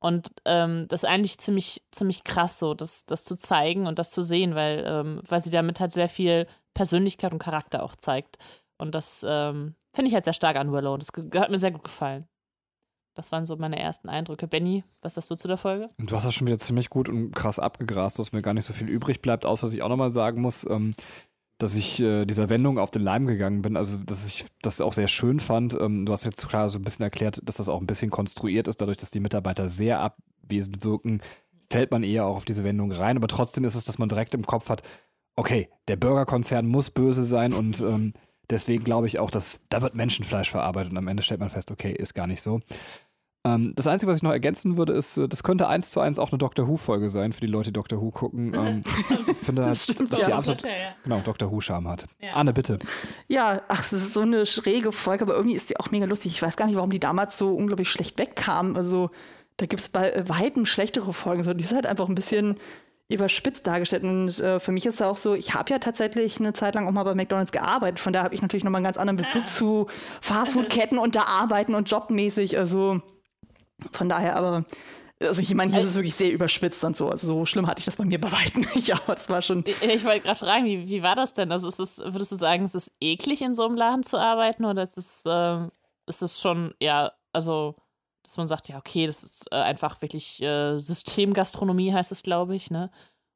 [0.00, 4.10] Und ähm, das ist eigentlich ziemlich, ziemlich krass, so das, das zu zeigen und das
[4.10, 8.38] zu sehen, weil, ähm, weil sie damit halt sehr viel Persönlichkeit und Charakter auch zeigt.
[8.80, 10.96] Und das ähm, finde ich halt sehr stark an Willow.
[10.96, 12.26] Das hat mir sehr gut gefallen.
[13.14, 14.46] Das waren so meine ersten Eindrücke.
[14.46, 15.88] Benny, was hast du zu der Folge?
[15.98, 18.72] Du hast das schon wieder ziemlich gut und krass abgegrast, dass mir gar nicht so
[18.72, 20.94] viel übrig bleibt, außer dass ich auch nochmal sagen muss, ähm,
[21.58, 23.76] dass ich äh, dieser Wendung auf den Leim gegangen bin.
[23.76, 25.74] Also, dass ich das auch sehr schön fand.
[25.74, 28.68] Ähm, du hast jetzt klar so ein bisschen erklärt, dass das auch ein bisschen konstruiert
[28.68, 31.20] ist, dadurch, dass die Mitarbeiter sehr abwesend wirken,
[31.68, 33.18] fällt man eher auch auf diese Wendung rein.
[33.18, 34.82] Aber trotzdem ist es, dass man direkt im Kopf hat,
[35.36, 38.14] okay, der Burgerkonzern muss böse sein und ähm,
[38.50, 41.70] Deswegen glaube ich auch, dass da wird Menschenfleisch verarbeitet und am Ende stellt man fest,
[41.70, 42.60] okay, ist gar nicht so.
[43.42, 46.18] Ähm, das Einzige, was ich noch ergänzen würde, ist, äh, das könnte eins zu eins
[46.18, 48.52] auch eine Doctor Who-Folge sein, für die Leute, die Doctor Who gucken.
[48.60, 50.26] Ähm, ich finde, halt, stimmt, dass ja.
[50.26, 50.62] sie absolut
[51.04, 52.06] genau, Doctor Who-Charme hat.
[52.20, 52.34] Ja.
[52.34, 52.78] Anne, bitte.
[53.28, 56.32] Ja, ach, es ist so eine schräge Folge, aber irgendwie ist die auch mega lustig.
[56.32, 58.76] Ich weiß gar nicht, warum die damals so unglaublich schlecht wegkam.
[58.76, 59.10] Also,
[59.56, 61.42] da gibt es bei weitem schlechtere Folgen.
[61.42, 62.56] So, die ist halt einfach ein bisschen
[63.10, 64.04] überspitzt dargestellt.
[64.04, 66.86] Und äh, für mich ist es auch so, ich habe ja tatsächlich eine Zeit lang
[66.86, 67.98] auch mal bei McDonalds gearbeitet.
[67.98, 69.48] Von daher habe ich natürlich nochmal einen ganz anderen Bezug ah.
[69.48, 69.86] zu
[70.20, 72.58] Fastfood-Ketten und da arbeiten und jobmäßig.
[72.58, 73.00] Also
[73.92, 74.64] von daher aber,
[75.20, 77.08] also ich meine, hier ist es wirklich sehr überspitzt und so.
[77.08, 79.64] Also so schlimm hatte ich das bei mir bei weitem nicht, aber das war schon.
[79.66, 81.50] Ich, ich wollte gerade fragen, wie, wie war das denn?
[81.50, 84.64] Also ist das, würdest du sagen, ist es eklig, in so einem Laden zu arbeiten
[84.64, 85.66] oder ist es, äh,
[86.06, 87.74] ist es schon, ja, also
[88.30, 92.54] dass man sagt, ja, okay, das ist äh, einfach wirklich äh, Systemgastronomie, heißt es, glaube
[92.54, 92.88] ich, ne?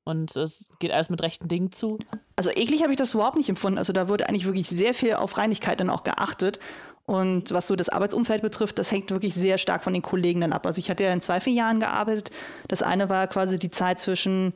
[0.05, 1.99] Und es geht alles mit rechten Dingen zu.
[2.37, 3.79] Also eklig habe ich das überhaupt nicht empfunden.
[3.79, 6.61] Also da wurde eigentlich wirklich sehr viel auf Reinigkeit dann auch geachtet.
[7.07, 10.53] Und was so das Arbeitsumfeld betrifft, das hängt wirklich sehr stark von den Kollegen dann
[10.53, 10.65] ab.
[10.65, 12.31] Also ich hatte ja in zwei, vier Jahren gearbeitet.
[12.69, 14.53] Das eine war quasi die Zeit zwischen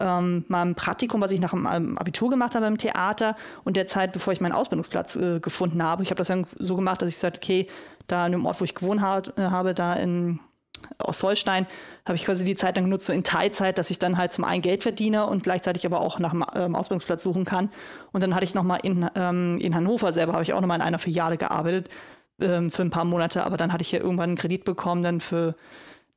[0.00, 4.12] ähm, meinem Praktikum, was ich nach dem Abitur gemacht habe im Theater und der Zeit,
[4.12, 6.02] bevor ich meinen Ausbildungsplatz äh, gefunden habe.
[6.02, 7.68] Ich habe das dann so gemacht, dass ich gesagt okay,
[8.06, 10.40] da in dem Ort, wo ich gewohnt hab, habe, da in
[10.98, 11.66] aus Solstein
[12.06, 14.44] habe ich quasi die Zeit dann genutzt, so in Teilzeit, dass ich dann halt zum
[14.44, 17.70] einen Geld verdiene und gleichzeitig aber auch nach dem ähm, Ausbildungsplatz suchen kann.
[18.12, 20.82] Und dann hatte ich nochmal in, ähm, in Hannover selber, habe ich auch nochmal in
[20.82, 21.88] einer Filiale gearbeitet
[22.40, 25.20] ähm, für ein paar Monate, aber dann hatte ich ja irgendwann einen Kredit bekommen dann
[25.20, 25.54] für,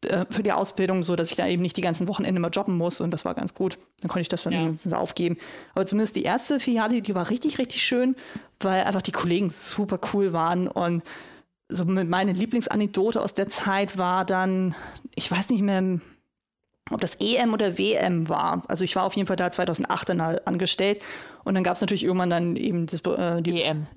[0.05, 2.77] äh, für die Ausbildung, so dass ich da eben nicht die ganzen Wochenende mal jobben
[2.77, 3.77] muss und das war ganz gut.
[4.01, 4.97] Dann konnte ich das dann ja.
[4.97, 5.37] aufgeben.
[5.73, 8.15] Aber zumindest die erste Filiale, die war richtig, richtig schön,
[8.59, 11.03] weil einfach die Kollegen super cool waren und
[11.69, 14.75] so meine Lieblingsanekdote aus der Zeit war dann,
[15.15, 15.99] ich weiß nicht mehr,
[16.89, 18.63] ob das EM oder WM war.
[18.67, 21.03] Also ich war auf jeden Fall da 2008 dann halt angestellt
[21.43, 23.87] und dann gab es natürlich irgendwann dann eben das, äh, die EM.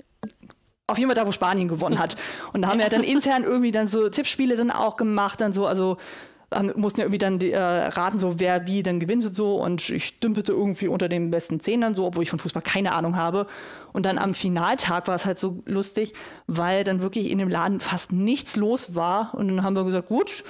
[0.89, 2.17] Auf jeden Fall da, wo Spanien gewonnen hat.
[2.53, 5.67] Und da haben wir dann intern irgendwie dann so Tippspiele dann auch gemacht, dann so,
[5.67, 5.99] also
[6.53, 9.57] ähm, mussten ja irgendwie dann äh, raten, so wer wie dann gewinnt und so.
[9.57, 12.93] Und ich dümpelte irgendwie unter den besten zehn dann so, obwohl ich von Fußball keine
[12.93, 13.47] Ahnung habe.
[13.93, 16.13] Und dann am Finaltag war es halt so lustig,
[16.47, 19.35] weil dann wirklich in dem Laden fast nichts los war.
[19.35, 20.45] Und dann haben wir gesagt, gut,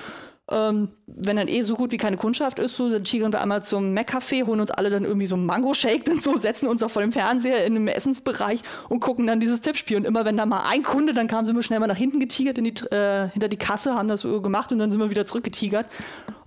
[0.51, 3.63] ähm, wenn dann eh so gut wie keine Kundschaft ist, so, dann tigern wir einmal
[3.63, 6.91] zum Mac-Café, holen uns alle dann irgendwie so einen Mango-Shake und so, setzen uns auch
[6.91, 9.97] vor dem Fernseher in dem Essensbereich und gucken dann dieses Tippspiel.
[9.97, 12.19] Und immer wenn da mal ein Kunde, dann kam, sind wir schnell mal nach hinten
[12.19, 15.11] getigert, in die, äh, hinter die Kasse, haben das so gemacht und dann sind wir
[15.11, 15.87] wieder zurückgetigert.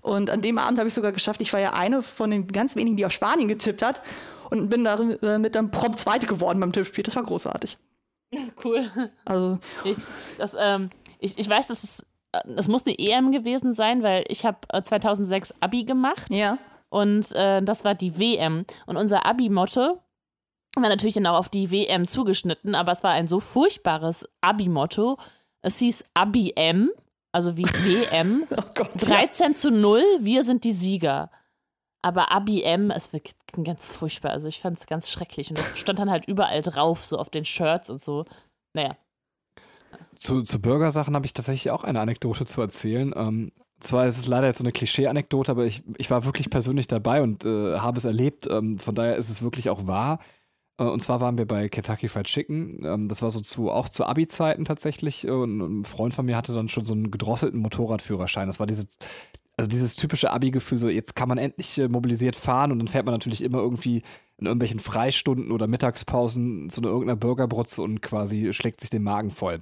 [0.02, 2.76] Und an dem Abend habe ich sogar geschafft, ich war ja eine von den ganz
[2.76, 4.02] wenigen, die auf Spanien getippt hat
[4.50, 7.04] und bin damit äh, dann prompt Zweite geworden beim Tippspiel.
[7.04, 7.78] Das war großartig.
[8.64, 8.90] Cool.
[9.26, 9.60] Also.
[9.84, 9.96] Ich,
[10.40, 10.90] das, ähm,
[11.20, 12.04] ich, ich weiß, dass es
[12.56, 16.28] es muss eine EM gewesen sein, weil ich habe 2006 äh, Abi gemacht.
[16.30, 16.58] Ja.
[16.90, 18.66] Und äh, das war die WM.
[18.86, 20.00] Und unser Abi-Motto
[20.76, 25.18] war natürlich dann auch auf die WM zugeschnitten, aber es war ein so furchtbares Abi-Motto.
[25.62, 26.92] Es hieß Abi-M,
[27.32, 28.44] also wie WM.
[28.52, 29.54] oh Gott, 13 ja.
[29.54, 31.32] zu 0, wir sind die Sieger.
[32.02, 33.22] Aber Abi-M, es war
[33.64, 34.32] ganz furchtbar.
[34.32, 35.50] Also ich fand es ganz schrecklich.
[35.50, 38.26] Und das stand dann halt überall drauf, so auf den Shirts und so.
[38.74, 38.98] Naja,
[40.24, 43.14] zu, zu Bürgersachen habe ich tatsächlich auch eine Anekdote zu erzählen.
[43.16, 43.52] Ähm,
[43.82, 47.22] zwar ist es leider jetzt so eine Klischee-Anekdote, aber ich, ich war wirklich persönlich dabei
[47.22, 48.48] und äh, habe es erlebt.
[48.50, 50.20] Ähm, von daher ist es wirklich auch wahr.
[50.78, 52.86] Äh, und zwar waren wir bei Kentucky Fried Chicken.
[52.86, 55.28] Ähm, das war so zu, auch zu Abi-Zeiten tatsächlich.
[55.28, 58.48] Und ein Freund von mir hatte dann schon so einen gedrosselten Motorradführerschein.
[58.48, 58.88] Das war diese,
[59.58, 63.06] also dieses typische Abi-Gefühl, so jetzt kann man endlich äh, mobilisiert fahren und dann fährt
[63.06, 64.04] man natürlich immer irgendwie
[64.38, 69.30] in irgendwelchen Freistunden oder Mittagspausen zu einer irgendeiner Burgerbrutze und quasi schlägt sich den Magen
[69.30, 69.62] voll.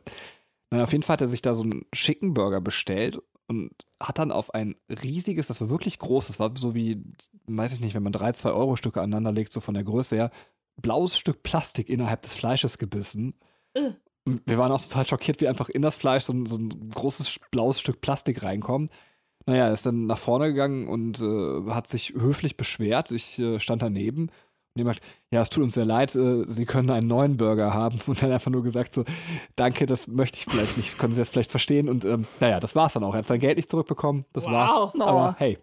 [0.71, 3.71] Na, auf jeden Fall hat er sich da so einen schicken Burger bestellt und
[4.01, 7.03] hat dann auf ein riesiges, das war wirklich groß, das war so wie,
[7.47, 10.15] weiß ich nicht, wenn man drei, zwei Euro Stücke aneinander legt, so von der Größe
[10.15, 10.31] her,
[10.81, 13.35] blaues Stück Plastik innerhalb des Fleisches gebissen.
[13.75, 13.97] Mhm.
[14.45, 17.39] Wir waren auch total schockiert, wie einfach in das Fleisch so ein, so ein großes
[17.51, 18.91] blaues Stück Plastik reinkommt.
[19.47, 23.11] Naja, er ist dann nach vorne gegangen und äh, hat sich höflich beschwert.
[23.11, 24.29] Ich äh, stand daneben
[24.73, 24.99] und jemand,
[25.31, 27.99] ja, es tut uns sehr leid, äh, Sie können einen neuen Burger haben.
[28.07, 29.03] Und dann einfach nur gesagt so,
[29.57, 31.89] danke, das möchte ich vielleicht nicht, können Sie das vielleicht verstehen?
[31.89, 33.13] Und ähm, naja, das war's dann auch.
[33.13, 34.51] Er hat sein Geld nicht zurückbekommen, das wow.
[34.51, 34.91] war's.
[34.95, 35.01] Oh.
[35.01, 35.57] Aber hey.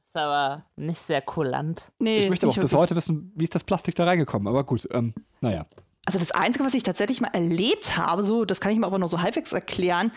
[0.00, 1.92] Das ist aber nicht sehr kulant.
[1.98, 4.48] Nee, ich möchte aber auch bis heute wissen, wie ist das Plastik da reingekommen?
[4.48, 5.66] Aber gut, ähm, naja.
[6.06, 8.98] Also das Einzige, was ich tatsächlich mal erlebt habe, so, das kann ich mir aber
[8.98, 10.12] nur so halbwegs erklären,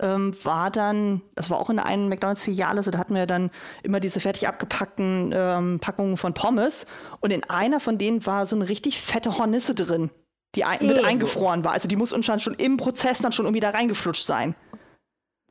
[0.00, 3.50] ähm, war dann, das war auch in einer McDonalds-Filiale, so da hatten wir dann
[3.82, 6.86] immer diese fertig abgepackten ähm, Packungen von Pommes
[7.20, 10.10] und in einer von denen war so eine richtig fette Hornisse drin,
[10.54, 11.72] die ein, mit eingefroren war.
[11.72, 14.54] Also die muss uns schon im Prozess dann schon irgendwie da reingeflutscht sein.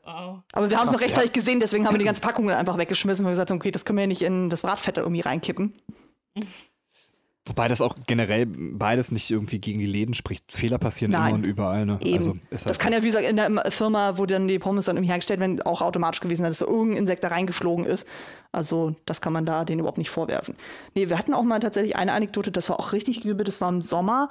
[0.04, 0.40] Wow.
[0.54, 1.34] Aber wir haben es noch rechtzeitig ja.
[1.34, 4.04] gesehen, deswegen haben wir die ganze Packung einfach weggeschmissen und gesagt, okay, das können wir
[4.04, 5.74] ja nicht in das Bratfett irgendwie reinkippen.
[7.50, 10.52] Wobei das auch generell beides nicht irgendwie gegen die Läden spricht.
[10.52, 11.30] Fehler passieren Nein.
[11.30, 11.86] immer und überall.
[11.88, 11.98] Ne?
[12.04, 12.18] Eben.
[12.18, 12.98] Also ist das halt kann so.
[13.00, 15.82] ja, wie gesagt, in der Firma, wo dann die Pommes dann irgendwie hergestellt werden, auch
[15.82, 18.06] automatisch gewesen sein, dass da irgendein Insekt da reingeflogen ist.
[18.52, 20.56] Also das kann man da denen überhaupt nicht vorwerfen.
[20.94, 23.70] Nee, wir hatten auch mal tatsächlich eine Anekdote, das war auch richtig übel, das war
[23.70, 24.30] im Sommer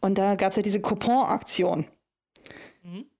[0.00, 1.86] und da gab es ja diese Coupon-Aktion.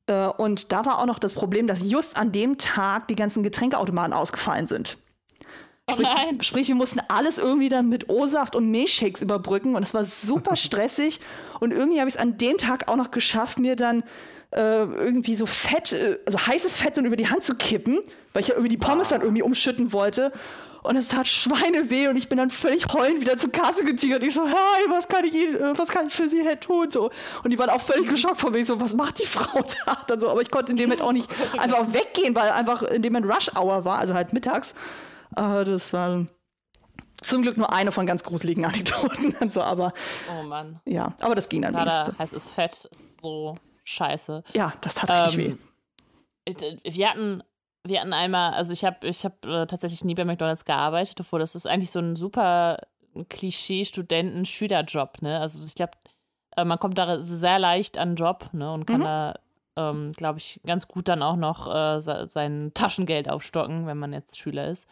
[0.07, 3.43] Äh, Und da war auch noch das Problem, dass just an dem Tag die ganzen
[3.43, 4.99] Getränkeautomaten ausgefallen sind.
[5.91, 6.43] Oh Sprich, nein.
[6.43, 10.57] sprich, wir mussten alles irgendwie dann mit O-Saft und Milchshakes überbrücken und es war super
[10.67, 11.21] stressig.
[11.61, 14.03] und irgendwie habe ich es an dem Tag auch noch geschafft, mir dann
[14.51, 18.01] äh, irgendwie so Fett, äh, also heißes Fett dann über die Hand zu kippen,
[18.33, 20.33] weil ich ja irgendwie die Pommes dann irgendwie umschütten wollte.
[20.83, 24.23] Und es tat Schweineweh und ich bin dann völlig heulend wieder zur Kasse getigert.
[24.25, 26.91] Ich so, hey, was kann ich, äh, was kann ich für Sie halt tun?
[26.91, 27.11] So.
[27.45, 28.59] Und die waren auch völlig geschockt von mir.
[28.59, 29.99] Ich so, was macht die Frau da?
[30.09, 33.03] Dann so, aber ich konnte in dem Moment auch nicht einfach weggehen, weil einfach in
[33.03, 34.75] dem Moment Rush Hour war, also halt mittags.
[35.35, 36.27] Aber das war
[37.23, 39.35] zum Glück nur eine von ganz gruseligen Anekdoten.
[39.41, 39.93] und so, aber
[40.39, 40.81] Oh Mann.
[40.85, 42.19] ja, aber das ging dann Gerade wenigstens.
[42.19, 44.43] heißes Fett ist so scheiße.
[44.55, 45.57] Ja, das tat richtig weh.
[46.47, 46.55] Ähm,
[46.85, 47.43] äh, wir hatten,
[47.85, 51.41] wir hatten einmal, also ich habe ich hab, äh, tatsächlich nie bei McDonalds gearbeitet, obwohl
[51.41, 52.79] das ist eigentlich so ein super
[53.29, 55.41] Klischee-Studenten-Schülerjob, ne?
[55.41, 55.93] Also ich glaube,
[56.57, 58.73] äh, man kommt da sehr leicht an den Job, ne?
[58.73, 59.05] Und kann Mhm.
[59.05, 59.35] da,
[59.77, 64.13] ähm, glaube ich, ganz gut dann auch noch äh, se- sein Taschengeld aufstocken, wenn man
[64.13, 64.87] jetzt Schüler ist.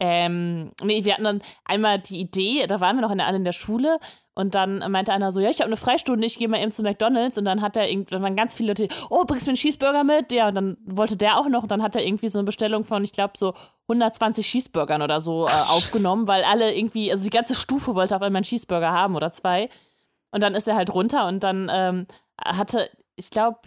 [0.00, 3.44] Ähm, nee, wir hatten dann einmal die Idee, da waren wir noch in der, in
[3.44, 3.98] der Schule
[4.34, 6.82] und dann meinte einer so, ja, ich habe eine Freistunde, ich gehe mal eben zu
[6.82, 9.52] McDonalds und dann hat er irgendwie, dann waren ganz viele Leute, oh, bringst du mir
[9.52, 10.32] einen Cheeseburger mit?
[10.32, 12.82] Ja, und dann wollte der auch noch und dann hat er irgendwie so eine Bestellung
[12.82, 17.30] von, ich glaube, so 120 Cheeseburgern oder so äh, aufgenommen, weil alle irgendwie, also die
[17.30, 19.68] ganze Stufe wollte auf einmal einen Cheeseburger haben oder zwei
[20.32, 22.06] und dann ist er halt runter und dann ähm,
[22.44, 23.58] hatte, ich glaube,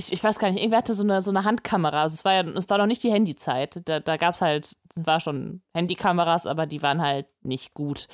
[0.00, 2.02] ich, ich weiß gar nicht, irgendwer hatte so eine, so eine Handkamera.
[2.02, 3.82] Also es war ja, es war noch nicht die Handyzeit.
[3.84, 8.08] Da, da gab es halt, es war schon Handykameras, aber die waren halt nicht gut.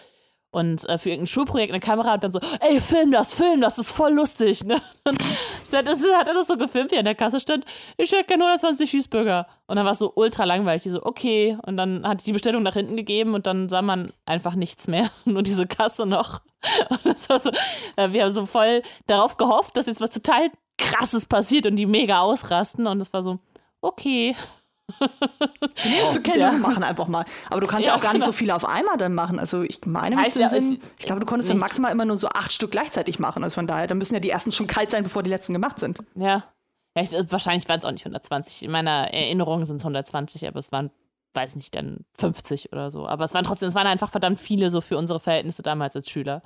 [0.50, 3.76] Und äh, für irgendein Schulprojekt eine Kamera und dann so, ey, film das, film das,
[3.76, 4.64] das ist voll lustig.
[4.64, 4.80] Ne?
[5.70, 7.64] Dann ist, hat er das so gefilmt, wie er in der Kasse stand.
[7.96, 9.48] Ich hätte gerne 120 Cheeseburger.
[9.66, 10.84] Und dann war es so ultra langweilig.
[10.84, 11.58] Die so, okay.
[11.66, 15.10] Und dann hat die Bestellung nach hinten gegeben und dann sah man einfach nichts mehr.
[15.24, 16.40] Nur diese Kasse noch.
[16.88, 17.50] Und das war so,
[17.96, 21.86] äh, wir haben so voll darauf gehofft, dass jetzt was total krasses passiert und die
[21.86, 22.86] mega ausrasten.
[22.86, 23.38] Und es war so,
[23.80, 24.34] okay.
[24.98, 26.58] Du nimmst du Kenntnisse Ja.
[26.58, 27.24] machen einfach mal.
[27.50, 28.32] Aber du kannst ja, Ja, auch gar nicht genau.
[28.32, 29.38] so viele auf einmal dann machen.
[29.38, 32.28] Also ich meine, Heißt ja, Sinn, ich glaube, du konntest nicht- maximal immer nur so
[32.28, 33.42] acht Stück gleichzeitig machen.
[33.42, 35.78] Also von daher, dann müssen ja die ersten schon kalt sein, bevor die letzten gemacht
[35.78, 35.98] sind.
[36.14, 36.44] Ja.
[36.94, 38.62] ich, wahrscheinlich waren es auch nicht 120.
[38.62, 40.90] In meiner Erinnerung sind es 120, aber es waren,
[41.34, 43.06] weiß nicht, dann 50 oder so.
[43.08, 46.08] Aber es waren trotzdem, es waren einfach verdammt viele so für unsere Verhältnisse damals als
[46.08, 46.42] Schüler.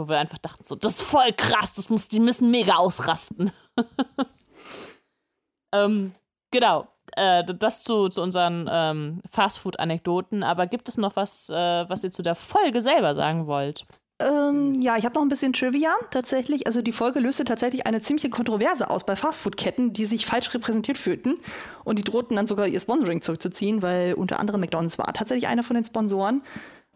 [0.00, 3.52] Wo wir einfach dachten, so, das ist voll krass, das muss, die müssen mega ausrasten.
[5.74, 6.14] ähm,
[6.50, 6.88] genau.
[7.16, 10.42] Äh, das zu, zu unseren ähm, Fastfood-Anekdoten.
[10.42, 11.54] Aber gibt es noch was, äh,
[11.86, 13.84] was ihr zu der Folge selber sagen wollt?
[14.20, 16.66] Ähm, ja, ich habe noch ein bisschen Trivia tatsächlich.
[16.66, 20.96] Also die Folge löste tatsächlich eine ziemliche Kontroverse aus bei Fastfood-Ketten, die sich falsch repräsentiert
[20.96, 21.36] fühlten.
[21.84, 25.62] Und die drohten dann sogar ihr Sponsoring zurückzuziehen, weil unter anderem McDonald's war tatsächlich einer
[25.62, 26.42] von den Sponsoren.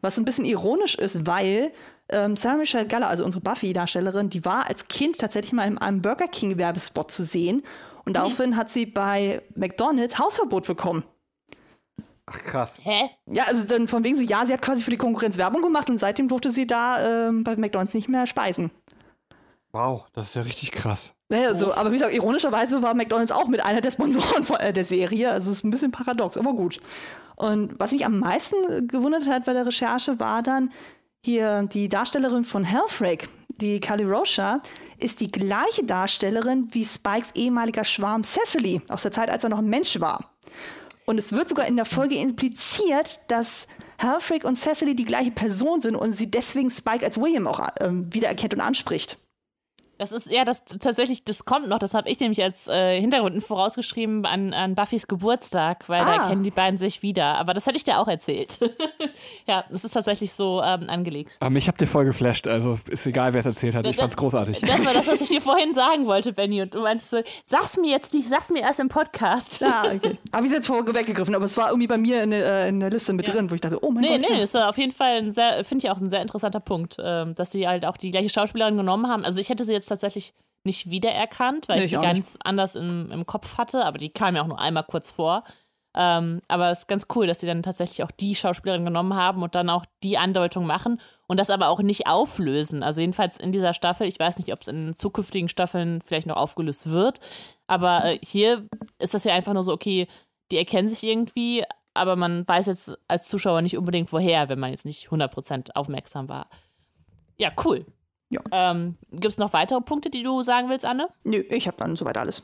[0.05, 1.73] Was ein bisschen ironisch ist, weil
[2.11, 6.03] ähm, Sarah Michelle Gellar, also unsere Buffy-Darstellerin, die war als Kind tatsächlich mal in einem
[6.03, 7.63] Burger King-Werbespot zu sehen.
[8.05, 11.05] Und daraufhin hat sie bei McDonald's Hausverbot bekommen.
[12.27, 12.81] Ach krass.
[12.83, 13.09] Hä?
[13.31, 15.89] Ja, also dann von wegen so, ja, sie hat quasi für die Konkurrenz Werbung gemacht
[15.89, 18.71] und seitdem durfte sie da ähm, bei McDonalds nicht mehr speisen.
[19.75, 21.15] Wow, das ist ja richtig krass.
[21.29, 24.73] Naja, so, aber wie gesagt, ironischerweise war McDonalds auch mit einer der Sponsoren von, äh,
[24.73, 25.33] der Serie.
[25.33, 26.79] Also es ist ein bisschen paradox, aber gut.
[27.35, 30.71] Und was mich am meisten äh, gewundert hat bei der Recherche, war dann
[31.25, 34.61] hier die Darstellerin von Hellfreak, die Kali Rocha,
[34.99, 39.59] ist die gleiche Darstellerin wie Spikes ehemaliger Schwarm Cecily aus der Zeit, als er noch
[39.59, 40.31] ein Mensch war.
[41.05, 43.67] Und es wird sogar in der Folge impliziert, dass
[43.99, 48.07] Hellfreak und Cecily die gleiche Person sind und sie deswegen Spike als William auch ähm,
[48.15, 49.19] wiedererkennt und anspricht.
[49.99, 51.79] Das ist, ja, das tatsächlich, das kommt noch.
[51.79, 56.29] Das habe ich nämlich als äh, Hintergrund vorausgeschrieben an, an Buffys Geburtstag, weil da Ah.
[56.29, 57.37] kennen die beiden sich wieder.
[57.37, 58.59] Aber das hätte ich dir auch erzählt.
[59.47, 61.37] ja, das ist tatsächlich so ähm, angelegt.
[61.41, 63.87] Aber mich habt ihr voll geflasht, also ist egal, wer es erzählt hat.
[63.87, 64.61] Ich Das- fand's großartig.
[64.61, 66.63] Das war das, was ich dir vorhin sagen wollte, Benny.
[66.63, 69.61] Und du meintest so, sag's mir jetzt nicht, sag's mir erst im Podcast.
[69.61, 70.19] Ja, okay.
[70.35, 72.81] Habe ich jetzt vorher weggegriffen, aber es war irgendwie bei mir in, der- äh, in
[72.81, 74.31] der Liste mit drin, wo ich dachte, oh mein Nee, Gott.
[74.31, 74.43] nee, ja.
[74.43, 77.51] ist auf jeden Fall ein sehr, finde ich auch ein sehr interessanter Punkt, ähm, dass
[77.53, 79.25] sie halt auch die gleiche Schauspielerin genommen haben.
[79.25, 83.11] Also ich hätte sie jetzt tatsächlich nicht wiedererkannt, weil Nee, ich die ganz anders im,
[83.11, 85.45] im Kopf hatte, aber die kam ja auch nur einmal kurz vor.
[85.97, 89.43] Ähm, aber es ist ganz cool, dass sie dann tatsächlich auch die Schauspielerin genommen haben
[89.43, 92.83] und dann auch die Andeutung machen und das aber auch nicht auflösen.
[92.83, 96.37] Also jedenfalls in dieser Staffel, ich weiß nicht, ob es in zukünftigen Staffeln vielleicht noch
[96.37, 97.21] aufgelöst wird,
[97.69, 98.67] aber äh, hier
[98.99, 100.09] ist das ja einfach nur so, okay,
[100.51, 101.63] die erkennen sich irgendwie,
[101.95, 106.29] aber man weiß jetzt als Zuschauer nicht unbedingt woher, wenn man jetzt nicht 100% aufmerksam
[106.29, 106.49] war.
[107.37, 107.87] Ja, cool.
[108.31, 108.41] Ja.
[108.51, 111.09] Ähm, Gibt es noch weitere Punkte, die du sagen willst, Anne?
[111.25, 112.43] Nö, ich habe dann soweit alles.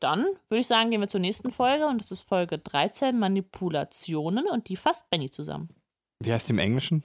[0.00, 4.46] Dann würde ich sagen, gehen wir zur nächsten Folge und das ist Folge 13, Manipulationen
[4.46, 5.70] und die fasst Benny zusammen.
[6.22, 7.02] Wie heißt die im Englischen?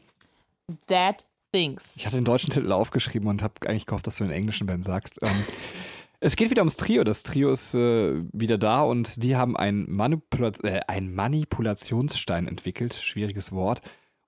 [0.90, 1.16] Dead
[1.54, 1.94] Things.
[1.96, 4.84] Ich hatte den deutschen Titel aufgeschrieben und habe eigentlich gehofft, dass du den englischen Ben
[4.84, 5.20] sagst.
[5.22, 5.32] Ähm,
[6.20, 7.04] es geht wieder ums Trio.
[7.04, 12.94] Das Trio ist äh, wieder da und die haben einen, Manipula äh, einen Manipulationsstein entwickelt.
[12.94, 13.82] Schwieriges Wort.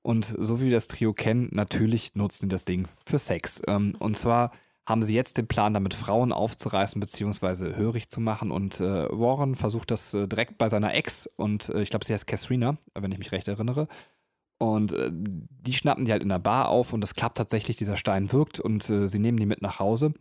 [0.03, 3.61] Und so wie wir das Trio kennen, natürlich nutzen die das Ding für Sex.
[3.67, 4.51] Ähm, und zwar
[4.85, 7.75] haben sie jetzt den Plan, damit Frauen aufzureißen bzw.
[7.75, 8.51] hörig zu machen.
[8.51, 12.13] Und äh, Warren versucht das äh, direkt bei seiner Ex und äh, ich glaube, sie
[12.13, 13.87] heißt Katharina, wenn ich mich recht erinnere.
[14.57, 17.95] Und äh, die schnappen die halt in der Bar auf und es klappt tatsächlich, dieser
[17.95, 20.13] Stein wirkt und äh, sie nehmen die mit nach Hause.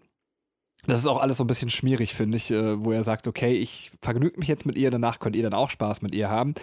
[0.86, 3.56] Das ist auch alles so ein bisschen schmierig, finde ich, äh, wo er sagt, okay,
[3.56, 6.54] ich vergnüge mich jetzt mit ihr, danach könnt ihr dann auch Spaß mit ihr haben.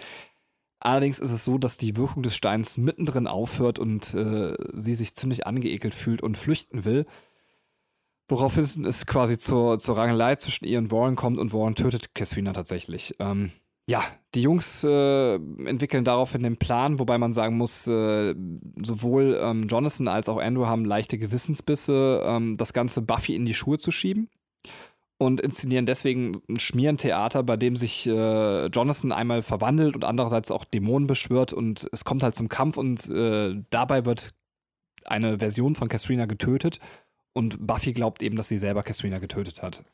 [0.80, 5.14] Allerdings ist es so, dass die Wirkung des Steins mittendrin aufhört und äh, sie sich
[5.14, 7.06] ziemlich angeekelt fühlt und flüchten will.
[8.28, 12.52] Woraufhin es quasi zur, zur Rangelei zwischen ihr und Warren kommt und Warren tötet Casrina
[12.52, 13.14] tatsächlich.
[13.18, 13.50] Ähm,
[13.88, 18.34] ja, die Jungs äh, entwickeln daraufhin den Plan, wobei man sagen muss, äh,
[18.82, 23.54] sowohl ähm, Jonathan als auch Andrew haben leichte Gewissensbisse, ähm, das ganze Buffy in die
[23.54, 24.30] Schuhe zu schieben
[25.20, 30.64] und inszenieren deswegen ein Schmierentheater, bei dem sich äh, Jonathan einmal verwandelt und andererseits auch
[30.64, 34.30] Dämonen beschwört und es kommt halt zum Kampf und äh, dabei wird
[35.04, 36.80] eine Version von Katrina getötet
[37.34, 39.84] und Buffy glaubt eben, dass sie selber Katrina getötet hat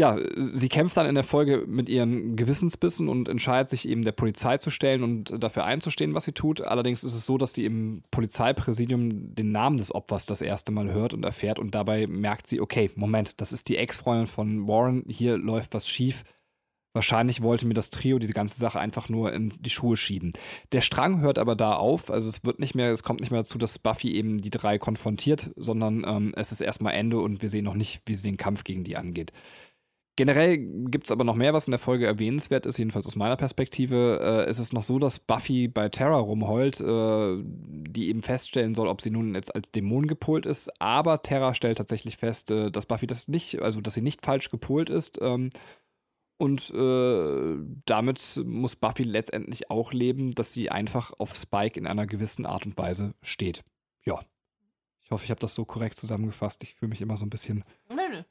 [0.00, 4.12] ja, sie kämpft dann in der Folge mit ihren Gewissensbissen und entscheidet sich eben der
[4.12, 6.62] Polizei zu stellen und dafür einzustehen, was sie tut.
[6.62, 10.90] Allerdings ist es so, dass sie im Polizeipräsidium den Namen des Opfers das erste Mal
[10.92, 15.04] hört und erfährt und dabei merkt sie, okay, Moment, das ist die Ex-Freundin von Warren,
[15.08, 16.24] hier läuft was schief.
[16.94, 20.32] Wahrscheinlich wollte mir das Trio diese ganze Sache einfach nur in die Schuhe schieben.
[20.72, 23.40] Der Strang hört aber da auf, also es wird nicht mehr, es kommt nicht mehr
[23.40, 27.48] dazu, dass Buffy eben die drei konfrontiert, sondern ähm, es ist erstmal Ende und wir
[27.48, 29.32] sehen noch nicht, wie sie den Kampf gegen die angeht.
[30.16, 33.36] Generell gibt es aber noch mehr, was in der Folge erwähnenswert ist, jedenfalls aus meiner
[33.36, 34.44] Perspektive.
[34.46, 38.88] Äh, ist es noch so, dass Buffy bei Terra rumheult, äh, die eben feststellen soll,
[38.88, 40.70] ob sie nun jetzt als Dämon gepolt ist.
[40.82, 44.50] Aber Terra stellt tatsächlich fest, äh, dass Buffy das nicht, also dass sie nicht falsch
[44.50, 45.18] gepolt ist.
[45.22, 45.48] Ähm,
[46.36, 52.06] und äh, damit muss Buffy letztendlich auch leben, dass sie einfach auf Spike in einer
[52.06, 53.64] gewissen Art und Weise steht.
[54.04, 54.20] Ja.
[55.00, 56.62] Ich hoffe, ich habe das so korrekt zusammengefasst.
[56.64, 57.64] Ich fühle mich immer so ein bisschen.
[57.88, 58.22] Nö, nö.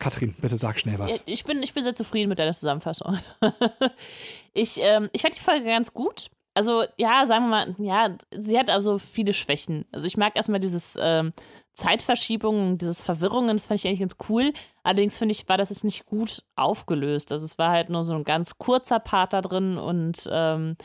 [0.00, 1.22] Katrin, bitte sag schnell was.
[1.26, 3.18] Ich bin, ich bin sehr zufrieden mit deiner Zusammenfassung.
[4.52, 6.30] ich ähm, ich fand die Folge ganz gut.
[6.52, 9.86] Also, ja, sagen wir mal, ja, sie hat also viele Schwächen.
[9.92, 11.32] Also, ich mag erstmal dieses ähm,
[11.74, 14.52] Zeitverschiebungen, dieses Verwirrungen, das fand ich eigentlich ganz cool.
[14.82, 17.30] Allerdings finde ich, war das jetzt nicht gut aufgelöst.
[17.30, 20.76] Also, es war halt nur so ein ganz kurzer Part da drin und ähm,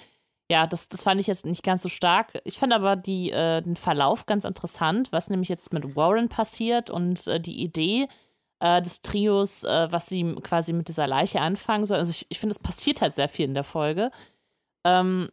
[0.50, 2.34] ja, das, das fand ich jetzt nicht ganz so stark.
[2.44, 6.92] Ich fand aber die, äh, den Verlauf ganz interessant, was nämlich jetzt mit Warren passiert
[6.92, 8.08] und äh, die Idee,
[8.60, 11.98] äh, des Trios, äh, was sie quasi mit dieser Leiche anfangen soll.
[11.98, 14.12] Also ich, ich finde, es passiert halt sehr viel in der Folge.
[14.86, 15.30] Ähm,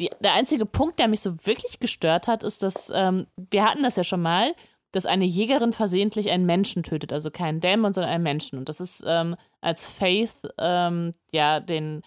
[0.00, 3.82] die, der einzige Punkt, der mich so wirklich gestört hat, ist, dass ähm, wir hatten
[3.82, 4.54] das ja schon mal,
[4.92, 8.58] dass eine Jägerin versehentlich einen Menschen tötet, also keinen Dämon, sondern einen Menschen.
[8.58, 12.02] Und das ist ähm, als Faith ähm, ja den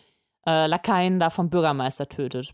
[0.48, 2.54] äh, Lakaien da vom Bürgermeister tötet.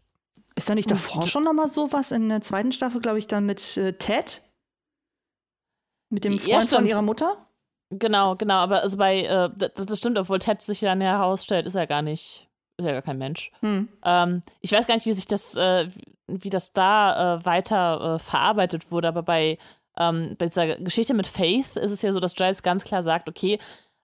[0.55, 3.45] Ist da nicht davor schon noch mal sowas in der zweiten Staffel, glaube ich, dann
[3.45, 4.41] mit äh, Ted?
[6.09, 7.46] Mit dem Freund ja, von ihrer Mutter?
[7.89, 11.75] Genau, genau, aber also bei, äh, das, das, stimmt, obwohl Ted sich dann herausstellt, ist
[11.75, 13.51] er gar nicht, ist er gar kein Mensch.
[13.61, 13.87] Hm.
[14.03, 15.87] Ähm, ich weiß gar nicht, wie sich das, äh,
[16.27, 19.57] wie das da äh, weiter äh, verarbeitet wurde, aber bei,
[19.97, 23.29] ähm, bei dieser Geschichte mit Faith ist es ja so, dass Giles ganz klar sagt,
[23.29, 23.57] okay,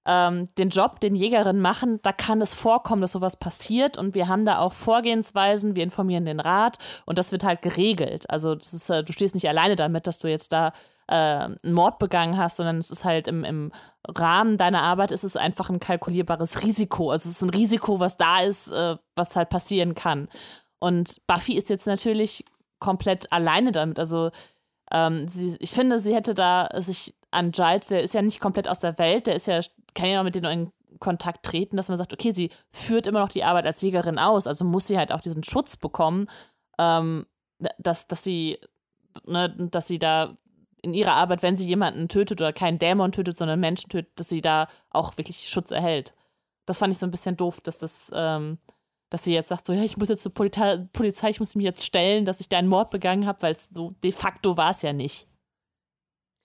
[0.06, 4.28] ähm, den Job, den Jägerinnen machen, da kann es vorkommen, dass sowas passiert und wir
[4.28, 8.30] haben da auch Vorgehensweisen, wir informieren den Rat und das wird halt geregelt.
[8.30, 10.74] Also das ist, äh, du stehst nicht alleine damit, dass du jetzt da
[11.08, 13.72] äh, einen Mord begangen hast, sondern es ist halt im, im
[14.08, 17.12] Rahmen deiner Arbeit ist es einfach ein kalkulierbares Risiko.
[17.12, 20.28] Also es ist ein Risiko, was da ist, äh, was halt passieren kann.
[20.80, 22.44] Und Buffy ist jetzt natürlich
[22.80, 24.00] komplett alleine damit.
[24.00, 24.32] Also
[24.92, 28.68] ähm, sie, ich finde, sie hätte da sich an Giles, der ist ja nicht komplett
[28.68, 29.60] aus der Welt, der ist ja,
[29.96, 33.20] kann ja noch mit denen in Kontakt treten, dass man sagt, okay, sie führt immer
[33.20, 36.28] noch die Arbeit als Jägerin aus, also muss sie halt auch diesen Schutz bekommen,
[36.78, 37.26] ähm,
[37.80, 38.60] dass, dass sie,
[39.26, 40.38] ne, dass sie da
[40.84, 44.30] in ihrer Arbeit, wenn sie jemanden tötet oder keinen Dämon tötet, sondern Menschen tötet, dass
[44.30, 46.14] sie da auch wirklich Schutz erhält.
[46.66, 48.60] Das fand ich so ein bisschen doof, dass das, ähm,
[49.10, 51.64] dass sie jetzt sagt, so, ja, ich muss jetzt zur Polizei, Polizei ich muss mich
[51.64, 54.82] jetzt stellen, dass ich da einen Mord begangen habe, weil so de facto war es
[54.82, 55.28] ja nicht.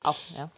[0.03, 0.51] Auch, ja.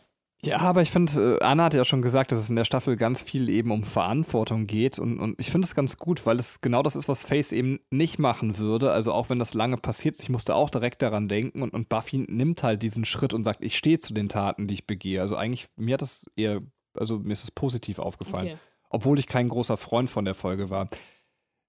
[0.43, 2.97] Ja, aber ich finde, äh, Anna hat ja schon gesagt, dass es in der Staffel
[2.97, 4.99] ganz viel eben um Verantwortung geht.
[4.99, 7.78] Und, und ich finde es ganz gut, weil es genau das ist, was Face eben
[7.91, 8.91] nicht machen würde.
[8.91, 11.62] Also auch wenn das lange passiert ist, ich musste auch direkt daran denken.
[11.62, 14.75] Und, und Buffy nimmt halt diesen Schritt und sagt, ich stehe zu den Taten, die
[14.75, 15.20] ich begehe.
[15.20, 16.62] Also eigentlich, mir hat das eher,
[16.94, 18.47] also mir ist es positiv aufgefallen.
[18.47, 18.59] Okay.
[18.89, 20.86] Obwohl ich kein großer Freund von der Folge war.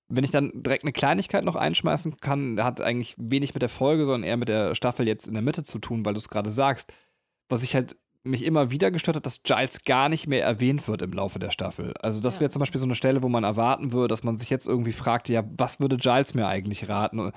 [0.07, 4.05] Wenn ich dann direkt eine Kleinigkeit noch einschmeißen kann, hat eigentlich wenig mit der Folge,
[4.05, 6.49] sondern eher mit der Staffel jetzt in der Mitte zu tun, weil du es gerade
[6.49, 6.93] sagst.
[7.47, 11.01] Was ich halt mich immer wieder gestört hat, dass Giles gar nicht mehr erwähnt wird
[11.01, 11.93] im Laufe der Staffel.
[12.03, 12.41] Also das ja.
[12.41, 14.91] wäre zum Beispiel so eine Stelle, wo man erwarten würde, dass man sich jetzt irgendwie
[14.91, 17.31] fragt, ja, was würde Giles mir eigentlich raten?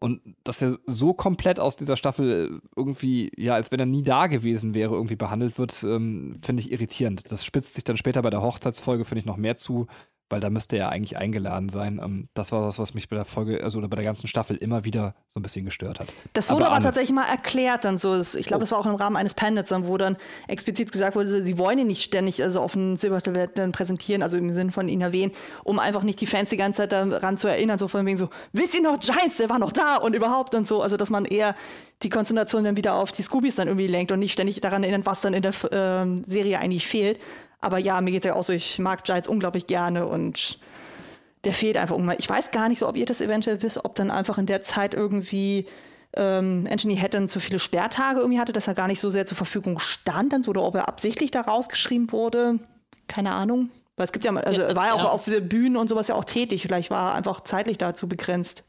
[0.00, 4.28] Und dass er so komplett aus dieser Staffel irgendwie, ja, als wenn er nie da
[4.28, 7.30] gewesen wäre, irgendwie behandelt wird, ähm, finde ich irritierend.
[7.32, 9.88] Das spitzt sich dann später bei der Hochzeitsfolge, finde ich, noch mehr zu,
[10.30, 12.00] weil da müsste er eigentlich eingeladen sein.
[12.02, 14.56] Ähm, das war was, was mich bei der Folge, also oder bei der ganzen Staffel
[14.56, 16.08] immer wieder so ein bisschen gestört hat.
[16.32, 18.18] Das wurde aber, aber tatsächlich mal erklärt dann so.
[18.18, 18.60] Ich glaube, oh.
[18.60, 20.16] das war auch im Rahmen eines Panels, wo dann
[20.46, 24.52] explizit gesagt wurde, sie wollen ihn nicht ständig also auf den Silbertabletten präsentieren, also im
[24.52, 25.32] Sinne von ihn erwähnen,
[25.64, 28.28] um einfach nicht die Fans die ganze Zeit daran zu erinnern, so von wegen so,
[28.52, 30.82] wisst ihr noch, Giants, der war noch da und überhaupt und so.
[30.82, 31.54] Also, dass man eher
[32.02, 35.06] die Konzentration dann wieder auf die Scoobies dann irgendwie lenkt und nicht ständig daran erinnert,
[35.06, 37.18] was dann in der äh, Serie eigentlich fehlt.
[37.60, 40.58] Aber ja, mir geht es ja auch so, ich mag Giles unglaublich gerne und
[41.44, 42.16] der fehlt einfach irgendwann.
[42.18, 44.62] Ich weiß gar nicht so, ob ihr das eventuell wisst, ob dann einfach in der
[44.62, 45.66] Zeit irgendwie
[46.16, 49.36] ähm, Anthony Hatton zu viele Sperrtage irgendwie hatte, dass er gar nicht so sehr zur
[49.36, 52.60] Verfügung stand dann so, oder ob er absichtlich da rausgeschrieben wurde.
[53.06, 53.70] Keine Ahnung.
[53.96, 56.24] Weil es gibt ja, also er war ja auch auf Bühnen und sowas ja auch
[56.24, 56.62] tätig.
[56.62, 58.62] Vielleicht war er einfach zeitlich dazu begrenzt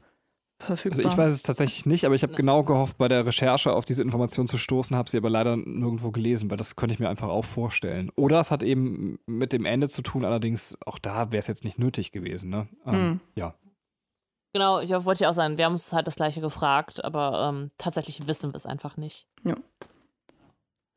[0.59, 1.05] verfügbar?
[1.05, 3.85] Also ich weiß es tatsächlich nicht, aber ich habe genau gehofft, bei der Recherche auf
[3.85, 7.09] diese Information zu stoßen, habe sie aber leider nirgendwo gelesen, weil das könnte ich mir
[7.09, 8.11] einfach auch vorstellen.
[8.15, 11.63] Oder es hat eben mit dem Ende zu tun, allerdings auch da wäre es jetzt
[11.63, 12.49] nicht nötig gewesen.
[12.49, 12.67] Ne?
[12.85, 13.19] Ähm, mhm.
[13.35, 13.55] Ja.
[14.53, 17.69] Genau, ich wollte ja auch sagen, wir haben uns halt das gleiche gefragt, aber ähm,
[17.77, 19.27] tatsächlich wissen wir es einfach nicht.
[19.43, 19.55] Ja.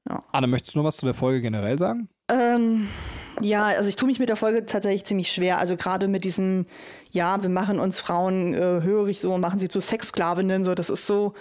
[0.08, 0.23] ja.
[0.32, 2.08] Anne, möchtest du noch was zu der Folge generell sagen?
[2.33, 2.89] Ähm,
[3.41, 5.59] ja, also ich tue mich mit der Folge tatsächlich ziemlich schwer.
[5.59, 6.67] Also gerade mit diesem,
[7.11, 10.91] ja, wir machen uns Frauen äh, hörig so und machen sie zu Sexsklavinnen, so, das
[10.91, 11.35] ist so,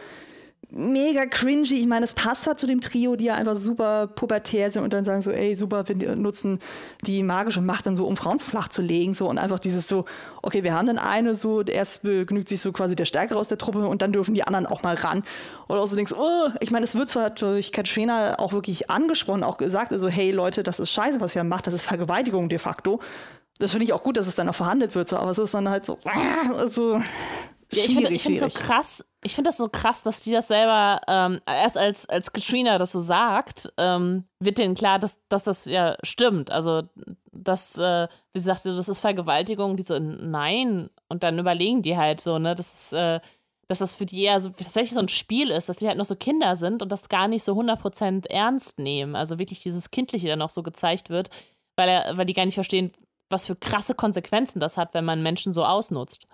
[0.72, 1.74] mega cringy.
[1.74, 4.94] Ich meine, es passt zwar zu dem Trio, die ja einfach super pubertär sind und
[4.94, 6.60] dann sagen so, ey, super, wir nutzen
[7.06, 10.06] die magische Macht dann so, um Frauen flach zu legen, so und einfach dieses so,
[10.42, 13.58] okay, wir haben dann eine so, erst genügt sich so quasi der Stärkere aus der
[13.58, 15.24] Truppe und dann dürfen die anderen auch mal ran.
[15.68, 19.44] Oder auch so denkst, oh, ich meine, es wird zwar durch Katrina auch wirklich angesprochen,
[19.44, 22.60] auch gesagt, also, hey Leute, das ist scheiße, was ihr macht, das ist Vergewaltigung de
[22.60, 23.00] facto.
[23.60, 25.54] Das finde ich auch gut, dass es dann auch verhandelt wird, so, aber es ist
[25.54, 26.00] dann halt so,
[26.58, 27.00] also,
[27.72, 31.02] ja, ich finde find so krass, ich finde das so krass, dass die das selber,
[31.08, 35.66] ähm, erst als, als Katrina das so sagt, ähm, wird denen klar, dass, dass das
[35.66, 36.52] ja stimmt.
[36.52, 36.84] Also,
[37.32, 40.90] dass, äh, wie sagt sie, das ist Vergewaltigung, die so, nein.
[41.08, 43.20] Und dann überlegen die halt so, ne, dass, äh,
[43.68, 46.06] dass das für die eher so, tatsächlich so ein Spiel ist, dass die halt noch
[46.06, 49.16] so Kinder sind und das gar nicht so 100% ernst nehmen.
[49.16, 51.30] Also wirklich dieses Kindliche dann noch so gezeigt wird,
[51.78, 52.92] weil, er, weil die gar nicht verstehen,
[53.30, 56.28] was für krasse Konsequenzen das hat, wenn man Menschen so ausnutzt.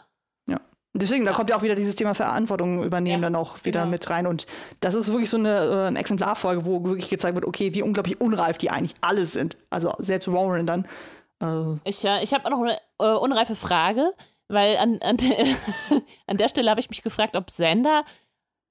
[1.00, 3.92] Deswegen, da kommt ja auch wieder dieses Thema Verantwortung übernehmen ja, dann auch wieder genau.
[3.92, 4.28] mit rein.
[4.28, 4.48] Und
[4.80, 8.58] das ist wirklich so eine äh, Exemplarfolge, wo wirklich gezeigt wird, okay, wie unglaublich unreif
[8.58, 9.58] die eigentlich alle sind.
[9.70, 10.88] Also selbst Warren dann.
[11.42, 11.80] Äh.
[11.84, 14.14] Ich, ja, ich habe noch eine äh, unreife Frage,
[14.48, 15.32] weil an, an, de
[16.28, 18.04] an der Stelle habe ich mich gefragt, ob Sander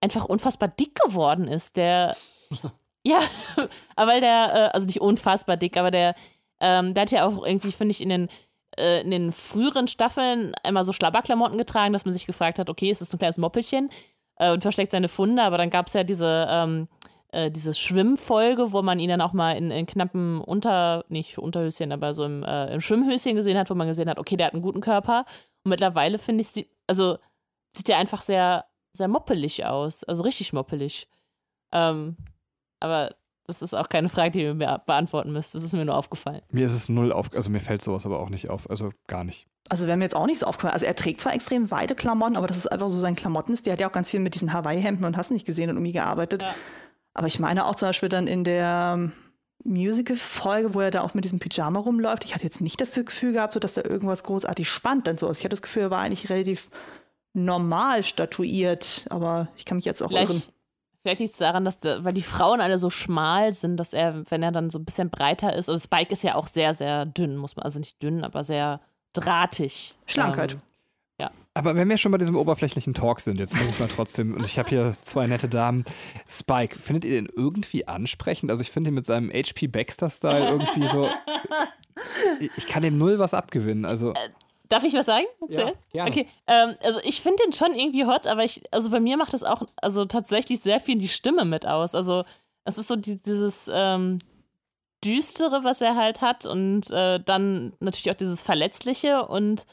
[0.00, 1.76] einfach unfassbar dick geworden ist.
[1.76, 2.16] Der.
[3.04, 3.18] ja,
[3.96, 6.14] aber weil der, äh, also nicht unfassbar dick, aber der,
[6.60, 8.28] ähm, der hat ja auch irgendwie, finde ich, in den
[8.78, 12.90] äh, in den früheren Staffeln einmal so Schlabberklamotten getragen, dass man sich gefragt hat, okay,
[12.90, 13.90] ist das ein kleines Moppelchen
[14.38, 16.88] äh, und versteckt seine Funde, aber dann gab es ja diese, ähm,
[17.32, 21.92] äh, diese Schwimmfolge, wo man ihn dann auch mal in, in knappen Unter, nicht Unterhöschen,
[21.92, 24.54] aber so im, äh, im Schwimmhöschen gesehen hat, wo man gesehen hat, okay, der hat
[24.54, 25.24] einen guten Körper.
[25.64, 27.18] Und mittlerweile finde ich, sie, also
[27.76, 31.08] sieht der einfach sehr, sehr moppelig aus, also richtig moppelig.
[31.72, 32.16] Ähm,
[32.80, 35.54] aber das ist auch keine Frage, die ihr mir beantworten müsst.
[35.54, 36.42] Das ist mir nur aufgefallen.
[36.50, 39.24] Mir ist es null auf, also mir fällt sowas aber auch nicht auf, also gar
[39.24, 39.46] nicht.
[39.68, 40.74] Also wäre mir jetzt auch nicht so aufgefallen.
[40.74, 43.64] Also er trägt zwar extrem weite Klamotten, aber das ist einfach so sein Klamottenstil.
[43.64, 45.92] Der hat ja auch ganz viel mit diesen Hawaii-Hemden und hast nicht gesehen und irgendwie
[45.92, 46.42] gearbeitet.
[46.42, 46.54] Ja.
[47.14, 49.12] Aber ich meine auch zum Beispiel dann in der ähm,
[49.64, 52.24] Musical-Folge, wo er da auch mit diesem Pyjama rumläuft.
[52.24, 55.28] Ich hatte jetzt nicht das Gefühl gehabt, so, dass da irgendwas großartig spannend dann so
[55.28, 55.38] ist.
[55.38, 56.70] Ich hatte das Gefühl, er war eigentlich relativ
[57.32, 60.42] normal statuiert, aber ich kann mich jetzt auch Vielleicht irren.
[61.06, 64.28] Vielleicht liegt es daran, dass, der, weil die Frauen alle so schmal sind, dass er,
[64.28, 67.06] wenn er dann so ein bisschen breiter ist, und Spike ist ja auch sehr, sehr
[67.06, 68.80] dünn, muss man, also nicht dünn, aber sehr
[69.12, 69.94] drahtig.
[70.04, 70.54] Schlankheit.
[70.54, 70.58] Ähm,
[71.20, 71.30] ja.
[71.54, 74.44] Aber wenn wir schon bei diesem oberflächlichen Talk sind, jetzt muss ich mal trotzdem, und
[74.46, 75.84] ich habe hier zwei nette Damen.
[76.28, 78.50] Spike, findet ihr den irgendwie ansprechend?
[78.50, 81.08] Also ich finde ihn mit seinem HP Baxter-Style irgendwie so.
[82.58, 83.86] Ich kann dem null was abgewinnen.
[83.86, 84.12] Also.
[84.68, 85.26] Darf ich was sagen?
[85.48, 86.10] Ja, gerne.
[86.10, 89.34] Okay, ähm, also ich finde den schon irgendwie hot, aber ich, also bei mir macht
[89.34, 91.94] das auch, also tatsächlich sehr viel die Stimme mit aus.
[91.94, 92.24] Also
[92.64, 94.18] es ist so die, dieses, ähm,
[95.04, 99.66] Düstere, was er halt hat und äh, dann natürlich auch dieses Verletzliche und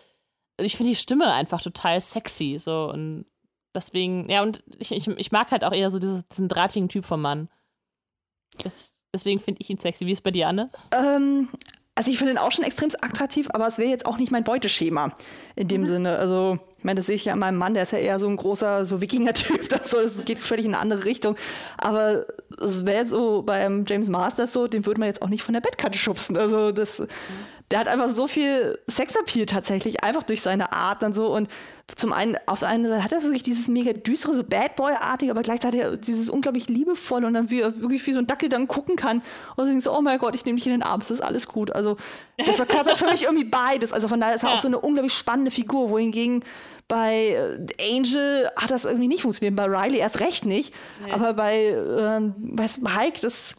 [0.57, 3.25] ich finde die Stimme einfach total sexy, so und
[3.73, 7.05] deswegen, ja, und ich, ich, ich mag halt auch eher so dieses, diesen drahtigen Typ
[7.05, 7.49] vom Mann.
[8.63, 10.05] Das, deswegen finde ich ihn sexy.
[10.05, 10.69] Wie ist es bei dir, Anne?
[10.93, 11.49] Ähm,
[11.95, 14.43] also ich finde ihn auch schon extrem attraktiv, aber es wäre jetzt auch nicht mein
[14.43, 15.13] Beuteschema
[15.55, 15.85] in dem mhm.
[15.85, 16.17] Sinne.
[16.17, 18.27] Also, ich meine, das sehe ich ja an meinem Mann, der ist ja eher so
[18.27, 21.35] ein großer, so Wikinger-Typ, das, das geht völlig in eine andere Richtung.
[21.77, 22.25] Aber
[22.59, 25.61] es wäre so beim James Masters so, den würde man jetzt auch nicht von der
[25.61, 26.35] Bettkante schubsen.
[26.35, 27.03] Also das,
[27.72, 31.33] der hat einfach so viel Sexappeal tatsächlich, einfach durch seine Art dann so.
[31.33, 31.50] Und
[31.95, 35.32] zum einen, auf der einen Seite hat er wirklich dieses mega düstere, so Bad Boy-artige,
[35.32, 38.67] aber gleichzeitig dieses unglaublich liebevolle und dann wie er wirklich wie so ein Dackel dann
[38.67, 39.22] gucken kann.
[39.56, 41.48] Und dann so, oh mein Gott, ich nehme dich in den Arm, es ist alles
[41.48, 41.72] gut.
[41.72, 41.98] Also
[42.38, 43.92] das verkörpert für mich irgendwie beides.
[43.92, 44.56] Also von daher ist er ja.
[44.56, 46.43] auch so eine unglaublich spannende Figur, wohingegen
[46.88, 47.30] bei
[47.80, 50.74] äh, Angel hat das irgendwie nicht funktioniert, bei Riley erst recht nicht.
[51.03, 51.11] Nee.
[51.11, 53.56] Aber bei, ähm, bei Spike, das,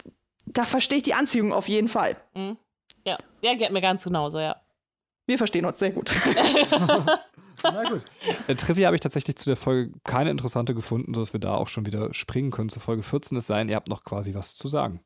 [0.47, 2.17] da verstehe ich die Anziehung auf jeden Fall.
[2.35, 2.59] Mhm.
[3.07, 4.57] Ja, ja, geht mir ganz genauso, ja.
[5.27, 6.11] Wir verstehen uns sehr gut.
[7.63, 8.05] Na gut.
[8.47, 11.69] Äh, Trivia habe ich tatsächlich zu der Folge keine interessante gefunden, sodass wir da auch
[11.69, 13.39] schon wieder springen können zu Folge 14.
[13.39, 15.01] Es sei denn, ihr habt noch quasi was zu sagen.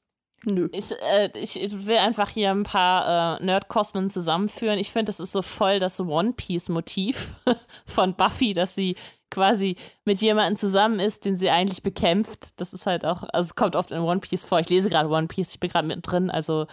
[0.45, 0.69] Nö.
[0.73, 4.79] Ich, äh, ich will einfach hier ein paar äh, Nerd-Kosmen zusammenführen.
[4.79, 7.29] Ich finde, das ist so voll das One Piece-Motiv
[7.87, 8.97] von Buffy, dass sie
[9.31, 12.61] quasi mit jemandem zusammen ist, den sie eigentlich bekämpft.
[12.61, 14.61] Das ist halt auch, also es kommt oft in One Piece vor.
[14.61, 16.67] Ich lese gerade One Piece, ich bin gerade mittendrin, also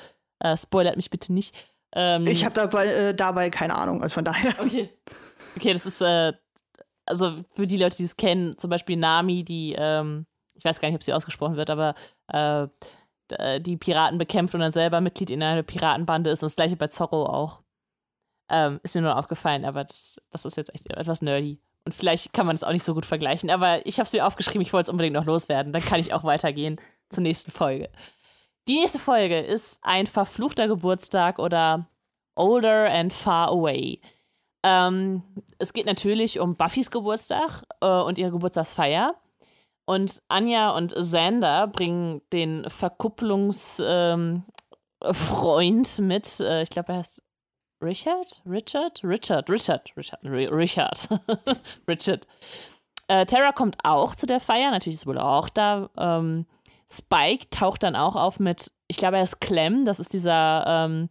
[0.45, 1.55] äh, spoilert mich bitte nicht.
[1.93, 4.53] Ähm, ich habe dabei, äh, dabei keine Ahnung, also von daher.
[4.59, 4.89] Okay.
[5.55, 6.33] Okay, das ist, äh,
[7.05, 10.89] also für die Leute, die es kennen, zum Beispiel Nami, die, ähm, ich weiß gar
[10.89, 11.95] nicht, ob sie ausgesprochen wird, aber
[12.27, 12.67] äh,
[13.59, 16.43] die Piraten bekämpft und dann selber Mitglied in einer Piratenbande ist.
[16.43, 17.61] Und das gleiche bei Zorro auch.
[18.49, 21.59] Ähm, ist mir nur aufgefallen, aber das, das ist jetzt echt etwas nerdy.
[21.85, 24.27] Und vielleicht kann man das auch nicht so gut vergleichen, aber ich habe es mir
[24.27, 25.73] aufgeschrieben, ich wollte es unbedingt noch loswerden.
[25.73, 27.89] Dann kann ich auch weitergehen zur nächsten Folge.
[28.67, 31.87] Die nächste Folge ist ein verfluchter Geburtstag oder
[32.35, 34.01] Older and Far Away.
[34.63, 35.21] Ähm,
[35.59, 39.13] es geht natürlich um Buffys Geburtstag äh, und ihre Geburtstagsfeier.
[39.85, 44.49] Und Anja und Xander bringen den Verkupplungsfreund
[45.99, 46.39] ähm, mit.
[46.39, 47.21] Äh, ich glaube, er heißt
[47.83, 48.41] Richard?
[48.49, 49.01] Richard?
[49.03, 51.09] Richard, Richard, Richard, Richard.
[51.87, 52.27] Richard.
[53.07, 55.91] Äh, Tara kommt auch zu der Feier, natürlich ist wohl auch da.
[55.95, 56.47] Ähm,
[56.89, 61.09] Spike taucht dann auch auf mit, ich glaube, er ist Clem, das ist dieser, ähm,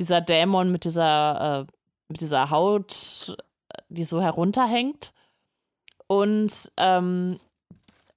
[0.00, 1.72] dieser Dämon mit dieser, äh,
[2.08, 3.36] mit dieser Haut,
[3.88, 5.12] die so herunterhängt.
[6.06, 7.38] Und ähm,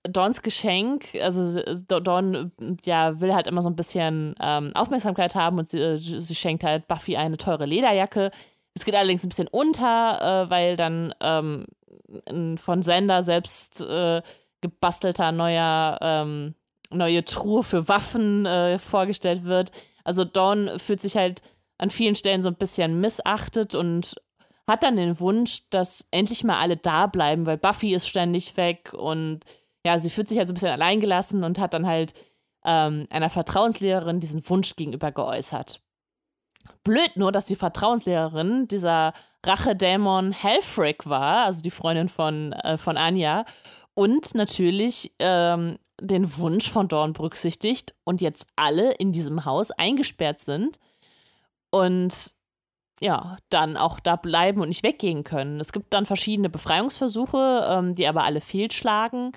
[0.03, 1.61] Dons Geschenk, also
[1.99, 2.51] Don
[2.83, 6.63] ja, will halt immer so ein bisschen ähm, Aufmerksamkeit haben und sie, äh, sie, schenkt
[6.63, 8.31] halt Buffy eine teure Lederjacke.
[8.73, 11.65] Es geht allerdings ein bisschen unter, äh, weil dann ähm,
[12.57, 14.21] von Sender selbst äh,
[14.61, 16.55] gebastelter neuer ähm,
[16.95, 19.71] neue Truhe für Waffen äh, vorgestellt wird.
[20.03, 21.41] Also Dawn fühlt sich halt
[21.77, 24.15] an vielen Stellen so ein bisschen missachtet und
[24.67, 28.93] hat dann den Wunsch, dass endlich mal alle da bleiben, weil Buffy ist ständig weg
[28.93, 29.41] und
[29.85, 32.13] ja, sie fühlt sich halt so ein bisschen alleingelassen und hat dann halt
[32.65, 35.81] ähm, einer Vertrauenslehrerin diesen Wunsch gegenüber geäußert.
[36.83, 39.13] Blöd nur, dass die Vertrauenslehrerin dieser
[39.45, 43.45] Rachedämon Helfrick war, also die Freundin von, äh, von Anja,
[43.95, 50.39] und natürlich ähm, den Wunsch von Dawn berücksichtigt und jetzt alle in diesem Haus eingesperrt
[50.39, 50.77] sind
[51.71, 52.35] und
[53.01, 55.59] ja, dann auch da bleiben und nicht weggehen können.
[55.59, 59.31] Es gibt dann verschiedene Befreiungsversuche, ähm, die aber alle fehlschlagen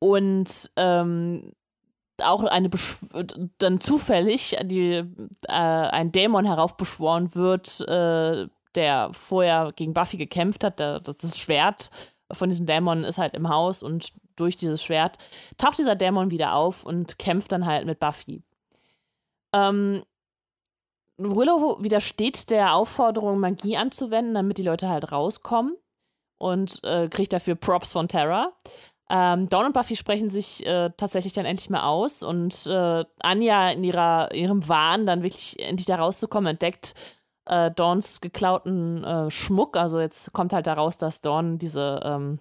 [0.00, 1.52] und ähm,
[2.22, 2.96] auch eine Besch
[3.58, 5.04] dann zufällig die,
[5.48, 10.78] äh, ein Dämon heraufbeschworen wird, äh, der vorher gegen Buffy gekämpft hat.
[10.78, 11.90] Der, das Schwert
[12.32, 15.18] von diesem Dämon ist halt im Haus und durch dieses Schwert
[15.58, 18.42] taucht dieser Dämon wieder auf und kämpft dann halt mit Buffy.
[19.52, 20.02] Ähm,
[21.16, 25.76] Willow widersteht der Aufforderung, Magie anzuwenden, damit die Leute halt rauskommen
[26.38, 28.52] und äh, kriegt dafür Props von Terra.
[29.10, 33.70] Ähm, Dawn und Buffy sprechen sich äh, tatsächlich dann endlich mal aus und äh, Anja
[33.70, 36.94] in ihrer, ihrem Wahn dann wirklich endlich da rauszukommen, entdeckt
[37.46, 39.76] äh, Dawns geklauten äh, Schmuck.
[39.76, 42.38] Also jetzt kommt halt daraus, dass Dawn diese ähm,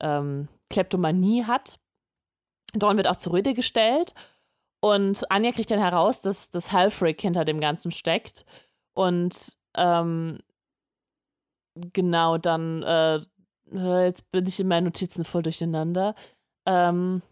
[0.00, 1.78] ähm, Kleptomanie hat.
[2.74, 4.14] Dawn wird auch zur Rede gestellt
[4.84, 8.44] und Anja kriegt dann heraus, dass das Halfrick hinter dem Ganzen steckt.
[8.94, 10.40] Und ähm,
[11.74, 13.20] genau dann, äh,
[14.04, 16.14] jetzt bin ich in meinen Notizen voll durcheinander.
[16.66, 17.22] Ähm,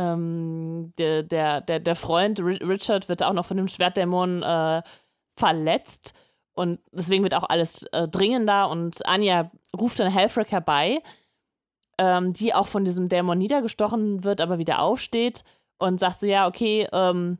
[0.00, 4.82] ähm, der, der, der, der Freund Richard wird auch noch von dem Schwertdämon äh,
[5.36, 6.14] verletzt.
[6.54, 8.68] Und deswegen wird auch alles äh, dringender.
[8.68, 11.02] Und Anja ruft dann Helfrick herbei,
[11.98, 15.44] ähm, die auch von diesem Dämon niedergestochen wird, aber wieder aufsteht
[15.78, 17.38] und sagt so, ja, okay, ähm,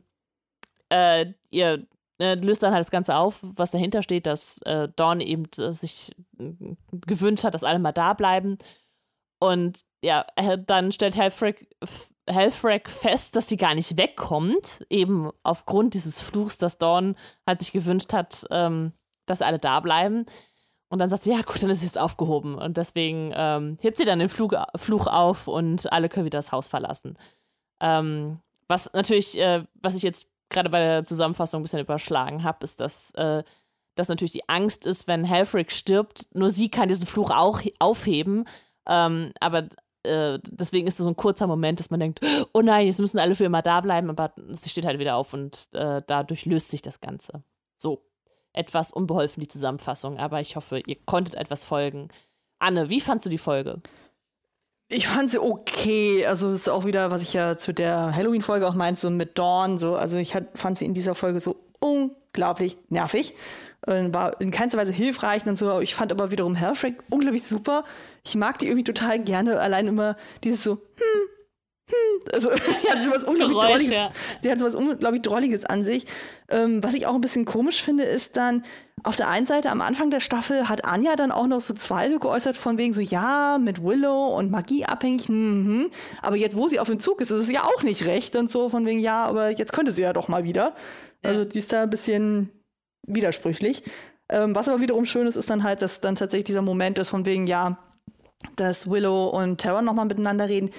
[0.89, 1.85] äh, ihr
[2.19, 5.73] äh, löst dann halt das Ganze auf, was dahinter steht, dass äh, Dawn eben äh,
[5.73, 6.53] sich äh,
[6.91, 8.57] gewünscht hat, dass alle mal da bleiben.
[9.39, 11.67] Und ja, äh, dann stellt Helfrick,
[12.27, 17.15] Helfrick fest, dass sie gar nicht wegkommt, eben aufgrund dieses Fluchs, dass Dawn
[17.47, 18.93] halt sich gewünscht hat, ähm,
[19.25, 20.25] dass alle da bleiben.
[20.89, 22.55] Und dann sagt sie, ja gut, dann ist es jetzt aufgehoben.
[22.55, 26.51] Und deswegen ähm, hebt sie dann den Flug, Fluch auf und alle können wieder das
[26.51, 27.17] Haus verlassen.
[27.79, 32.63] Ähm, was natürlich, äh, was ich jetzt gerade bei der Zusammenfassung ein bisschen überschlagen habe,
[32.65, 33.43] ist, dass äh,
[33.95, 38.45] das natürlich die Angst ist, wenn Helfrick stirbt, nur sie kann diesen Fluch auch aufheben.
[38.87, 39.69] Ähm, aber
[40.03, 42.19] äh, deswegen ist es so ein kurzer Moment, dass man denkt,
[42.53, 45.33] oh nein, jetzt müssen alle für immer da bleiben, aber sie steht halt wieder auf
[45.33, 47.43] und äh, dadurch löst sich das Ganze.
[47.77, 48.03] So,
[48.53, 52.09] etwas unbeholfen die Zusammenfassung, aber ich hoffe, ihr konntet etwas folgen.
[52.59, 53.81] Anne, wie fandst du die Folge?
[54.87, 56.25] Ich fand sie okay.
[56.25, 59.39] Also, es ist auch wieder, was ich ja zu der Halloween-Folge auch meinte, so mit
[59.39, 59.79] Dawn.
[59.79, 59.95] So.
[59.95, 63.33] Also, ich fand sie in dieser Folge so unglaublich nervig.
[63.87, 65.79] Und war in keinster Weise hilfreich und so.
[65.79, 67.83] Ich fand aber wiederum Helfrick unglaublich super.
[68.23, 69.59] Ich mag die irgendwie total gerne.
[69.59, 71.29] Allein immer dieses so, hm,
[71.91, 72.31] hm.
[72.33, 72.49] Also,
[72.83, 73.93] die hat sowas unglaublich Geräusch, Drolliges.
[73.93, 74.09] Ja.
[74.43, 76.05] Die hat sowas unglaublich Drolliges an sich.
[76.49, 78.63] Ähm, was ich auch ein bisschen komisch finde, ist dann,
[79.03, 82.19] auf der einen Seite am Anfang der Staffel hat Anja dann auch noch so Zweifel
[82.19, 85.89] geäußert von wegen so, ja, mit Willow und Magie abhängig, mhm.
[86.21, 88.51] aber jetzt, wo sie auf dem Zug ist, ist es ja auch nicht recht und
[88.51, 90.75] so von wegen, ja, aber jetzt könnte sie ja doch mal wieder.
[91.23, 92.49] Also die ist da ein bisschen
[93.15, 93.83] widersprüchlich.
[94.29, 97.09] Ähm, was aber wiederum schön ist, ist dann halt, dass dann tatsächlich dieser Moment ist
[97.09, 97.77] von wegen, ja,
[98.55, 100.71] dass Willow und Tara nochmal miteinander reden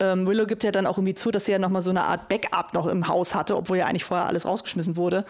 [0.00, 2.28] ähm, Willow gibt ja dann auch irgendwie zu, dass sie ja nochmal so eine Art
[2.28, 5.24] Backup noch im Haus hatte, obwohl ja eigentlich vorher alles rausgeschmissen wurde.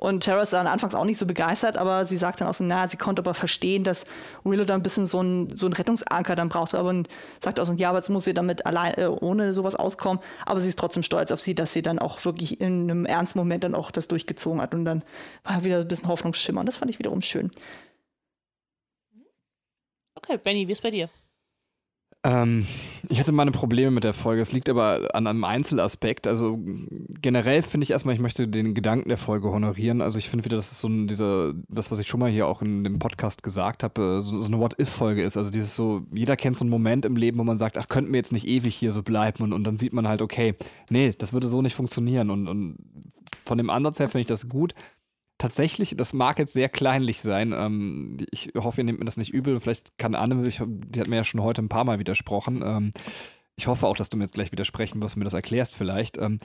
[0.00, 2.64] Und Tara ist dann anfangs auch nicht so begeistert, aber sie sagt dann auch so,
[2.64, 4.06] na, sie konnte aber verstehen, dass
[4.44, 7.08] Willow dann ein bisschen so ein, so Rettungsanker dann brauchte, aber und
[7.44, 10.22] sagt auch so, ja, aber jetzt muss sie damit allein, äh, ohne sowas auskommen.
[10.46, 13.38] Aber sie ist trotzdem stolz auf sie, dass sie dann auch wirklich in einem ernsten
[13.38, 15.02] Moment dann auch das durchgezogen hat und dann
[15.44, 16.60] war wieder ein bisschen Hoffnungsschimmer.
[16.60, 17.50] Und das fand ich wiederum schön.
[20.14, 21.10] Okay, Benny, wie ist bei dir?
[22.22, 22.66] Ähm,
[23.08, 24.42] ich hatte meine Probleme mit der Folge.
[24.42, 26.26] Es liegt aber an einem Einzelaspekt.
[26.26, 26.58] Also
[27.22, 30.02] generell finde ich erstmal, ich möchte den Gedanken der Folge honorieren.
[30.02, 32.46] Also ich finde wieder, dass es so ein, dieser, das, was ich schon mal hier
[32.46, 35.38] auch in dem Podcast gesagt habe, äh, so, so eine What-If-Folge ist.
[35.38, 38.12] Also dieses so, jeder kennt so einen Moment im Leben, wo man sagt, ach, könnten
[38.12, 40.54] wir jetzt nicht ewig hier so bleiben und, und dann sieht man halt, okay,
[40.90, 42.28] nee, das würde so nicht funktionieren.
[42.28, 42.76] Und, und
[43.46, 44.74] von dem Ansatz her finde ich das gut
[45.40, 47.52] tatsächlich, das mag jetzt sehr kleinlich sein.
[47.52, 49.58] Ähm, ich hoffe, ihr nehmt mir das nicht übel.
[49.58, 52.62] Vielleicht kann Anne, ich, die hat mir ja schon heute ein paar Mal widersprochen.
[52.64, 52.90] Ähm,
[53.56, 56.18] ich hoffe auch, dass du mir jetzt gleich widersprechen wirst und mir das erklärst vielleicht.
[56.18, 56.38] Ähm,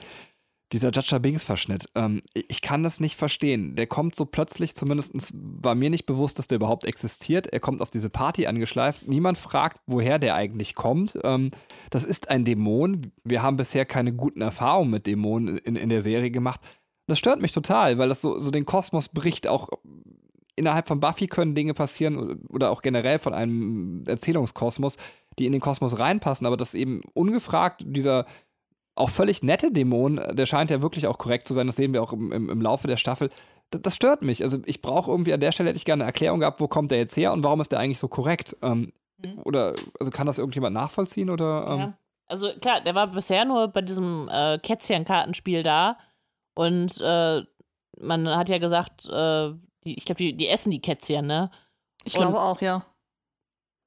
[0.72, 3.76] dieser Jaja Bings-Verschnitt, ähm, ich kann das nicht verstehen.
[3.76, 7.46] Der kommt so plötzlich, zumindest war mir nicht bewusst, dass der überhaupt existiert.
[7.46, 9.06] Er kommt auf diese Party angeschleift.
[9.06, 11.18] Niemand fragt, woher der eigentlich kommt.
[11.22, 11.50] Ähm,
[11.90, 13.12] das ist ein Dämon.
[13.24, 16.60] Wir haben bisher keine guten Erfahrungen mit Dämonen in, in der Serie gemacht.
[17.06, 19.46] Das stört mich total, weil das so, so den Kosmos bricht.
[19.46, 19.68] Auch
[20.56, 24.96] innerhalb von Buffy können Dinge passieren oder auch generell von einem Erzählungskosmos,
[25.38, 28.26] die in den Kosmos reinpassen, aber das eben ungefragt dieser
[28.96, 32.02] auch völlig nette Dämon, der scheint ja wirklich auch korrekt zu sein, das sehen wir
[32.02, 33.28] auch im, im, im Laufe der Staffel.
[33.70, 34.42] Das, das stört mich.
[34.42, 36.90] Also ich brauche irgendwie an der Stelle hätte ich gerne eine Erklärung gehabt, wo kommt
[36.90, 38.56] der jetzt her und warum ist der eigentlich so korrekt?
[38.62, 39.40] Ähm, mhm.
[39.44, 41.66] Oder also kann das irgendjemand nachvollziehen oder?
[41.68, 41.78] Ähm?
[41.78, 41.98] Ja.
[42.28, 45.98] Also klar, der war bisher nur bei diesem äh, Kätzchen-Kartenspiel da
[46.56, 47.42] und äh,
[48.00, 49.52] man hat ja gesagt, äh,
[49.84, 51.50] die, ich glaube, die, die essen die Kätzchen, ne?
[52.04, 52.84] Ich glaube auch, ja.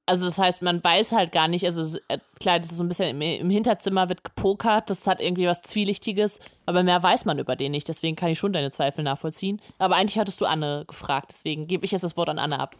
[0.06, 2.88] Also das heißt, man weiß halt gar nicht, also äh, klar, das ist so ein
[2.88, 7.38] bisschen im, im, Hinterzimmer wird gepokert, das hat irgendwie was Zwielichtiges, aber mehr weiß man
[7.38, 9.60] über den nicht, deswegen kann ich schon deine Zweifel nachvollziehen.
[9.78, 12.76] Aber eigentlich hattest du Anne gefragt, deswegen gebe ich jetzt das Wort an Anne ab.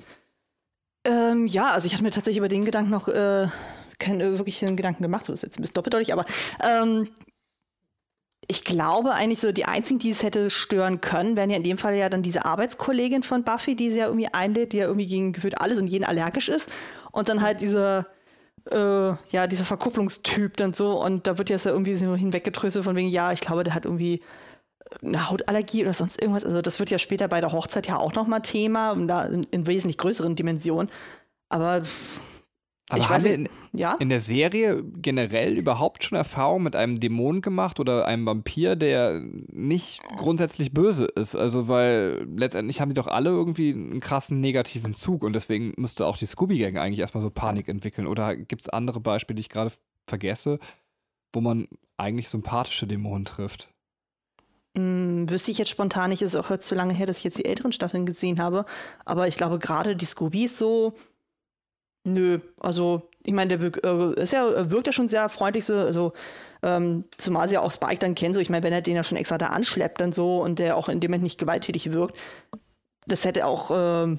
[1.05, 3.49] Ähm, ja, also ich hatte mir tatsächlich über den Gedanken noch äh,
[3.99, 6.25] keinen äh, wirklichen Gedanken gemacht, so ist jetzt ein bisschen doppeldeutig, aber
[6.65, 7.09] ähm,
[8.51, 11.79] ich glaube eigentlich so, die einzigen, die es hätte stören können, wären ja in dem
[11.79, 15.07] Fall ja dann diese Arbeitskollegin von Buffy, die sie ja irgendwie einlädt, die ja irgendwie
[15.07, 16.69] gegen gefühlt alles und jeden allergisch ist.
[17.13, 18.07] Und dann halt dieser,
[18.69, 21.01] äh, ja, dieser Verkupplungstyp dann so.
[21.01, 23.85] Und da wird jetzt ja irgendwie so hinweggetröstet von wegen, ja, ich glaube, der hat
[23.85, 24.21] irgendwie
[25.01, 26.45] eine Hautallergie oder sonst irgendwas.
[26.45, 29.69] Also das wird ja später bei der Hochzeit ja auch nochmal Thema, da in, in
[29.69, 30.91] wesentlich größeren Dimensionen.
[31.49, 31.83] Aber
[32.91, 33.97] aber ich haben wir in, ja?
[34.01, 39.23] in, der Serie generell überhaupt schon Erfahrung mit einem Dämon gemacht oder einem Vampir, der
[39.53, 41.37] nicht grundsätzlich böse ist?
[41.37, 46.07] Also, weil letztendlich haben die doch alle irgendwie einen krassen negativen Zug und deswegen müsste
[46.07, 48.07] auch die Scooby-Gang eigentlich erstmal so Panik entwickeln.
[48.07, 49.73] Oder gibt es andere Beispiele, die ich gerade
[50.07, 50.59] vergesse,
[51.33, 53.69] wo man eigentlich sympathische Dämonen trifft?
[54.77, 57.45] Hm, wüsste ich jetzt spontan nicht, ist auch zu lange her, dass ich jetzt die
[57.45, 58.65] älteren Staffeln gesehen habe.
[59.05, 60.95] Aber ich glaube, gerade die Scooby ist so
[62.05, 66.13] Nö, also ich meine, der äh, ist ja, wirkt ja schon sehr freundlich so, also
[66.63, 69.03] ähm, zumal sie ja auch Spike dann kennen, so ich meine, wenn er den ja
[69.03, 72.17] schon extra da anschleppt dann so und der auch in dem Moment nicht gewalttätig wirkt,
[73.07, 74.19] das hätte auch, ähm,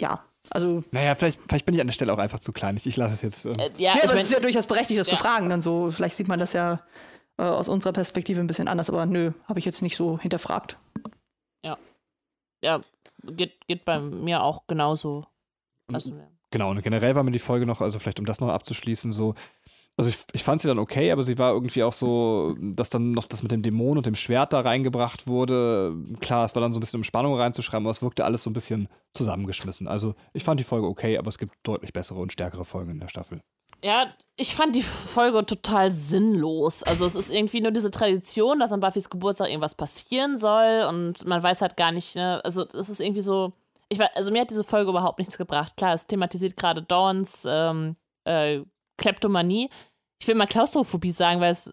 [0.00, 0.82] ja, also.
[0.90, 2.76] Naja, vielleicht, vielleicht bin ich an der Stelle auch einfach zu klein.
[2.76, 3.44] Ich, ich lasse es jetzt.
[3.44, 3.58] Ähm.
[3.58, 5.16] Äh, ja, ja aber es ist ja durchaus berechtigt, das ja.
[5.16, 5.48] zu fragen.
[5.48, 6.80] Dann so, vielleicht sieht man das ja
[7.38, 10.78] äh, aus unserer Perspektive ein bisschen anders, aber nö, habe ich jetzt nicht so hinterfragt.
[11.64, 11.76] Ja.
[12.62, 12.80] Ja,
[13.24, 15.26] geht, geht bei mir auch genauso.
[15.92, 16.28] Also, ja.
[16.50, 19.34] Genau, und generell war mir die Folge noch, also vielleicht um das noch abzuschließen, so,
[19.98, 23.10] also ich, ich fand sie dann okay, aber sie war irgendwie auch so, dass dann
[23.10, 25.92] noch das mit dem Dämon und dem Schwert da reingebracht wurde.
[26.20, 28.50] Klar, es war dann so ein bisschen um Spannung reinzuschreiben, aber es wirkte alles so
[28.50, 29.88] ein bisschen zusammengeschmissen.
[29.88, 33.00] Also ich fand die Folge okay, aber es gibt deutlich bessere und stärkere Folgen in
[33.00, 33.40] der Staffel.
[33.82, 36.84] Ja, ich fand die Folge total sinnlos.
[36.84, 41.26] Also es ist irgendwie nur diese Tradition, dass an Buffys Geburtstag irgendwas passieren soll und
[41.26, 42.40] man weiß halt gar nicht, ne?
[42.44, 43.52] Also es ist irgendwie so,
[43.88, 45.76] ich weiß, also mir hat diese Folge überhaupt nichts gebracht.
[45.76, 48.60] Klar, es thematisiert gerade Dawns ähm, äh,
[48.96, 49.70] Kleptomanie.
[50.20, 51.70] Ich will mal Klaustrophobie sagen, weil es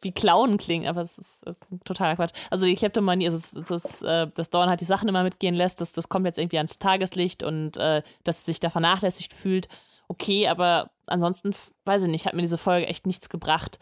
[0.00, 2.32] wie Klauen klingt, aber das ist äh, totaler Quatsch.
[2.50, 5.54] Also die Kleptomanie, also es, es ist, äh, dass Dawn halt die Sachen immer mitgehen
[5.54, 9.32] lässt, das, das kommt jetzt irgendwie ans Tageslicht und äh, dass sie sich da vernachlässigt
[9.32, 9.68] fühlt.
[10.08, 13.78] Okay, aber ansonsten, weiß ich nicht, hat mir diese Folge echt nichts gebracht.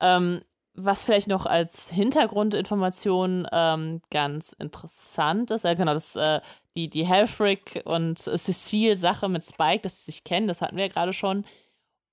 [0.00, 0.42] Ähm,
[0.74, 6.40] was vielleicht noch als Hintergrundinformation ähm, ganz interessant ist, äh, genau, das, äh,
[6.76, 10.92] die, die Helfrick und Cecile-Sache mit Spike, dass sie sich kennen, das hatten wir ja
[10.92, 11.44] gerade schon.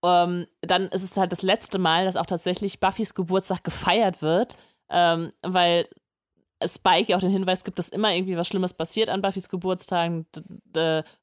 [0.03, 4.57] Ähm, dann ist es halt das letzte Mal, dass auch tatsächlich Buffys Geburtstag gefeiert wird,
[4.89, 5.87] ähm, weil
[6.65, 10.25] Spike ja auch den Hinweis gibt, dass immer irgendwie was Schlimmes passiert an Buffys Geburtstagen,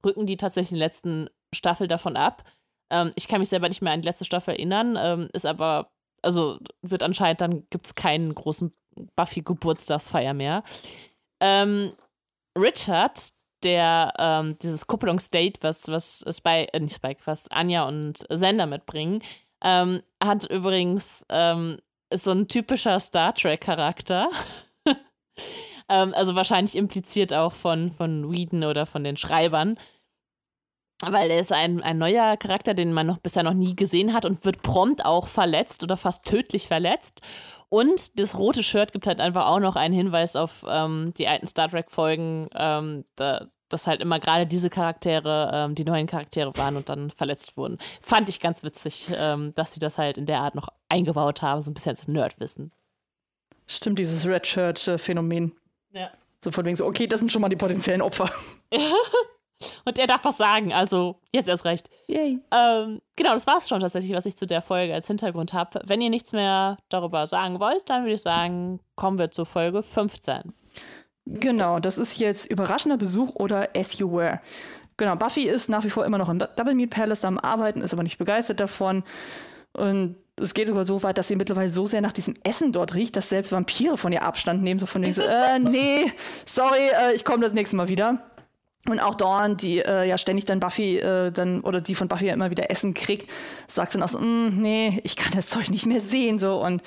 [0.05, 2.45] rücken die tatsächlich in der letzten Staffel davon ab.
[2.91, 5.91] Ähm, ich kann mich selber nicht mehr an die letzte Staffel erinnern, ähm, ist aber,
[6.23, 8.73] also wird anscheinend, dann gibt es keinen großen
[9.17, 10.63] Buffy-Geburtstagsfeier mehr.
[11.41, 11.93] Ähm,
[12.57, 18.67] Richard, der ähm, dieses Kupplungsdate, was, was Spike, äh, nicht Spike, was Anja und Sender
[18.67, 19.23] mitbringen,
[19.63, 21.79] ähm, hat übrigens ähm,
[22.13, 24.29] so ein typischer Star Trek-Charakter.
[25.89, 29.79] ähm, also wahrscheinlich impliziert auch von, von Whedon oder von den Schreibern.
[31.03, 34.25] Weil er ist ein, ein neuer Charakter, den man noch bisher noch nie gesehen hat
[34.25, 37.21] und wird prompt auch verletzt oder fast tödlich verletzt.
[37.69, 41.47] Und das rote Shirt gibt halt einfach auch noch einen Hinweis auf ähm, die alten
[41.47, 46.77] Star Trek-Folgen, ähm, da, dass halt immer gerade diese Charaktere ähm, die neuen Charaktere waren
[46.77, 47.79] und dann verletzt wurden.
[48.01, 51.61] Fand ich ganz witzig, ähm, dass sie das halt in der Art noch eingebaut haben,
[51.61, 52.73] so ein bisschen als Nerdwissen.
[53.67, 55.53] Stimmt, dieses Red Shirt-Phänomen.
[55.91, 56.11] Ja.
[56.41, 58.31] So von wegen so, okay, das sind schon mal die potenziellen Opfer.
[59.85, 61.89] Und er darf was sagen, also jetzt erst recht.
[62.09, 62.41] Yay.
[62.53, 65.81] Ähm, genau, das war es schon tatsächlich, was ich zu der Folge als Hintergrund habe.
[65.85, 69.83] Wenn ihr nichts mehr darüber sagen wollt, dann würde ich sagen, kommen wir zur Folge
[69.83, 70.53] 15.
[71.27, 74.41] Genau, das ist jetzt überraschender Besuch oder As You Were.
[74.97, 77.93] Genau, Buffy ist nach wie vor immer noch im Double Meat Palace am Arbeiten, ist
[77.93, 79.03] aber nicht begeistert davon.
[79.73, 82.95] Und es geht sogar so weit, dass sie mittlerweile so sehr nach diesem Essen dort
[82.95, 86.13] riecht, dass selbst Vampire von ihr Abstand nehmen, so von denen so, äh, nee,
[86.47, 88.23] sorry, äh, ich komme das nächste Mal wieder.
[88.89, 92.27] Und auch Dawn, die äh, ja ständig dann Buffy äh, dann oder die von Buffy
[92.27, 93.31] ja immer wieder Essen kriegt,
[93.67, 96.83] sagt dann auch so, mm, nee, ich kann das Zeug nicht mehr sehen so und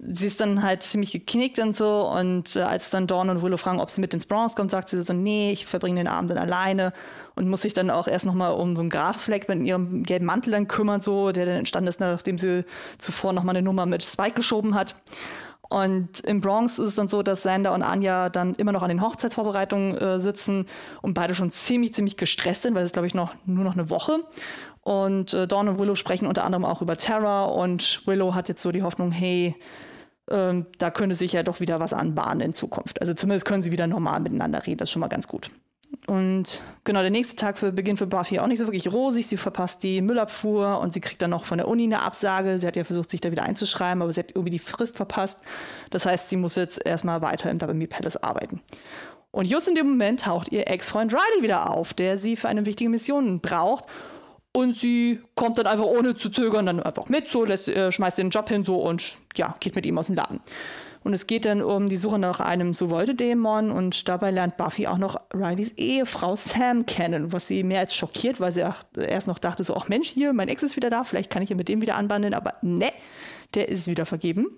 [0.00, 3.56] sie ist dann halt ziemlich geknickt und so und äh, als dann Dawn und Willow
[3.56, 6.30] fragen, ob sie mit ins Bronze kommt, sagt sie so, nee, ich verbringe den Abend
[6.30, 6.92] dann alleine
[7.34, 10.52] und muss sich dann auch erst nochmal um so einen Grasfleck mit ihrem gelben Mantel
[10.52, 12.64] dann kümmern, so, der dann entstanden ist, nachdem sie
[12.98, 14.94] zuvor nochmal eine Nummer mit Spike geschoben hat.
[15.68, 18.88] Und im Bronx ist es dann so, dass Sander und Anja dann immer noch an
[18.88, 20.66] den Hochzeitsvorbereitungen äh, sitzen
[21.02, 23.90] und beide schon ziemlich, ziemlich gestresst sind, weil es, glaube ich, noch nur noch eine
[23.90, 24.24] Woche.
[24.80, 28.62] Und äh, Dawn und Willow sprechen unter anderem auch über Terra und Willow hat jetzt
[28.62, 29.54] so die Hoffnung, hey,
[30.30, 33.02] äh, da könnte sich ja doch wieder was anbahnen in Zukunft.
[33.02, 35.50] Also zumindest können sie wieder normal miteinander reden, das ist schon mal ganz gut.
[36.06, 39.26] Und genau, der nächste Tag für, beginnt für Buffy auch nicht so wirklich rosig.
[39.26, 42.58] Sie verpasst die Müllabfuhr und sie kriegt dann noch von der Uni eine Absage.
[42.58, 45.40] Sie hat ja versucht, sich da wieder einzuschreiben, aber sie hat irgendwie die Frist verpasst.
[45.90, 48.62] Das heißt, sie muss jetzt erstmal weiter im Double Meat Palace arbeiten.
[49.30, 52.64] Und just in dem Moment taucht ihr Ex-Freund Riley wieder auf, der sie für eine
[52.64, 53.84] wichtige Mission braucht.
[54.52, 58.18] Und sie kommt dann einfach ohne zu zögern dann einfach mit, so lässt, äh, schmeißt
[58.18, 60.40] den Job hin so und ja, geht mit ihm aus dem Laden.
[61.08, 64.98] Und es geht dann um die Suche nach einem Suvolte-Dämon und dabei lernt Buffy auch
[64.98, 68.62] noch Rileys Ehefrau Sam kennen, was sie mehr als schockiert, weil sie
[68.94, 71.48] erst noch dachte so, ach Mensch, hier, mein Ex ist wieder da, vielleicht kann ich
[71.48, 72.90] ja mit dem wieder anbandeln, aber ne,
[73.54, 74.48] der ist wieder vergeben.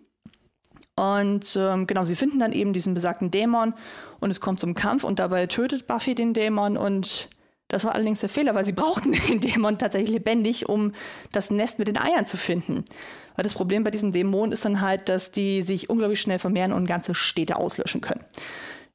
[0.96, 3.72] Und ähm, genau, sie finden dann eben diesen besagten Dämon
[4.18, 7.28] und es kommt zum Kampf und dabei tötet Buffy den Dämon und
[7.68, 10.94] das war allerdings der Fehler, weil sie brauchten den Dämon tatsächlich lebendig, um
[11.30, 12.84] das Nest mit den Eiern zu finden.
[13.40, 16.74] Weil das Problem bei diesen Dämonen ist dann halt, dass die sich unglaublich schnell vermehren
[16.74, 18.22] und ganze Städte auslöschen können.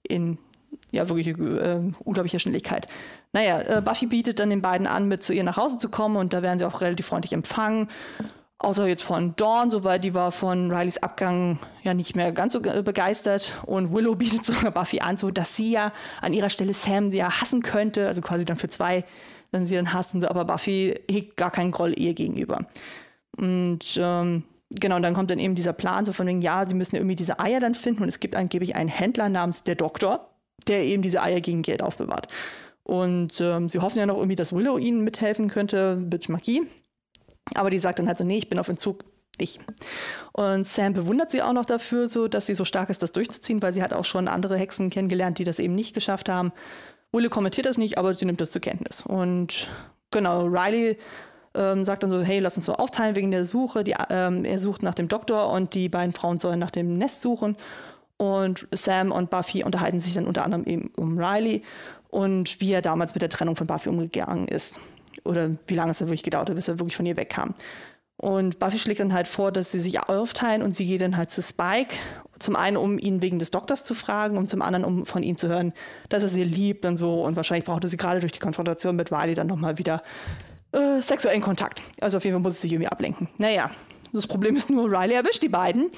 [0.03, 0.38] In
[0.91, 2.85] ja, wirklich äh, unglaubliche Schnelligkeit.
[3.33, 6.15] Naja, äh, Buffy bietet dann den beiden an, mit zu ihr nach Hause zu kommen
[6.15, 7.88] und da werden sie auch relativ freundlich empfangen.
[8.59, 12.61] Außer jetzt von Dawn, soweit die war von Rileys Abgang ja nicht mehr ganz so
[12.61, 13.57] begeistert.
[13.65, 15.91] Und Willow bietet sogar Buffy an, so dass sie ja
[16.22, 19.06] an ihrer Stelle Sam ja hassen könnte, also quasi dann für zwei,
[19.49, 22.67] dann sie dann hassen, aber Buffy hegt gar keinen Groll ihr gegenüber.
[23.38, 26.75] Und ähm, genau, und dann kommt dann eben dieser Plan, so von wegen, ja, sie
[26.75, 30.30] müssen irgendwie diese Eier dann finden und es gibt angeblich einen Händler namens der Doktor,
[30.67, 32.27] der eben diese Eier gegen Geld aufbewahrt.
[32.83, 36.61] Und ähm, sie hoffen ja noch irgendwie, dass Willow ihnen mithelfen könnte mit Magie.
[37.55, 39.03] Aber die sagt dann halt so, nee, ich bin auf Entzug,
[39.38, 39.59] ich.
[40.31, 43.61] Und Sam bewundert sie auch noch dafür, so, dass sie so stark ist, das durchzuziehen,
[43.61, 46.51] weil sie hat auch schon andere Hexen kennengelernt, die das eben nicht geschafft haben.
[47.11, 49.01] Willow kommentiert das nicht, aber sie nimmt das zur Kenntnis.
[49.01, 49.69] Und
[50.11, 50.97] genau, Riley
[51.56, 53.84] ähm, sagt dann so, hey, lass uns so aufteilen wegen der Suche.
[53.84, 57.22] Die, ähm, er sucht nach dem Doktor und die beiden Frauen sollen nach dem Nest
[57.22, 57.56] suchen.
[58.17, 61.64] Und Sam und Buffy unterhalten sich dann unter anderem eben um Riley
[62.09, 64.80] und wie er damals mit der Trennung von Buffy umgegangen ist
[65.25, 67.53] oder wie lange es da wirklich gedauert hat, bis er wirklich von ihr wegkam.
[68.17, 71.30] Und Buffy schlägt dann halt vor, dass sie sich aufteilen und sie geht dann halt
[71.30, 71.95] zu Spike.
[72.40, 75.38] Zum einen, um ihn wegen des Doktors zu fragen und zum anderen, um von ihm
[75.38, 75.74] zu hören,
[76.09, 77.24] dass er sie liebt und so.
[77.24, 80.01] Und wahrscheinlich brauchte sie gerade durch die Konfrontation mit Wiley dann nochmal wieder
[80.76, 81.82] äh, sexuellen Kontakt.
[82.02, 83.30] Also auf jeden Fall muss sie sich irgendwie ablenken.
[83.38, 83.72] Naja,
[84.14, 85.90] das Problem ist nur, Riley erwischt die beiden,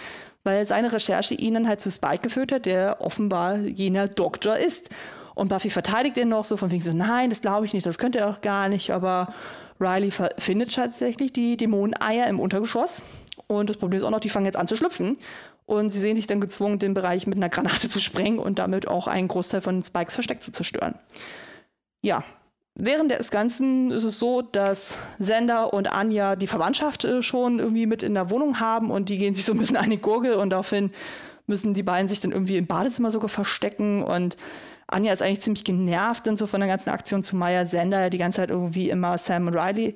[0.43, 4.89] weil seine Recherche ihn dann halt zu Spike geführt hat, der offenbar jener Doktor ist.
[5.35, 7.97] Und Buffy verteidigt ihn noch so von wegen so, nein, das glaube ich nicht, das
[7.97, 8.91] könnte er auch gar nicht.
[8.91, 9.33] Aber
[9.79, 13.03] Riley findet tatsächlich die Dämoneneier im Untergeschoss.
[13.45, 15.17] Und das Problem ist auch noch, die fangen jetzt an zu schlüpfen.
[15.67, 18.87] Und sie sehen sich dann gezwungen, den Bereich mit einer Granate zu sprengen und damit
[18.87, 20.97] auch einen Großteil von Spikes Versteck zu zerstören.
[22.01, 22.23] Ja,
[22.79, 27.87] Während des Ganzen ist es so, dass Sender und Anja die Verwandtschaft äh, schon irgendwie
[27.87, 30.35] mit in der Wohnung haben und die gehen sich so ein bisschen an die Gurgel
[30.35, 30.91] und daraufhin
[31.47, 34.37] müssen die beiden sich dann irgendwie im Badezimmer sogar verstecken und
[34.85, 38.19] Anja ist eigentlich ziemlich genervt dann so von der ganzen Aktion zu Maya Sender, die
[38.19, 39.95] ganze Zeit irgendwie immer Sam und Riley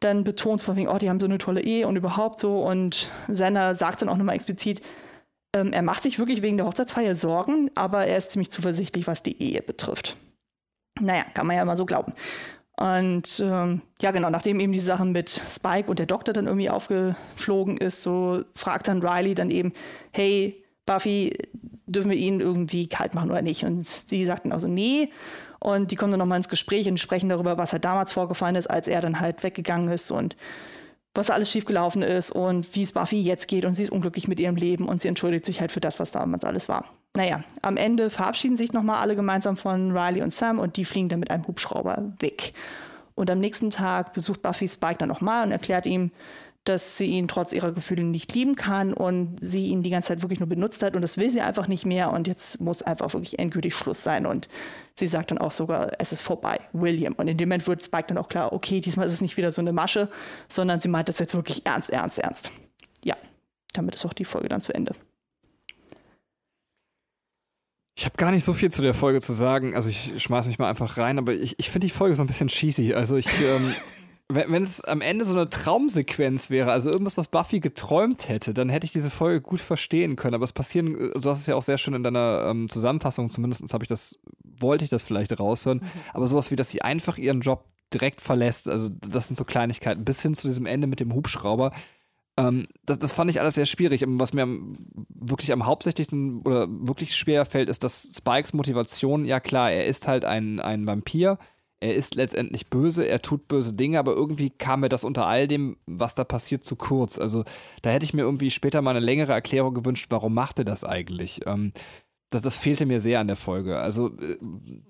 [0.00, 2.60] dann betont, von wegen, oh, die haben so eine tolle Ehe und überhaupt so.
[2.60, 4.80] Und Sender sagt dann auch nochmal explizit,
[5.54, 9.22] ähm, er macht sich wirklich wegen der Hochzeitsfeier Sorgen, aber er ist ziemlich zuversichtlich, was
[9.22, 10.16] die Ehe betrifft.
[11.00, 12.12] Naja, kann man ja mal so glauben.
[12.76, 16.70] Und ähm, ja, genau, nachdem eben die Sache mit Spike und der Doktor dann irgendwie
[16.70, 19.72] aufgeflogen ist, so fragt dann Riley dann eben,
[20.12, 21.36] hey, Buffy,
[21.86, 23.64] dürfen wir ihn irgendwie kalt machen oder nicht?
[23.64, 25.10] Und sie sagten also, nee.
[25.60, 28.68] Und die kommen dann nochmal ins Gespräch und sprechen darüber, was halt damals vorgefallen ist,
[28.68, 30.36] als er dann halt weggegangen ist und
[31.14, 34.40] was alles schiefgelaufen ist und wie es Buffy jetzt geht und sie ist unglücklich mit
[34.40, 36.86] ihrem Leben und sie entschuldigt sich halt für das, was damals alles war.
[37.14, 41.10] Naja, am Ende verabschieden sich nochmal alle gemeinsam von Riley und Sam und die fliegen
[41.10, 42.54] dann mit einem Hubschrauber weg.
[43.14, 46.10] Und am nächsten Tag besucht Buffy Spike dann nochmal und erklärt ihm,
[46.64, 50.22] dass sie ihn trotz ihrer Gefühle nicht lieben kann und sie ihn die ganze Zeit
[50.22, 53.12] wirklich nur benutzt hat und das will sie einfach nicht mehr und jetzt muss einfach
[53.14, 54.48] wirklich endgültig Schluss sein und
[54.96, 57.14] sie sagt dann auch sogar, es ist vorbei, William.
[57.14, 59.50] Und in dem Moment wird Spike dann auch klar, okay, diesmal ist es nicht wieder
[59.50, 60.08] so eine Masche,
[60.48, 62.52] sondern sie meint das jetzt wirklich ernst, ernst, ernst.
[63.04, 63.16] Ja,
[63.72, 64.92] damit ist auch die Folge dann zu Ende.
[67.94, 69.74] Ich habe gar nicht so viel zu der Folge zu sagen.
[69.74, 72.26] Also ich schmeiß mich mal einfach rein, aber ich, ich finde die Folge so ein
[72.26, 72.94] bisschen cheesy.
[72.94, 73.74] Also ich, ähm,
[74.34, 78.68] wenn es am Ende so eine Traumsequenz wäre, also irgendwas, was Buffy geträumt hätte, dann
[78.68, 80.34] hätte ich diese Folge gut verstehen können.
[80.34, 83.72] Aber es passieren, du hast es ja auch sehr schön in deiner ähm, Zusammenfassung, zumindest
[83.72, 86.00] habe ich das, wollte ich das vielleicht raushören, mhm.
[86.14, 90.04] aber sowas wie, dass sie einfach ihren Job direkt verlässt, also das sind so Kleinigkeiten,
[90.04, 91.72] bis hin zu diesem Ende mit dem Hubschrauber.
[92.36, 94.04] Ähm, das, das fand ich alles sehr schwierig.
[94.06, 94.46] Was mir
[95.08, 100.08] wirklich am hauptsächlichsten oder wirklich schwer fällt, ist, dass Spikes Motivation, ja klar, er ist
[100.08, 101.38] halt ein, ein Vampir,
[101.82, 105.48] er ist letztendlich böse, er tut böse Dinge, aber irgendwie kam mir das unter all
[105.48, 107.18] dem, was da passiert, zu kurz.
[107.18, 107.44] Also
[107.82, 110.84] da hätte ich mir irgendwie später mal eine längere Erklärung gewünscht, warum macht er das
[110.84, 111.40] eigentlich?
[111.44, 111.72] Ähm,
[112.30, 113.78] das, das fehlte mir sehr an der Folge.
[113.78, 114.38] Also äh,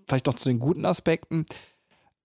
[0.06, 1.46] vielleicht noch zu den guten Aspekten.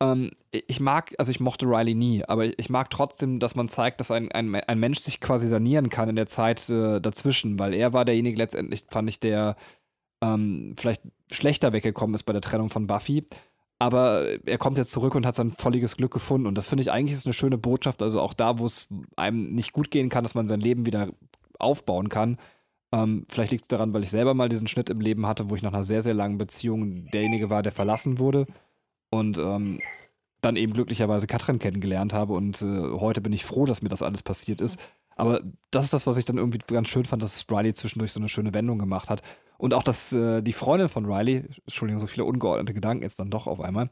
[0.01, 4.01] Ähm, ich mag, also ich mochte Riley nie, aber ich mag trotzdem, dass man zeigt,
[4.01, 7.73] dass ein, ein, ein Mensch sich quasi sanieren kann in der Zeit äh, dazwischen, weil
[7.73, 9.55] er war derjenige letztendlich, fand ich, der
[10.21, 13.25] ähm, vielleicht schlechter weggekommen ist bei der Trennung von Buffy.
[13.79, 16.47] Aber er kommt jetzt zurück und hat sein volliges Glück gefunden.
[16.47, 18.01] Und das finde ich eigentlich ist eine schöne Botschaft.
[18.01, 21.09] Also auch da, wo es einem nicht gut gehen kann, dass man sein Leben wieder
[21.59, 22.37] aufbauen kann.
[22.91, 25.55] Ähm, vielleicht liegt es daran, weil ich selber mal diesen Schnitt im Leben hatte, wo
[25.55, 28.47] ich nach einer sehr, sehr langen Beziehung derjenige war, der verlassen wurde.
[29.09, 29.79] Und ähm,
[30.41, 32.33] dann eben glücklicherweise Katrin kennengelernt habe.
[32.33, 34.79] Und äh, heute bin ich froh, dass mir das alles passiert ist.
[35.15, 35.41] Aber
[35.71, 38.29] das ist das, was ich dann irgendwie ganz schön fand, dass Riley zwischendurch so eine
[38.29, 39.21] schöne Wendung gemacht hat.
[39.57, 43.31] Und auch, dass äh, die Freundin von Riley, Entschuldigung, so viele ungeordnete Gedanken jetzt dann
[43.31, 43.89] doch auf einmal,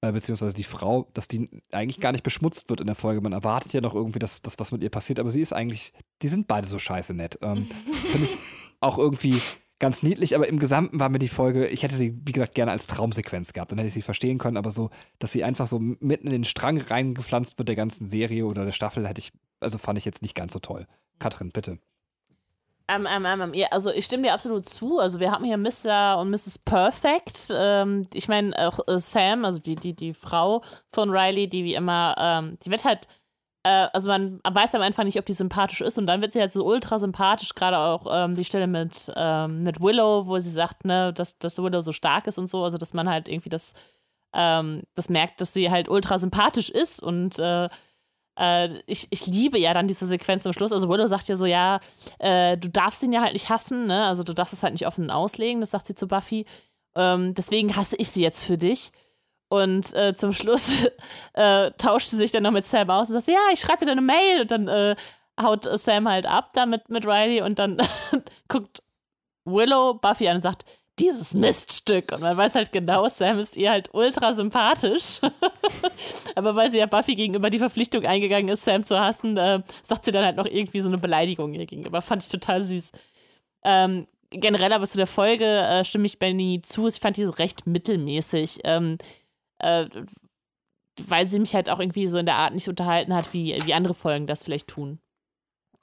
[0.00, 3.20] äh, beziehungsweise die Frau, dass die eigentlich gar nicht beschmutzt wird in der Folge.
[3.20, 5.92] Man erwartet ja doch irgendwie, dass das was mit ihr passiert, aber sie ist eigentlich,
[6.22, 7.38] die sind beide so scheiße nett.
[7.42, 8.38] Ähm, Finde ich
[8.80, 9.40] auch irgendwie
[9.80, 12.72] ganz niedlich, aber im Gesamten war mir die Folge, ich hätte sie, wie gesagt, gerne
[12.72, 13.70] als Traumsequenz gehabt.
[13.70, 16.44] Dann hätte ich sie verstehen können, aber so, dass sie einfach so mitten in den
[16.44, 20.22] Strang reingepflanzt wird der ganzen Serie oder der Staffel, hätte ich, also fand ich jetzt
[20.22, 20.86] nicht ganz so toll.
[21.18, 21.78] Katrin, bitte.
[22.90, 24.98] Um, um, um, ja, also ich stimme dir absolut zu.
[24.98, 26.18] Also wir haben hier Mr.
[26.18, 26.58] und Mrs.
[26.58, 27.52] Perfect.
[27.52, 31.74] Ähm, ich meine, auch äh, Sam, also die, die, die Frau von Riley, die wie
[31.74, 33.06] immer, ähm, die wird halt
[33.68, 36.40] äh, also man weiß am Anfang nicht, ob die sympathisch ist und dann wird sie
[36.40, 40.50] halt so ultra sympathisch, gerade auch ähm, die Stelle mit, ähm, mit Willow, wo sie
[40.50, 43.50] sagt, ne, dass, dass Willow so stark ist und so, also dass man halt irgendwie
[43.50, 43.72] das,
[44.32, 47.68] ähm, das merkt, dass sie halt ultra sympathisch ist und äh,
[48.38, 50.72] äh, ich, ich liebe ja dann diese Sequenz am Schluss.
[50.72, 51.80] Also Willow sagt ja so, ja,
[52.18, 54.04] äh, du darfst ihn ja halt nicht hassen, ne?
[54.06, 56.46] Also du darfst es halt nicht offen auslegen, das sagt sie zu Buffy.
[56.94, 58.92] Ähm, deswegen hasse ich sie jetzt für dich.
[59.48, 60.72] Und äh, zum Schluss
[61.34, 63.92] äh, tauscht sie sich dann noch mit Sam aus und sagt, ja, ich schreibe dir
[63.92, 64.42] eine Mail.
[64.42, 64.96] Und dann äh,
[65.40, 67.78] haut Sam halt ab da mit, mit Riley und dann
[68.48, 68.82] guckt
[69.44, 70.64] Willow Buffy an und sagt,
[70.98, 72.12] dieses Miststück.
[72.12, 75.20] Und man weiß halt genau, Sam ist ihr halt ultra sympathisch.
[76.34, 80.04] Aber weil sie ja Buffy gegenüber die Verpflichtung eingegangen ist, Sam zu hassen, äh, sagt
[80.04, 82.02] sie dann halt noch irgendwie so eine Beleidigung ihr gegenüber.
[82.02, 82.92] Fand ich total süß.
[83.64, 86.86] Ähm, generell aber zu der Folge äh, stimme ich Benny zu.
[86.86, 88.60] Ich fand die recht mittelmäßig.
[88.64, 88.98] Ähm,
[89.58, 89.86] äh,
[91.00, 93.74] weil sie mich halt auch irgendwie so in der Art nicht unterhalten hat, wie, wie
[93.74, 94.98] andere Folgen das vielleicht tun.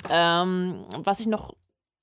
[0.10, 1.56] Ähm, was ich noch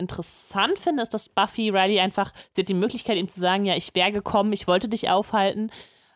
[0.02, 3.76] interessant finde, ist, dass Buffy Riley einfach, sie hat die Möglichkeit, ihm zu sagen, ja,
[3.76, 5.70] ich wäre gekommen, ich wollte dich aufhalten,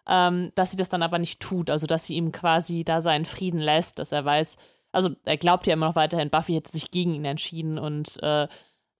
[0.06, 3.24] ähm, dass sie das dann aber nicht tut, also dass sie ihm quasi da seinen
[3.24, 4.56] Frieden lässt, dass er weiß,
[4.92, 8.48] also er glaubt ja immer noch weiterhin, Buffy hätte sich gegen ihn entschieden und äh,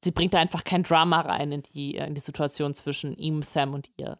[0.02, 3.74] sie bringt da einfach kein Drama rein in die, in die Situation zwischen ihm, Sam
[3.74, 4.18] und ihr.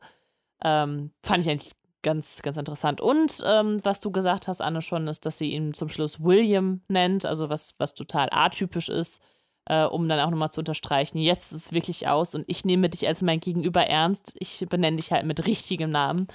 [0.63, 1.73] Ähm, fand ich eigentlich
[2.07, 3.01] ganz, ganz interessant.
[3.01, 6.81] Und ähm, was du gesagt hast, Anne, schon, ist, dass sie ihn zum Schluss William
[6.89, 9.21] nennt, also was, was total atypisch ist,
[9.67, 12.89] äh, um dann auch nochmal zu unterstreichen, jetzt ist es wirklich aus und ich nehme
[12.89, 14.33] dich als mein Gegenüber ernst.
[14.39, 16.29] Ich benenne dich halt mit richtigem Namen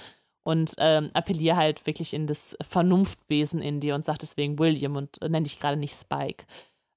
[0.44, 5.20] und ähm, appelliere halt wirklich in das Vernunftwesen in dir und sage deswegen William und
[5.22, 6.44] äh, nenne dich gerade nicht Spike.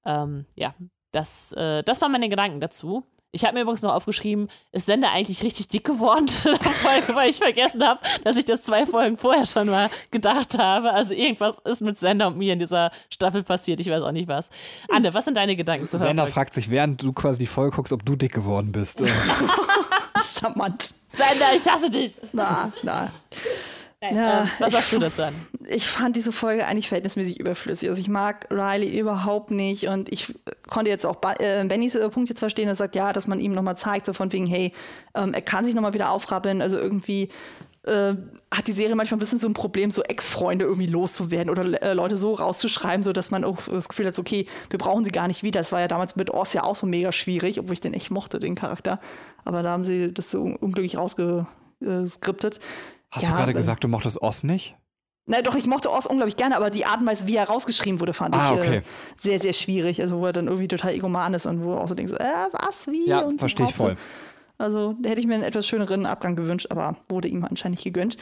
[0.06, 0.76] Ähm, ja,
[1.12, 3.06] das, äh, das waren meine Gedanken dazu.
[3.36, 6.28] Ich habe mir übrigens noch aufgeschrieben, ist Sender eigentlich richtig dick geworden,
[7.14, 10.94] weil ich vergessen habe, dass ich das zwei Folgen vorher schon mal gedacht habe.
[10.94, 13.82] Also irgendwas ist mit Sender und mir in dieser Staffel passiert.
[13.82, 14.50] Ich weiß auch nicht was.
[14.90, 17.92] Anne, was sind deine Gedanken zu Sender fragt sich, während du quasi die Folge guckst,
[17.92, 19.04] ob du dick geworden bist.
[20.24, 20.94] Charmant.
[21.10, 22.18] Sender, ich hasse dich.
[22.32, 23.12] Na, na.
[24.02, 25.34] Ja, äh, was sagst du dazu an?
[25.68, 27.90] Ich fand diese Folge eigentlich verhältnismäßig überflüssig.
[27.90, 30.34] Also ich mag Riley überhaupt nicht und ich
[30.68, 33.54] konnte jetzt auch äh, Bennys äh, Punkt jetzt verstehen, er sagt ja, dass man ihm
[33.54, 34.74] nochmal zeigt, so von wegen, hey,
[35.16, 36.62] ähm, er kann sich nochmal wieder aufrappeln.
[36.62, 37.30] Also irgendwie
[37.86, 38.16] äh,
[38.54, 41.94] hat die Serie manchmal ein bisschen so ein Problem, so Ex-Freunde irgendwie loszuwerden oder äh,
[41.94, 45.28] Leute so rauszuschreiben, so dass man auch das Gefühl hat, okay, wir brauchen sie gar
[45.28, 45.62] nicht wieder.
[45.62, 48.12] Das war ja damals mit Oz ja auch so mega schwierig, obwohl ich den echt
[48.12, 49.00] mochte, den Charakter.
[49.46, 52.60] Aber da haben sie das so unglücklich rausgeskriptet.
[53.16, 54.76] Hast ja, du gerade gesagt, du mochtest Oz nicht?
[55.26, 58.00] Na doch, ich mochte Oz unglaublich gerne, aber die Art und Weise, wie er rausgeschrieben
[58.00, 58.78] wurde, fand ah, ich okay.
[58.78, 58.82] äh,
[59.18, 60.02] sehr, sehr schwierig.
[60.02, 62.48] Also wo er dann irgendwie total egoman ist und wo du auch so denkst, äh,
[62.52, 63.08] was, wie?
[63.08, 63.96] Ja, verstehe ich voll.
[64.58, 67.84] Also da hätte ich mir einen etwas schöneren Abgang gewünscht, aber wurde ihm anscheinend nicht
[67.84, 68.18] gegönnt.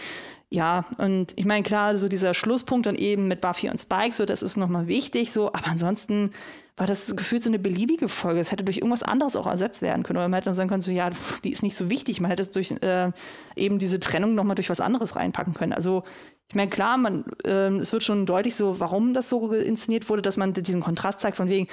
[0.50, 4.26] Ja, und ich meine, klar, so dieser Schlusspunkt dann eben mit Buffy und Spike, so
[4.26, 6.32] das ist nochmal wichtig, so, aber ansonsten
[6.76, 8.40] war das gefühlt so eine beliebige Folge.
[8.40, 10.18] Es hätte durch irgendwas anderes auch ersetzt werden können.
[10.18, 11.12] Oder man hätte dann sagen können, so, ja,
[11.44, 12.20] die ist nicht so wichtig.
[12.20, 13.12] Man hätte es durch äh,
[13.56, 15.74] eben diese Trennung nochmal durch was anderes reinpacken können.
[15.74, 16.04] Also,
[16.50, 20.24] ich meine, klar, man, äh, es wird schon deutlich so, warum das so inszeniert wurde,
[20.24, 21.68] dass man diesen Kontrast zeigt von wegen,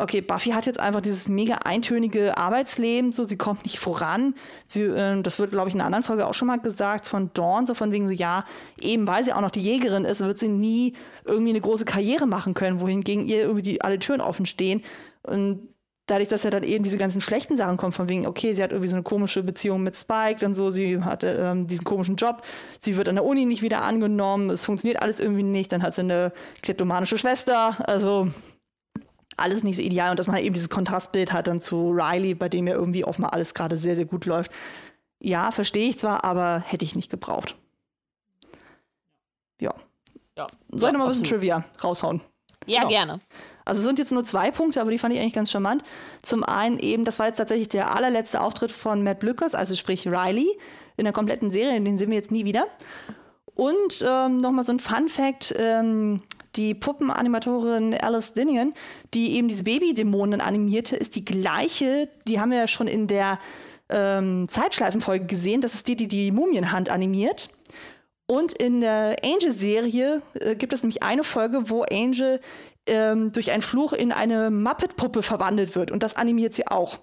[0.00, 4.34] okay, Buffy hat jetzt einfach dieses mega eintönige Arbeitsleben, so sie kommt nicht voran.
[4.66, 7.30] Sie, äh, das wird, glaube ich, in einer anderen Folge auch schon mal gesagt von
[7.34, 8.44] Dawn, so von wegen so, ja,
[8.80, 12.26] eben weil sie auch noch die Jägerin ist, wird sie nie irgendwie eine große Karriere
[12.26, 14.82] machen können, wohingegen ihr irgendwie alle Türen offen stehen.
[15.22, 15.68] Und
[16.10, 18.72] dadurch, dass ja dann eben diese ganzen schlechten Sachen kommen, von wegen, okay, sie hat
[18.72, 22.42] irgendwie so eine komische Beziehung mit Spike, dann so, sie hatte ähm, diesen komischen Job,
[22.80, 25.94] sie wird an der Uni nicht wieder angenommen, es funktioniert alles irgendwie nicht, dann hat
[25.94, 28.28] sie eine kleptomanische Schwester, also
[29.40, 32.48] alles nicht so ideal und dass man eben dieses Kontrastbild hat dann zu Riley, bei
[32.48, 34.50] dem ja irgendwie offenbar alles gerade sehr, sehr gut läuft.
[35.20, 37.56] Ja, verstehe ich zwar, aber hätte ich nicht gebraucht.
[39.60, 39.74] Ja.
[40.36, 40.46] ja.
[40.70, 42.20] Soll ich ja, mal ein bisschen Trivia raushauen?
[42.66, 42.90] Ja, genau.
[42.90, 43.20] gerne.
[43.64, 45.82] Also es sind jetzt nur zwei Punkte, aber die fand ich eigentlich ganz charmant.
[46.22, 50.06] Zum einen eben, das war jetzt tatsächlich der allerletzte Auftritt von Matt Blückers, also sprich
[50.06, 50.48] Riley,
[50.96, 52.66] in der kompletten Serie, den sehen wir jetzt nie wieder.
[53.54, 56.22] Und ähm, nochmal so ein Fun Fact, ähm,
[56.56, 58.74] die Puppenanimatorin Alice Dinian,
[59.14, 63.38] die eben diese Babydämonen animierte, ist die gleiche, die haben wir ja schon in der
[63.88, 65.60] ähm, Zeitschleifenfolge gesehen.
[65.60, 67.50] Das ist die, die die Mumienhand animiert.
[68.26, 72.40] Und in der Angel-Serie äh, gibt es nämlich eine Folge, wo Angel
[72.86, 75.90] ähm, durch einen Fluch in eine Muppet-Puppe verwandelt wird.
[75.90, 76.98] Und das animiert sie auch.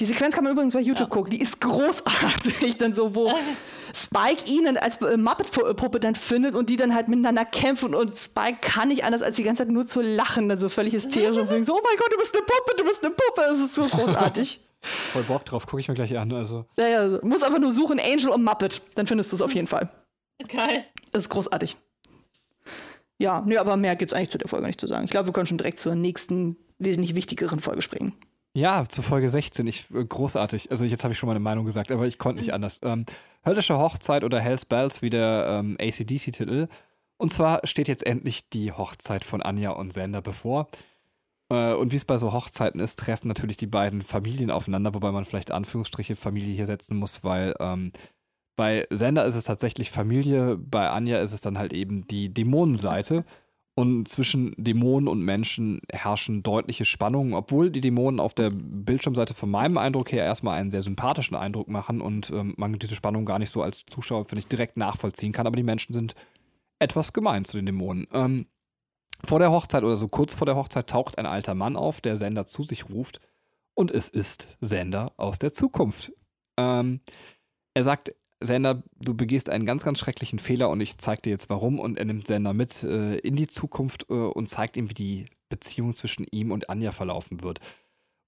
[0.00, 1.14] Die Sequenz kann man übrigens bei YouTube ja.
[1.14, 2.76] gucken, die ist großartig.
[2.78, 3.32] Dann so, wo
[3.94, 8.58] Spike ihn als äh, Muppet-Puppe dann findet und die dann halt miteinander kämpfen und Spike
[8.62, 11.66] kann nicht anders, als die ganze Zeit nur zu lachen, dann so völlig hysterisch und
[11.66, 13.42] so, oh mein Gott, du bist eine Puppe, du bist eine Puppe.
[13.42, 14.60] Das ist so großartig.
[14.80, 16.32] Voll Bock drauf, gucke ich mir gleich an.
[16.32, 16.64] Also.
[16.78, 19.66] Ja, ja, muss einfach nur suchen, Angel und Muppet, dann findest du es auf jeden
[19.66, 19.90] Fall.
[20.48, 20.86] Geil.
[21.10, 21.76] Das ist großartig.
[23.18, 25.04] Ja, nee, aber mehr gibt es eigentlich zu der Folge nicht zu sagen.
[25.04, 28.14] Ich glaube, wir können schon direkt zur nächsten, wesentlich wichtigeren Folge springen.
[28.54, 29.66] Ja, zu Folge 16.
[29.66, 30.70] Ich, äh, großartig.
[30.70, 32.54] Also jetzt habe ich schon meine Meinung gesagt, aber ich konnte nicht mhm.
[32.54, 32.80] anders.
[32.82, 33.06] Ähm,
[33.44, 36.68] Höllische Hochzeit oder Hell's Bells, wie der ähm, ACDC-Titel.
[37.16, 40.68] Und zwar steht jetzt endlich die Hochzeit von Anja und Sender bevor.
[41.50, 45.12] Äh, und wie es bei so Hochzeiten ist, treffen natürlich die beiden Familien aufeinander, wobei
[45.12, 47.92] man vielleicht Anführungsstriche Familie hier setzen muss, weil ähm,
[48.56, 53.24] bei Sender ist es tatsächlich Familie, bei Anja ist es dann halt eben die Dämonenseite.
[53.74, 59.50] Und zwischen Dämonen und Menschen herrschen deutliche Spannungen, obwohl die Dämonen auf der Bildschirmseite von
[59.50, 63.38] meinem Eindruck her erstmal einen sehr sympathischen Eindruck machen und ähm, man diese Spannung gar
[63.38, 65.46] nicht so als Zuschauer, finde ich, direkt nachvollziehen kann.
[65.46, 66.14] Aber die Menschen sind
[66.80, 68.06] etwas gemein zu den Dämonen.
[68.12, 68.46] Ähm,
[69.24, 72.18] vor der Hochzeit oder so kurz vor der Hochzeit taucht ein alter Mann auf, der
[72.18, 73.20] Sender zu sich ruft.
[73.74, 76.12] Und es ist Sender aus der Zukunft.
[76.58, 77.00] Ähm,
[77.72, 78.14] er sagt,
[78.44, 81.78] Sender, du begehst einen ganz, ganz schrecklichen Fehler und ich zeige dir jetzt warum.
[81.78, 85.26] Und er nimmt Sender mit äh, in die Zukunft äh, und zeigt ihm, wie die
[85.48, 87.60] Beziehung zwischen ihm und Anja verlaufen wird.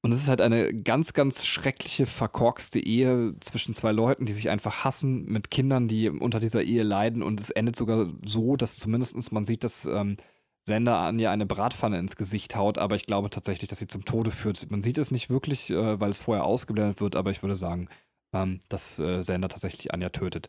[0.04, 4.50] Und es ist halt eine ganz, ganz schreckliche, verkorkste Ehe zwischen zwei Leuten, die sich
[4.50, 7.22] einfach hassen, mit Kindern, die unter dieser Ehe leiden.
[7.22, 10.18] Und es endet sogar so, dass zumindest man sieht, dass ähm,
[10.66, 12.76] Sender Anja eine Bratpfanne ins Gesicht haut.
[12.76, 14.70] Aber ich glaube tatsächlich, dass sie zum Tode führt.
[14.70, 17.16] Man sieht es nicht wirklich, äh, weil es vorher ausgeblendet wird.
[17.16, 17.88] Aber ich würde sagen,
[18.34, 20.48] ähm, dass äh, Sender tatsächlich Anja tötet.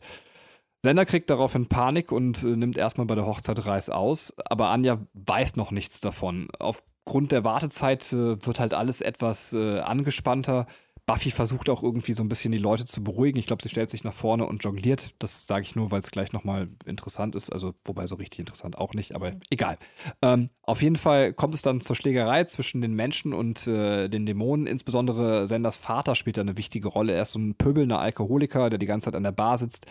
[0.82, 4.98] Sender kriegt daraufhin Panik und äh, nimmt erstmal bei der Hochzeit Reis aus, aber Anja
[5.14, 6.48] weiß noch nichts davon.
[6.58, 10.66] Aufgrund der Wartezeit äh, wird halt alles etwas äh, angespannter.
[11.06, 13.38] Buffy versucht auch irgendwie so ein bisschen die Leute zu beruhigen.
[13.38, 15.14] Ich glaube, sie stellt sich nach vorne und jongliert.
[15.20, 17.52] Das sage ich nur, weil es gleich nochmal interessant ist.
[17.52, 19.78] Also, wobei so richtig interessant auch nicht, aber egal.
[20.20, 24.26] Ähm, auf jeden Fall kommt es dann zur Schlägerei zwischen den Menschen und äh, den
[24.26, 24.66] Dämonen.
[24.66, 27.12] Insbesondere Senders Vater spielt da eine wichtige Rolle.
[27.12, 29.86] Er ist so ein pöbelnder Alkoholiker, der die ganze Zeit an der Bar sitzt.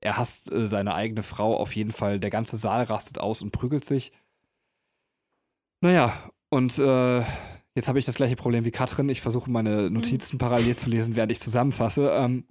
[0.00, 2.20] Er hasst äh, seine eigene Frau auf jeden Fall.
[2.20, 4.12] Der ganze Saal rastet aus und prügelt sich.
[5.80, 7.24] Naja, und äh,
[7.74, 9.08] Jetzt habe ich das gleiche Problem wie Katrin.
[9.08, 9.94] Ich versuche meine mhm.
[9.94, 12.10] Notizen parallel zu lesen, während ich zusammenfasse.
[12.10, 12.44] Ähm,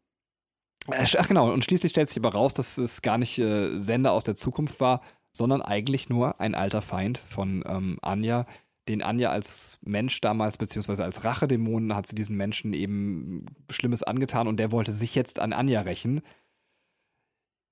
[0.88, 4.14] äh, ach genau, und schließlich stellt sich aber raus, dass es gar nicht äh, Sender
[4.14, 8.46] aus der Zukunft war, sondern eigentlich nur ein alter Feind von ähm, Anja,
[8.88, 14.48] den Anja als Mensch damals, beziehungsweise als Rachedämon, hat sie diesen Menschen eben Schlimmes angetan
[14.48, 16.22] und der wollte sich jetzt an Anja rächen.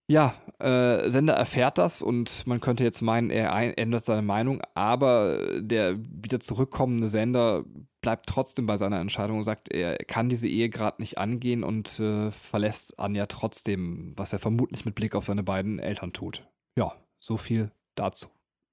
[0.10, 5.60] Ja, äh, Sender erfährt das und man könnte jetzt meinen, er ändert seine Meinung, aber
[5.60, 7.66] der wieder zurückkommende Sender
[8.00, 12.00] bleibt trotzdem bei seiner Entscheidung und sagt, er kann diese Ehe gerade nicht angehen und
[12.00, 16.48] äh, verlässt Anja trotzdem, was er vermutlich mit Blick auf seine beiden Eltern tut.
[16.78, 18.28] Ja, so viel dazu.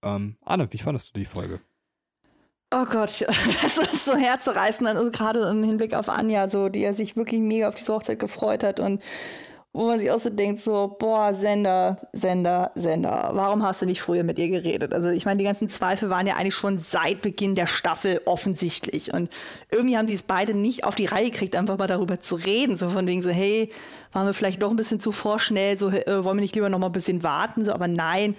[0.04, 1.60] Ähm, Anne, wie fandest du die Folge?
[2.72, 3.24] Oh Gott,
[3.62, 7.40] das ist so herzzerreißend, also gerade im Hinblick auf Anja, so, die er sich wirklich
[7.40, 9.02] mega auf diese Hochzeit gefreut hat und
[9.74, 14.00] wo man sich auch so denkt, so, boah, Sender, Sender, Sender, warum hast du nicht
[14.00, 14.94] früher mit ihr geredet?
[14.94, 19.12] Also ich meine, die ganzen Zweifel waren ja eigentlich schon seit Beginn der Staffel offensichtlich.
[19.12, 19.30] Und
[19.72, 22.76] irgendwie haben die es beide nicht auf die Reihe gekriegt, einfach mal darüber zu reden.
[22.76, 23.72] So von wegen so, hey,
[24.12, 26.78] waren wir vielleicht doch ein bisschen zu vorschnell, so äh, wollen wir nicht lieber noch
[26.78, 27.64] mal ein bisschen warten?
[27.64, 28.36] So, aber nein,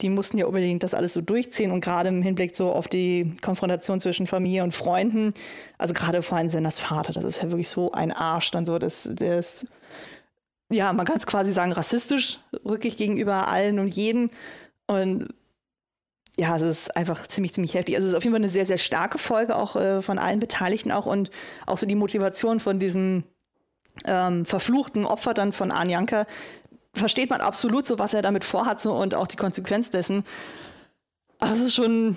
[0.00, 3.36] die mussten ja unbedingt das alles so durchziehen und gerade im Hinblick so auf die
[3.42, 5.34] Konfrontation zwischen Familie und Freunden,
[5.76, 8.78] also gerade vor allem Senders Vater, das ist ja wirklich so ein Arsch, dann so,
[8.78, 9.66] das, das
[10.70, 14.30] ja, man kann es quasi sagen, rassistisch, rückig gegenüber allen und jeden.
[14.86, 15.28] Und
[16.38, 17.96] ja, es ist einfach ziemlich, ziemlich heftig.
[17.96, 20.40] Also es ist auf jeden Fall eine sehr, sehr starke Folge, auch äh, von allen
[20.40, 21.30] Beteiligten auch und
[21.66, 23.24] auch so die Motivation von diesem
[24.04, 26.26] ähm, verfluchten Opfer dann von Anjanka
[26.94, 30.24] versteht man absolut so, was er damit vorhat so, und auch die Konsequenz dessen.
[31.40, 32.16] Aber es ist schon,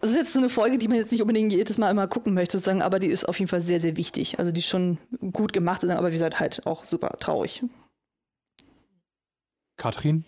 [0.00, 2.34] es ist jetzt so eine Folge, die man jetzt nicht unbedingt jedes Mal immer gucken
[2.34, 4.38] möchte, sozusagen, aber die ist auf jeden Fall sehr, sehr wichtig.
[4.38, 4.98] Also die ist schon
[5.32, 7.62] gut gemacht, aber wie gesagt, halt auch super traurig.
[9.76, 10.24] Katrin?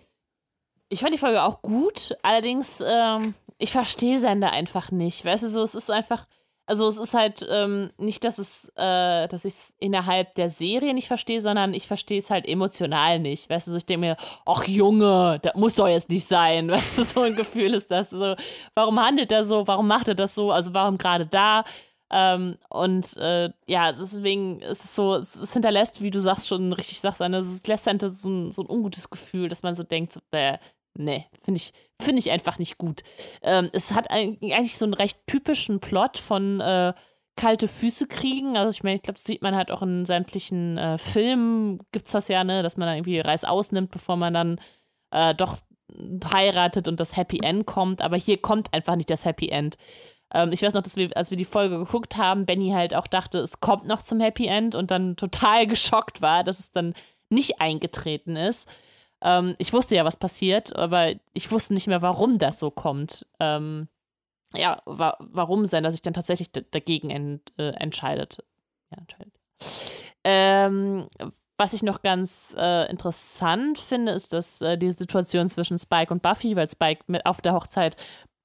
[0.88, 5.24] Ich fand die Folge auch gut, allerdings, ähm, ich verstehe Sender einfach nicht.
[5.24, 6.26] Weißt du, so, es ist einfach,
[6.68, 10.92] also es ist halt ähm, nicht, dass es, äh, dass ich es innerhalb der Serie
[10.92, 13.48] nicht verstehe, sondern ich verstehe es halt emotional nicht.
[13.48, 16.68] Weißt du, so, ich denke mir, ach Junge, das muss doch jetzt nicht sein.
[16.70, 18.10] Weißt du, so ein Gefühl ist das.
[18.10, 18.34] So,
[18.74, 19.66] warum handelt er so?
[19.66, 20.52] Warum macht er das so?
[20.52, 21.64] Also warum gerade da?
[22.10, 27.00] Ähm, und äh, ja, deswegen ist es so, es, hinterlässt, wie du sagst, schon richtig
[27.00, 30.14] sagst, eine, es lässt hinter so ein, so ein ungutes Gefühl, dass man so denkt,
[30.14, 30.58] so, äh,
[30.94, 33.02] nee, finde ich, finde ich einfach nicht gut.
[33.42, 36.94] Ähm, es hat eigentlich so einen recht typischen Plot von äh,
[37.36, 38.56] kalte Füße kriegen.
[38.56, 42.10] Also ich meine, ich glaube, das sieht man halt auch in sämtlichen äh, Filmen, es
[42.10, 44.60] das ja, ne, dass man dann irgendwie Reis ausnimmt, bevor man dann
[45.10, 45.58] äh, doch
[46.32, 48.02] heiratet und das Happy End kommt.
[48.02, 49.76] Aber hier kommt einfach nicht das Happy End.
[50.32, 53.06] Ähm, ich weiß noch, dass wir, als wir die Folge geguckt haben, Benny halt auch
[53.06, 56.94] dachte, es kommt noch zum Happy End und dann total geschockt war, dass es dann
[57.30, 58.68] nicht eingetreten ist.
[59.22, 63.26] Ähm, ich wusste ja, was passiert, aber ich wusste nicht mehr, warum das so kommt.
[63.40, 63.88] Ähm,
[64.54, 68.42] ja, wa warum er sich dann tatsächlich dagegen ent äh, entscheidet.
[68.90, 69.34] Ja, entscheidet.
[70.24, 71.08] Ähm,
[71.58, 76.22] was ich noch ganz äh, interessant finde, ist, dass äh, die Situation zwischen Spike und
[76.22, 77.96] Buffy, weil Spike mit auf der Hochzeit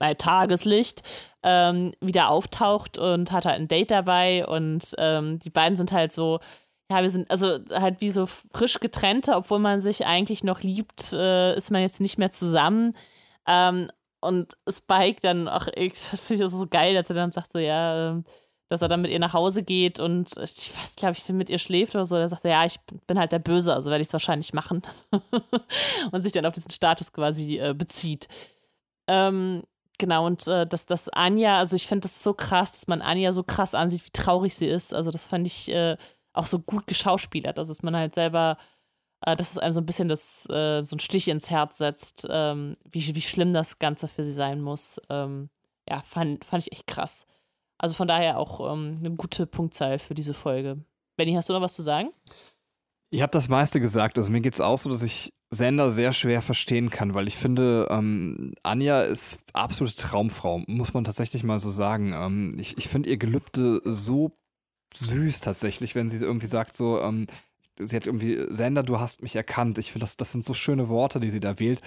[0.03, 1.01] bei Tageslicht
[1.43, 6.11] ähm, wieder auftaucht und hat halt ein Date dabei und ähm, die beiden sind halt
[6.11, 6.41] so,
[6.91, 11.13] ja, wir sind also halt wie so frisch getrennte, obwohl man sich eigentlich noch liebt,
[11.13, 12.97] äh, ist man jetzt nicht mehr zusammen.
[13.47, 15.93] Ähm, und Spike dann auch, ich
[16.27, 18.25] finde das so geil, dass er dann sagt so, ja, ähm,
[18.67, 21.59] dass er dann mit ihr nach Hause geht und ich weiß, glaube ich, mit ihr
[21.59, 22.17] schläft oder so.
[22.17, 24.81] Er sagt, ja, ich bin halt der Böse, also werde ich es wahrscheinlich machen.
[26.11, 28.27] und sich dann auf diesen Status quasi äh, bezieht.
[29.07, 29.63] Ähm,
[29.97, 33.31] genau, und äh, dass das Anja, also ich finde das so krass, dass man Anja
[33.31, 34.93] so krass ansieht, wie traurig sie ist.
[34.93, 35.97] Also das fand ich äh,
[36.33, 37.59] auch so gut geschauspielert.
[37.59, 38.57] Also dass man halt selber
[39.25, 42.27] äh, dass es einem so ein bisschen das, äh, so ein Stich ins Herz setzt,
[42.29, 44.99] ähm, wie, wie schlimm das Ganze für sie sein muss.
[45.09, 45.49] Ähm,
[45.89, 47.25] ja, fand, fand ich echt krass.
[47.77, 50.83] Also von daher auch ähm, eine gute Punktzahl für diese Folge.
[51.17, 52.09] Benny, hast du noch was zu sagen?
[53.11, 54.17] Ihr habt das meiste gesagt.
[54.17, 57.37] Also mir geht es auch so, dass ich Sender sehr schwer verstehen kann, weil ich
[57.37, 62.13] finde, ähm, Anja ist absolute Traumfrau, muss man tatsächlich mal so sagen.
[62.15, 64.31] Ähm, ich ich finde ihr Gelübde so
[64.95, 67.27] süß tatsächlich, wenn sie irgendwie sagt so, ähm,
[67.79, 69.77] sie hat irgendwie, Sender, du hast mich erkannt.
[69.77, 71.81] Ich finde, das, das sind so schöne Worte, die sie da wählt.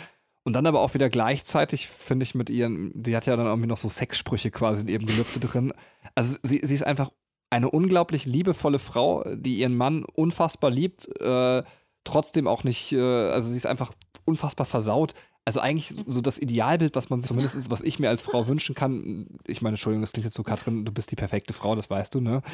[0.45, 3.69] Und dann aber auch wieder gleichzeitig, finde ich, mit ihren, die hat ja dann irgendwie
[3.69, 5.73] noch so Sexsprüche quasi in ihrem Gelübde drin.
[6.15, 7.11] Also sie, sie ist einfach
[7.51, 11.63] eine unglaublich liebevolle Frau, die ihren Mann unfassbar liebt, äh,
[12.07, 13.93] trotzdem auch nicht, äh, also sie ist einfach
[14.25, 15.15] unfassbar versaut
[15.47, 19.29] also eigentlich so das Idealbild, was man zumindest, was ich mir als Frau wünschen kann.
[19.47, 22.15] Ich meine, Entschuldigung, das klingt jetzt so, Katrin, du bist die perfekte Frau, das weißt
[22.15, 22.43] du, ne?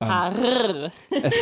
[0.00, 0.90] Ähm,
[1.22, 1.34] es,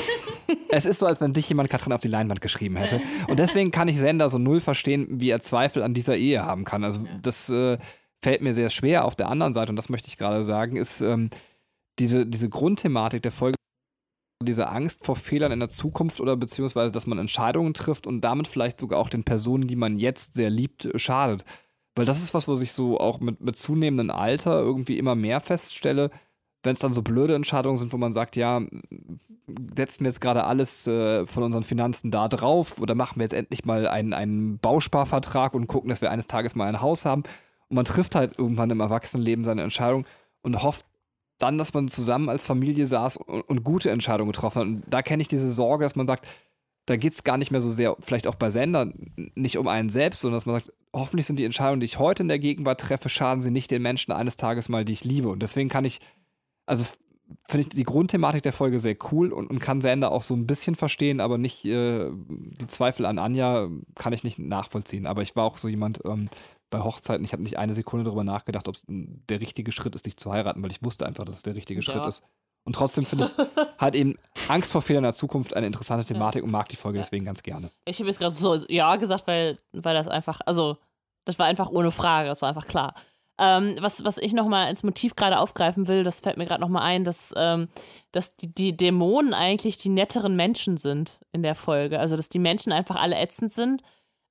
[0.69, 3.01] es, ist so, als wenn dich jemand Katrin auf die Leinwand geschrieben hätte.
[3.29, 6.65] Und deswegen kann ich Sender so null verstehen, wie er Zweifel an dieser Ehe haben
[6.65, 6.85] kann.
[6.85, 7.79] Also das äh,
[8.21, 9.07] fällt mir sehr schwer.
[9.07, 11.31] Auf der anderen Seite, und das möchte ich gerade sagen, ist ähm,
[11.99, 13.57] diese, diese Grundthematik der Folge
[14.43, 18.49] diese Angst vor Fehlern in der Zukunft oder beziehungsweise, dass man Entscheidungen trifft und damit
[18.49, 21.45] vielleicht sogar auch den Personen, die man jetzt sehr liebt, schadet.
[21.95, 25.41] Weil das ist was, wo ich so auch mit, mit zunehmendem Alter irgendwie immer mehr
[25.41, 26.11] feststelle,
[26.63, 28.61] wenn es dann so blöde Entscheidungen sind, wo man sagt, ja,
[29.75, 33.35] setzen wir jetzt gerade alles äh, von unseren Finanzen da drauf oder machen wir jetzt
[33.35, 37.25] endlich mal einen, einen Bausparvertrag und gucken, dass wir eines Tages mal ein Haus haben.
[37.69, 40.07] Und man trifft halt irgendwann im Erwachsenenleben seine Entscheidung
[40.43, 40.87] und hofft
[41.39, 44.67] dann, dass man zusammen als Familie saß und, und gute Entscheidungen getroffen hat.
[44.67, 46.29] Und da kenne ich diese Sorge, dass man sagt,
[46.87, 49.89] da geht es gar nicht mehr so sehr, vielleicht auch bei Sendern, nicht um einen
[49.89, 52.81] selbst, sondern dass man sagt, hoffentlich sind die Entscheidungen, die ich heute in der Gegenwart
[52.81, 55.29] treffe, schaden sie nicht den Menschen eines Tages mal, die ich liebe.
[55.29, 56.01] Und deswegen kann ich,
[56.67, 56.85] also
[57.49, 60.47] finde ich die Grundthematik der Folge sehr cool und, und kann Sender auch so ein
[60.47, 65.07] bisschen verstehen, aber nicht äh, die Zweifel an Anja kann ich nicht nachvollziehen.
[65.07, 66.29] Aber ich war auch so jemand, ähm,
[66.73, 70.07] bei Hochzeiten, ich habe nicht eine Sekunde darüber nachgedacht, ob es der richtige Schritt ist,
[70.07, 71.93] dich zu heiraten, weil ich wusste einfach, dass es der richtige ja.
[71.93, 72.25] Schritt ist.
[72.65, 73.33] Und trotzdem finde ich
[73.79, 74.17] halt eben
[74.49, 76.45] Angst vor Fehlern in der Zukunft eine interessante Thematik ja.
[76.45, 77.05] und mag die Folge ja.
[77.05, 77.71] deswegen ganz gerne.
[77.85, 80.79] Ich habe jetzt gerade so ja gesagt, weil, weil das einfach, also
[81.25, 82.95] das war einfach ohne Frage, das war einfach klar.
[83.39, 86.83] Ähm, was, was ich nochmal als Motiv gerade aufgreifen will, das fällt mir gerade nochmal
[86.83, 87.69] ein, dass, ähm,
[88.13, 91.99] dass die, die Dämonen eigentlich die netteren Menschen sind in der Folge.
[91.99, 93.83] Also, dass die Menschen einfach alle ätzend sind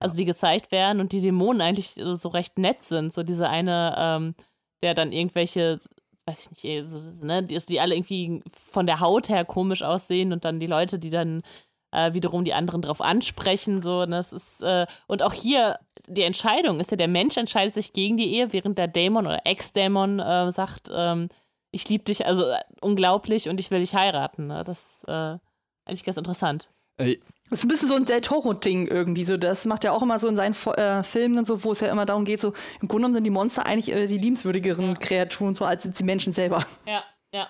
[0.02, 3.14] also die gezeigt werden und die Dämonen eigentlich so recht nett sind.
[3.14, 4.36] So diese eine, ähm,
[4.84, 5.80] der dann irgendwelche,
[6.26, 9.84] weiß ich nicht, eh, so, ne, die, die alle irgendwie von der Haut her komisch
[9.84, 11.44] aussehen und dann die Leute, die dann
[11.92, 13.82] äh, wiederum die anderen drauf ansprechen.
[13.82, 17.74] So, ne, das ist, äh, und auch hier die Entscheidung ist ja, der Mensch entscheidet
[17.74, 21.30] sich gegen die Ehe, während der Dämon oder Ex-Dämon äh, sagt, ähm,
[21.72, 24.48] ich liebe dich, also äh, unglaublich und ich will dich heiraten.
[24.48, 24.64] Ne?
[24.64, 25.38] Das ist äh,
[25.86, 26.72] eigentlich ganz interessant.
[26.98, 29.26] Ey, das ist ein bisschen so ein Del Toro-Ding irgendwie.
[29.26, 31.82] So, das macht er auch immer so in seinen äh, Filmen und so, wo es
[31.82, 34.90] ja immer darum geht, so im Grunde genommen sind die Monster eigentlich äh, die liebenswürdigeren
[34.90, 34.96] ja.
[34.96, 36.66] Kreaturen, so als die Menschen selber.
[36.86, 37.04] Ja,
[37.34, 37.50] ja.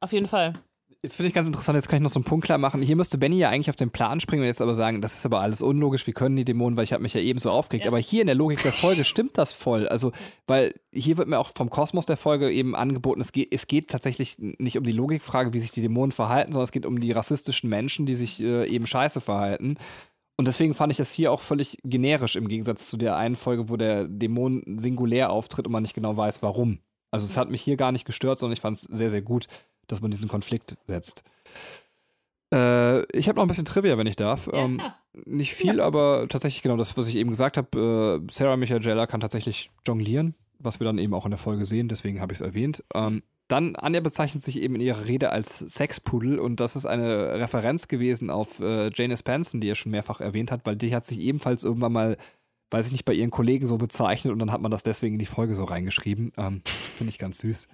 [0.00, 0.54] Auf jeden Fall.
[1.04, 2.80] Jetzt finde ich ganz interessant, jetzt kann ich noch so einen Punkt klar machen.
[2.80, 5.26] Hier müsste Benny ja eigentlich auf den Plan springen und jetzt aber sagen, das ist
[5.26, 7.86] aber alles unlogisch, wie können die Dämonen, weil ich habe mich ja eben so aufgeregt.
[7.86, 7.90] Ja.
[7.90, 9.88] Aber hier in der Logik der Folge stimmt das voll.
[9.88, 10.12] Also,
[10.46, 13.88] weil hier wird mir auch vom Kosmos der Folge eben angeboten, es geht, es geht
[13.88, 17.10] tatsächlich nicht um die Logikfrage, wie sich die Dämonen verhalten, sondern es geht um die
[17.10, 19.78] rassistischen Menschen, die sich äh, eben scheiße verhalten.
[20.36, 23.68] Und deswegen fand ich das hier auch völlig generisch im Gegensatz zu der einen Folge,
[23.68, 26.78] wo der Dämon singulär auftritt und man nicht genau weiß, warum.
[27.10, 29.48] Also es hat mich hier gar nicht gestört, sondern ich fand es sehr, sehr gut.
[29.88, 31.24] Dass man diesen Konflikt setzt.
[32.52, 34.46] Äh, ich habe noch ein bisschen Trivia, wenn ich darf.
[34.46, 34.80] Ja, ähm,
[35.24, 35.84] nicht viel, ja.
[35.84, 38.22] aber tatsächlich genau das, was ich eben gesagt habe.
[38.22, 41.64] Äh, Sarah Michael Gellar kann tatsächlich jonglieren, was wir dann eben auch in der Folge
[41.64, 42.84] sehen, deswegen habe ich es erwähnt.
[42.94, 47.34] Ähm, dann, Anja bezeichnet sich eben in ihrer Rede als Sexpudel und das ist eine
[47.34, 51.04] Referenz gewesen auf äh, Janice Benson, die er schon mehrfach erwähnt hat, weil die hat
[51.04, 52.16] sich ebenfalls irgendwann mal,
[52.70, 55.18] weiß ich nicht, bei ihren Kollegen so bezeichnet und dann hat man das deswegen in
[55.18, 56.32] die Folge so reingeschrieben.
[56.38, 56.62] Ähm,
[56.96, 57.68] Finde ich ganz süß.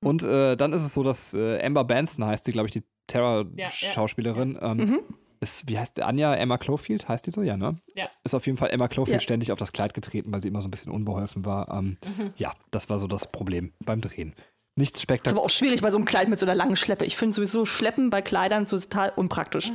[0.00, 2.84] Und äh, dann ist es so, dass äh, Amber Benson heißt sie, glaube ich, die
[3.08, 4.54] Terror-Schauspielerin.
[4.54, 4.72] Ja, ja.
[4.72, 5.00] ähm, mhm.
[5.40, 6.02] Ist, wie heißt die?
[6.02, 7.08] Anja Emma Clofield?
[7.08, 7.42] Heißt die so?
[7.42, 7.76] Ja, ne?
[7.94, 8.08] Ja.
[8.24, 9.20] Ist auf jeden Fall Emma Clofield ja.
[9.20, 11.68] ständig auf das Kleid getreten, weil sie immer so ein bisschen unbeholfen war.
[11.70, 12.32] Ähm, mhm.
[12.36, 14.34] Ja, das war so das Problem beim Drehen.
[14.74, 15.32] Nichts spektakulär.
[15.32, 17.04] Ist aber auch schwierig bei so einem Kleid mit so einer langen Schleppe.
[17.04, 19.72] Ich finde sowieso Schleppen bei Kleidern so total unpraktisch.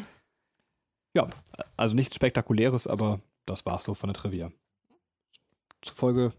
[1.14, 1.28] Ja,
[1.78, 4.52] also nichts Spektakuläres, aber das war's so von der Trivia.
[5.82, 6.34] Zu Folge.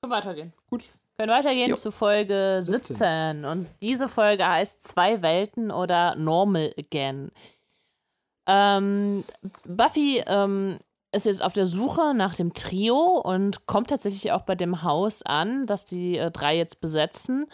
[0.00, 0.52] Können weitergehen.
[0.70, 0.92] Gut.
[1.18, 1.76] Können weitergehen jo.
[1.76, 2.96] zu Folge 17.
[2.96, 3.44] 17.
[3.46, 7.30] Und diese Folge heißt Zwei Welten oder Normal Again.
[8.46, 9.24] Ähm,
[9.64, 10.78] Buffy ähm,
[11.12, 15.22] ist jetzt auf der Suche nach dem Trio und kommt tatsächlich auch bei dem Haus
[15.22, 17.46] an, das die äh, drei jetzt besetzen.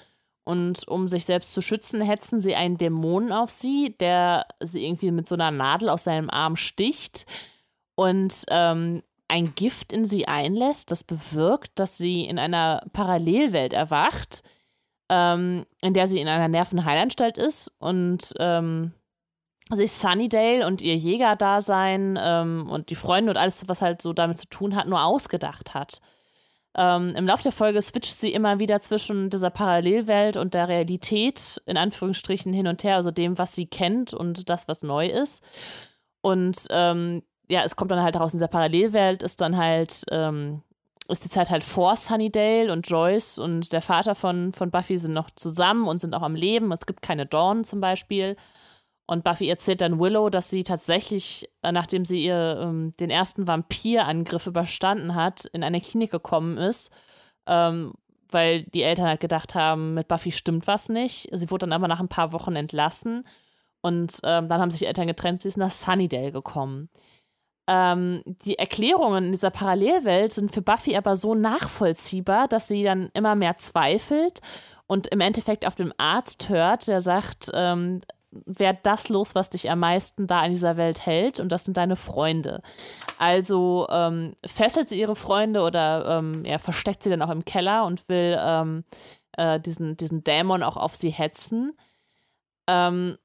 [0.44, 5.12] Und um sich selbst zu schützen, hetzen sie einen Dämonen auf sie, der sie irgendwie
[5.12, 7.26] mit so einer Nadel aus seinem Arm sticht.
[7.94, 14.42] Und ähm, ein Gift in sie einlässt, das bewirkt, dass sie in einer Parallelwelt erwacht,
[15.08, 18.92] ähm, in der sie in einer Nervenheilanstalt ist und ähm,
[19.70, 24.36] sich Sunnydale und ihr Jägerdasein ähm, und die Freunde und alles, was halt so damit
[24.36, 26.02] zu tun hat, nur ausgedacht hat.
[26.76, 31.62] Ähm, Im Laufe der Folge switcht sie immer wieder zwischen dieser Parallelwelt und der Realität,
[31.64, 35.42] in Anführungsstrichen, hin und her, also dem, was sie kennt und das, was neu ist.
[36.20, 40.62] Und ähm, ja, es kommt dann halt heraus, in dieser Parallelwelt ist dann halt, ähm,
[41.08, 45.12] ist die Zeit halt vor Sunnydale und Joyce und der Vater von, von Buffy sind
[45.12, 46.72] noch zusammen und sind auch am Leben.
[46.72, 48.36] Es gibt keine Dawn zum Beispiel.
[49.06, 53.46] Und Buffy erzählt dann Willow, dass sie tatsächlich, äh, nachdem sie ihr ähm, den ersten
[53.46, 56.90] Vampirangriff überstanden hat, in eine Klinik gekommen ist,
[57.46, 57.92] ähm,
[58.30, 61.28] weil die Eltern halt gedacht haben, mit Buffy stimmt was nicht.
[61.32, 63.26] Sie wurde dann aber nach ein paar Wochen entlassen
[63.82, 66.88] und ähm, dann haben sich die Eltern getrennt, sie ist nach Sunnydale gekommen
[67.72, 73.08] ähm, die Erklärungen in dieser Parallelwelt sind für Buffy aber so nachvollziehbar, dass sie dann
[73.14, 74.42] immer mehr zweifelt
[74.86, 79.70] und im Endeffekt auf dem Arzt hört, der sagt, ähm, wer das los, was dich
[79.70, 82.60] am meisten da in dieser Welt hält, und das sind deine Freunde.
[83.16, 87.86] Also ähm, fesselt sie ihre Freunde oder ähm, ja, versteckt sie dann auch im Keller
[87.86, 88.84] und will ähm,
[89.38, 91.72] äh, diesen, diesen Dämon auch auf sie hetzen.
[92.66, 93.16] Ähm,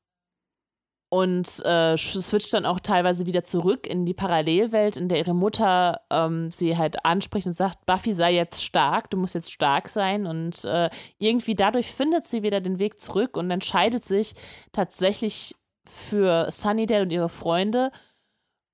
[1.10, 6.02] und äh, switcht dann auch teilweise wieder zurück in die Parallelwelt, in der ihre Mutter
[6.10, 10.26] ähm, sie halt anspricht und sagt, Buffy sei jetzt stark, du musst jetzt stark sein.
[10.26, 14.34] Und äh, irgendwie dadurch findet sie wieder den Weg zurück und entscheidet sich
[14.74, 15.56] tatsächlich
[15.86, 17.92] für Sunnydale und ihre Freunde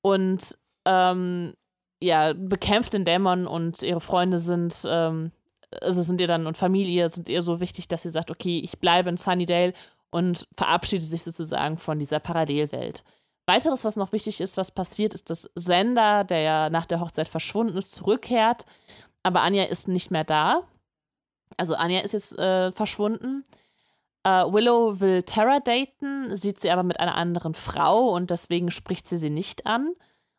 [0.02, 1.54] und ähm,
[2.02, 5.32] ja, bekämpft den Dämon und ihre Freunde sind ähm,
[5.82, 8.80] also sind ihr dann und Familie sind ihr so wichtig, dass sie sagt, okay, ich
[8.80, 9.74] bleibe in Sunnydale
[10.14, 13.04] und verabschiedet sich sozusagen von dieser Parallelwelt.
[13.46, 17.28] Weiteres, was noch wichtig ist, was passiert, ist, dass Sender, der ja nach der Hochzeit
[17.28, 18.66] verschwunden ist, zurückkehrt.
[19.24, 20.64] Aber Anja ist nicht mehr da.
[21.58, 23.44] Also Anja ist jetzt äh, verschwunden.
[24.24, 29.08] Äh, Willow will Tara daten, sieht sie aber mit einer anderen Frau und deswegen spricht
[29.08, 29.94] sie sie nicht an.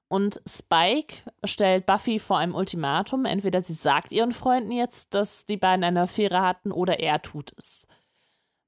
[0.08, 3.24] Und Spike stellt Buffy vor einem Ultimatum.
[3.24, 7.52] Entweder sie sagt ihren Freunden jetzt, dass die beiden eine Affäre hatten, oder er tut
[7.58, 7.86] es.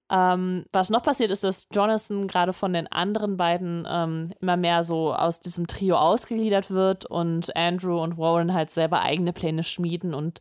[0.09, 4.85] Ähm, was noch passiert ist, dass Jonathan gerade von den anderen beiden ähm, immer mehr
[4.85, 10.15] so aus diesem Trio ausgegliedert wird und Andrew und Warren halt selber eigene Pläne schmieden
[10.15, 10.41] und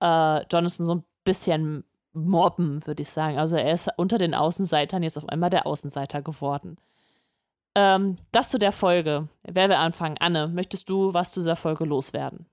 [0.00, 3.38] äh, Jonathan so ein bisschen mobben, würde ich sagen.
[3.38, 6.76] Also er ist unter den Außenseitern jetzt auf einmal der Außenseiter geworden.
[7.76, 9.28] Ähm, das zu der Folge.
[9.42, 10.16] Wer will anfangen?
[10.18, 12.46] Anne, möchtest du was zu dieser Folge loswerden?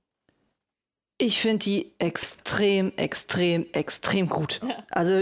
[1.18, 4.60] Ich finde die extrem, extrem, extrem gut.
[4.68, 4.84] Ja.
[4.90, 5.22] Also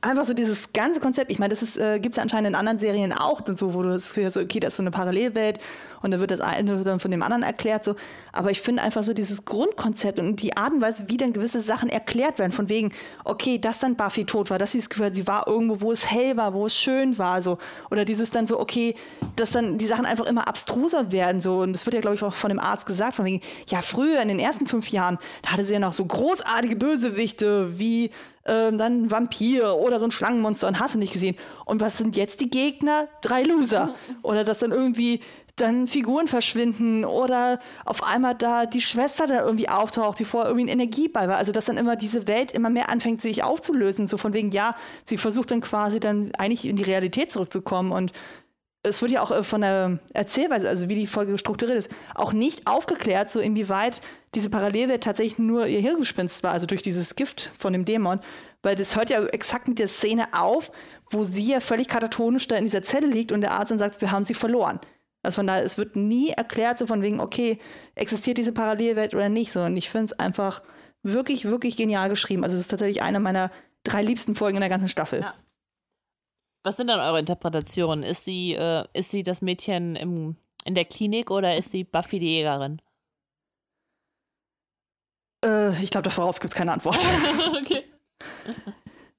[0.00, 2.78] einfach so dieses ganze Konzept, ich meine, das äh, gibt es ja anscheinend in anderen
[2.78, 5.58] Serien auch, so, wo du das Gefühl hast, okay, das ist so eine Parallelwelt
[6.02, 7.84] und dann wird das eine dann von dem anderen erklärt.
[7.84, 7.96] So.
[8.32, 11.60] Aber ich finde einfach so dieses Grundkonzept und die Art und Weise, wie dann gewisse
[11.60, 12.92] Sachen erklärt werden, von wegen,
[13.24, 16.08] okay, dass dann Buffy tot war, dass sie Gefühl hat, sie war irgendwo, wo es
[16.08, 17.42] hell war, wo es schön war.
[17.42, 17.58] So.
[17.90, 18.94] Oder dieses dann so, okay,
[19.34, 21.40] dass dann die Sachen einfach immer abstruser werden.
[21.40, 21.58] So.
[21.58, 24.22] Und das wird ja, glaube ich, auch von dem Arzt gesagt, von wegen, ja, früher
[24.22, 28.12] in den ersten fünf Jahren, da hatte sie ja noch so großartige Bösewichte wie
[28.48, 31.36] ähm, dann ein Vampir oder so ein Schlangenmonster und hast du nicht gesehen.
[31.64, 33.08] Und was sind jetzt die Gegner?
[33.20, 33.94] Drei Loser.
[34.22, 35.20] Oder dass dann irgendwie
[35.60, 40.66] dann Figuren verschwinden oder auf einmal da die Schwester da irgendwie auftaucht, die vorher irgendwie
[40.66, 41.36] ein Energieball war.
[41.36, 44.06] Also dass dann immer diese Welt immer mehr anfängt, sich aufzulösen.
[44.06, 47.92] So von wegen, ja, sie versucht dann quasi dann eigentlich in die Realität zurückzukommen.
[47.92, 48.12] Und
[48.88, 52.32] es wird ja auch äh, von der Erzählweise, also wie die Folge strukturiert ist, auch
[52.32, 54.00] nicht aufgeklärt, so inwieweit
[54.34, 58.20] diese Parallelwelt tatsächlich nur ihr Hirngespinst war, also durch dieses Gift von dem Dämon.
[58.62, 60.72] Weil das hört ja exakt mit der Szene auf,
[61.10, 64.00] wo sie ja völlig katatonisch da in dieser Zelle liegt und der Arzt dann sagt,
[64.00, 64.80] wir haben sie verloren.
[65.22, 67.58] Also von daher, es wird nie erklärt, so von wegen, okay,
[67.94, 70.62] existiert diese Parallelwelt oder nicht, sondern ich finde es einfach
[71.02, 72.44] wirklich, wirklich genial geschrieben.
[72.44, 73.50] Also es ist tatsächlich eine meiner
[73.84, 75.20] drei liebsten Folgen in der ganzen Staffel.
[75.20, 75.34] Ja.
[76.62, 78.02] Was sind dann eure Interpretationen?
[78.02, 82.18] Ist sie, äh, ist sie das Mädchen im, in der Klinik oder ist sie Buffy
[82.18, 82.80] die Jägerin?
[85.44, 86.98] Äh, ich glaube, darauf gibt es keine Antwort.
[87.60, 87.84] okay.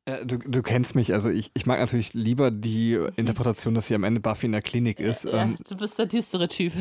[0.05, 3.95] Äh, du, du, kennst mich, also ich, ich mag natürlich lieber die Interpretation, dass sie
[3.95, 5.25] am Ende Buffy in der Klinik ist.
[5.25, 6.73] Ja, ähm, du bist der düstere Typ.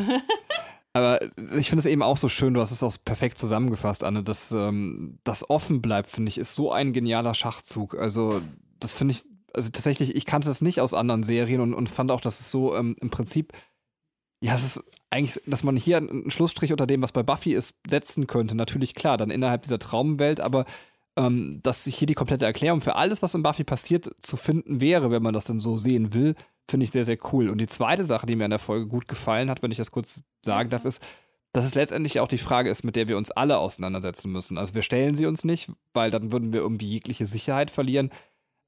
[0.93, 1.23] aber
[1.57, 4.51] ich finde es eben auch so schön, du hast es auch perfekt zusammengefasst, Anne, dass
[4.53, 7.95] ähm, das offen bleibt, finde ich, ist so ein genialer Schachzug.
[7.95, 8.41] Also,
[8.81, 9.25] das finde ich,
[9.59, 12.51] also tatsächlich, ich kannte das nicht aus anderen Serien und, und fand auch, dass es
[12.51, 13.53] so ähm, im Prinzip,
[14.41, 17.75] ja, es ist eigentlich, dass man hier einen Schlussstrich unter dem, was bei Buffy ist,
[17.89, 18.57] setzen könnte.
[18.57, 20.65] Natürlich, klar, dann innerhalb dieser Traumwelt, aber
[21.17, 24.81] ähm, dass sich hier die komplette Erklärung für alles, was in Buffy passiert, zu finden
[24.81, 26.37] wäre, wenn man das dann so sehen will,
[26.71, 27.49] finde ich sehr, sehr cool.
[27.49, 29.91] Und die zweite Sache, die mir in der Folge gut gefallen hat, wenn ich das
[29.91, 31.05] kurz sagen darf, ist,
[31.53, 34.59] dass es letztendlich auch die Frage ist, mit der wir uns alle auseinandersetzen müssen.
[34.59, 38.11] Also wir stellen sie uns nicht, weil dann würden wir irgendwie jegliche Sicherheit verlieren.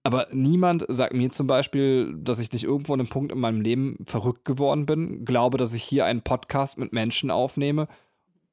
[0.03, 3.61] Aber niemand sagt mir zum Beispiel, dass ich nicht irgendwo an einem Punkt in meinem
[3.61, 7.87] Leben verrückt geworden bin, glaube, dass ich hier einen Podcast mit Menschen aufnehme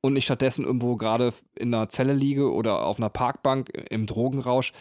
[0.02, 4.74] und ich stattdessen irgendwo gerade in einer Zelle liege oder auf einer Parkbank im Drogenrausch,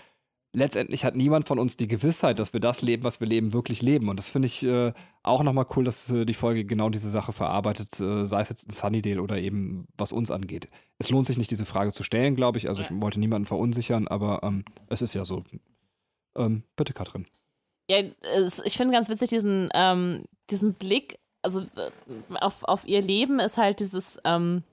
[0.56, 3.82] letztendlich hat niemand von uns die Gewissheit, dass wir das leben, was wir leben, wirklich
[3.82, 4.08] leben.
[4.08, 7.32] Und das finde ich äh, auch nochmal cool, dass äh, die Folge genau diese Sache
[7.32, 10.68] verarbeitet, äh, sei es jetzt in Sunnydale oder eben was uns angeht.
[10.98, 12.68] Es lohnt sich nicht, diese Frage zu stellen, glaube ich.
[12.68, 15.44] Also ich wollte niemanden verunsichern, aber ähm, es ist ja so.
[16.36, 17.26] Ähm, bitte, Katrin.
[17.88, 17.98] Ja,
[18.64, 21.90] ich finde ganz witzig diesen, ähm, diesen Blick, also äh,
[22.40, 24.64] auf, auf ihr Leben ist halt dieses, ähm,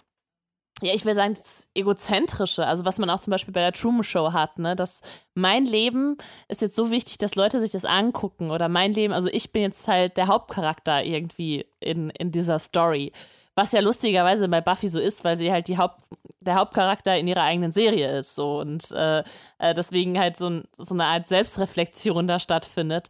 [0.82, 4.04] ja, ich will sagen, das Egozentrische, also was man auch zum Beispiel bei der Truman
[4.04, 5.02] Show hat, ne, dass
[5.36, 6.18] mein Leben
[6.48, 9.62] ist jetzt so wichtig, dass Leute sich das angucken oder mein Leben, also ich bin
[9.62, 13.12] jetzt halt der Hauptcharakter irgendwie in, in dieser Story.
[13.56, 16.02] Was ja lustigerweise bei Buffy so ist, weil sie halt die Haupt,
[16.40, 18.36] der Hauptcharakter in ihrer eigenen Serie ist.
[18.36, 19.24] So und äh,
[19.60, 23.10] äh deswegen halt so, so eine Art Selbstreflexion da stattfindet.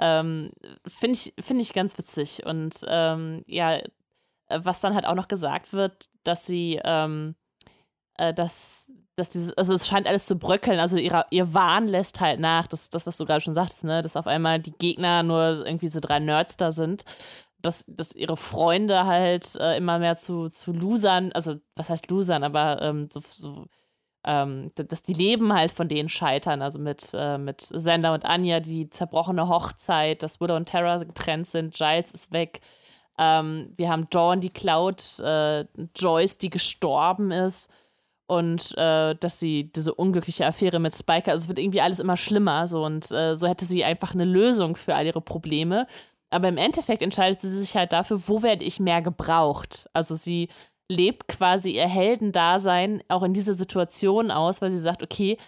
[0.00, 0.50] Ähm,
[0.86, 2.44] Finde ich, find ich ganz witzig.
[2.44, 3.80] Und ähm, ja,
[4.48, 7.34] was dann halt auch noch gesagt wird, dass sie, ähm,
[8.18, 8.84] äh, dass,
[9.16, 12.66] dass dieses, also es scheint alles zu bröckeln, also ihre, ihr Wahn lässt halt nach,
[12.66, 15.88] das, das was du gerade schon sagtest, ne, dass auf einmal die Gegner nur irgendwie
[15.88, 17.04] so drei Nerds da sind,
[17.64, 22.44] dass, dass ihre Freunde halt äh, immer mehr zu, zu Losern, also was heißt Losern,
[22.44, 23.66] aber ähm, so, so
[24.26, 28.60] ähm, dass die Leben halt von denen scheitern, also mit, äh, mit Sender und Anja,
[28.60, 32.60] die zerbrochene Hochzeit, dass Widow und Terra getrennt sind, Giles ist weg,
[33.18, 35.64] ähm, wir haben Dawn, die Cloud, äh,
[35.96, 37.70] Joyce, die gestorben ist.
[38.26, 42.16] Und äh, dass sie diese unglückliche Affäre mit Spiker, also es wird irgendwie alles immer
[42.16, 42.66] schlimmer.
[42.68, 45.86] So, und äh, so hätte sie einfach eine Lösung für all ihre Probleme.
[46.34, 49.88] Aber im Endeffekt entscheidet sie sich halt dafür, wo werde ich mehr gebraucht.
[49.92, 50.48] Also sie
[50.90, 55.38] lebt quasi ihr Heldendasein auch in dieser Situation aus, weil sie sagt, okay,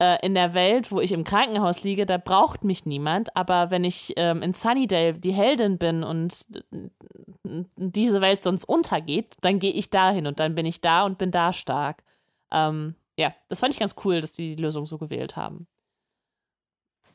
[0.00, 3.36] äh, in der Welt, wo ich im Krankenhaus liege, da braucht mich niemand.
[3.36, 9.36] Aber wenn ich ähm, in Sunnydale die Heldin bin und äh, diese Welt sonst untergeht,
[9.42, 12.02] dann gehe ich dahin und dann bin ich da und bin da stark.
[12.50, 15.66] Ähm, ja, das fand ich ganz cool, dass die die Lösung so gewählt haben.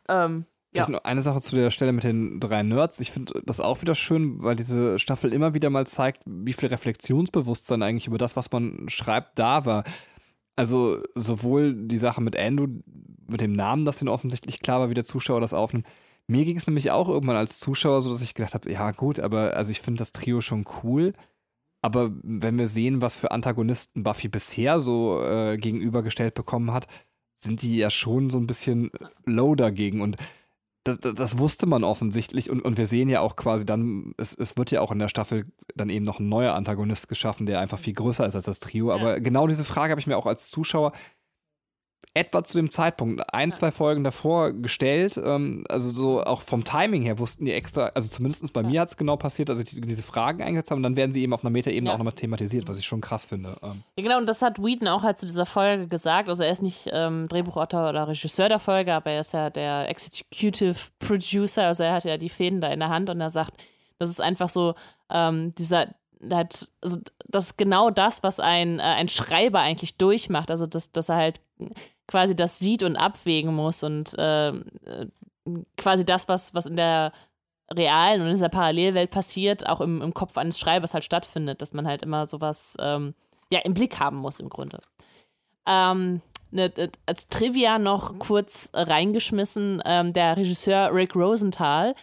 [0.08, 0.46] Ähm,
[0.78, 0.90] ja.
[0.90, 3.00] Noch eine Sache zu der Stelle mit den drei Nerds.
[3.00, 6.70] Ich finde das auch wieder schön, weil diese Staffel immer wieder mal zeigt, wie viel
[6.70, 9.84] Reflexionsbewusstsein eigentlich über das, was man schreibt, da war.
[10.56, 12.68] Also sowohl die Sache mit Andrew,
[13.28, 15.86] mit dem Namen, dass den offensichtlich klar war, wie der Zuschauer das aufnimmt.
[16.28, 19.20] Mir ging es nämlich auch irgendwann als Zuschauer so, dass ich gedacht habe, ja gut,
[19.20, 21.14] aber also ich finde das Trio schon cool.
[21.82, 26.88] Aber wenn wir sehen, was für Antagonisten Buffy bisher so äh, gegenübergestellt bekommen hat,
[27.36, 28.92] sind die ja schon so ein bisschen
[29.26, 30.02] low dagegen.
[30.02, 30.18] Und
[30.88, 34.34] das, das, das, wusste man offensichtlich und, und wir sehen ja auch quasi dann, es,
[34.34, 37.60] es wird ja auch in der Staffel dann eben noch ein neuer Antagonist geschaffen, der
[37.60, 38.90] einfach viel größer ist als das Trio.
[38.90, 38.96] Ja.
[38.96, 40.94] Aber genau diese Frage habe ich mir auch als Zuschauer
[42.18, 45.18] etwa zu dem Zeitpunkt, ein, zwei Folgen davor gestellt.
[45.24, 48.68] Ähm, also so auch vom Timing her wussten die extra, also zumindest bei ja.
[48.68, 51.22] mir hat es genau passiert, also die, diese Fragen eingesetzt haben und dann werden sie
[51.22, 51.94] eben auf einer Metaebene ja.
[51.94, 53.58] auch nochmal thematisiert, was ich schon krass finde.
[53.62, 53.84] Ähm.
[53.98, 56.28] Ja, genau, und das hat Whedon auch halt zu dieser Folge gesagt.
[56.28, 59.90] Also er ist nicht ähm, Drehbuchautor oder Regisseur der Folge, aber er ist ja der
[59.90, 63.54] Executive Producer, also er hat ja die Fäden da in der Hand und er sagt,
[64.00, 64.76] Das ist einfach so,
[65.10, 65.88] ähm, dieser,
[66.30, 70.52] halt, also das ist genau das, was ein, äh, ein Schreiber eigentlich durchmacht.
[70.52, 71.42] Also, dass, dass er halt
[72.08, 74.54] quasi das sieht und abwägen muss und äh,
[75.78, 77.12] quasi das, was, was in der
[77.74, 81.74] realen und in dieser Parallelwelt passiert, auch im, im Kopf eines Schreibers halt stattfindet, dass
[81.74, 83.14] man halt immer sowas ähm,
[83.52, 84.80] ja, im Blick haben muss im Grunde.
[85.66, 86.22] Ähm,
[86.52, 86.72] ne,
[87.06, 91.94] als Trivia noch kurz reingeschmissen, ähm, der Regisseur Rick Rosenthal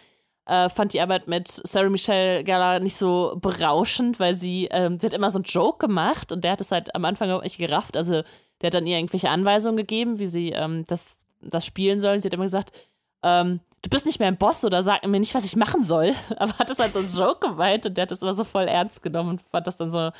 [0.45, 5.07] äh, fand die Arbeit mit Sarah Michelle Gellar nicht so berauschend, weil sie, ähm, sie
[5.07, 7.57] hat immer so einen Joke gemacht und der hat es halt am Anfang auch nicht
[7.57, 7.97] gerafft.
[7.97, 8.21] Also
[8.61, 12.19] der hat dann ihr irgendwelche Anweisungen gegeben, wie sie ähm, das, das spielen soll.
[12.19, 12.71] Sie hat immer gesagt,
[13.23, 16.13] ähm, du bist nicht mehr ein Boss oder sag mir nicht, was ich machen soll.
[16.37, 18.67] Aber hat es halt so einen Joke gemeint und der hat das immer so voll
[18.67, 20.11] ernst genommen und fand das dann so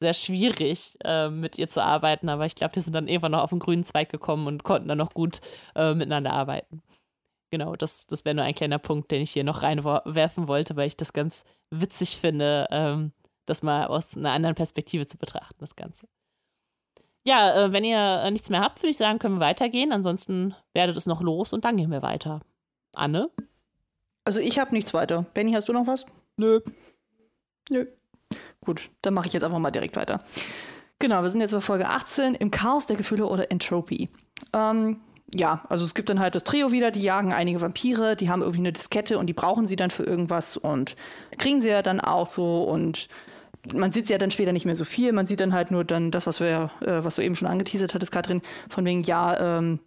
[0.00, 2.28] sehr schwierig, äh, mit ihr zu arbeiten.
[2.28, 4.88] Aber ich glaube, die sind dann irgendwann noch auf den grünen Zweig gekommen und konnten
[4.88, 5.40] dann noch gut
[5.74, 6.82] äh, miteinander arbeiten.
[7.50, 10.88] Genau, das, das wäre nur ein kleiner Punkt, den ich hier noch reinwerfen wollte, weil
[10.88, 13.12] ich das ganz witzig finde, ähm,
[13.46, 16.06] das mal aus einer anderen Perspektive zu betrachten, das Ganze.
[17.24, 19.92] Ja, äh, wenn ihr äh, nichts mehr habt, würde ich sagen, können wir weitergehen.
[19.92, 22.40] Ansonsten werdet es noch los und dann gehen wir weiter.
[22.94, 23.30] Anne?
[24.24, 25.26] Also ich habe nichts weiter.
[25.34, 26.06] Benny, hast du noch was?
[26.36, 26.60] Nö.
[27.70, 27.86] Nö.
[28.64, 30.22] Gut, dann mache ich jetzt einfach mal direkt weiter.
[30.98, 34.08] Genau, wir sind jetzt bei Folge 18 im Chaos der Gefühle oder Entropy.
[34.52, 35.00] Ähm,
[35.34, 38.42] ja, also es gibt dann halt das Trio wieder, die jagen einige Vampire, die haben
[38.42, 40.94] irgendwie eine Diskette und die brauchen sie dann für irgendwas und
[41.38, 43.08] kriegen sie ja dann auch so und
[43.72, 45.84] man sieht sie ja dann später nicht mehr so viel, man sieht dann halt nur
[45.84, 49.58] dann das, was wir, äh, was du eben schon angeteasert hattest, Katrin, von wegen, ja,
[49.58, 49.80] ähm,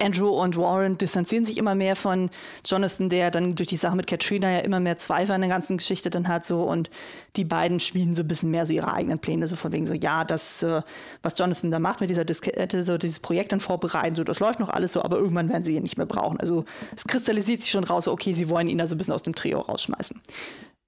[0.00, 2.30] Andrew und Warren distanzieren sich immer mehr von
[2.66, 5.78] Jonathan, der dann durch die Sache mit Katrina ja immer mehr Zweifel an der ganzen
[5.78, 6.90] Geschichte dann hat so und
[7.36, 9.94] die beiden schmieden so ein bisschen mehr so ihre eigenen Pläne, so von wegen so,
[9.94, 10.82] ja, das, äh,
[11.22, 14.60] was Jonathan da macht mit dieser Diskette, so dieses Projekt dann vorbereiten, so, das läuft
[14.60, 16.38] noch alles so, aber irgendwann werden sie ihn nicht mehr brauchen.
[16.40, 16.64] Also
[16.96, 19.22] es kristallisiert sich schon raus, so, okay, sie wollen ihn da so ein bisschen aus
[19.22, 20.20] dem Trio rausschmeißen.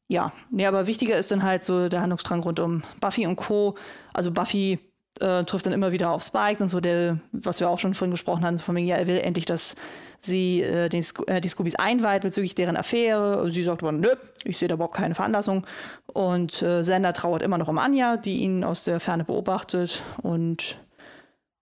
[0.08, 3.76] Ja, nee, aber wichtiger ist dann halt so der Handlungsstrang rund um Buffy und Co.
[4.12, 4.78] Also Buffy
[5.20, 8.10] äh, trifft dann immer wieder auf Spike und so, der, was wir auch schon vorhin
[8.10, 9.74] gesprochen haben, von wegen, ja, er will endlich, dass
[10.20, 13.50] sie äh, den, äh, die Scoobies einweiht bezüglich deren Affäre.
[13.50, 14.08] Sie sagt aber, nö,
[14.44, 15.66] ich sehe da überhaupt keine Veranlassung.
[16.12, 20.02] Und äh, Sander trauert immer noch um Anja, die ihn aus der Ferne beobachtet.
[20.22, 20.78] Und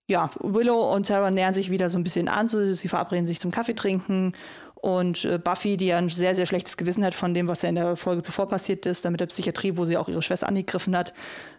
[0.09, 2.49] ja, Willow und Sarah nähern sich wieder so ein bisschen an.
[2.49, 4.35] So, sie verabreden sich zum Kaffee trinken.
[4.83, 7.69] Und äh, Buffy, die ja ein sehr, sehr schlechtes Gewissen hat von dem, was ja
[7.69, 10.49] in der Folge zuvor passiert ist, da mit der Psychiatrie, wo sie auch ihre Schwester
[10.49, 11.13] angegriffen hat,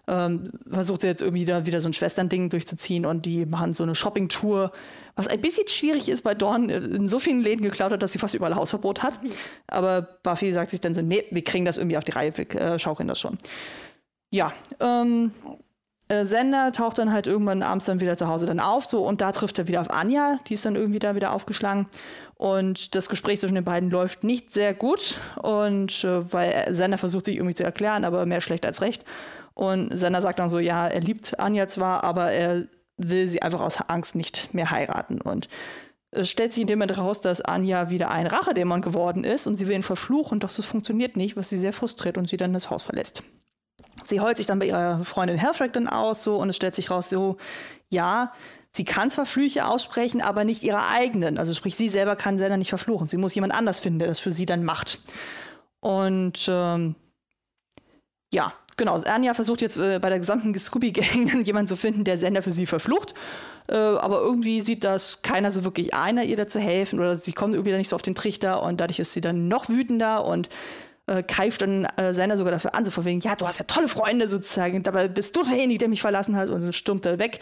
[0.08, 3.84] ähm, versucht sie jetzt irgendwie da wieder so ein Schwesternding durchzuziehen und die machen so
[3.84, 4.72] eine Shopping-Tour,
[5.16, 8.20] was ein bisschen schwierig ist, weil Dawn in so vielen Läden geklaut hat, dass sie
[8.20, 9.14] fast überall Hausverbot hat.
[9.68, 12.50] Aber Buffy sagt sich dann so, nee, wir kriegen das irgendwie auf die Reihe, wir
[12.56, 13.38] äh, schaukeln das schon.
[14.32, 15.32] Ja, ähm,
[16.12, 19.22] äh, Sender taucht dann halt irgendwann abends dann wieder zu Hause dann auf, so und
[19.22, 21.88] da trifft er wieder auf Anja, die ist dann irgendwie da wieder aufgeschlagen.
[22.36, 27.26] Und das Gespräch zwischen den beiden läuft nicht sehr gut und äh, weil Sender versucht
[27.26, 29.06] sich irgendwie zu erklären, aber mehr schlecht als recht.
[29.54, 32.66] Und Sender sagt dann so, ja, er liebt Anja zwar, aber er
[32.98, 35.22] will sie einfach aus Angst nicht mehr heiraten.
[35.22, 35.48] Und
[36.12, 39.56] es stellt sich in dem Moment raus, dass Anja wieder ein Rachedämon geworden ist und
[39.56, 42.54] sie will ihn verfluchen, doch das funktioniert nicht, was sie sehr frustriert und sie dann
[42.54, 43.24] das Haus verlässt.
[44.04, 46.90] Sie heult sich dann bei ihrer Freundin Helfrich dann aus so und es stellt sich
[46.92, 47.38] raus so,
[47.90, 48.32] ja,
[48.72, 51.38] sie kann zwar Flüche aussprechen, aber nicht ihre eigenen.
[51.38, 53.08] Also sprich, sie selber kann selber nicht verfluchen.
[53.08, 55.00] Sie muss jemand anders finden, der das für sie dann macht.
[55.82, 56.96] Und ähm,
[58.34, 58.96] ja, genau.
[58.96, 62.66] Anja versucht jetzt äh, bei der gesamten Scooby-Gang jemanden zu finden, der Sender für sie
[62.66, 63.14] verflucht.
[63.68, 67.34] Äh, aber irgendwie sieht das keiner so wirklich ein, ihr da zu helfen oder sie
[67.34, 70.50] kommt irgendwie nicht so auf den Trichter und dadurch ist sie dann noch wütender und
[71.08, 73.66] äh, greift dann äh, Sender sogar dafür an, so von wegen, ja, du hast ja
[73.66, 77.20] tolle Freunde sozusagen, dabei bist du derjenige, der mich verlassen hat und dann stürmt er
[77.20, 77.40] weg.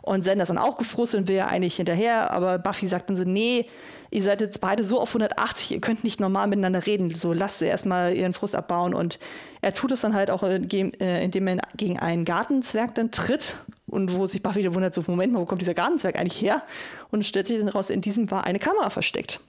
[0.00, 3.16] Und Sender ist dann auch gefrustet und will ja eigentlich hinterher, aber Buffy sagt dann
[3.16, 3.66] so, nee,
[4.10, 7.60] ihr seid jetzt beide so auf 180, ihr könnt nicht normal miteinander reden, so lasst
[7.60, 9.18] sie erstmal ihren Frust abbauen und
[9.60, 14.26] er tut es dann halt auch, indem er gegen einen Gartenzwerg dann tritt und wo
[14.26, 16.62] sich Buffy wieder wundert, so, Moment mal, wo kommt dieser Gartenzwerg eigentlich her?
[17.10, 19.40] Und stellt sich dann raus, in diesem war eine Kamera versteckt.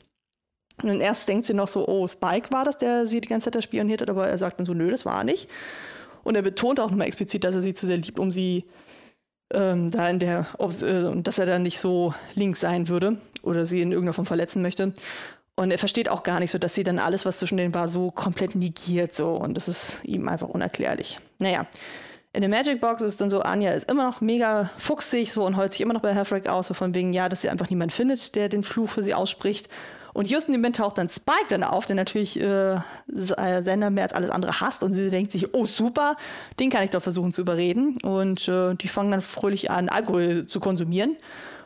[0.81, 3.55] Und erst denkt sie noch so, oh, Spike war das, der sie die ganze Zeit
[3.55, 5.49] da spioniert hat, aber er sagt dann so, nö, das war nicht.
[6.23, 8.65] Und er betont auch nochmal explizit, dass er sie zu sehr liebt, um sie
[9.53, 13.81] ähm, da in der, äh, dass er dann nicht so links sein würde oder sie
[13.81, 14.93] in irgendeiner Form verletzen möchte.
[15.55, 17.87] Und er versteht auch gar nicht so, dass sie dann alles, was zwischen denen war,
[17.87, 19.31] so komplett negiert so.
[19.35, 21.19] Und das ist ihm einfach unerklärlich.
[21.37, 21.67] Naja,
[22.35, 25.55] in der Magic Box ist dann so, Anja ist immer noch mega fuchsig so und
[25.55, 27.91] heult sich immer noch bei Halfrek aus, so von wegen, ja, dass sie einfach niemand
[27.91, 29.69] findet, der den Fluch für sie ausspricht.
[30.13, 34.03] Und just in dem Moment taucht dann Spike dann auf, der natürlich äh, Sender mehr
[34.03, 34.83] als alles andere hasst.
[34.83, 36.15] Und sie denkt sich, oh super,
[36.59, 37.97] den kann ich doch versuchen zu überreden.
[38.03, 41.17] Und äh, die fangen dann fröhlich an, Alkohol zu konsumieren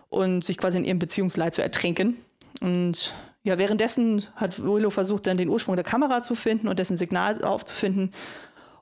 [0.09, 2.17] und sich quasi in ihrem Beziehungsleid zu ertränken.
[2.61, 6.97] Und ja, währenddessen hat Willow versucht, dann den Ursprung der Kamera zu finden und dessen
[6.97, 8.13] Signal aufzufinden.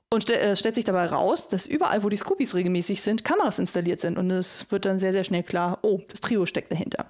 [0.08, 3.58] Und st äh, stellt sich dabei raus, dass überall, wo die Scoopies regelmäßig sind, Kameras
[3.58, 4.18] installiert sind.
[4.18, 7.06] Und es wird dann sehr, sehr schnell klar, oh, das Trio steckt dahinter.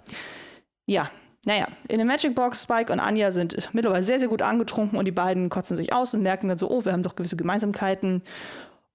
[0.87, 1.11] Ja,
[1.47, 5.05] naja, in der Magic Box, Spike und Anja sind mittlerweile sehr, sehr gut angetrunken und
[5.05, 8.23] die beiden kotzen sich aus und merken dann so, oh, wir haben doch gewisse Gemeinsamkeiten.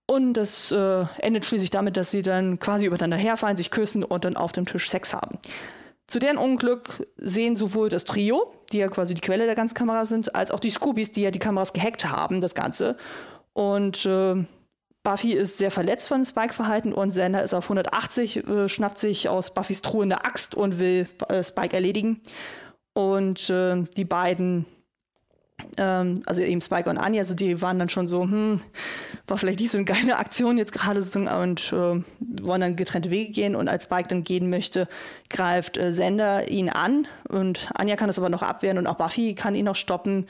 [0.06, 4.26] Und das äh, endet schließlich damit, dass sie dann quasi übereinander herfallen, sich küssen und
[4.26, 5.40] dann auf dem Tisch Sex haben.
[6.08, 10.06] Zu deren Unglück sehen sowohl das Trio, die ja quasi die Quelle der ganzen Kamera
[10.06, 12.98] sind, als auch die Scoobies, die ja die Kameras gehackt haben, das Ganze.
[13.54, 14.44] Und äh,
[15.04, 19.30] Buffy ist sehr verletzt von Spikes Verhalten und Xander ist auf 180, äh, schnappt sich
[19.30, 22.22] aus Buffys Truhe eine Axt und will äh, Spike erledigen.
[22.94, 24.66] Und äh, die beiden
[25.78, 28.62] ähm, also eben Spike und Anja, also die waren dann schon so, hm,
[29.28, 32.04] war vielleicht nicht so eine geile Aktion jetzt gerade so, und äh,
[32.42, 33.56] wollen dann getrennte Wege gehen.
[33.56, 34.88] Und als Spike dann gehen möchte,
[35.30, 37.08] greift äh, Sender ihn an.
[37.28, 40.28] Und Anja kann das aber noch abwehren und auch Buffy kann ihn noch stoppen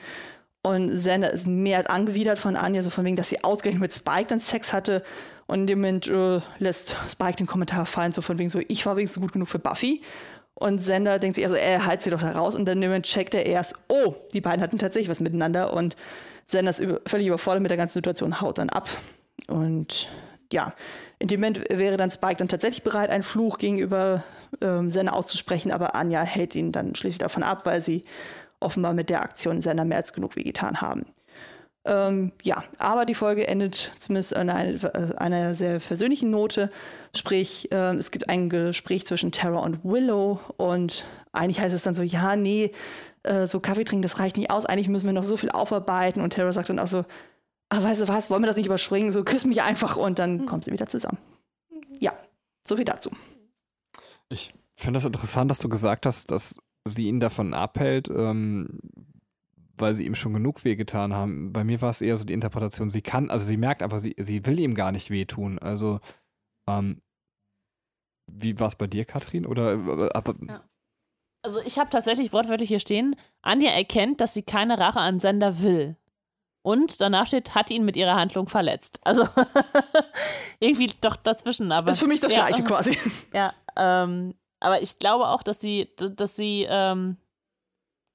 [0.64, 4.28] und Sender ist mehr angewidert von Anja, so von wegen, dass sie ausgerechnet mit Spike
[4.28, 5.02] dann Sex hatte.
[5.48, 8.86] Und in dem Moment äh, lässt Spike den Kommentar fallen, so von wegen so, ich
[8.86, 10.02] war wenigstens gut genug für Buffy.
[10.54, 13.48] Und Sender denkt sich, also er halt sie doch da raus und dann checkt er
[13.48, 15.74] erst, oh, die beiden hatten tatsächlich was miteinander.
[15.74, 15.96] Und
[16.46, 18.88] Sender ist über, völlig überfordert mit der ganzen Situation, haut dann ab.
[19.48, 20.10] Und
[20.54, 20.76] ja,
[21.18, 24.24] in dem Moment wäre dann Spike dann tatsächlich bereit, einen Fluch gegenüber
[24.62, 28.04] ähm, Sender auszusprechen, aber Anja hält ihn dann schließlich davon ab, weil sie
[28.62, 31.06] offenbar mit der Aktion Sender mehr als genug wehgetan haben.
[31.84, 36.70] Ähm, ja, aber die Folge endet zumindest an einer, einer sehr versöhnlichen Note.
[37.16, 41.96] Sprich, äh, es gibt ein Gespräch zwischen Tara und Willow und eigentlich heißt es dann
[41.96, 42.72] so, ja, nee,
[43.24, 44.66] äh, so Kaffee trinken, das reicht nicht aus.
[44.66, 46.22] Eigentlich müssen wir noch so viel aufarbeiten.
[46.22, 47.04] Und Tara sagt dann auch so,
[47.70, 49.12] ah, weißt du was, wollen wir das nicht überspringen?
[49.12, 50.46] So, küss mich einfach und dann mhm.
[50.46, 51.18] kommt sie wieder zusammen.
[52.00, 52.14] Ja,
[52.68, 53.10] so viel dazu.
[54.30, 58.80] Ich finde das interessant, dass du gesagt hast, dass sie ihn davon abhält, ähm,
[59.78, 61.54] weil sie ihm schon genug wehgetan haben.
[61.54, 64.16] Bei mir war es eher so die Interpretation, sie kann, also sie merkt einfach, sie,
[64.18, 65.60] sie will ihm gar nicht wehtun.
[65.60, 66.00] Also,
[66.68, 67.02] ähm,
[68.32, 69.46] wie war es bei dir, Katrin?
[69.46, 70.64] Oder, äh, aber, ja.
[71.44, 75.62] Also ich habe tatsächlich wortwörtlich hier stehen, Anja erkennt, dass sie keine Rache an Sender
[75.62, 75.98] will.
[76.64, 79.00] Und danach steht, hat ihn mit ihrer Handlung verletzt.
[79.04, 79.28] Also
[80.60, 81.72] irgendwie doch dazwischen.
[81.72, 82.98] Aber, das ist für mich das ja, Gleiche quasi.
[83.34, 87.18] Ja, ähm, aber ich glaube auch, dass sie, dass sie ähm,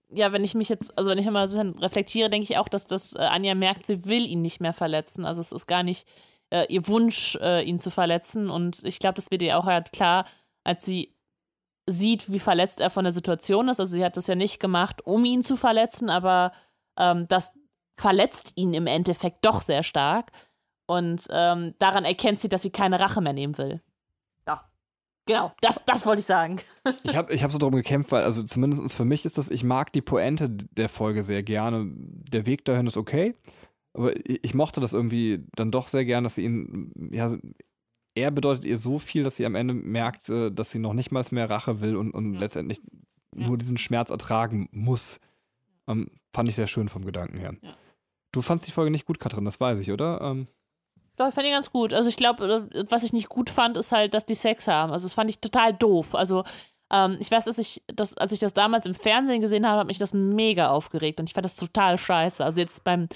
[0.09, 2.59] ja, wenn ich mich jetzt, also wenn ich mal so ein bisschen reflektiere, denke ich
[2.59, 5.25] auch, dass das äh, Anja merkt, sie will ihn nicht mehr verletzen.
[5.25, 6.07] Also es ist gar nicht
[6.51, 8.49] äh, ihr Wunsch, äh, ihn zu verletzen.
[8.49, 10.27] Und ich glaube, das wird ihr auch halt klar,
[10.65, 11.15] als sie
[11.89, 13.81] sieht, wie verletzt er von der Situation ist.
[13.81, 16.53] Also sie hat das ja nicht gemacht, um ihn zu verletzen, aber
[16.99, 17.53] ähm, das
[17.97, 20.31] verletzt ihn im Endeffekt doch sehr stark.
[20.87, 23.81] Und ähm, daran erkennt sie, dass sie keine Rache mehr nehmen will.
[25.27, 26.59] Genau, das, das wollte ich sagen.
[27.03, 29.65] ich habe ich hab so darum gekämpft, weil, also zumindest für mich ist das, ich
[29.65, 31.91] mag die Pointe der Folge sehr gerne.
[31.93, 33.35] Der Weg dahin ist okay,
[33.93, 37.29] aber ich, ich mochte das irgendwie dann doch sehr gern, dass sie ihn, ja,
[38.15, 41.11] er bedeutet ihr so viel, dass sie am Ende merkt, äh, dass sie noch nicht
[41.11, 42.41] mal mehr Rache will und, und ja.
[42.41, 42.81] letztendlich
[43.37, 43.49] ja.
[43.49, 45.21] nur diesen Schmerz ertragen muss.
[45.89, 47.57] Ähm, fand ich sehr schön vom Gedanken her.
[47.63, 47.77] Ja.
[48.33, 50.21] Du fandst die Folge nicht gut, Katrin, das weiß ich, oder?
[50.21, 50.47] Ähm,
[51.17, 51.93] doch, ich fand ihn ganz gut.
[51.93, 54.93] Also ich glaube, äh, was ich nicht gut fand, ist halt, dass die Sex haben.
[54.93, 56.15] Also das fand ich total doof.
[56.15, 56.45] Also
[56.93, 59.87] ähm, ich weiß, dass ich das, als ich das damals im Fernsehen gesehen habe, hat
[59.87, 62.45] mich das mega aufgeregt und ich fand das total scheiße.
[62.45, 63.09] Also jetzt beim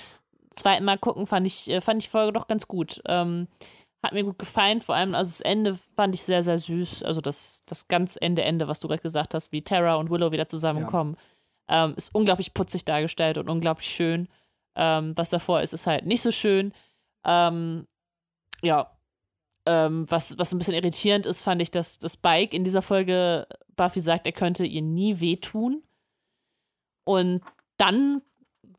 [0.56, 3.00] zweiten Mal gucken fand ich, äh, fand ich die Folge doch ganz gut.
[3.06, 3.48] Ähm,
[4.02, 7.02] hat mir gut gefallen, vor allem, also das Ende fand ich sehr, sehr süß.
[7.02, 10.32] Also das, das ganz Ende, Ende, was du gerade gesagt hast, wie Tara und Willow
[10.32, 11.16] wieder zusammenkommen,
[11.68, 11.84] ja.
[11.84, 14.28] ähm, ist unglaublich putzig dargestellt und unglaublich schön.
[14.74, 16.72] Ähm, was davor ist, ist halt nicht so schön.
[17.26, 17.86] Ähm,
[18.62, 18.96] ja,
[19.66, 23.46] ähm, was, was ein bisschen irritierend ist, fand ich, dass das Bike in dieser Folge
[23.76, 25.82] Buffy sagt, er könnte ihr nie wehtun.
[27.04, 27.42] Und
[27.76, 28.22] dann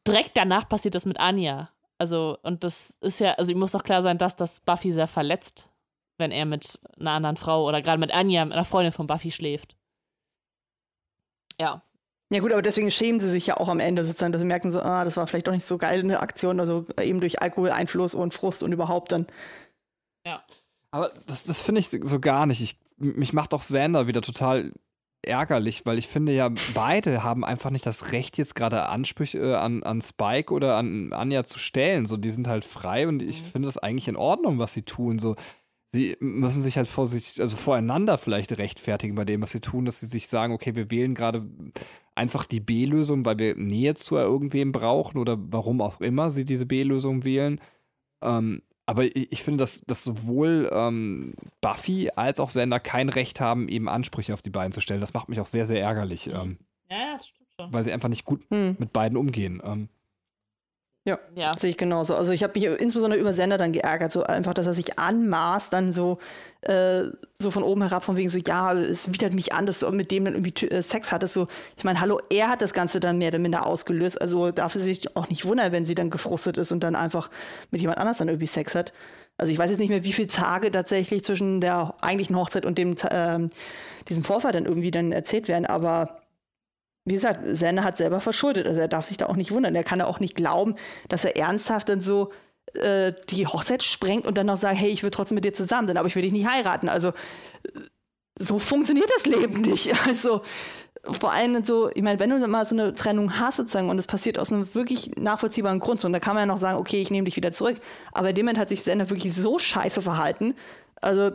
[0.07, 1.69] direkt danach passiert das mit Anja.
[1.97, 5.07] Also, und das ist ja, also ihm muss doch klar sein, dass das Buffy sehr
[5.07, 5.69] verletzt,
[6.17, 9.75] wenn er mit einer anderen Frau oder gerade mit Anja, einer Freundin von Buffy schläft.
[11.59, 11.83] Ja.
[12.31, 14.71] Ja gut, aber deswegen schämen sie sich ja auch am Ende sozusagen, dass sie merken
[14.71, 18.15] so, ah, das war vielleicht doch nicht so geil eine Aktion, also eben durch Alkoholeinfluss
[18.15, 19.27] und Frust und überhaupt dann
[20.25, 20.43] ja.
[20.91, 22.61] Aber das, das finde ich so gar nicht.
[22.61, 24.73] Ich, mich macht auch Sander wieder total
[25.23, 29.55] ärgerlich, weil ich finde ja, beide haben einfach nicht das Recht, jetzt gerade Ansprüche äh,
[29.55, 32.05] an, an Spike oder an Anja zu stellen.
[32.05, 33.45] So, die sind halt frei und ich mhm.
[33.45, 35.19] finde das eigentlich in Ordnung, was sie tun.
[35.19, 35.35] So,
[35.93, 39.85] sie müssen sich halt vor sich, also voreinander vielleicht rechtfertigen bei dem, was sie tun,
[39.85, 41.45] dass sie sich sagen, okay, wir wählen gerade
[42.15, 46.65] einfach die B-Lösung, weil wir Nähe zu irgendwem brauchen oder warum auch immer sie diese
[46.65, 47.61] B-Lösung wählen.
[48.21, 53.41] Ähm, aber ich, ich finde, dass, dass sowohl ähm, Buffy als auch Sender kein Recht
[53.41, 55.01] haben, eben Ansprüche auf die beiden zu stellen.
[55.01, 56.27] Das macht mich auch sehr, sehr ärgerlich.
[56.27, 56.57] Ähm.
[56.89, 58.75] Ja, das stimmt weil sie einfach nicht gut hm.
[58.79, 59.61] mit beiden umgehen.
[59.63, 59.89] Ähm,
[61.03, 62.13] ja, ja, sehe ich genauso.
[62.13, 65.73] Also ich habe mich insbesondere über Sender dann geärgert, so einfach, dass er sich anmaßt,
[65.73, 66.19] dann so,
[66.61, 67.05] äh,
[67.39, 70.11] so von oben herab, von wegen so, ja, es widert mich an, dass du mit
[70.11, 71.33] dem dann irgendwie äh, Sex hattest.
[71.33, 74.21] So, ich meine, hallo, er hat das Ganze dann mehr oder minder ausgelöst.
[74.21, 77.31] Also darf er sich auch nicht wundern, wenn sie dann gefrustet ist und dann einfach
[77.71, 78.93] mit jemand anders dann irgendwie Sex hat.
[79.37, 82.77] Also ich weiß jetzt nicht mehr, wie viele Tage tatsächlich zwischen der eigentlichen Hochzeit und
[82.77, 83.49] dem, äh,
[84.07, 86.20] diesem Vorfall dann irgendwie dann erzählt werden, aber
[87.05, 88.67] wie gesagt, Sender hat selber verschuldet.
[88.67, 89.75] Also er darf sich da auch nicht wundern.
[89.75, 90.75] Er kann ja auch nicht glauben,
[91.09, 92.31] dass er ernsthaft dann so
[92.73, 95.87] äh, die Hochzeit sprengt und dann noch sagt, hey, ich will trotzdem mit dir zusammen
[95.87, 96.89] sein, aber ich will dich nicht heiraten.
[96.89, 97.79] Also äh,
[98.39, 99.93] so funktioniert das Leben nicht.
[100.07, 100.41] Also
[101.19, 104.05] vor allem so, ich meine, wenn du mal so eine Trennung hast sozusagen und es
[104.05, 107.01] passiert aus einem wirklich nachvollziehbaren Grund, so, und da kann man ja noch sagen, okay,
[107.01, 107.77] ich nehme dich wieder zurück.
[108.11, 110.53] Aber in dem Moment hat sich Sender wirklich so scheiße verhalten.
[111.01, 111.31] Also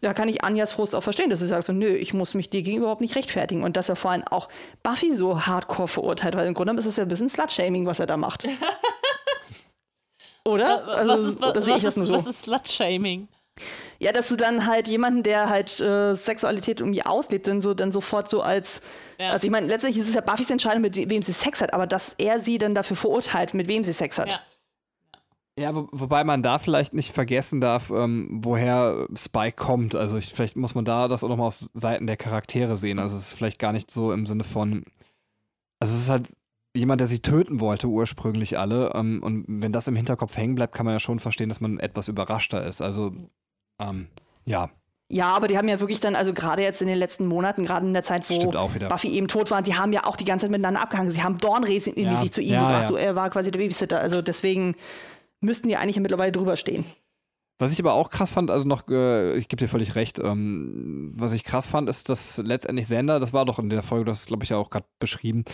[0.00, 2.50] da kann ich Anjas Frust auch verstehen, dass sie sagt so, nö, ich muss mich
[2.50, 3.64] dir gegenüber überhaupt nicht rechtfertigen.
[3.64, 4.48] Und dass er vor allem auch
[4.82, 8.06] Buffy so hardcore verurteilt, weil im Grunde ist es ja ein bisschen Slut-Shaming, was er
[8.06, 8.46] da macht.
[10.44, 10.86] Oder?
[10.88, 12.14] Also, was ist, was, sehe ich das nur so.
[12.14, 13.28] Was ist Slut-Shaming?
[13.98, 17.90] Ja, dass du dann halt jemanden, der halt äh, Sexualität irgendwie auslebt, dann so dann
[17.90, 18.80] sofort so als
[19.18, 19.30] ja.
[19.30, 21.88] also ich meine, letztendlich ist es ja Buffys Entscheidung, mit wem sie Sex hat, aber
[21.88, 24.30] dass er sie dann dafür verurteilt, mit wem sie Sex hat.
[24.30, 24.40] Ja.
[25.58, 29.96] Ja, wo, wobei man da vielleicht nicht vergessen darf, ähm, woher Spike kommt.
[29.96, 33.00] Also ich, vielleicht muss man da das auch nochmal aus Seiten der Charaktere sehen.
[33.00, 34.84] Also es ist vielleicht gar nicht so im Sinne von.
[35.80, 36.28] Also es ist halt
[36.76, 38.92] jemand, der sie töten wollte, ursprünglich alle.
[38.94, 41.80] Ähm, und wenn das im Hinterkopf hängen bleibt, kann man ja schon verstehen, dass man
[41.80, 42.80] etwas überraschter ist.
[42.80, 43.12] Also,
[43.80, 44.06] ähm,
[44.44, 44.70] ja.
[45.10, 47.86] Ja, aber die haben ja wirklich dann, also gerade jetzt in den letzten Monaten, gerade
[47.86, 48.38] in der Zeit, wo
[48.88, 51.10] Buffy eben tot war, die haben ja auch die ganze Zeit miteinander abgehangen.
[51.10, 52.82] Sie haben Dorn regelmäßig ja, zu ihm ja, gebracht.
[52.82, 52.86] Ja.
[52.88, 54.00] So, er war quasi der Babysitter.
[54.00, 54.76] Also deswegen
[55.40, 56.84] müssten die eigentlich mittlerweile drüber stehen.
[57.60, 61.12] Was ich aber auch krass fand, also noch, äh, ich gebe dir völlig recht, ähm,
[61.16, 64.26] was ich krass fand, ist, dass letztendlich Sender, das war doch in der Folge, das
[64.26, 65.44] glaube ich ja auch gerade beschrieben,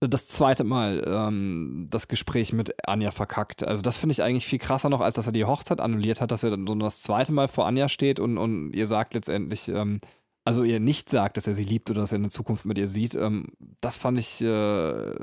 [0.00, 3.66] das zweite Mal ähm, das Gespräch mit Anja verkackt.
[3.66, 6.30] Also das finde ich eigentlich viel krasser noch, als dass er die Hochzeit annulliert hat,
[6.30, 9.68] dass er dann so das zweite Mal vor Anja steht und, und ihr sagt letztendlich,
[9.68, 10.00] ähm,
[10.44, 12.88] also ihr nicht sagt, dass er sie liebt oder dass er eine Zukunft mit ihr
[12.88, 13.14] sieht.
[13.14, 13.48] Ähm,
[13.80, 15.14] das fand ich äh,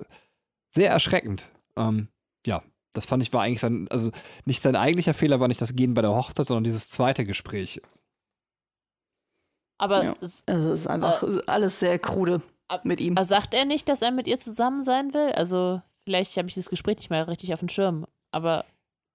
[0.71, 1.51] sehr erschreckend.
[1.77, 2.09] Ähm,
[2.45, 2.61] ja,
[2.95, 4.11] das fand ich war eigentlich sein, also
[4.45, 7.81] nicht sein eigentlicher Fehler war nicht das Gehen bei der Hochzeit, sondern dieses zweite Gespräch.
[9.77, 10.13] Aber ja.
[10.21, 12.41] es, also es ist einfach äh, alles sehr krude
[12.83, 13.17] mit ihm.
[13.21, 15.33] Sagt er nicht, dass er mit ihr zusammen sein will?
[15.33, 18.65] Also vielleicht habe ich das Gespräch nicht mehr richtig auf dem Schirm, aber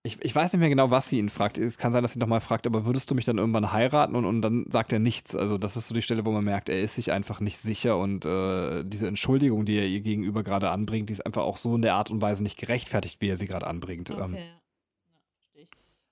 [0.02, 1.58] ich, ich weiß nicht mehr genau, was sie ihn fragt.
[1.58, 4.16] Es kann sein, dass sie nochmal fragt, aber würdest du mich dann irgendwann heiraten?
[4.16, 5.36] Und, und dann sagt er nichts.
[5.36, 7.98] Also, das ist so die Stelle, wo man merkt, er ist sich einfach nicht sicher
[7.98, 11.74] und äh, diese Entschuldigung, die er ihr gegenüber gerade anbringt, die ist einfach auch so
[11.76, 14.10] in der Art und Weise nicht gerechtfertigt, wie er sie gerade anbringt.
[14.10, 14.22] Okay.
[14.22, 14.38] Ähm,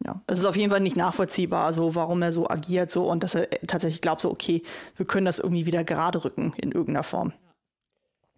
[0.05, 3.25] ja, es ist auf jeden Fall nicht nachvollziehbar, also warum er so agiert so und
[3.25, 4.62] dass er tatsächlich glaubt, so okay,
[4.97, 7.33] wir können das irgendwie wieder gerade rücken in irgendeiner Form.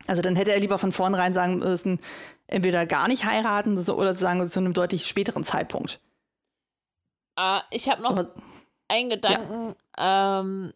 [0.06, 2.00] Also dann hätte er lieber von vornherein sagen müssen,
[2.50, 6.00] entweder gar nicht heiraten oder sagen zu einem deutlich späteren Zeitpunkt.
[7.38, 8.34] Uh, ich habe noch Aber,
[8.88, 10.40] einen Gedanken, ja.
[10.40, 10.72] ähm,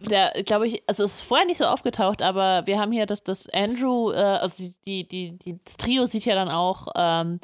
[0.00, 3.22] der, glaube ich, also es ist vorher nicht so aufgetaucht, aber wir haben hier, dass
[3.24, 7.40] das Andrew, äh, also die, die, die, das Trio sieht ja dann auch ähm,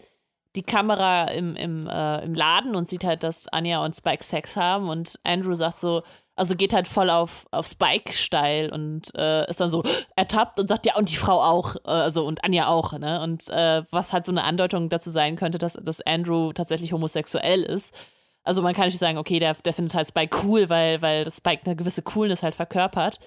[0.55, 4.57] die Kamera im, im, äh, im Laden und sieht halt, dass Anja und Spike Sex
[4.57, 6.03] haben und Andrew sagt so,
[6.37, 9.83] also geht halt voll auf, auf Spike steil und äh, ist dann so
[10.17, 13.21] ertappt und sagt, ja, und die Frau auch, äh, also und Anja auch, ne?
[13.23, 17.63] Und äh, was halt so eine Andeutung dazu sein könnte, dass, dass Andrew tatsächlich homosexuell
[17.63, 17.95] ist.
[18.43, 21.63] Also man kann nicht sagen, okay, der, der findet halt Spike cool, weil, weil Spike
[21.65, 23.19] eine gewisse Coolness halt verkörpert.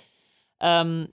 [0.59, 1.09] Ähm,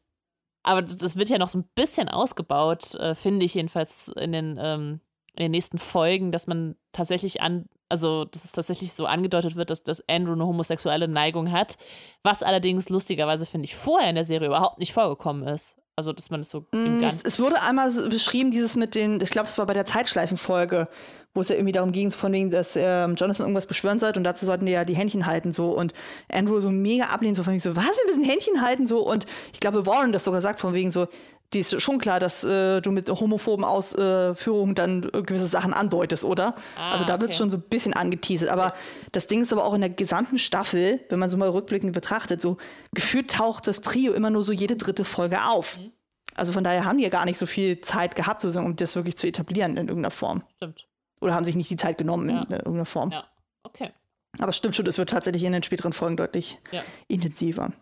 [0.63, 4.59] aber das wird ja noch so ein bisschen ausgebaut, äh, finde ich jedenfalls in den,
[4.61, 5.01] ähm,
[5.35, 9.71] in den nächsten Folgen, dass man tatsächlich an, also dass es tatsächlich so angedeutet wird,
[9.71, 11.77] dass, dass Andrew eine homosexuelle Neigung hat,
[12.23, 15.77] was allerdings lustigerweise, finde ich, vorher in der Serie überhaupt nicht vorgekommen ist.
[15.97, 19.31] Also, dass man das so mm, es, es wurde einmal beschrieben, dieses mit den, ich
[19.31, 20.89] glaube, es war bei der Zeitschleifenfolge,
[21.35, 24.25] wo es ja irgendwie darum ging, von wegen, dass äh, Jonathan irgendwas beschwören sollte und
[24.25, 25.93] dazu sollten die ja die Händchen halten so und
[26.33, 29.27] Andrew so mega ablehnt, so von wegen so, was, wir müssen Händchen halten so und
[29.53, 31.07] ich glaube, Warren das sogar sagt von wegen so,
[31.55, 36.25] die ist schon klar, dass äh, du mit homophoben Ausführungen äh, dann gewisse Sachen andeutest,
[36.25, 36.55] oder?
[36.77, 37.43] Ah, also da wird es okay.
[37.43, 38.49] schon so ein bisschen angeteasert.
[38.49, 38.77] Aber okay.
[39.13, 42.43] das Ding ist aber auch in der gesamten Staffel, wenn man so mal rückblickend betrachtet,
[42.43, 42.57] so
[42.93, 45.79] gefühlt taucht das Trio immer nur so jede dritte Folge auf.
[45.79, 45.93] Mhm.
[46.35, 48.97] Also von daher haben die ja gar nicht so viel Zeit gehabt, sozusagen, um das
[48.97, 50.43] wirklich zu etablieren in irgendeiner Form.
[50.57, 50.89] Stimmt.
[51.21, 52.39] Oder haben sich nicht die Zeit genommen ja.
[52.39, 53.13] in, in irgendeiner Form.
[53.13, 53.25] Ja,
[53.63, 53.93] okay.
[54.39, 56.83] Aber es stimmt schon, es wird tatsächlich in den späteren Folgen deutlich ja.
[57.07, 57.73] intensiver.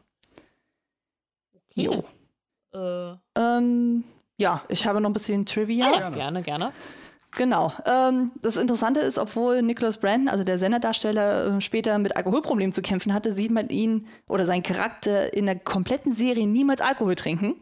[1.71, 1.85] Okay.
[1.87, 2.05] Jo.
[2.75, 3.13] Äh.
[3.37, 4.05] Ähm,
[4.39, 5.87] ja, ich habe noch ein bisschen Trivia.
[5.87, 6.73] Ah, ja, gerne, gerne.
[7.35, 7.73] Genau.
[7.87, 12.83] Ähm, das Interessante ist, obwohl Nicholas Brandon, also der Senderdarsteller, äh, später mit Alkoholproblemen zu
[12.83, 17.55] kämpfen hatte, sieht man ihn oder seinen Charakter in der kompletten Serie niemals Alkohol trinken.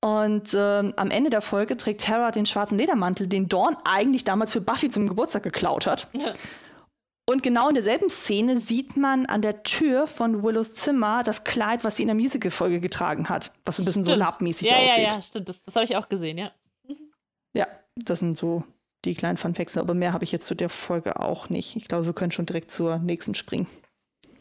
[0.00, 4.52] Und ähm, am Ende der Folge trägt Tara den schwarzen Ledermantel, den Dawn eigentlich damals
[4.52, 6.08] für Buffy zum Geburtstag geklaut hat.
[7.28, 11.84] Und genau in derselben Szene sieht man an der Tür von Willows Zimmer das Kleid,
[11.84, 14.16] was sie in der Musical-Folge getragen hat, was ein bisschen stimmt.
[14.16, 14.96] so labmäßig ja, aussieht.
[14.96, 15.46] Ja, ja, stimmt.
[15.50, 16.52] Das, das habe ich auch gesehen, ja.
[17.52, 17.66] Ja,
[17.96, 18.64] das sind so
[19.04, 21.76] die kleinen Funfacts, aber mehr habe ich jetzt zu der Folge auch nicht.
[21.76, 23.66] Ich glaube, wir können schon direkt zur nächsten springen.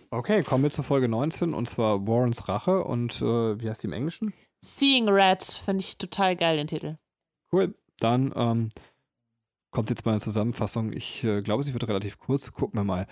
[0.09, 3.87] Okay, kommen wir zur Folge 19 und zwar Warrens Rache und äh, wie heißt die
[3.87, 4.33] im Englischen?
[4.63, 6.95] Seeing Red, finde ich total geil, den Titel.
[7.51, 7.75] Cool.
[7.99, 8.69] Dann ähm,
[9.71, 10.93] kommt jetzt mal eine Zusammenfassung.
[10.93, 12.51] Ich äh, glaube, sie wird relativ kurz.
[12.51, 13.07] Gucken wir mal.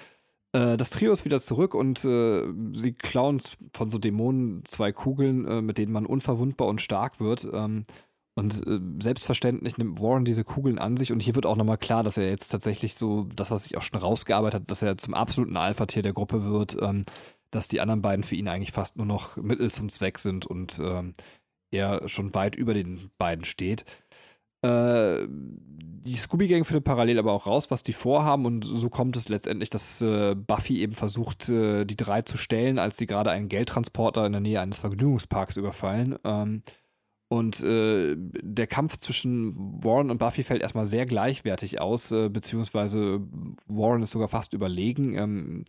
[0.54, 3.42] Äh, das Trio ist wieder zurück und äh, sie klauen
[3.74, 7.48] von so Dämonen zwei Kugeln, äh, mit denen man unverwundbar und stark wird.
[7.52, 7.86] Ähm,
[8.36, 12.04] und äh, selbstverständlich nimmt Warren diese Kugeln an sich und hier wird auch nochmal klar,
[12.04, 15.14] dass er jetzt tatsächlich so, das, was sich auch schon rausgearbeitet hat, dass er zum
[15.14, 17.06] absoluten Alpha-Tier der Gruppe wird, ähm,
[17.52, 20.80] dass die anderen beiden für ihn eigentlich fast nur noch Mittel zum Zweck sind und
[20.84, 21.14] ähm,
[21.72, 23.86] er schon weit über den beiden steht.
[24.66, 25.28] Äh,
[26.06, 29.72] die Scooby-Gang findet parallel aber auch raus, was die vorhaben und so kommt es letztendlich,
[29.72, 34.26] dass äh, Buffy eben versucht, äh, die drei zu stellen, als sie gerade einen Geldtransporter
[34.26, 36.16] in der Nähe eines Vergnügungsparks überfallen.
[36.24, 36.62] Ähm,
[37.28, 43.22] und äh, der Kampf zwischen Warren und Buffy fällt erstmal sehr gleichwertig aus, äh, beziehungsweise
[43.66, 45.18] Warren ist sogar fast überlegen.
[45.18, 45.66] Ähm,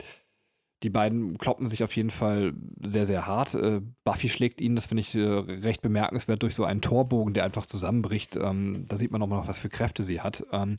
[0.83, 3.55] die beiden kloppen sich auf jeden Fall sehr, sehr hart.
[3.55, 7.45] Äh, Buffy schlägt ihn, das finde ich äh, recht bemerkenswert, durch so einen Torbogen, der
[7.45, 8.37] einfach zusammenbricht.
[8.37, 10.45] Ähm, da sieht man nochmal, was für Kräfte sie hat.
[10.53, 10.77] Ähm,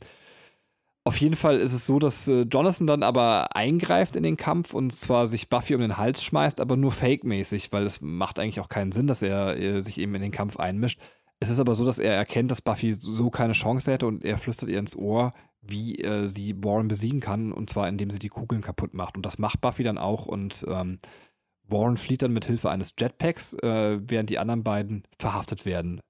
[1.04, 4.72] auf jeden Fall ist es so, dass äh, Jonathan dann aber eingreift in den Kampf
[4.72, 8.60] und zwar sich Buffy um den Hals schmeißt, aber nur fake-mäßig, weil es macht eigentlich
[8.60, 11.00] auch keinen Sinn, dass er sich eben in den Kampf einmischt.
[11.40, 14.38] Es ist aber so, dass er erkennt, dass Buffy so keine Chance hätte und er
[14.38, 15.32] flüstert ihr ins Ohr,
[15.68, 19.16] wie äh, sie Warren besiegen kann und zwar indem sie die Kugeln kaputt macht.
[19.16, 20.98] Und das macht Buffy dann auch und ähm,
[21.68, 26.00] Warren flieht dann mit Hilfe eines Jetpacks, äh, während die anderen beiden verhaftet werden.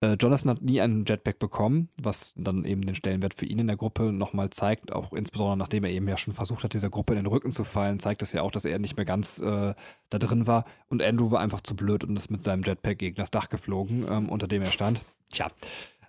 [0.00, 3.66] Äh, Jonathan hat nie einen Jetpack bekommen, was dann eben den Stellenwert für ihn in
[3.66, 7.14] der Gruppe nochmal zeigt, auch insbesondere nachdem er eben ja schon versucht hat, dieser Gruppe
[7.14, 9.74] in den Rücken zu fallen, zeigt das ja auch, dass er nicht mehr ganz äh,
[10.10, 10.64] da drin war.
[10.88, 14.06] Und Andrew war einfach zu blöd und ist mit seinem Jetpack gegen das Dach geflogen,
[14.08, 15.00] ähm, unter dem er stand.
[15.30, 15.48] Tja.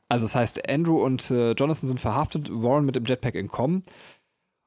[0.09, 3.83] Also das heißt, Andrew und äh, Jonathan sind verhaftet, Warren mit dem Jetpack entkommen.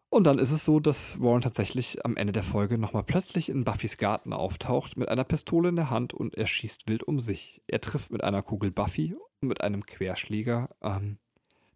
[0.09, 3.65] Und dann ist es so, dass Warren tatsächlich am Ende der Folge nochmal plötzlich in
[3.65, 7.63] Buffys Garten auftaucht mit einer Pistole in der Hand und er schießt wild um sich.
[7.67, 11.19] Er trifft mit einer Kugel Buffy und mit einem Querschläger ähm,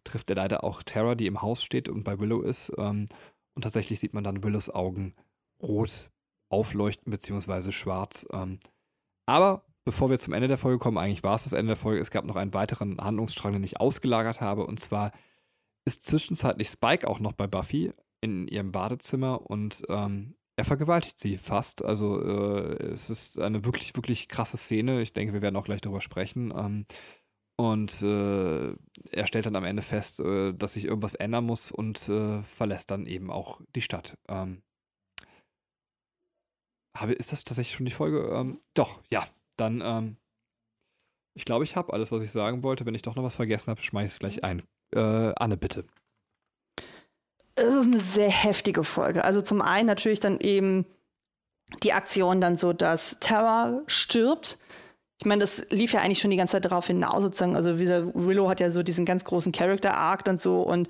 [0.03, 2.71] trifft er leider auch Tara, die im Haus steht und bei Willow ist.
[2.77, 3.07] Ähm,
[3.55, 5.15] und tatsächlich sieht man dann Willows Augen
[5.61, 6.11] rot
[6.49, 8.25] aufleuchten beziehungsweise schwarz.
[8.31, 8.59] Ähm,
[9.25, 12.01] aber bevor wir zum Ende der Folge kommen, eigentlich war es das Ende der Folge.
[12.01, 14.65] Es gab noch einen weiteren Handlungsstrang, den ich ausgelagert habe.
[14.65, 15.13] Und zwar
[15.85, 21.37] ist zwischenzeitlich Spike auch noch bei Buffy in ihrem Badezimmer und ähm, er vergewaltigt sie
[21.37, 21.85] fast.
[21.85, 25.01] Also äh, es ist eine wirklich, wirklich krasse Szene.
[25.01, 26.51] Ich denke, wir werden auch gleich darüber sprechen.
[26.53, 26.85] Ähm,
[27.55, 28.73] und äh,
[29.11, 32.91] er stellt dann am Ende fest, äh, dass sich irgendwas ändern muss und äh, verlässt
[32.91, 34.17] dann eben auch die Stadt.
[34.27, 34.63] Ähm,
[36.97, 38.29] habe, ist das tatsächlich schon die Folge?
[38.33, 39.25] Ähm, doch, ja.
[39.57, 40.17] Dann, ähm,
[41.33, 42.85] ich glaube, ich habe alles, was ich sagen wollte.
[42.85, 44.63] Wenn ich doch noch was vergessen habe, schmeiße ich es gleich ein.
[44.93, 45.85] Äh, Anne, bitte
[47.57, 49.25] es ist eine sehr heftige Folge.
[49.25, 50.85] Also zum einen natürlich dann eben
[51.83, 54.59] die Aktion dann so, dass Terra stirbt.
[55.19, 57.55] Ich meine, das lief ja eigentlich schon die ganze Zeit darauf hinaus, sozusagen.
[57.55, 60.87] Also dieser Willow hat ja so diesen ganz großen Character-Arc und so und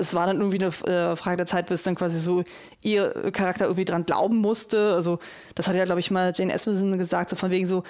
[0.00, 2.44] es war dann irgendwie eine äh, Frage der Zeit, bis dann quasi so
[2.80, 4.94] ihr Charakter irgendwie dran glauben musste.
[4.94, 5.18] Also
[5.54, 7.84] das hat ja, glaube ich, mal Jane Espenson gesagt, so von wegen so,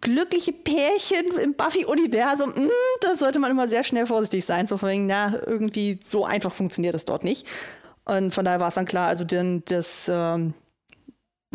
[0.00, 2.70] glückliche Pärchen im Buffy-Universum, mm,
[3.00, 4.66] da sollte man immer sehr schnell vorsichtig sein.
[4.66, 7.46] So von wegen, na, irgendwie so einfach funktioniert das dort nicht.
[8.04, 10.54] Und von daher war es dann klar, also denn das ähm,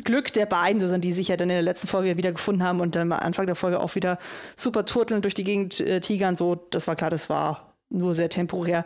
[0.03, 2.63] Glück der beiden, so sind die sich ja dann in der letzten Folge wieder gefunden
[2.63, 4.17] haben und dann am Anfang der Folge auch wieder
[4.55, 8.29] super turteln durch die Gegend äh, tigern, so, das war klar, das war nur sehr
[8.29, 8.85] temporär.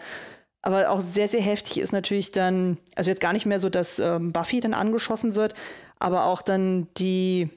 [0.67, 3.99] Aber auch sehr, sehr heftig ist natürlich dann, also jetzt gar nicht mehr so, dass
[3.99, 5.53] ähm, Buffy dann angeschossen wird,
[5.97, 7.49] aber auch dann die,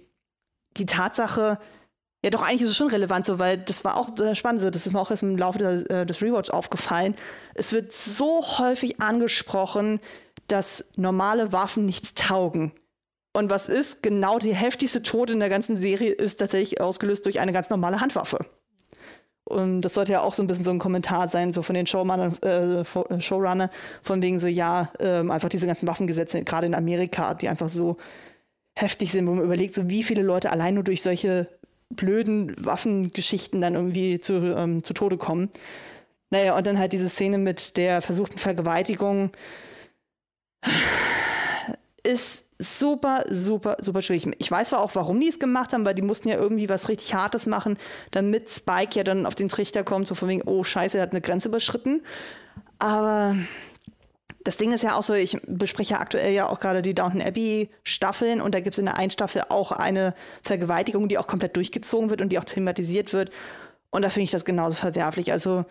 [0.76, 1.58] die Tatsache,
[2.24, 4.70] ja, doch, eigentlich ist es schon relevant so, weil das war auch äh, spannend so.
[4.70, 7.16] Das ist mir auch erst im Laufe des, äh, des Rewatch aufgefallen.
[7.54, 9.98] Es wird so häufig angesprochen,
[10.46, 12.70] dass normale Waffen nichts taugen.
[13.32, 14.04] Und was ist?
[14.04, 18.00] Genau die heftigste Tod in der ganzen Serie ist tatsächlich ausgelöst durch eine ganz normale
[18.00, 18.38] Handwaffe.
[19.50, 21.86] Und das sollte ja auch so ein bisschen so ein Kommentar sein, so von den
[21.86, 23.70] Showrunner, äh, äh, Showrunner,
[24.02, 27.96] von wegen so, ja, äh, einfach diese ganzen Waffengesetze, gerade in Amerika, die einfach so
[28.78, 31.48] heftig sind, wo man überlegt, so wie viele Leute allein nur durch solche
[31.90, 35.50] blöden Waffengeschichten dann irgendwie zu, ähm, zu Tode kommen.
[36.30, 39.32] Naja, und dann halt diese Szene mit der versuchten Vergewaltigung.
[42.04, 44.30] ist super, super, super schwierig.
[44.38, 46.88] Ich weiß zwar auch, warum die es gemacht haben, weil die mussten ja irgendwie was
[46.88, 47.78] richtig Hartes machen,
[48.10, 51.12] damit Spike ja dann auf den Trichter kommt, so von wegen, oh scheiße, er hat
[51.12, 52.02] eine Grenze überschritten.
[52.78, 53.34] Aber
[54.44, 57.22] das Ding ist ja auch so, ich bespreche ja aktuell ja auch gerade die Downton
[57.22, 61.26] Abbey Staffeln und da gibt es in der einen Staffel auch eine Vergewaltigung, die auch
[61.26, 63.30] komplett durchgezogen wird und die auch thematisiert wird.
[63.90, 65.32] Und da finde ich das genauso verwerflich.
[65.32, 65.64] Also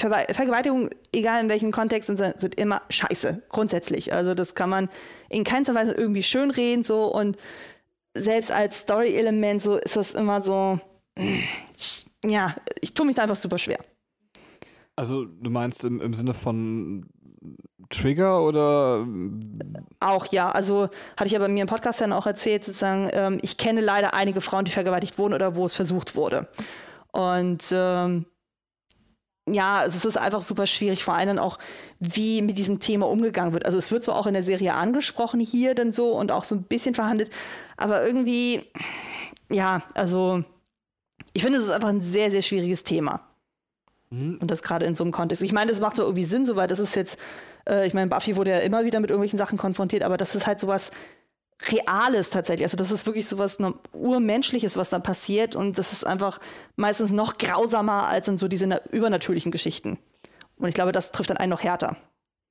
[0.00, 4.12] Ver Vergewaltigung, egal in welchem Kontext, sind, sind, immer scheiße, grundsätzlich.
[4.12, 4.88] Also das kann man
[5.28, 7.36] in keinster Weise irgendwie schönreden so und
[8.14, 10.80] selbst als Story-Element so ist das immer so,
[12.24, 13.78] ja, ich tue mich da einfach super schwer.
[14.96, 17.06] Also du meinst im, im Sinne von
[17.88, 19.06] Trigger oder?
[20.00, 23.38] Auch ja, also hatte ich ja bei mir im Podcast dann auch erzählt, sozusagen, ähm,
[23.42, 26.48] ich kenne leider einige Frauen, die vergewaltigt wurden oder wo es versucht wurde.
[27.12, 28.26] Und ähm,
[29.48, 31.58] ja, es ist einfach super schwierig, vor allem auch,
[31.98, 33.66] wie mit diesem Thema umgegangen wird.
[33.66, 36.54] Also es wird zwar auch in der Serie angesprochen hier dann so und auch so
[36.54, 37.30] ein bisschen verhandelt,
[37.76, 38.62] aber irgendwie,
[39.50, 40.44] ja, also
[41.32, 43.20] ich finde, es ist einfach ein sehr, sehr schwieriges Thema.
[44.10, 44.38] Mhm.
[44.40, 45.42] Und das gerade in so einem Kontext.
[45.42, 47.18] Ich meine, das macht doch irgendwie Sinn, so weil das ist jetzt,
[47.68, 50.46] äh, ich meine, Buffy wurde ja immer wieder mit irgendwelchen Sachen konfrontiert, aber das ist
[50.46, 50.90] halt sowas,
[51.68, 52.64] Reales tatsächlich.
[52.64, 53.58] Also das ist wirklich so was
[53.92, 55.56] Urmenschliches, was da passiert.
[55.56, 56.38] Und das ist einfach
[56.76, 59.98] meistens noch grausamer als in so diese übernatürlichen Geschichten.
[60.56, 61.96] Und ich glaube, das trifft dann einen noch härter.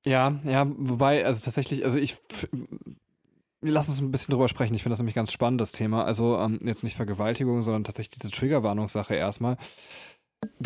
[0.06, 2.16] Ja, ja, wobei, also tatsächlich, also ich,
[3.60, 4.74] lass uns ein bisschen drüber sprechen.
[4.74, 6.04] Ich finde das nämlich ganz spannend, das Thema.
[6.04, 9.56] Also ähm, jetzt nicht Vergewaltigung, sondern tatsächlich diese Triggerwarnungssache erstmal.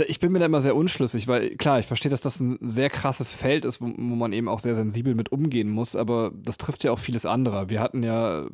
[0.06, 2.90] Ich bin mir da immer sehr unschlüssig, weil klar, ich verstehe, dass das ein sehr
[2.90, 6.58] krasses Feld ist, wo, wo, man eben auch sehr sensibel mit umgehen muss, aber das
[6.58, 7.70] trifft ja auch vieles andere.
[7.70, 8.46] Wir hatten ja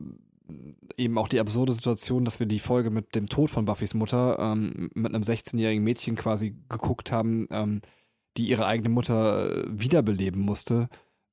[0.96, 4.38] eben auch die absurde Situation, dass wir die Folge mit dem Tod von Buffys Mutter
[4.38, 7.80] ähm, mit einem 16-jährigen Mädchen quasi geguckt haben, ähm,
[8.36, 10.88] die ihre eigene Mutter äh, wiederbeleben musste,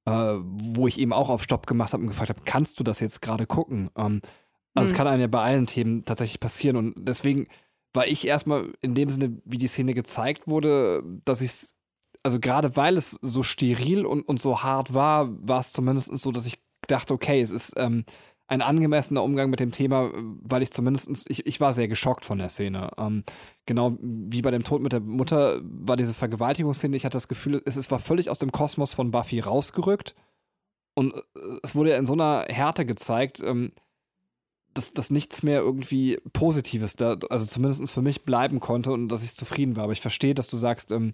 [0.06, 3.00] äh, wo ich eben auch auf Stopp gemacht habe und gefragt habe, kannst du das
[3.00, 3.90] jetzt gerade gucken?
[3.96, 4.22] Ähm,
[4.74, 4.98] also es mhm.
[4.98, 7.48] kann einem ja bei allen Themen tatsächlich passieren und deswegen
[7.94, 11.76] war ich erstmal in dem Sinne, wie die Szene gezeigt wurde, dass ich es,
[12.24, 16.32] also gerade weil es so steril und, und so hart war, war es zumindest so,
[16.32, 18.06] dass ich dachte, okay, es ist ähm,
[18.48, 22.38] ein angemessener Umgang mit dem Thema, weil ich zumindest, ich, ich war sehr geschockt von
[22.38, 22.92] der Szene.
[22.98, 23.24] Ähm,
[23.66, 27.62] genau wie bei dem Tod mit der Mutter war diese Vergewaltigungsszene, ich hatte das Gefühl,
[27.66, 30.16] es, es war völlig aus dem Kosmos von Buffy rausgerückt
[30.96, 31.20] und äh,
[31.62, 33.74] es wurde in so einer Härte gezeigt, ähm,
[34.78, 39.24] dass, dass nichts mehr irgendwie Positives da, also zumindest für mich bleiben konnte und dass
[39.24, 39.86] ich zufrieden war.
[39.86, 41.14] Aber ich verstehe, dass du sagst, ähm,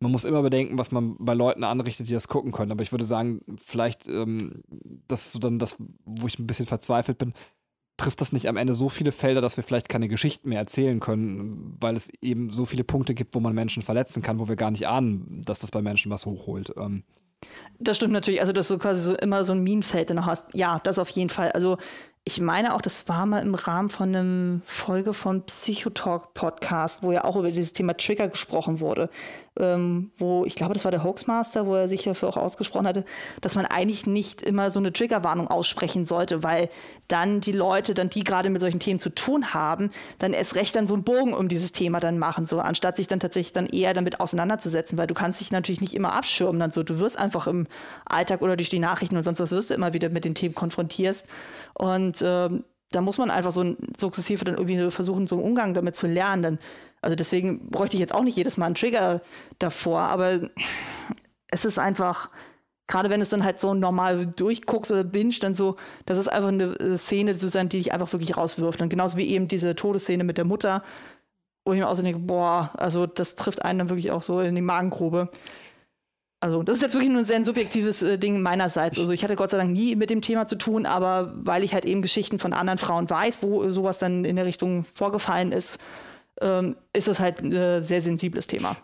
[0.00, 2.72] man muss immer bedenken, was man bei Leuten anrichtet, die das gucken können.
[2.72, 4.62] Aber ich würde sagen, vielleicht, ähm,
[5.08, 7.32] das ist so dann das, wo ich ein bisschen verzweifelt bin,
[7.96, 11.00] trifft das nicht am Ende so viele Felder, dass wir vielleicht keine Geschichten mehr erzählen
[11.00, 14.56] können, weil es eben so viele Punkte gibt, wo man Menschen verletzen kann, wo wir
[14.56, 16.74] gar nicht ahnen, dass das bei Menschen was hochholt.
[16.76, 17.04] Ähm.
[17.78, 20.44] Das stimmt natürlich, also dass du quasi so immer so ein Minenfeld noch hast.
[20.52, 21.52] Ja, das auf jeden Fall.
[21.52, 21.78] Also
[22.28, 27.12] ich meine auch, das war mal im Rahmen von einem Folge von Psychotalk Podcast, wo
[27.12, 29.10] ja auch über dieses Thema Trigger gesprochen wurde.
[29.58, 33.04] Ähm, wo, ich glaube, das war der Hoaxmaster, wo er sich dafür auch ausgesprochen hatte,
[33.40, 36.68] dass man eigentlich nicht immer so eine Triggerwarnung aussprechen sollte, weil
[37.08, 40.76] dann die Leute, dann die gerade mit solchen Themen zu tun haben, dann erst recht
[40.76, 43.66] dann so einen Bogen um dieses Thema dann machen, so anstatt sich dann tatsächlich dann
[43.66, 47.18] eher damit auseinanderzusetzen, weil du kannst dich natürlich nicht immer abschirmen, dann so, du wirst
[47.18, 47.66] einfach im
[48.04, 50.54] Alltag oder durch die Nachrichten und sonst was wirst du immer wieder mit den Themen
[50.54, 51.26] konfrontierst
[51.74, 55.96] und ähm, da muss man einfach so sukzessive dann irgendwie versuchen, so einen Umgang damit
[55.96, 56.42] zu lernen.
[56.42, 56.58] Dann,
[57.06, 59.22] also deswegen bräuchte ich jetzt auch nicht jedes Mal einen Trigger
[59.60, 60.40] davor, aber
[61.46, 62.30] es ist einfach,
[62.88, 66.26] gerade wenn du es dann halt so normal durchguckst oder bingst, dann so, das ist
[66.26, 68.80] einfach eine äh, Szene sozusagen, die dich einfach wirklich rauswirft.
[68.80, 70.82] Und genauso wie eben diese Todesszene mit der Mutter,
[71.64, 74.40] wo ich mir auch so denke, boah, also das trifft einen dann wirklich auch so
[74.40, 75.30] in die Magengrube.
[76.40, 78.98] Also, das ist jetzt wirklich nur ein sehr subjektives äh, Ding meinerseits.
[78.98, 81.72] Also, ich hatte Gott sei Dank nie mit dem Thema zu tun, aber weil ich
[81.72, 85.78] halt eben Geschichten von anderen Frauen weiß, wo sowas dann in der Richtung vorgefallen ist,
[86.40, 88.76] ähm, ist es halt ein äh, sehr sensibles Thema.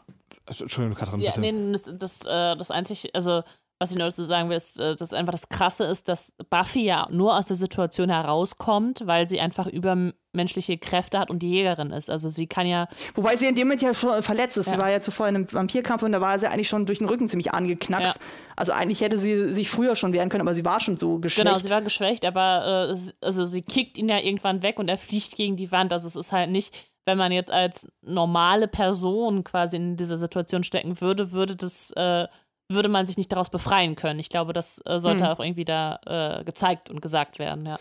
[0.47, 1.41] Entschuldigung, Katrin, bitte.
[1.41, 3.43] Ja, nee, das, das, äh, das einzig, also
[3.83, 6.85] was ich nur dazu sagen will, ist, äh, dass einfach das Krasse ist, dass Buffy
[6.85, 11.91] ja nur aus der Situation herauskommt, weil sie einfach übermenschliche Kräfte hat und die Jägerin
[11.91, 12.09] ist.
[12.09, 12.87] Also sie kann ja.
[13.17, 14.67] Wobei sie in dem Moment ja schon verletzt ist.
[14.67, 14.73] Ja.
[14.73, 17.09] Sie war ja zuvor in einem Vampirkampf und da war sie eigentlich schon durch den
[17.09, 18.15] Rücken ziemlich angeknackst.
[18.15, 18.21] Ja.
[18.55, 21.49] Also eigentlich hätte sie sich früher schon wehren können, aber sie war schon so geschwächt.
[21.49, 24.99] Genau, sie war geschwächt, aber äh, also sie kickt ihn ja irgendwann weg und er
[24.99, 25.93] fliegt gegen die Wand.
[25.93, 26.73] Also es ist halt nicht
[27.05, 32.27] wenn man jetzt als normale Person quasi in dieser Situation stecken würde, würde das äh,
[32.69, 34.19] würde man sich nicht daraus befreien können.
[34.19, 35.31] Ich glaube, das äh, sollte hm.
[35.31, 37.79] auch irgendwie da äh, gezeigt und gesagt werden, ja.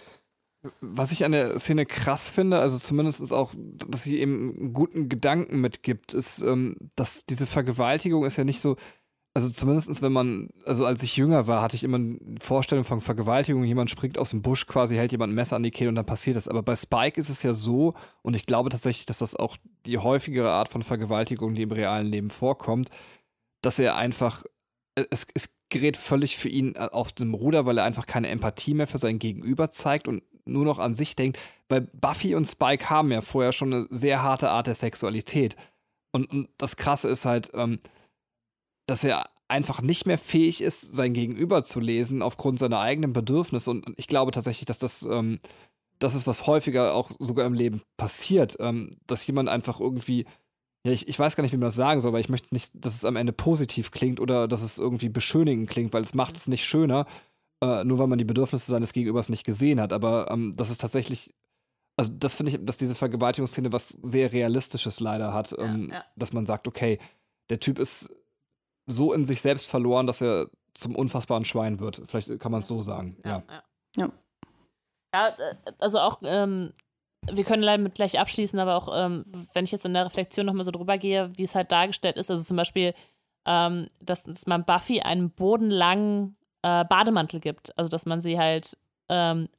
[0.80, 4.74] Was ich an der Szene krass finde, also zumindest ist auch, dass sie eben einen
[4.74, 8.76] guten Gedanken mitgibt, ist, ähm, dass diese Vergewaltigung ist ja nicht so,
[9.34, 13.00] also zumindest wenn man, also als ich jünger war, hatte ich immer eine Vorstellung von
[13.00, 15.96] Vergewaltigung, jemand springt aus dem Busch quasi, hält jemand ein Messer an die Kehle und
[15.96, 16.50] dann passiert das.
[16.50, 17.94] Aber bei Spike ist es ja so,
[18.24, 22.08] und ich glaube tatsächlich, dass das auch die häufigere Art von Vergewaltigung, die im realen
[22.08, 22.90] Leben vorkommt,
[23.62, 24.44] dass er einfach,
[24.96, 28.28] äh, es, es gerät völlig für ihn äh, auf dem Ruder, weil er einfach keine
[28.28, 31.40] Empathie mehr für sein Gegenüber zeigt und nur noch an sich denkt.
[31.70, 35.56] Weil Buffy und Spike haben ja vorher schon eine sehr harte Art der Sexualität.
[36.12, 37.80] Und, und das Krasse ist halt, ähm,
[38.92, 43.72] dass er einfach nicht mehr fähig ist, sein Gegenüber zu lesen aufgrund seiner eigenen Bedürfnisse.
[43.72, 45.40] Und ich glaube tatsächlich, dass das, ähm,
[46.00, 50.26] das ist, was häufiger auch sogar im Leben passiert, ähm, dass jemand einfach irgendwie,
[50.84, 52.74] ja, ich, ich weiß gar nicht, wie man das sagen soll, weil ich möchte nicht,
[52.74, 56.36] dass es am Ende positiv klingt oder dass es irgendwie beschönigend klingt, weil es macht
[56.36, 57.06] es nicht schöner,
[57.64, 59.94] äh, nur weil man die Bedürfnisse seines Gegenübers nicht gesehen hat.
[59.94, 61.34] Aber ähm, das ist tatsächlich
[61.96, 66.04] also das finde ich, dass diese Vergewaltigungsszene was sehr Realistisches leider hat, ähm, ja.
[66.16, 67.00] dass man sagt, okay,
[67.50, 68.10] der Typ ist
[68.88, 72.02] so in sich selbst verloren, dass er zum unfassbaren Schwein wird.
[72.08, 73.18] Vielleicht kann man es so sagen.
[73.26, 73.44] Ja.
[73.48, 73.64] Ja,
[73.98, 74.10] ja.
[75.14, 76.74] ja äh, also auch, ähm,
[77.30, 80.46] wir können leider mit gleich abschließen, aber auch, ähm, wenn ich jetzt in der Reflexion
[80.46, 82.94] nochmal so drüber gehe, wie es halt dargestellt ist, also zum Beispiel,
[83.46, 87.78] ähm, dass, dass, man Buffy einen bodenlangen äh, Bademantel gibt.
[87.78, 88.78] Also, dass man sie halt
[89.10, 89.50] ähm,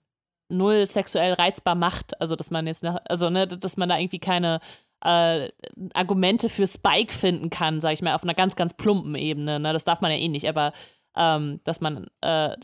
[0.48, 2.20] null sexuell reizbar macht.
[2.20, 4.60] Also, dass man jetzt, also, ne, dass man da irgendwie keine
[5.04, 5.48] äh,
[5.94, 9.58] Argumente für Spike finden kann, sag ich mal, auf einer ganz, ganz plumpen Ebene.
[9.58, 9.72] Ne?
[9.72, 10.72] Das darf man ja eh nicht, aber
[11.16, 12.56] ähm, dass man äh,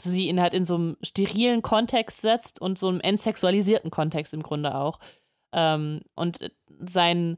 [0.00, 4.42] sie in halt in so einem sterilen Kontext setzt und so einem entsexualisierten Kontext im
[4.42, 4.98] Grunde auch.
[5.52, 6.38] Ähm, und
[6.80, 7.36] sein,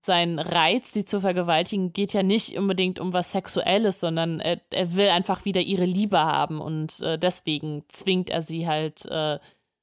[0.00, 4.94] sein Reiz, sie zu vergewaltigen, geht ja nicht unbedingt um was Sexuelles, sondern er, er
[4.94, 9.38] will einfach wieder ihre Liebe haben und äh, deswegen zwingt er sie halt äh,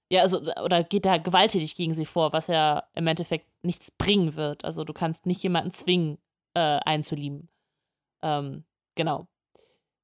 [0.10, 4.36] ja, also, oder geht da gewalttätig gegen sie vor, was ja im Endeffekt nichts bringen
[4.36, 4.64] wird.
[4.64, 6.18] Also du kannst nicht jemanden zwingen,
[6.54, 7.50] äh, einzulieben.
[8.22, 8.64] Ähm,
[8.96, 9.28] genau.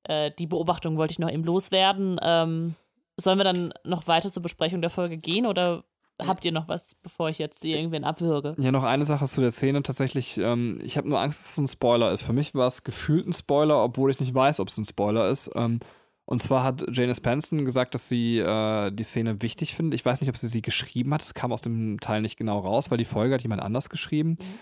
[0.04, 2.20] Äh, die Beobachtung wollte ich noch eben loswerden.
[2.22, 2.76] Ähm,
[3.18, 5.84] sollen wir dann noch weiter zur Besprechung der Folge gehen oder
[6.20, 8.56] habt ihr noch was, bevor ich jetzt irgendwen abwürge?
[8.60, 9.84] Ja, noch eine Sache zu der Szene.
[9.84, 12.24] Tatsächlich, ähm, ich habe nur Angst, dass es ein Spoiler ist.
[12.24, 15.30] Für mich war es gefühlt ein Spoiler, obwohl ich nicht weiß, ob es ein Spoiler
[15.30, 15.50] ist.
[15.56, 15.80] Ähm,
[16.26, 20.00] und zwar hat Janice Benson gesagt, dass sie äh, die Szene wichtig findet.
[20.00, 21.22] Ich weiß nicht, ob sie sie geschrieben hat.
[21.22, 24.38] Es kam aus dem Teil nicht genau raus, weil die Folge hat jemand anders geschrieben.
[24.40, 24.60] Mhm.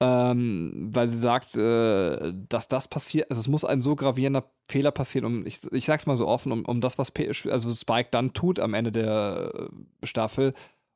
[0.00, 4.92] Ähm, weil sie sagt, äh, dass das passiert, also es muss ein so gravierender Fehler
[4.92, 8.10] passieren, um, ich, ich sag's mal so offen, um, um das, was P also Spike
[8.12, 10.54] dann tut am Ende der äh, Staffel,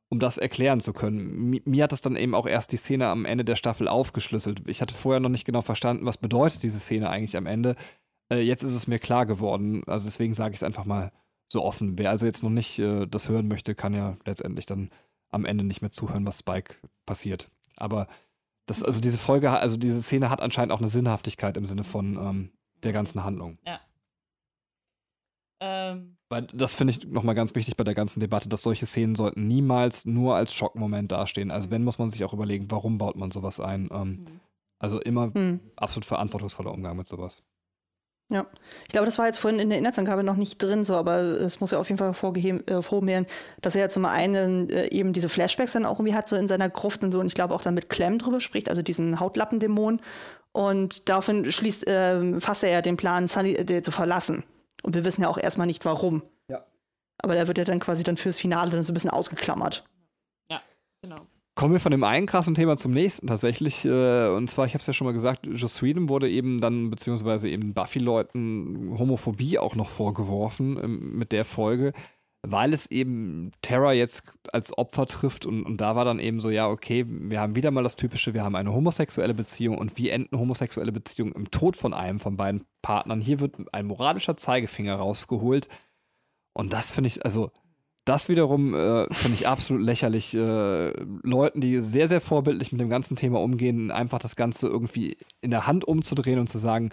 [0.09, 1.49] um das erklären zu können.
[1.49, 4.61] Mi mir hat das dann eben auch erst die Szene am Ende der Staffel aufgeschlüsselt.
[4.67, 7.75] Ich hatte vorher noch nicht genau verstanden, was bedeutet diese Szene eigentlich am Ende.
[8.33, 9.83] Äh, jetzt ist es mir klar geworden.
[9.85, 11.11] Also deswegen sage ich es einfach mal
[11.51, 11.97] so offen.
[11.97, 14.89] Wer also jetzt noch nicht äh, das hören möchte, kann ja letztendlich dann
[15.31, 17.49] am Ende nicht mehr zuhören, was Spike passiert.
[17.75, 18.07] Aber
[18.65, 22.17] das, also diese Folge, also diese Szene hat anscheinend auch eine Sinnhaftigkeit im Sinne von
[22.17, 22.51] ähm,
[22.83, 23.57] der ganzen Handlung.
[23.65, 23.79] Ja.
[25.59, 26.17] Ähm.
[26.29, 29.47] Weil das finde ich nochmal ganz wichtig bei der ganzen Debatte, dass solche Szenen sollten
[29.47, 31.51] niemals nur als Schockmoment dastehen.
[31.51, 33.89] Also wenn, muss man sich auch überlegen, warum baut man sowas ein.
[33.91, 34.39] Ähm, mhm.
[34.79, 35.59] Also immer mhm.
[35.75, 37.43] absolut verantwortungsvoller Umgang mit sowas.
[38.31, 38.47] Ja,
[38.83, 41.59] ich glaube, das war jetzt vorhin in der Inhaltsangabe noch nicht drin, so, aber es
[41.59, 43.25] muss ja auf jeden Fall hervorheben, äh,
[43.61, 46.47] dass er ja zum einen äh, eben diese Flashbacks dann auch irgendwie hat, so in
[46.47, 49.19] seiner Gruft und so, und ich glaube auch dann mit Clem drüber spricht, also diesen
[49.19, 50.01] Hautlappendämon.
[50.51, 54.43] Und daraufhin schließt, äh, fasst er ja den Plan, Sunny äh, zu verlassen.
[54.83, 56.23] Und wir wissen ja auch erstmal nicht warum.
[56.47, 56.65] Ja.
[57.17, 59.83] Aber der wird ja dann quasi dann fürs Finale dann so ein bisschen ausgeklammert.
[60.49, 60.61] Ja,
[61.01, 61.27] genau.
[61.55, 63.85] Kommen wir von dem einen krassen Thema zum nächsten tatsächlich.
[63.85, 66.89] Äh, und zwar, ich habe es ja schon mal gesagt, Joss Sweden wurde eben dann,
[66.89, 71.93] beziehungsweise eben Buffy-Leuten Homophobie auch noch vorgeworfen ähm, mit der Folge,
[72.41, 75.45] weil es eben Terra jetzt als Opfer trifft.
[75.45, 78.33] Und, und da war dann eben so, ja, okay, wir haben wieder mal das Typische,
[78.33, 82.35] wir haben eine homosexuelle Beziehung und wie enden homosexuelle Beziehungen im Tod von einem von
[82.35, 83.21] beiden Partnern?
[83.21, 85.67] Hier wird ein moralischer Zeigefinger rausgeholt.
[86.53, 87.51] Und das finde ich, also
[88.05, 90.33] das wiederum äh, finde ich absolut lächerlich.
[90.33, 90.91] Äh,
[91.23, 95.51] Leuten, die sehr, sehr vorbildlich mit dem ganzen Thema umgehen, einfach das Ganze irgendwie in
[95.51, 96.89] der Hand umzudrehen und zu sagen,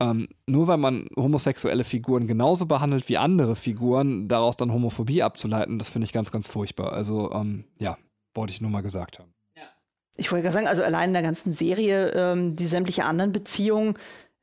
[0.00, 5.78] ähm, nur weil man homosexuelle Figuren genauso behandelt wie andere Figuren, daraus dann Homophobie abzuleiten,
[5.78, 6.92] das finde ich ganz, ganz furchtbar.
[6.92, 7.98] Also, ähm, ja,
[8.34, 9.34] wollte ich nur mal gesagt haben.
[10.20, 13.94] Ich wollte gerade sagen, also allein in der ganzen Serie, ähm, die sämtliche anderen Beziehungen,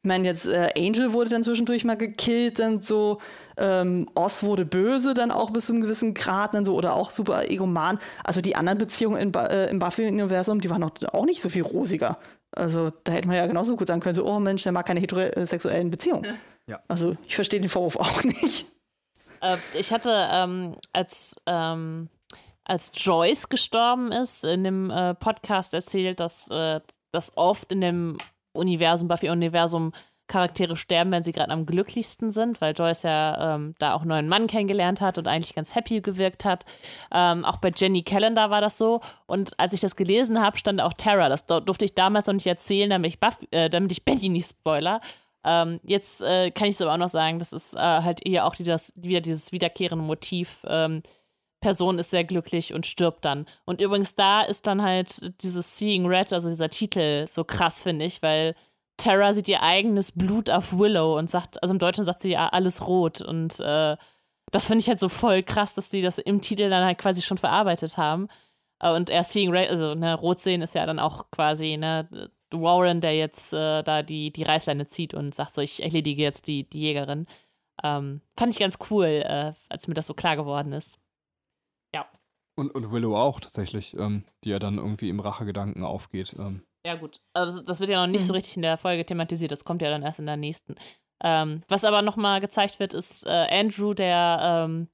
[0.05, 3.17] ich meine, jetzt äh, Angel wurde dann zwischendurch mal gekillt, dann so
[3.57, 7.09] ähm, Oz wurde böse, dann auch bis zu einem gewissen Grad, dann so oder auch
[7.09, 7.97] super egoman.
[8.23, 11.63] Also die anderen Beziehungen in, äh, im Buffy-Universum, die waren auch, auch nicht so viel
[11.63, 12.19] rosiger.
[12.51, 14.99] Also da hätte man ja genauso gut sagen können, so, oh Mensch, der mag keine
[14.99, 16.37] heterosexuellen Beziehungen.
[16.67, 16.83] Ja.
[16.87, 18.67] Also ich verstehe den Vorwurf auch nicht.
[19.41, 22.09] Äh, ich hatte, ähm, als, ähm,
[22.63, 26.79] als Joyce gestorben ist, in dem äh, Podcast erzählt, dass, äh,
[27.11, 28.17] dass oft in dem
[28.55, 29.91] Universum, Buffy-Universum,
[30.27, 34.09] Charaktere sterben, wenn sie gerade am glücklichsten sind, weil Joyce ja ähm, da auch einen
[34.09, 36.65] neuen Mann kennengelernt hat und eigentlich ganz happy gewirkt hat.
[37.11, 39.01] Ähm, auch bei Jenny Calendar war das so.
[39.27, 41.29] Und als ich das gelesen habe, stand auch Tara.
[41.29, 44.49] Das durfte ich damals noch nicht erzählen, damit ich, Buff, äh, damit ich Betty nicht
[44.49, 44.99] spoiler.
[45.43, 48.45] Ähm, jetzt äh, kann ich es aber auch noch sagen, das ist äh, halt eher
[48.45, 50.65] auch dieses, wieder dieses wiederkehrende Motiv.
[50.67, 51.03] Ähm,
[51.65, 53.47] Person ist sehr glücklich und stirbt dann.
[53.65, 58.05] Und übrigens, da ist dann halt dieses Seeing Red, also dieser Titel, so krass, finde
[58.05, 58.53] ich, weil
[58.97, 62.49] Tara sieht ihr eigenes Blut auf Willow und sagt, also im Deutschen sagt sie ja
[62.49, 63.19] alles rot.
[63.19, 63.97] Und äh,
[64.51, 67.23] das finde ich halt so voll krass, dass die das im Titel dann halt quasi
[67.23, 68.27] schon verarbeitet haben.
[68.79, 72.29] Äh, und er Seeing Red, also ne, rot sehen ist ja dann auch quasi, ne,
[72.51, 76.45] Warren, der jetzt äh, da die, die Reißleine zieht und sagt so, ich erledige jetzt
[76.45, 77.25] die, die Jägerin.
[77.83, 80.99] Ähm, fand ich ganz cool, äh, als mir das so klar geworden ist.
[81.95, 82.05] Ja.
[82.57, 86.35] Und, und Willow auch tatsächlich, ähm, die ja dann irgendwie im Rachegedanken aufgeht.
[86.37, 86.63] Ähm.
[86.85, 87.21] Ja, gut.
[87.33, 88.27] Also das wird ja noch nicht mhm.
[88.27, 89.51] so richtig in der Folge thematisiert.
[89.51, 90.75] Das kommt ja dann erst in der nächsten.
[91.23, 94.89] Ähm, was aber nochmal gezeigt wird, ist äh, Andrew, der, ähm,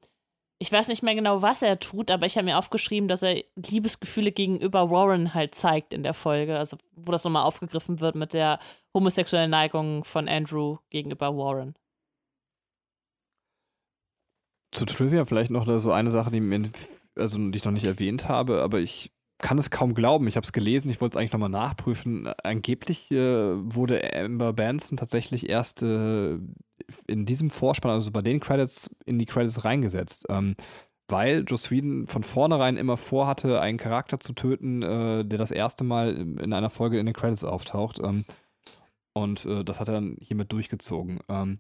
[0.60, 3.44] ich weiß nicht mehr genau, was er tut, aber ich habe mir aufgeschrieben, dass er
[3.56, 6.58] Liebesgefühle gegenüber Warren halt zeigt in der Folge.
[6.58, 8.60] Also, wo das nochmal aufgegriffen wird mit der
[8.94, 11.76] homosexuellen Neigung von Andrew gegenüber Warren.
[14.72, 16.70] Zu Trivia vielleicht noch so eine Sache, die, mir,
[17.16, 20.28] also, die ich noch nicht erwähnt habe, aber ich kann es kaum glauben.
[20.28, 22.28] Ich habe es gelesen, ich wollte es eigentlich nochmal nachprüfen.
[22.44, 26.38] Angeblich äh, wurde Amber Benson tatsächlich erst äh,
[27.08, 30.28] in diesem Vorspann, also bei den Credits, in die Credits reingesetzt.
[30.30, 30.56] Ähm,
[31.08, 35.84] weil Joe Sweden von vornherein immer vorhatte, einen Charakter zu töten, äh, der das erste
[35.84, 38.00] Mal in einer Folge in den Credits auftaucht.
[38.02, 38.24] Ähm,
[39.14, 41.20] und äh, das hat er dann hiermit durchgezogen.
[41.28, 41.60] Ähm,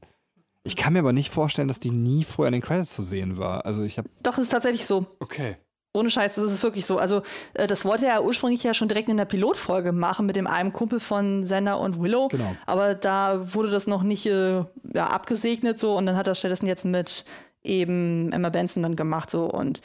[0.63, 3.37] ich kann mir aber nicht vorstellen, dass die nie vorher in den Credits zu sehen
[3.37, 3.65] war.
[3.65, 4.09] Also ich habe.
[4.21, 5.05] Doch, es ist tatsächlich so.
[5.19, 5.57] Okay.
[5.93, 6.97] Ohne Scheiß, das ist wirklich so.
[6.99, 7.21] Also,
[7.53, 10.71] äh, das wollte er ursprünglich ja schon direkt in der Pilotfolge machen mit dem einen
[10.71, 12.29] Kumpel von Sender und Willow.
[12.29, 12.55] Genau.
[12.65, 16.67] Aber da wurde das noch nicht äh, ja, abgesegnet so und dann hat er stattdessen
[16.67, 17.25] jetzt mit
[17.63, 19.81] eben Emma Benson dann gemacht so und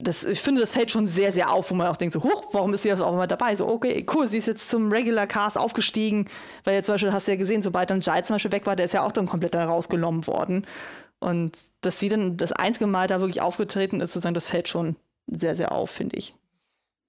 [0.00, 2.46] das, ich finde, das fällt schon sehr, sehr auf, wo man auch denkt, so, hoch,
[2.52, 3.56] warum ist sie jetzt auch immer dabei?
[3.56, 6.28] So, okay, cool, sie ist jetzt zum Regular Cast aufgestiegen,
[6.64, 8.76] weil jetzt zum Beispiel, hast du ja gesehen, sobald dann Jai zum Beispiel weg war,
[8.76, 10.66] der ist ja auch dann komplett dann rausgenommen worden.
[11.18, 14.96] Und dass sie dann das einzige Mal da wirklich aufgetreten ist, sozusagen, das fällt schon
[15.26, 16.34] sehr, sehr auf, finde ich.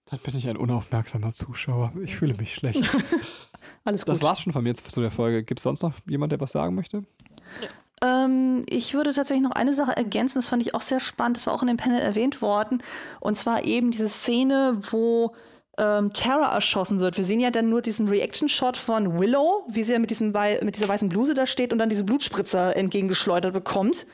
[0.05, 1.93] Dann bin ich ein unaufmerksamer Zuschauer.
[2.03, 2.83] Ich fühle mich schlecht.
[3.85, 4.15] Alles gut.
[4.15, 5.43] Das war's schon von mir zu der Folge.
[5.43, 7.05] Gibt es sonst noch jemand, der was sagen möchte?
[8.03, 11.47] Ähm, ich würde tatsächlich noch eine Sache ergänzen, das fand ich auch sehr spannend, das
[11.47, 12.81] war auch in dem Panel erwähnt worden.
[13.19, 15.33] Und zwar eben diese Szene, wo
[15.77, 17.17] ähm, Tara erschossen wird.
[17.17, 20.75] Wir sehen ja dann nur diesen Reaction-Shot von Willow, wie sie ja mit, diesem mit
[20.75, 24.05] dieser weißen Bluse da steht und dann diese Blutspritzer entgegengeschleudert bekommt.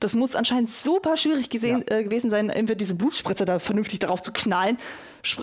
[0.00, 1.98] Das muss anscheinend super schwierig gesehen, ja.
[1.98, 4.78] äh, gewesen sein, irgendwie diese Blutspritze da vernünftig darauf zu knallen.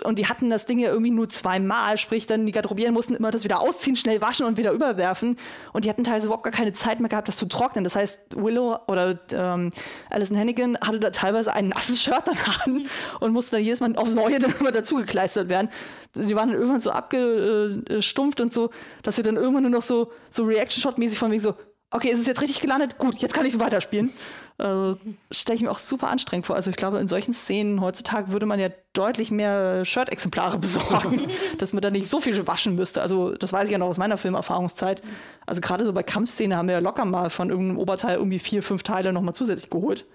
[0.02, 3.30] Und die hatten das Ding ja irgendwie nur zweimal, sprich dann die Garderobieren mussten immer
[3.30, 5.36] das wieder ausziehen, schnell waschen und wieder überwerfen.
[5.72, 7.84] Und die hatten teilweise überhaupt gar keine Zeit mehr gehabt, das zu trocknen.
[7.84, 9.70] Das heißt, Willow oder ähm,
[10.10, 12.88] Alison Hannigan hatte da teilweise ein nasses Shirt dann an
[13.20, 15.70] und musste dann jedes Mal aufs Neue dann immer dazugekleistert werden.
[16.14, 18.70] Sie waren dann irgendwann so abgestumpft und so,
[19.04, 21.54] dass sie dann irgendwann nur noch so, so Reaction-Shot-mäßig von wegen so,
[21.90, 22.98] okay, ist es jetzt richtig gelandet?
[22.98, 24.12] Gut, jetzt kann ich so weiterspielen.
[24.58, 24.98] Also,
[25.30, 26.54] stelle ich mir auch super anstrengend vor.
[26.54, 31.28] Also ich glaube, in solchen Szenen heutzutage würde man ja deutlich mehr Shirt-Exemplare besorgen,
[31.58, 33.00] dass man da nicht so viel waschen müsste.
[33.00, 35.02] Also das weiß ich ja noch aus meiner Filmerfahrungszeit.
[35.46, 38.62] Also gerade so bei Kampfszenen haben wir ja locker mal von irgendeinem Oberteil irgendwie vier,
[38.62, 40.06] fünf Teile nochmal zusätzlich geholt.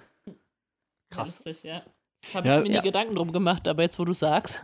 [1.09, 1.43] Krass.
[1.43, 1.81] Lustig, ja.
[2.33, 2.81] Habe ja, ich mir nie ja.
[2.81, 4.61] Gedanken drum gemacht, aber jetzt, wo du sagst.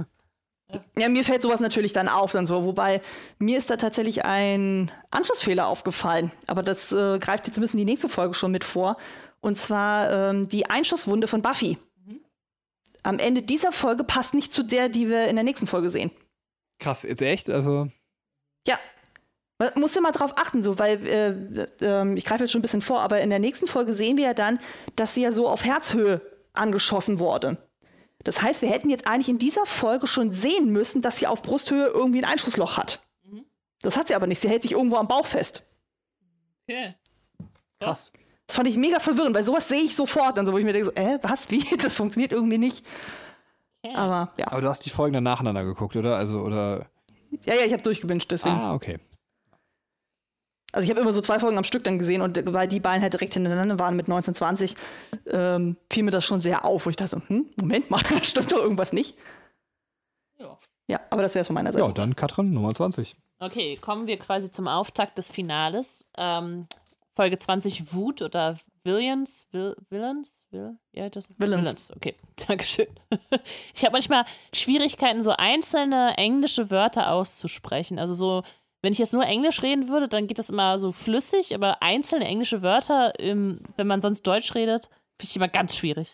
[0.97, 2.63] Ja, mir fällt sowas natürlich dann auf, dann so.
[2.63, 3.01] Wobei
[3.39, 6.31] mir ist da tatsächlich ein Anschlussfehler aufgefallen.
[6.47, 8.97] Aber das äh, greift jetzt ein bisschen die nächste Folge schon mit vor.
[9.39, 11.77] Und zwar ähm, die Einschusswunde von Buffy.
[12.05, 12.21] Mhm.
[13.03, 16.11] Am Ende dieser Folge passt nicht zu der, die wir in der nächsten Folge sehen.
[16.79, 17.49] Krass, jetzt echt?
[17.49, 17.87] Also.
[18.67, 18.79] Ja.
[19.57, 22.63] Man muss ja mal drauf achten, so, weil äh, äh, ich greife jetzt schon ein
[22.63, 24.59] bisschen vor, aber in der nächsten Folge sehen wir ja dann,
[24.95, 26.21] dass sie ja so auf Herzhöhe
[26.53, 27.57] angeschossen wurde.
[28.23, 31.41] Das heißt, wir hätten jetzt eigentlich in dieser Folge schon sehen müssen, dass sie auf
[31.41, 33.05] Brusthöhe irgendwie ein Einschussloch hat.
[33.23, 33.45] Mhm.
[33.81, 34.41] Das hat sie aber nicht.
[34.41, 35.63] Sie hält sich irgendwo am Bauch fest.
[36.67, 36.95] Okay.
[37.79, 38.11] Krass.
[38.47, 40.37] Das fand ich mega verwirrend, weil sowas sehe ich sofort.
[40.37, 41.63] Dann so, wo ich mir denke, so, äh, was, wie?
[41.77, 42.85] Das funktioniert irgendwie nicht.
[43.83, 43.95] Okay.
[43.95, 44.47] Aber ja.
[44.47, 46.17] Aber du hast die Folgen dann nacheinander geguckt, oder?
[46.17, 46.87] Also, oder.
[47.45, 48.55] Ja, ja, ich habe durchgewünscht, deswegen.
[48.55, 48.99] Ah, okay.
[50.71, 53.01] Also ich habe immer so zwei Folgen am Stück dann gesehen und weil die beiden
[53.01, 54.75] halt direkt hintereinander waren mit 1920,
[55.27, 58.51] ähm, fiel mir das schon sehr auf, wo ich dachte, hm, Moment mal, da stimmt
[58.51, 59.17] doch irgendwas nicht.
[60.39, 60.57] Ja.
[60.87, 61.85] Ja, aber das wäre es von meiner Seite.
[61.85, 63.15] Ja, dann Katrin, Nummer 20.
[63.39, 66.05] Okay, kommen wir quasi zum Auftakt des Finales.
[66.17, 66.67] Ähm,
[67.15, 71.61] Folge 20 Wut oder Villains, Will, Villains, Will, ja, das Villains.
[71.61, 71.91] Villains.
[71.95, 72.15] Okay,
[72.47, 72.87] Dankeschön.
[73.75, 77.99] Ich habe manchmal Schwierigkeiten, so einzelne englische Wörter auszusprechen.
[77.99, 78.43] Also so
[78.81, 82.25] wenn ich jetzt nur Englisch reden würde, dann geht das immer so flüssig, aber einzelne
[82.25, 84.85] englische Wörter, im, wenn man sonst Deutsch redet,
[85.19, 86.13] finde ich immer ganz schwierig.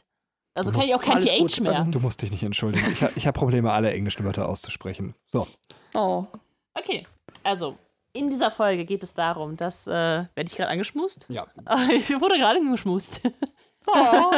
[0.54, 1.72] Also kann ich auch kein TH mehr.
[1.72, 2.84] Also, du musst dich nicht entschuldigen.
[2.92, 5.14] Ich, ich habe Probleme, alle englischen Wörter auszusprechen.
[5.28, 5.48] So.
[5.94, 6.26] Oh.
[6.74, 7.06] Okay,
[7.44, 7.78] also
[8.14, 11.26] in dieser Folge geht es darum, dass, äh, werde ich gerade angeschmust?
[11.30, 11.46] Ja.
[11.92, 13.22] Ich wurde gerade angeschmust.
[13.86, 14.32] Oh.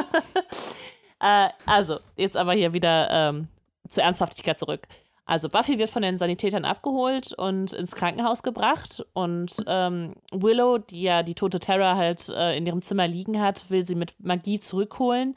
[1.21, 3.47] äh, also, jetzt aber hier wieder ähm,
[3.87, 4.87] zur Ernsthaftigkeit zurück.
[5.29, 11.03] Also Buffy wird von den Sanitätern abgeholt und ins Krankenhaus gebracht und ähm, Willow, die
[11.03, 14.59] ja die tote Terra halt äh, in ihrem Zimmer liegen hat, will sie mit Magie
[14.59, 15.35] zurückholen,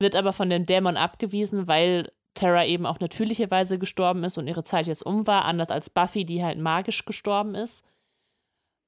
[0.00, 4.48] wird aber von dem Dämon abgewiesen, weil Terra eben auf natürliche Weise gestorben ist und
[4.48, 7.84] ihre Zeit jetzt um war, anders als Buffy, die halt magisch gestorben ist.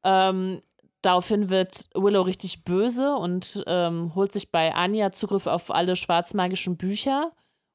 [0.02, 0.60] Ähm,
[1.02, 6.76] daraufhin wird Willow richtig böse und ähm, holt sich bei Anya Zugriff auf alle schwarzmagischen
[6.76, 7.30] Bücher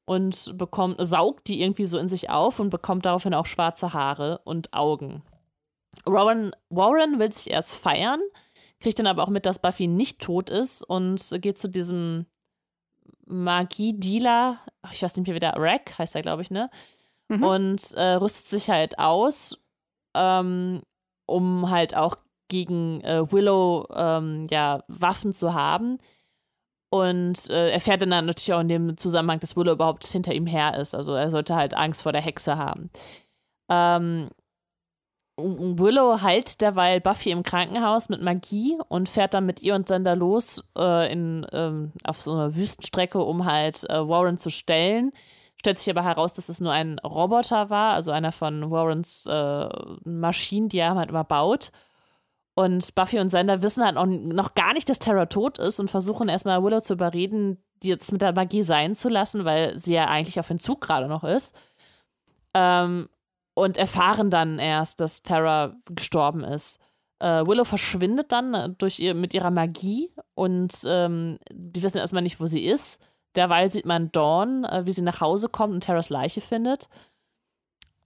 [0.08, 4.40] und bekommt, saugt die irgendwie so in sich auf und bekommt daraufhin auch schwarze Haare
[4.44, 5.22] und Augen.
[6.06, 8.20] Warren, Warren will sich erst feiern,
[8.80, 12.24] kriegt dann aber auch mit, dass Buffy nicht tot ist und geht zu diesem
[13.26, 16.70] Magie-Dealer, ich weiß nicht mehr wieder, Rack heißt er, glaube ich, ne?
[17.28, 17.42] Mhm.
[17.44, 19.58] Und äh, rüstet sich halt aus,
[20.14, 20.80] ähm,
[21.26, 22.16] um halt auch
[22.48, 25.98] gegen äh, Willow ähm, ja, Waffen zu haben.
[26.90, 30.74] Und äh, erfährt dann natürlich auch in dem Zusammenhang, dass Willow überhaupt hinter ihm her
[30.78, 30.94] ist.
[30.94, 32.90] Also er sollte halt Angst vor der Hexe haben.
[33.68, 34.30] Ähm,
[35.38, 40.16] Willow heilt derweil Buffy im Krankenhaus mit Magie und fährt dann mit ihr und Sander
[40.16, 45.12] los äh, in, ähm, auf so einer Wüstenstrecke, um halt äh, Warren zu stellen.
[45.56, 49.68] Stellt sich aber heraus, dass es nur ein Roboter war, also einer von Warrens äh,
[50.04, 51.70] Maschinen, die er halt immer baut.
[52.58, 56.28] Und Buffy und Sander wissen halt noch gar nicht, dass Terra tot ist und versuchen
[56.28, 60.08] erstmal Willow zu überreden, die jetzt mit der Magie sein zu lassen, weil sie ja
[60.08, 61.54] eigentlich auf Entzug gerade noch ist.
[62.54, 63.08] Ähm,
[63.54, 66.80] und erfahren dann erst, dass Terra gestorben ist.
[67.20, 72.24] Äh, Willow verschwindet dann äh, durch ihr, mit ihrer Magie und ähm, die wissen erstmal
[72.24, 73.00] nicht, wo sie ist.
[73.36, 76.88] Derweil sieht man Dawn, äh, wie sie nach Hause kommt und Terras Leiche findet.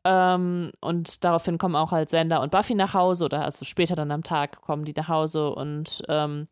[0.05, 4.11] Ähm, und daraufhin kommen auch halt Sender und Buffy nach Hause oder also später dann
[4.11, 6.49] am Tag kommen die nach Hause und ähm,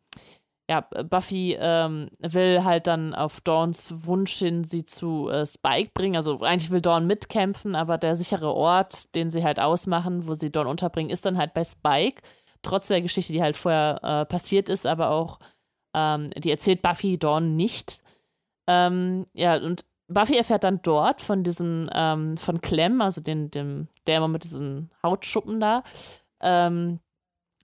[0.70, 6.14] ja, Buffy ähm, will halt dann auf Dawns Wunsch hin sie zu äh, Spike bringen.
[6.14, 10.52] Also eigentlich will Dawn mitkämpfen, aber der sichere Ort, den sie halt ausmachen, wo sie
[10.52, 12.22] Dawn unterbringen, ist dann halt bei Spike.
[12.62, 15.40] Trotz der Geschichte, die halt vorher äh, passiert ist, aber auch
[15.92, 18.00] ähm, die erzählt Buffy Dawn nicht.
[18.68, 23.88] Ähm, ja, und Buffy erfährt dann dort von diesem, ähm, von Clem, also den, dem,
[24.06, 25.82] immer mit diesen Hautschuppen da,
[26.40, 27.00] ähm,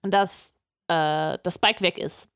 [0.01, 0.53] dass,
[0.87, 2.29] äh, dass Spike weg ist.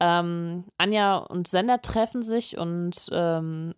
[0.00, 3.74] Ähm, Anja und Sender treffen sich und ähm,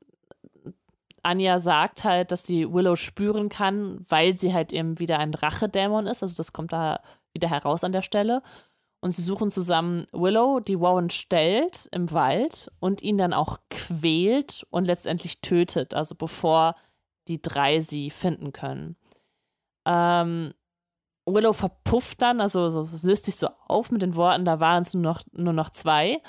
[1.23, 6.07] Anja sagt halt, dass sie Willow spüren kann, weil sie halt eben wieder ein Rachedämon
[6.07, 6.23] ist.
[6.23, 7.01] Also das kommt da
[7.33, 8.43] wieder heraus an der Stelle
[9.07, 14.67] und sie suchen zusammen Willow, die Warren stellt im Wald und ihn dann auch quält
[14.70, 16.75] und letztendlich tötet, also bevor
[17.28, 18.97] die drei sie finden können.
[19.86, 20.55] Ähm,
[21.25, 24.93] Willow verpufft dann, also es löst sich so auf mit den Worten, da waren es
[24.93, 26.20] nur noch, nur noch zwei.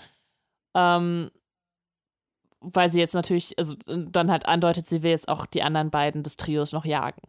[0.75, 1.31] Ähm,
[2.59, 6.21] weil sie jetzt natürlich, also dann halt andeutet, sie will jetzt auch die anderen beiden
[6.21, 7.23] des Trios noch jagen.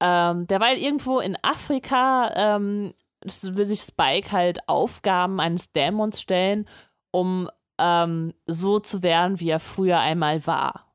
[0.00, 6.68] Ähm, derweil irgendwo in Afrika ähm, will sich Spike halt Aufgaben eines Dämons stellen,
[7.10, 10.92] um ähm, so zu werden, wie er früher einmal war.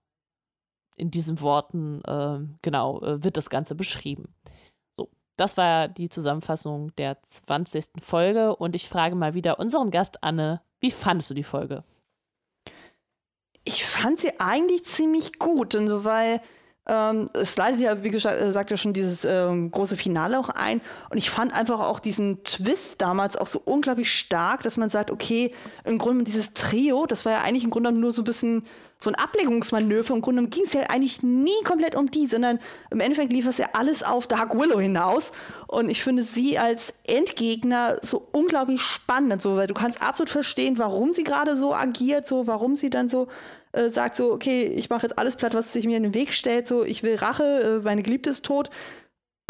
[0.95, 4.35] In diesen Worten, äh, genau, äh, wird das Ganze beschrieben.
[4.97, 8.01] So, das war die Zusammenfassung der 20.
[8.01, 11.83] Folge und ich frage mal wieder unseren Gast Anne, wie fandest du die Folge?
[13.65, 16.41] Ich fand sie eigentlich ziemlich gut, und so, weil
[16.85, 20.81] ähm, es leitet ja, wie gesagt, äh, ja schon dieses ähm, große Finale auch ein.
[21.09, 25.09] Und ich fand einfach auch diesen Twist damals auch so unglaublich stark, dass man sagt,
[25.09, 25.53] okay,
[25.85, 28.63] im Grunde dieses Trio, das war ja eigentlich im Grunde nur so ein bisschen
[28.99, 30.13] so ein Ablenkungsmanöver.
[30.13, 33.57] Im Grunde ging es ja eigentlich nie komplett um die, sondern im Endeffekt lief es
[33.57, 35.31] ja alles auf Dark Willow hinaus.
[35.67, 40.77] Und ich finde sie als Endgegner so unglaublich spannend, so, weil du kannst absolut verstehen,
[40.77, 43.27] warum sie gerade so agiert, so, warum sie dann so
[43.73, 46.33] äh, sagt so, okay, ich mache jetzt alles platt, was sich mir in den Weg
[46.33, 48.69] stellt, so, ich will Rache, äh, meine Geliebte ist tot.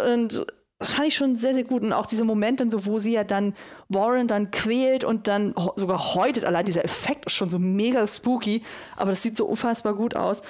[0.02, 0.46] Und
[0.80, 1.84] das fand ich schon sehr, sehr gut.
[1.84, 3.54] Und auch diese Momente, so, wo sie ja dann
[3.90, 6.46] Warren dann quält und dann sogar häutet.
[6.46, 8.64] Allein dieser Effekt ist schon so mega spooky,
[8.98, 10.42] aber das sieht so unfassbar gut aus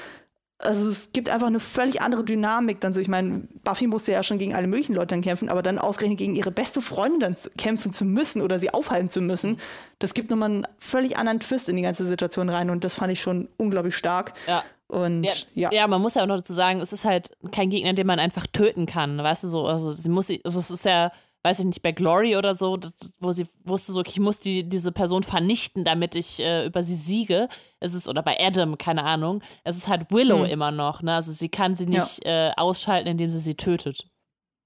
[0.64, 3.00] also es gibt einfach eine völlig andere Dynamik dann so.
[3.00, 6.17] Ich meine, Buffy musste ja schon gegen alle möglichen Leute dann kämpfen, aber dann ausgerechnet
[6.17, 9.59] gegen ihre beste Freundin dann kämpfen zu müssen oder sie aufhalten zu müssen,
[10.00, 13.11] das gibt nochmal einen völlig anderen Twist in die ganze Situation rein und das fand
[13.11, 14.33] ich schon unglaublich stark.
[14.48, 14.64] Ja.
[14.88, 15.72] Und ja, ja.
[15.72, 15.88] ja.
[15.88, 18.45] man muss ja auch noch dazu sagen, es ist halt kein Gegner, den man einfach
[18.48, 19.17] töten kann.
[19.17, 21.11] Weißt du so, also sie muss, also es ist ja,
[21.44, 22.80] weiß ich nicht, bei Glory oder so,
[23.20, 26.96] wo sie wusste so, ich muss die, diese Person vernichten, damit ich äh, über sie
[26.96, 27.50] siege.
[27.80, 30.50] Es ist, oder bei Adam, keine Ahnung, es ist halt Willow hm.
[30.50, 31.16] immer noch, ne?
[31.16, 32.50] Also sie kann sie nicht ja.
[32.50, 34.08] äh, ausschalten, indem sie sie tötet.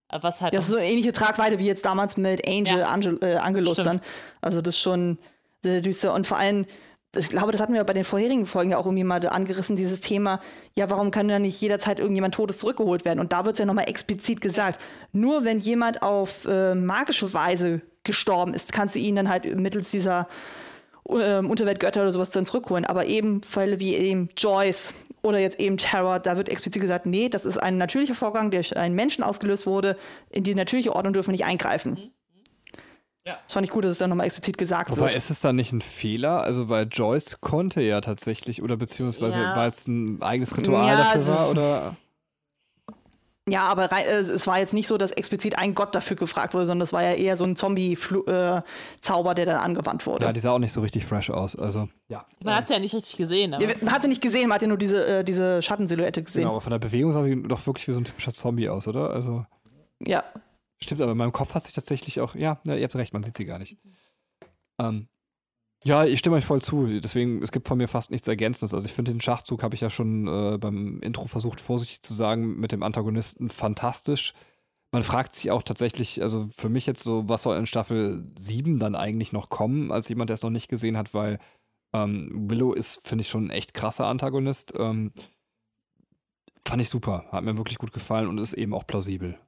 [0.09, 2.85] Was halt das ist so eine ähnliche Tragweite wie jetzt damals mit Angel, ja.
[2.85, 3.87] Angel äh, Angelus Stimmt.
[3.87, 4.01] dann.
[4.39, 5.17] Also das ist schon
[5.63, 6.13] sehr düster.
[6.13, 6.65] Und vor allem,
[7.15, 9.99] ich glaube, das hatten wir bei den vorherigen Folgen ja auch irgendwie mal angerissen, dieses
[10.01, 10.41] Thema,
[10.75, 13.19] ja, warum kann dann nicht jederzeit irgendjemand Todes zurückgeholt werden?
[13.19, 14.81] Und da wird es ja nochmal explizit gesagt,
[15.13, 19.91] nur wenn jemand auf äh, magische Weise gestorben ist, kannst du ihn dann halt mittels
[19.91, 20.27] dieser
[21.07, 22.85] äh, Unterweltgötter oder sowas dann zurückholen.
[22.85, 27.29] Aber eben Fälle wie eben Joyce oder jetzt eben Terror, da wird explizit gesagt, nee,
[27.29, 29.97] das ist ein natürlicher Vorgang, der durch einen Menschen ausgelöst wurde.
[30.29, 31.91] In die natürliche Ordnung dürfen wir nicht eingreifen.
[31.91, 32.16] Mhm.
[33.27, 33.37] Ja.
[33.43, 35.09] Das fand ich gut, dass es dann nochmal explizit gesagt Wobei, wird.
[35.09, 36.43] Aber ist es dann nicht ein Fehler?
[36.43, 39.55] Also, weil Joyce konnte ja tatsächlich, oder beziehungsweise, ja.
[39.55, 41.95] weil es ein eigenes Ritual ja, dafür war, oder?
[43.49, 46.65] Ja, aber äh, es war jetzt nicht so, dass explizit ein Gott dafür gefragt wurde,
[46.65, 50.23] sondern es war ja eher so ein Zombie-Zauber, äh, der dann angewandt wurde.
[50.23, 51.57] Ja, die sah auch nicht so richtig fresh aus.
[51.57, 52.25] Also, ja.
[52.43, 53.53] Man hat sie ja nicht richtig gesehen.
[53.59, 56.43] Ja, man hat sie nicht gesehen, man hat ja nur diese, äh, diese Schattensilhouette gesehen.
[56.43, 58.87] Genau, aber von der Bewegung sah sie doch wirklich wie so ein typischer Zombie aus,
[58.87, 59.09] oder?
[59.09, 59.45] Also.
[59.99, 60.23] Ja,
[60.81, 63.23] Stimmt, aber in meinem Kopf hat sich tatsächlich auch, ja, ja ihr habt recht, man
[63.23, 63.77] sieht sie gar nicht.
[64.79, 65.07] Ähm,
[65.83, 66.99] ja, ich stimme euch voll zu.
[66.99, 68.73] Deswegen, es gibt von mir fast nichts Ergänzendes.
[68.73, 72.13] Also ich finde den Schachzug, habe ich ja schon äh, beim Intro versucht, vorsichtig zu
[72.13, 74.33] sagen, mit dem Antagonisten fantastisch.
[74.91, 78.79] Man fragt sich auch tatsächlich, also für mich jetzt so, was soll in Staffel 7
[78.79, 81.39] dann eigentlich noch kommen, als jemand, der es noch nicht gesehen hat, weil
[81.93, 84.73] ähm, Willow ist, finde ich, schon ein echt krasser Antagonist.
[84.77, 85.11] Ähm,
[86.65, 89.39] fand ich super, hat mir wirklich gut gefallen und ist eben auch plausibel.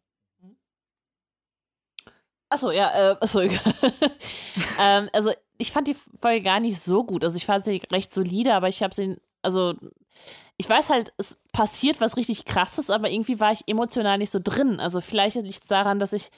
[2.50, 3.42] Achso, ja, äh, achso,
[4.80, 7.24] ähm, also ich fand die Folge gar nicht so gut.
[7.24, 9.76] Also ich fand sie recht solide, aber ich habe sie, also
[10.58, 14.40] ich weiß halt, es passiert was richtig krasses, aber irgendwie war ich emotional nicht so
[14.44, 14.80] drin.
[14.80, 16.32] Also vielleicht liegt es daran, dass ich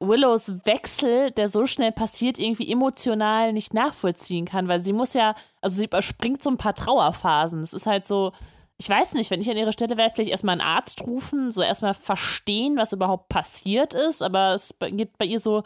[0.00, 5.34] Willows Wechsel, der so schnell passiert, irgendwie emotional nicht nachvollziehen kann, weil sie muss ja,
[5.60, 7.62] also sie überspringt so ein paar Trauerphasen.
[7.62, 8.32] Es ist halt so,
[8.82, 11.62] ich weiß nicht, wenn ich an ihrer Stelle wäre, vielleicht erstmal einen Arzt rufen, so
[11.62, 15.62] erstmal verstehen, was überhaupt passiert ist, aber es gibt bei ihr so,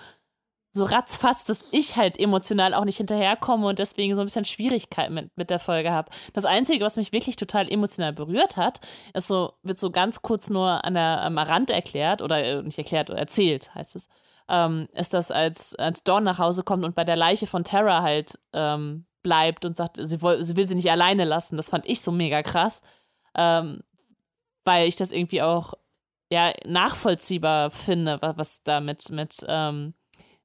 [0.70, 5.14] so ratzfatz, dass ich halt emotional auch nicht hinterherkomme und deswegen so ein bisschen Schwierigkeiten
[5.14, 6.10] mit, mit der Folge habe.
[6.34, 8.80] Das Einzige, was mich wirklich total emotional berührt hat,
[9.14, 12.76] ist so, wird so ganz kurz nur an der, am Rand erklärt, oder äh, nicht
[12.76, 14.08] erklärt, erzählt, heißt es,
[14.50, 18.02] ähm, ist das, als, als Dawn nach Hause kommt und bei der Leiche von Terra
[18.02, 21.56] halt ähm, bleibt und sagt, sie, will, sie will sie nicht alleine lassen.
[21.56, 22.82] Das fand ich so mega krass
[23.36, 23.80] ähm,
[24.64, 25.74] weil ich das irgendwie auch
[26.30, 29.94] ja, nachvollziehbar finde, was, was da mit, mit, ähm,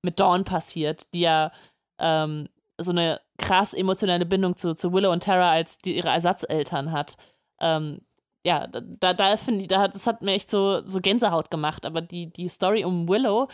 [0.01, 1.51] mit Dawn passiert, die ja
[1.99, 2.47] ähm,
[2.77, 7.17] so eine krass emotionale Bindung zu, zu Willow und Tara als die ihre Ersatzeltern hat.
[7.59, 8.01] Ähm,
[8.45, 12.01] ja, da, da finde ich, da, das hat mir echt so, so Gänsehaut gemacht, aber
[12.01, 13.47] die, die Story um Willow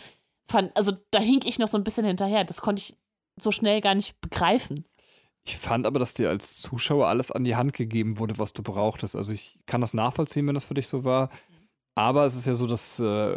[0.50, 2.44] fand, also da hink ich noch so ein bisschen hinterher.
[2.44, 2.96] Das konnte ich
[3.40, 4.86] so schnell gar nicht begreifen.
[5.44, 8.62] Ich fand aber, dass dir als Zuschauer alles an die Hand gegeben wurde, was du
[8.62, 9.16] brauchtest.
[9.16, 11.30] Also ich kann das nachvollziehen, wenn das für dich so war.
[11.98, 13.36] Aber es ist ja so, dass äh,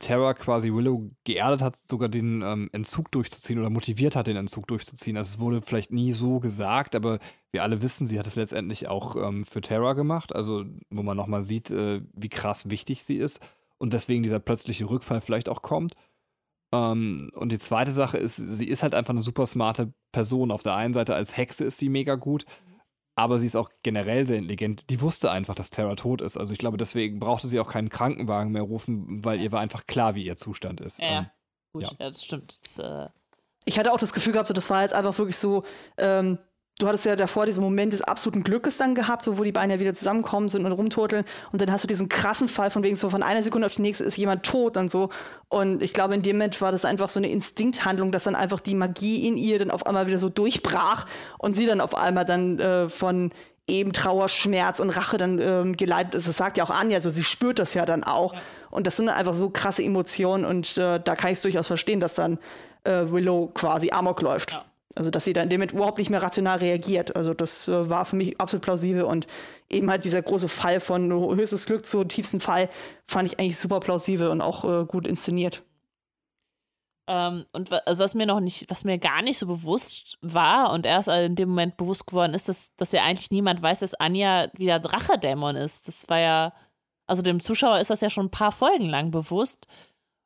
[0.00, 4.66] Terra quasi Willow geerdet hat, sogar den ähm, Entzug durchzuziehen oder motiviert hat, den Entzug
[4.66, 5.16] durchzuziehen.
[5.16, 7.20] Also es wurde vielleicht nie so gesagt, aber
[7.52, 10.34] wir alle wissen, sie hat es letztendlich auch ähm, für Terra gemacht.
[10.34, 13.38] Also wo man nochmal sieht, äh, wie krass wichtig sie ist
[13.78, 15.94] und deswegen dieser plötzliche Rückfall vielleicht auch kommt.
[16.72, 20.50] Ähm, und die zweite Sache ist, sie ist halt einfach eine super smarte Person.
[20.50, 22.44] Auf der einen Seite als Hexe ist sie mega gut,
[23.14, 24.88] aber sie ist auch generell sehr intelligent.
[24.90, 26.36] Die wusste einfach, dass Terra tot ist.
[26.36, 29.86] Also ich glaube, deswegen brauchte sie auch keinen Krankenwagen mehr rufen, weil ihr war einfach
[29.86, 30.98] klar, wie ihr Zustand ist.
[30.98, 31.26] Ja, ähm,
[31.72, 31.90] gut, ja.
[31.98, 32.08] ja.
[32.08, 32.58] das stimmt.
[32.62, 33.08] Das, äh
[33.64, 35.62] ich hatte auch das Gefühl gehabt, so, das war jetzt einfach wirklich so,
[35.98, 36.38] ähm,
[36.78, 39.74] du hattest ja davor diesen Moment des absoluten Glückes dann gehabt, so wo die Beine
[39.74, 41.24] ja wieder zusammenkommen sind und rumturteln.
[41.52, 43.82] Und dann hast du diesen krassen Fall von wegen so von einer Sekunde auf die
[43.82, 45.10] nächste ist jemand tot und so.
[45.48, 48.60] Und ich glaube, in dem Moment war das einfach so eine Instinkthandlung, dass dann einfach
[48.60, 51.06] die Magie in ihr dann auf einmal wieder so durchbrach
[51.38, 53.32] und sie dann auf einmal dann äh, von
[53.68, 56.26] eben Trauer, Schmerz und Rache dann ähm, geleitet ist.
[56.26, 58.34] Das sagt ja auch Anja, so sie spürt das ja dann auch.
[58.34, 58.40] Ja.
[58.70, 61.68] Und das sind dann einfach so krasse Emotionen und äh, da kann ich es durchaus
[61.68, 62.38] verstehen, dass dann
[62.84, 64.52] äh, Willow quasi Amok läuft.
[64.52, 64.64] Ja.
[64.94, 67.16] Also, dass sie dann damit überhaupt nicht mehr rational reagiert.
[67.16, 69.26] Also, das äh, war für mich absolut plausibel und
[69.70, 72.68] eben halt dieser große Fall von höchstes Glück zu tiefsten Fall
[73.06, 75.64] fand ich eigentlich super plausibel und auch äh, gut inszeniert.
[77.08, 80.86] Ähm, und also was mir noch nicht, was mir gar nicht so bewusst war und
[80.86, 84.48] erst in dem Moment bewusst geworden ist, dass, dass ja eigentlich niemand weiß, dass Anja
[84.54, 85.88] wieder Drachedämon ist.
[85.88, 86.52] Das war ja,
[87.06, 89.66] also dem Zuschauer ist das ja schon ein paar Folgen lang bewusst.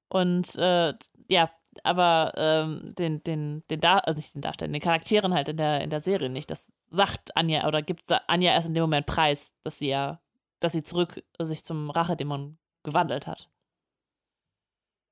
[0.08, 0.94] Und äh,
[1.28, 1.50] ja,
[1.84, 5.82] aber ähm, den, den, den Dar also nicht den Darstellern, den Charakteren halt in der,
[5.82, 6.50] in der Serie nicht.
[6.50, 10.20] Das sagt Anja oder gibt Anja erst in dem Moment preis, dass sie ja,
[10.60, 13.48] dass sie zurück sich zum Rachedämon gewandelt hat.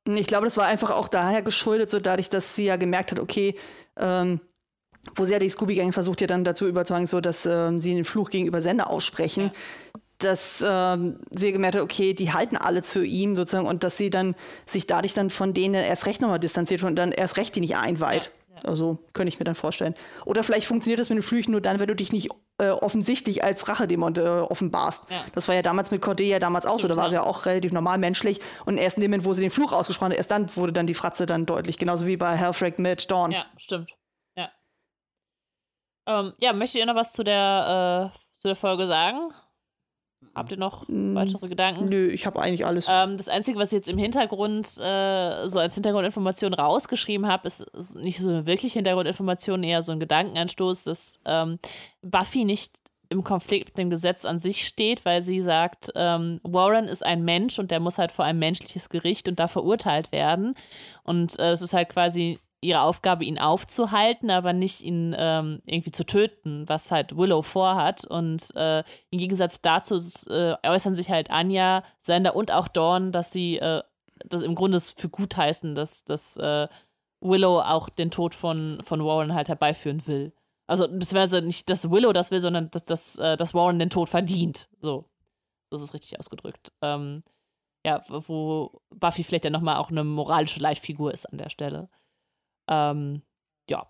[0.07, 3.21] Ich glaube, das war einfach auch daher geschuldet, so dadurch, dass sie ja gemerkt hat,
[3.21, 3.59] okay,
[3.97, 4.41] ähm,
[5.15, 8.05] wo sie ja die Scooby-Gang versucht ja dann dazu überzeugen, so dass ähm, sie den
[8.05, 9.45] Fluch gegenüber Sender aussprechen.
[9.45, 10.01] Ja.
[10.19, 14.11] Dass ähm, sie gemerkt hat, okay, die halten alle zu ihm sozusagen und dass sie
[14.11, 17.61] dann sich dadurch dann von denen erst recht nochmal distanziert und dann erst recht die
[17.61, 18.31] nicht einweiht.
[18.49, 18.69] Ja, ja.
[18.69, 19.95] Also könnte ich mir dann vorstellen.
[20.25, 23.43] Oder vielleicht funktioniert das mit den Flüchen nur dann, wenn du dich nicht äh, offensichtlich
[23.43, 25.11] als Rachedämon äh, offenbarst.
[25.11, 25.25] Ja.
[25.35, 26.87] Das war ja damals mit Cordelia damals auch so.
[26.87, 28.41] Da war sie ja auch relativ normal menschlich.
[28.65, 30.87] Und erst in dem Moment, wo sie den Fluch ausgesprochen hat, erst dann wurde dann
[30.87, 31.79] die Fratze dann deutlich.
[31.79, 33.33] Genauso wie bei Halfrek mit Dawn.
[33.33, 33.91] Ja, stimmt.
[34.37, 34.51] Ja.
[36.07, 39.33] Ähm, ja, möchtet ihr noch was zu der, äh, zu der Folge sagen?
[40.35, 41.89] Habt ihr noch hm, weitere Gedanken?
[41.89, 42.87] Nö, ich habe eigentlich alles.
[42.91, 47.61] Ähm, das Einzige, was ich jetzt im Hintergrund, äh, so als Hintergrundinformation rausgeschrieben habe, ist,
[47.61, 51.59] ist, nicht so eine wirkliche Hintergrundinformation, eher so ein Gedankenanstoß, dass ähm,
[52.03, 52.73] Buffy nicht
[53.09, 57.25] im Konflikt mit dem Gesetz an sich steht, weil sie sagt, ähm, Warren ist ein
[57.25, 60.55] Mensch und der muss halt vor ein menschliches Gericht und da verurteilt werden.
[61.03, 65.91] Und äh, es ist halt quasi ihre Aufgabe, ihn aufzuhalten, aber nicht ihn ähm, irgendwie
[65.91, 68.05] zu töten, was halt Willow vorhat.
[68.05, 69.97] Und äh, im Gegensatz dazu
[70.29, 73.83] äh, äußern sich halt Anja, Sander und auch Dawn, dass sie äh,
[74.25, 76.69] das im Grunde für gut heißen, dass, dass äh,
[77.21, 80.33] Willow auch den Tod von, von Warren halt herbeiführen will.
[80.67, 84.09] Also, beziehungsweise nicht, dass Willow das will, sondern dass, dass, äh, dass Warren den Tod
[84.09, 84.69] verdient.
[84.81, 85.05] So.
[85.71, 86.73] So ist es richtig ausgedrückt.
[86.83, 87.23] Ähm,
[87.85, 91.91] ja, wo Buffy vielleicht dann nochmal auch eine moralische Leitfigur ist an der Stelle.
[92.69, 93.23] Ähm,
[93.69, 93.87] ja,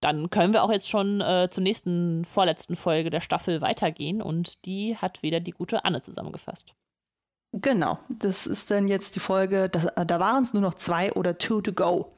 [0.00, 4.64] dann können wir auch jetzt schon äh, zur nächsten, vorletzten Folge der Staffel weitergehen und
[4.64, 6.74] die hat wieder die gute Anne zusammengefasst.
[7.52, 11.36] Genau, das ist dann jetzt die Folge, das, da waren es nur noch zwei oder
[11.36, 12.14] two to go.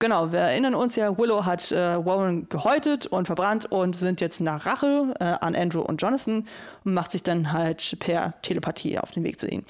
[0.00, 4.40] Genau, wir erinnern uns ja, Willow hat äh, Warren gehäutet und verbrannt und sind jetzt
[4.40, 6.46] nach Rache äh, an Andrew und Jonathan
[6.84, 9.64] und macht sich dann halt per Telepathie auf den Weg zu ihnen.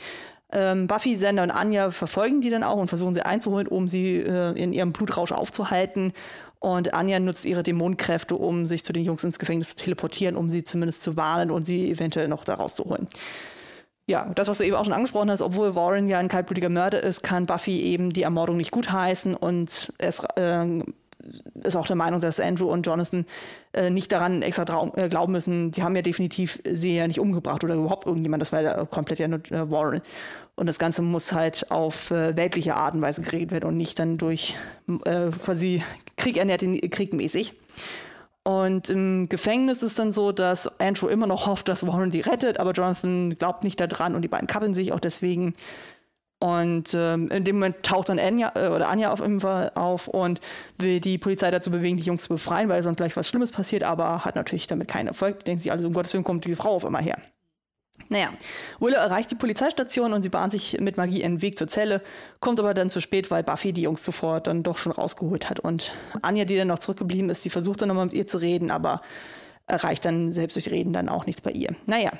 [0.50, 4.16] Ähm, Buffy, Sander und Anja verfolgen die dann auch und versuchen sie einzuholen, um sie
[4.16, 6.12] äh, in ihrem Blutrausch aufzuhalten.
[6.58, 10.50] Und Anja nutzt ihre Dämonenkräfte, um sich zu den Jungs ins Gefängnis zu teleportieren, um
[10.50, 13.08] sie zumindest zu warnen und sie eventuell noch da rauszuholen.
[14.08, 17.02] Ja, das, was du eben auch schon angesprochen hast, obwohl Warren ja ein kaltblütiger Mörder
[17.02, 20.82] ist, kann Buffy eben die Ermordung nicht gutheißen und es äh,
[21.64, 23.26] ist auch der Meinung, dass Andrew und Jonathan
[23.72, 25.72] äh, nicht daran extra äh, glauben müssen.
[25.72, 28.40] Die haben ja definitiv sie ja nicht umgebracht oder überhaupt irgendjemand.
[28.40, 30.00] Das war ja komplett ja nur äh, Warren.
[30.54, 33.98] Und das Ganze muss halt auf äh, weltliche Art und Weise geregelt werden und nicht
[33.98, 34.56] dann durch
[35.04, 35.82] äh, quasi
[36.16, 37.54] Krieg ernährt den Krieg mäßig.
[38.44, 42.58] Und im Gefängnis ist dann so, dass Andrew immer noch hofft, dass Warren die rettet,
[42.58, 45.52] aber Jonathan glaubt nicht daran und die beiden kappeln sich auch deswegen.
[46.40, 50.06] Und ähm, in dem Moment taucht dann Anja, äh, oder Anja auf jeden Fall auf
[50.06, 50.40] und
[50.78, 53.82] will die Polizei dazu bewegen, die Jungs zu befreien, weil sonst gleich was Schlimmes passiert,
[53.82, 55.40] aber hat natürlich damit keinen Erfolg.
[55.40, 57.16] Die denken sich alle, um Gottes Willen kommt die Frau auf einmal her.
[58.08, 58.32] Naja,
[58.78, 62.00] Willow erreicht die Polizeistation und sie bahnt sich mit Magie einen Weg zur Zelle,
[62.40, 65.60] kommt aber dann zu spät, weil Buffy die Jungs zuvor dann doch schon rausgeholt hat.
[65.60, 65.92] Und
[66.22, 69.02] Anja, die dann noch zurückgeblieben ist, die versucht dann nochmal mit ihr zu reden, aber
[69.66, 71.74] erreicht dann selbst durch Reden dann auch nichts bei ihr.
[71.84, 72.10] Naja,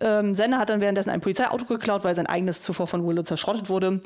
[0.00, 3.68] ähm, Sender hat dann währenddessen ein Polizeiauto geklaut, weil sein eigenes zuvor von Willow zerschrottet
[3.68, 4.00] wurde.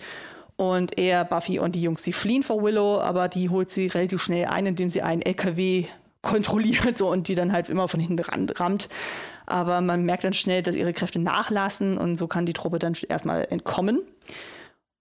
[0.56, 4.20] Und er, Buffy und die Jungs, die fliehen vor Willow, aber die holt sie relativ
[4.20, 5.86] schnell ein, indem sie einen LKW
[6.22, 8.88] kontrolliert so, und die dann halt immer von hinten ran, rammt.
[9.46, 12.94] Aber man merkt dann schnell, dass ihre Kräfte nachlassen und so kann die Truppe dann
[13.08, 14.02] erstmal entkommen.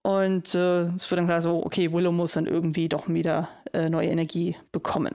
[0.02, 3.90] Und äh, es wird dann klar so, okay, Willow muss dann irgendwie doch wieder äh,
[3.90, 5.14] neue Energie bekommen.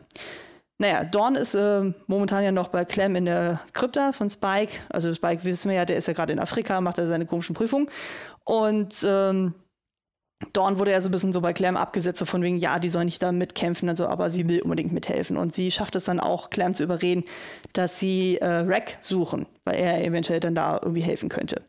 [0.85, 4.75] Naja, Dawn ist äh, momentan ja noch bei Clem in der Krypta von Spike.
[4.91, 7.55] Also Spike wissen wir ja, der ist ja gerade in Afrika, macht er seine komischen
[7.55, 7.89] Prüfungen.
[8.45, 9.55] Und ähm,
[10.53, 12.91] Dawn wurde ja so ein bisschen so bei Clem abgesetzt, so von wegen, ja, die
[12.91, 15.39] soll nicht da mitkämpfen, also, aber sie will unbedingt mithelfen.
[15.39, 17.25] Und sie schafft es dann auch, Clem zu überreden,
[17.73, 21.63] dass sie äh, Rack suchen, weil er eventuell dann da irgendwie helfen könnte.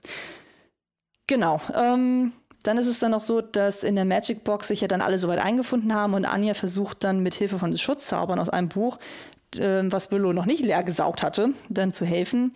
[1.28, 1.62] Genau.
[1.74, 2.34] Ähm,
[2.66, 5.20] dann ist es dann noch so, dass in der Magic Box sich ja dann alle
[5.20, 8.98] soweit eingefunden haben und Anja versucht dann mit Hilfe von Schutzzaubern aus einem Buch,
[9.56, 12.54] äh, was Willow noch nicht leer gesaugt hatte, dann zu helfen.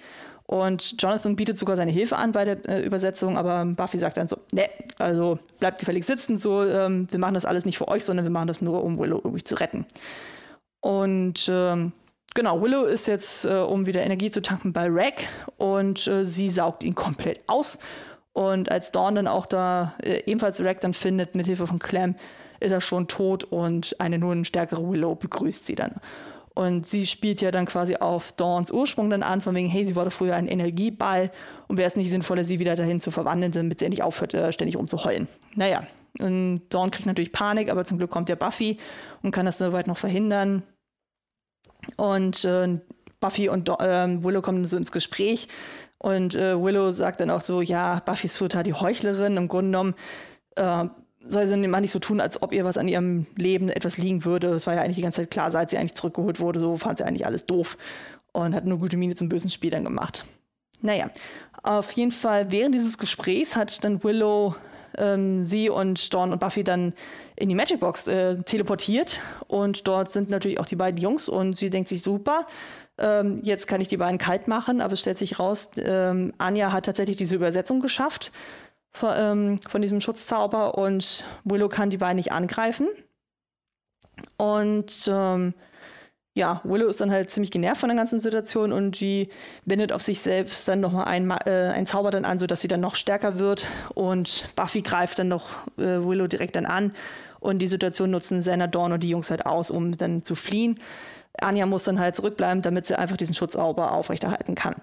[0.49, 4.27] Und Jonathan bietet sogar seine Hilfe an bei der äh, Übersetzung, aber Buffy sagt dann
[4.27, 8.03] so, ne, also bleibt gefällig sitzen, so, ähm, wir machen das alles nicht für euch,
[8.03, 9.85] sondern wir machen das nur, um Willow irgendwie zu retten.
[10.81, 11.91] Und ähm,
[12.33, 16.49] genau, Willow ist jetzt, äh, um wieder Energie zu tanken, bei Rack und äh, sie
[16.49, 17.77] saugt ihn komplett aus
[18.39, 22.15] und als Dawn dann auch da äh, ebenfalls Rack dann findet mit Hilfe von Clem,
[22.61, 25.95] ist er schon tot und eine nun stärkere Willow begrüßt sie dann.
[26.53, 29.93] Und sie spielt ja dann quasi auf Dawns Ursprung dann an, von wegen, hey, sie
[29.93, 31.31] doch früher ein Energieball
[31.67, 34.53] und wäre es nicht sinnvoller, sie wieder dahin zu verwandeln, damit sie endlich aufhört, äh,
[34.53, 35.27] ständig rumzuheulen.
[35.55, 35.83] Naja,
[36.19, 38.79] und Dawn kriegt natürlich Panik, aber zum Glück kommt ja Buffy
[39.21, 40.63] und kann das soweit noch verhindern.
[41.97, 42.79] Und äh,
[43.19, 45.49] Buffy und äh, Willow kommen so ins Gespräch
[45.99, 49.67] und äh, Willow sagt dann auch so, ja, Buffy ist total die Heuchlerin, im Grunde
[49.67, 49.95] genommen
[50.55, 50.85] äh,
[51.21, 54.23] soll sie mal nicht so tun, als ob ihr was an ihrem Leben etwas liegen
[54.23, 54.47] würde.
[54.47, 56.97] Es war ja eigentlich die ganze Zeit klar, seit sie eigentlich zurückgeholt wurde, so fand
[56.97, 57.77] sie eigentlich alles doof
[58.31, 60.25] und hat nur gute Miene zum bösen Spiel dann gemacht.
[60.81, 61.09] Naja,
[61.63, 64.55] auf jeden Fall während dieses Gesprächs hat dann Willow
[64.97, 66.93] ähm, sie und Dawn und Buffy dann
[67.35, 71.57] in die Magic Box äh, teleportiert und dort sind natürlich auch die beiden Jungs und
[71.57, 72.45] sie denkt sich super,
[72.99, 76.71] ähm, jetzt kann ich die beiden kalt machen, aber es stellt sich raus, ähm, Anja
[76.71, 78.31] hat tatsächlich diese Übersetzung geschafft
[78.91, 82.87] von, ähm, von diesem Schutzzauber und Willow kann die beiden nicht angreifen.
[84.37, 85.53] Und ähm,
[86.35, 89.29] ja, Willow ist dann halt ziemlich genervt von der ganzen Situation und die
[89.65, 92.79] wendet auf sich selbst dann nochmal einen, äh, einen Zauber dann an, sodass sie dann
[92.79, 93.67] noch stärker wird.
[93.93, 96.93] Und Buffy greift dann noch äh, Willow direkt dann an.
[97.39, 100.79] Und die Situation nutzen Senna, Dawn und die Jungs halt aus, um dann zu fliehen.
[101.43, 104.75] Anja muss dann halt zurückbleiben, damit sie einfach diesen Schutzzauber aufrechterhalten kann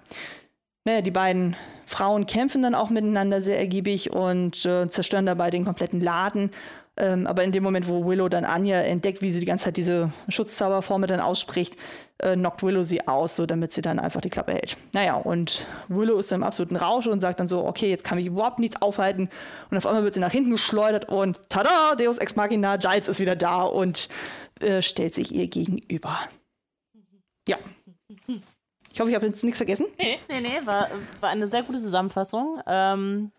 [0.87, 5.65] naja, die beiden Frauen kämpfen dann auch miteinander sehr ergiebig und äh, zerstören dabei den
[5.65, 6.53] kompletten Laden.
[6.97, 9.77] Ähm, aber in dem Moment, wo Willow dann Anja entdeckt, wie sie die ganze Zeit
[9.77, 11.77] diese Schutzzauberformel dann ausspricht,
[12.19, 14.79] äh, knockt Willow sie aus, so damit sie dann einfach die Klappe hält.
[14.93, 18.17] Naja, und Willow ist dann im absoluten Rausch und sagt dann so, okay, jetzt kann
[18.17, 19.29] mich überhaupt nichts aufhalten.
[19.71, 23.19] Und auf einmal wird sie nach hinten geschleudert und tada, Deus Ex Machina, Giles ist
[23.19, 24.09] wieder da und
[24.61, 26.17] äh, stellt sich ihr gegenüber.
[27.49, 27.59] Ja.
[28.93, 29.87] Ich hoffe, ich habe jetzt nichts vergessen.
[29.99, 30.89] Nee, nee, nee, war,
[31.21, 32.61] war eine sehr gute Zusammenfassung.
[32.67, 33.33] Ähm,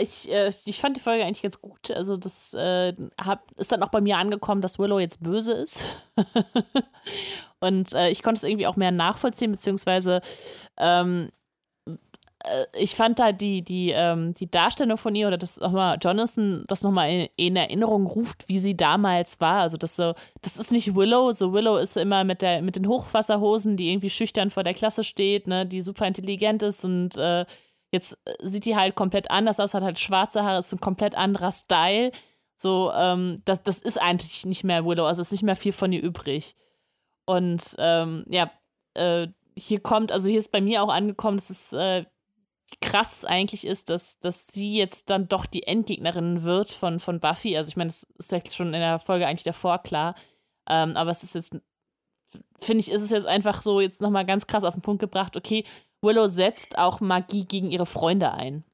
[0.00, 1.90] ich, äh, ich fand die Folge eigentlich ganz gut.
[1.90, 5.84] Also, das äh, hab, ist dann auch bei mir angekommen, dass Willow jetzt böse ist.
[7.60, 10.20] Und äh, ich konnte es irgendwie auch mehr nachvollziehen, beziehungsweise
[10.76, 11.43] ähm, äh,
[12.74, 16.82] ich fand da die, die, ähm, die Darstellung von ihr oder dass nochmal Jonathan das
[16.82, 19.60] nochmal in, in Erinnerung ruft, wie sie damals war.
[19.60, 21.32] Also das so, das ist nicht Willow.
[21.32, 25.04] So Willow ist immer mit der, mit den Hochwasserhosen, die irgendwie schüchtern vor der Klasse
[25.04, 27.46] steht, ne, die super intelligent ist und äh,
[27.92, 31.52] jetzt sieht die halt komplett anders aus, hat halt schwarze Haare, ist ein komplett anderer
[31.52, 32.12] Style.
[32.56, 35.92] So, ähm, das, das ist eigentlich nicht mehr Willow, also ist nicht mehr viel von
[35.92, 36.56] ihr übrig.
[37.26, 38.50] Und ähm, ja,
[38.94, 42.04] äh, hier kommt, also hier ist bei mir auch angekommen, dass es äh,
[42.80, 47.56] krass eigentlich ist, dass, dass sie jetzt dann doch die Endgegnerin wird von, von Buffy.
[47.56, 50.14] Also ich meine, das ist ja schon in der Folge eigentlich davor klar.
[50.68, 51.56] Ähm, aber es ist jetzt,
[52.60, 55.36] finde ich, ist es jetzt einfach so jetzt nochmal ganz krass auf den Punkt gebracht,
[55.36, 55.64] okay,
[56.02, 58.64] Willow setzt auch Magie gegen ihre Freunde ein.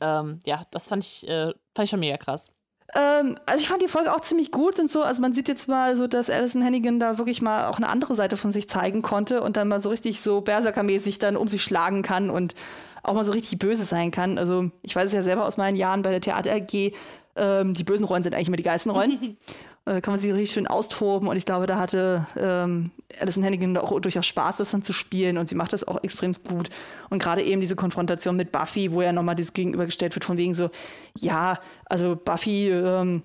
[0.00, 2.50] Ähm, ja, das fand ich, äh, fand ich schon mega krass.
[2.94, 5.02] Ähm, also ich fand die Folge auch ziemlich gut und so.
[5.02, 8.14] Also man sieht jetzt mal so, dass Alison Hannigan da wirklich mal auch eine andere
[8.14, 11.62] Seite von sich zeigen konnte und dann mal so richtig so Berserker-mäßig dann um sich
[11.62, 12.54] schlagen kann und
[13.02, 14.38] auch mal so richtig böse sein kann.
[14.38, 16.92] Also ich weiß es ja selber aus meinen Jahren bei der Theater AG,
[17.36, 19.36] ähm, die bösen Rollen sind eigentlich immer die geilsten Rollen.
[19.86, 22.90] äh, kann man sich richtig schön austoben und ich glaube, da hatte ähm,
[23.20, 26.32] Alison Hannigan auch durchaus Spaß, das dann zu spielen und sie macht das auch extrem
[26.48, 26.70] gut.
[27.10, 30.54] Und gerade eben diese Konfrontation mit Buffy, wo ja nochmal dieses gegenübergestellt wird von wegen
[30.54, 30.70] so,
[31.18, 33.22] ja, also Buffy ähm,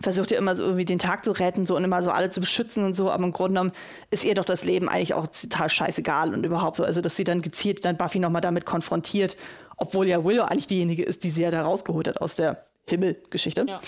[0.00, 2.40] versucht ja immer so irgendwie den Tag zu retten so und immer so alle zu
[2.40, 3.72] beschützen und so, aber im Grunde genommen
[4.10, 7.24] ist ihr doch das Leben eigentlich auch total scheißegal und überhaupt so, also dass sie
[7.24, 9.36] dann gezielt dann Buffy nochmal damit konfrontiert,
[9.76, 13.64] obwohl ja Willow eigentlich diejenige ist, die sie ja da rausgeholt hat aus der Himmelgeschichte.
[13.68, 13.80] Ja.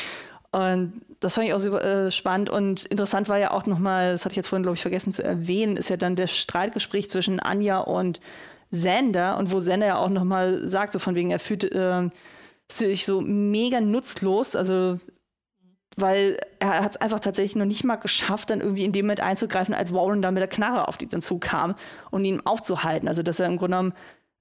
[0.52, 4.24] Und das fand ich auch super äh, spannend und interessant war ja auch nochmal, das
[4.24, 7.38] hatte ich jetzt vorhin, glaube ich, vergessen zu erwähnen, ist ja dann das Streitgespräch zwischen
[7.38, 8.20] Anja und
[8.72, 12.08] Sander und wo Sander ja auch nochmal sagt, so von wegen, er fühlt äh,
[12.70, 14.98] sich so mega nutzlos, also
[15.96, 19.22] weil er hat es einfach tatsächlich noch nicht mal geschafft, dann irgendwie in dem Moment
[19.22, 21.74] einzugreifen, als Warren da mit der Knarre auf die zukam
[22.10, 23.08] und ihn aufzuhalten.
[23.08, 23.94] Also dass er im Grunde genommen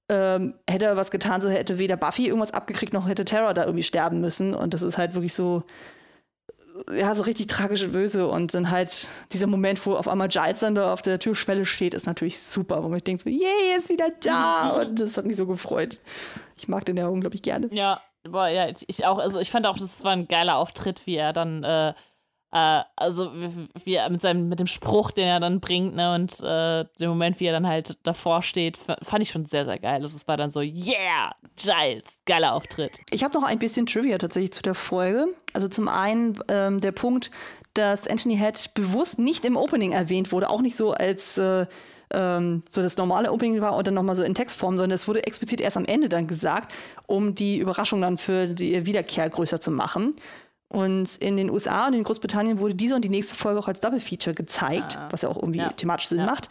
[0.08, 3.64] ähm, hätte er was getan, so hätte weder Buffy irgendwas abgekriegt, noch hätte Terror da
[3.64, 4.54] irgendwie sterben müssen.
[4.54, 5.64] Und das ist halt wirklich so,
[6.92, 8.28] ja, so richtig tragisch und böse.
[8.28, 11.94] Und dann halt dieser Moment, wo auf einmal Giles dann da auf der Türschwelle steht,
[11.94, 14.68] ist natürlich super, wo man denkt so, yay, er ist wieder da.
[14.80, 15.98] Und das hat mich so gefreut.
[16.58, 17.68] Ich mag den ja unglaublich gerne.
[17.72, 21.16] Ja, boah, ja, ich auch, also ich fand auch, das war ein geiler Auftritt, wie
[21.16, 21.94] er dann äh,
[22.52, 23.32] äh, also
[23.84, 27.08] wie er mit seinem, mit dem Spruch, den er dann bringt, ne, und äh, dem
[27.08, 30.04] Moment, wie er dann halt davor steht, fand ich schon sehr, sehr geil.
[30.04, 32.98] Es war dann so, yeah, Giles, geiler Auftritt.
[33.10, 35.28] Ich habe noch ein bisschen Trivia tatsächlich zu der Folge.
[35.52, 37.30] Also zum einen ähm, der Punkt,
[37.74, 41.66] dass Anthony Head bewusst nicht im Opening erwähnt wurde, auch nicht so als äh,
[42.12, 45.24] ähm, so das normale Opening war und dann nochmal so in Textform, sondern es wurde
[45.24, 46.72] explizit erst am Ende dann gesagt,
[47.06, 50.14] um die Überraschung dann für die Wiederkehr größer zu machen.
[50.70, 53.80] Und in den USA und in Großbritannien wurde diese und die nächste Folge auch als
[53.80, 55.08] Double Feature gezeigt, ah.
[55.10, 55.70] was ja auch irgendwie ja.
[55.70, 56.26] thematisch Sinn ja.
[56.26, 56.48] macht.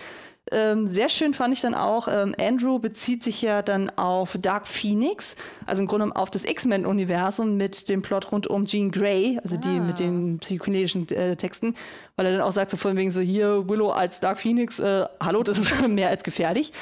[0.52, 4.68] Ähm, sehr schön fand ich dann auch, ähm, Andrew bezieht sich ja dann auf Dark
[4.68, 5.36] Phoenix,
[5.68, 9.60] also im Grunde auf das X-Men-Universum mit dem Plot rund um Jean Grey, also ah.
[9.60, 11.76] die mit den psychokinetischen äh, Texten,
[12.16, 15.06] weil er dann auch sagt, so von wegen so hier Willow als Dark Phoenix, äh,
[15.24, 16.74] hallo, das ist mehr als gefährlich.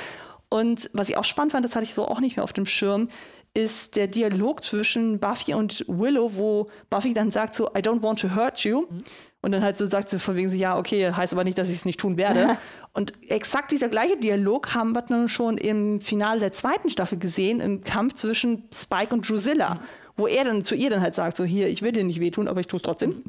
[0.50, 2.66] Und was ich auch spannend fand, das hatte ich so auch nicht mehr auf dem
[2.66, 3.10] Schirm,
[3.58, 8.20] ist der Dialog zwischen Buffy und Willow, wo Buffy dann sagt so, I don't want
[8.20, 8.82] to hurt you.
[8.82, 8.98] Mhm.
[9.42, 11.70] Und dann halt so sagt sie von wegen so, ja, okay, heißt aber nicht, dass
[11.70, 12.58] ich es nicht tun werde.
[12.94, 17.60] und exakt dieser gleiche Dialog haben wir dann schon im Finale der zweiten Staffel gesehen,
[17.60, 19.80] im Kampf zwischen Spike und Drusilla, mhm.
[20.18, 22.48] wo er dann zu ihr dann halt sagt, so hier, ich will dir nicht wehtun,
[22.48, 23.24] aber ich tue es trotzdem.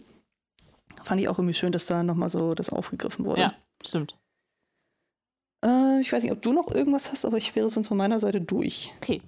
[1.04, 3.40] Fand ich auch irgendwie schön, dass da nochmal so das aufgegriffen wurde.
[3.40, 4.14] Ja, stimmt.
[5.64, 8.20] Äh, ich weiß nicht, ob du noch irgendwas hast, aber ich wäre sonst von meiner
[8.20, 8.92] Seite durch.
[9.00, 9.22] Okay.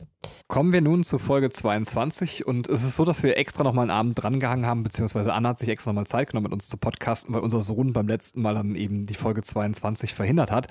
[0.48, 3.90] Kommen wir nun zu Folge 22 und es ist so, dass wir extra nochmal einen
[3.90, 7.34] Abend drangehangen haben, beziehungsweise Anna hat sich extra nochmal Zeit genommen, mit uns zu podcasten,
[7.34, 10.66] weil unser Sohn beim letzten Mal dann eben die Folge 22 verhindert hat.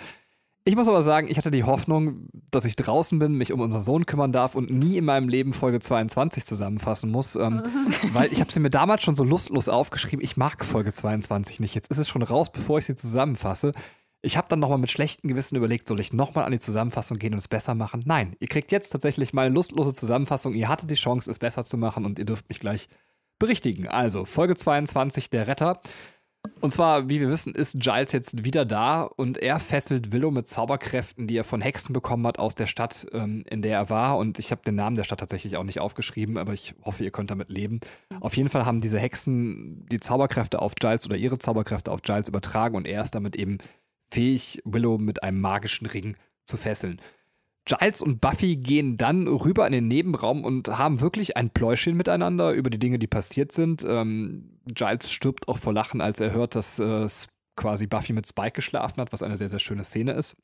[0.65, 3.81] Ich muss aber sagen, ich hatte die Hoffnung, dass ich draußen bin, mich um unseren
[3.81, 7.63] Sohn kümmern darf und nie in meinem Leben Folge 22 zusammenfassen muss, ähm,
[8.13, 10.23] weil ich habe sie mir damals schon so lustlos aufgeschrieben.
[10.23, 11.73] Ich mag Folge 22 nicht.
[11.73, 13.71] Jetzt ist es schon raus, bevor ich sie zusammenfasse.
[14.21, 17.33] Ich habe dann nochmal mit schlechtem Gewissen überlegt, soll ich nochmal an die Zusammenfassung gehen
[17.33, 18.03] und es besser machen?
[18.05, 20.53] Nein, ihr kriegt jetzt tatsächlich mal eine lustlose Zusammenfassung.
[20.53, 22.89] Ihr hattet die Chance, es besser zu machen und ihr dürft mich gleich
[23.39, 23.87] berichtigen.
[23.87, 25.81] Also, Folge 22, der Retter.
[26.61, 30.47] Und zwar, wie wir wissen, ist Giles jetzt wieder da und er fesselt Willow mit
[30.47, 34.17] Zauberkräften, die er von Hexen bekommen hat aus der Stadt, ähm, in der er war.
[34.17, 37.11] Und ich habe den Namen der Stadt tatsächlich auch nicht aufgeschrieben, aber ich hoffe, ihr
[37.11, 37.79] könnt damit leben.
[38.19, 42.27] Auf jeden Fall haben diese Hexen die Zauberkräfte auf Giles oder ihre Zauberkräfte auf Giles
[42.27, 43.57] übertragen und er ist damit eben
[44.11, 47.01] fähig, Willow mit einem magischen Ring zu fesseln.
[47.65, 52.51] Giles und Buffy gehen dann rüber in den Nebenraum und haben wirklich ein Pläuschen miteinander
[52.51, 53.85] über die Dinge, die passiert sind.
[53.87, 57.07] Ähm, Giles stirbt auch vor Lachen, als er hört, dass äh,
[57.55, 60.35] quasi Buffy mit Spike geschlafen hat, was eine sehr, sehr schöne Szene ist.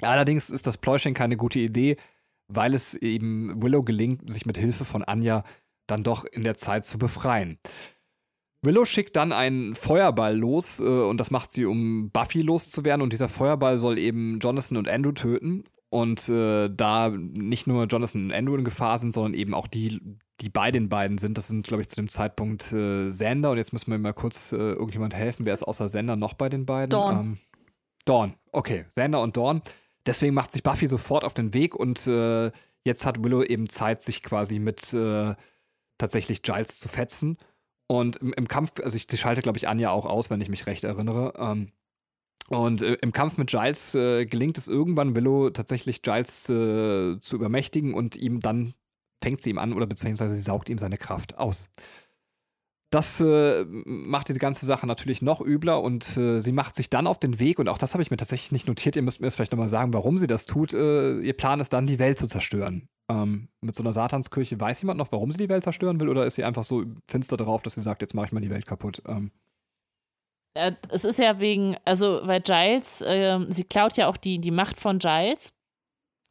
[0.00, 1.96] Allerdings ist das Pläuschen keine gute Idee,
[2.48, 5.44] weil es eben Willow gelingt, sich mit Hilfe von Anja
[5.86, 7.58] dann doch in der Zeit zu befreien.
[8.64, 13.02] Willow schickt dann einen Feuerball los äh, und das macht sie, um Buffy loszuwerden.
[13.02, 15.64] Und dieser Feuerball soll eben Jonathan und Andrew töten.
[15.90, 20.00] Und äh, da nicht nur Jonathan und Andrew in Gefahr sind, sondern eben auch die,
[20.40, 21.38] die bei den beiden sind.
[21.38, 23.52] Das sind, glaube ich, zu dem Zeitpunkt äh, Sander.
[23.52, 25.46] Und jetzt müssen wir mal kurz äh, irgendjemand helfen.
[25.46, 26.90] Wer ist außer Sander noch bei den beiden?
[26.90, 27.16] Dawn.
[27.16, 27.38] Ähm,
[28.04, 28.86] Dawn, okay.
[28.88, 29.62] Sander und Dawn.
[30.04, 32.50] Deswegen macht sich Buffy sofort auf den Weg und äh,
[32.84, 35.34] jetzt hat Willow eben Zeit, sich quasi mit äh,
[35.96, 37.38] tatsächlich Giles zu fetzen.
[37.98, 40.66] Und im, im Kampf, also ich schalte, glaube ich, Anja auch aus, wenn ich mich
[40.66, 41.34] recht erinnere.
[41.38, 41.72] Ähm,
[42.48, 47.36] und äh, im Kampf mit Giles äh, gelingt es irgendwann, Willow tatsächlich Giles äh, zu
[47.36, 48.74] übermächtigen und ihm dann
[49.22, 51.70] fängt sie ihm an oder beziehungsweise sie saugt ihm seine Kraft aus.
[52.94, 57.08] Das äh, macht die ganze Sache natürlich noch übler und äh, sie macht sich dann
[57.08, 59.26] auf den Weg, und auch das habe ich mir tatsächlich nicht notiert, ihr müsst mir
[59.26, 60.74] jetzt vielleicht nochmal sagen, warum sie das tut.
[60.74, 62.88] Äh, ihr Plan ist dann, die Welt zu zerstören.
[63.10, 66.24] Ähm, mit so einer Satanskirche, weiß jemand noch, warum sie die Welt zerstören will, oder
[66.24, 68.64] ist sie einfach so finster darauf, dass sie sagt, jetzt mache ich mal die Welt
[68.64, 69.02] kaputt?
[69.08, 69.32] Ähm.
[70.56, 74.52] Äh, es ist ja wegen, also, weil Giles, äh, sie klaut ja auch die, die
[74.52, 75.52] Macht von Giles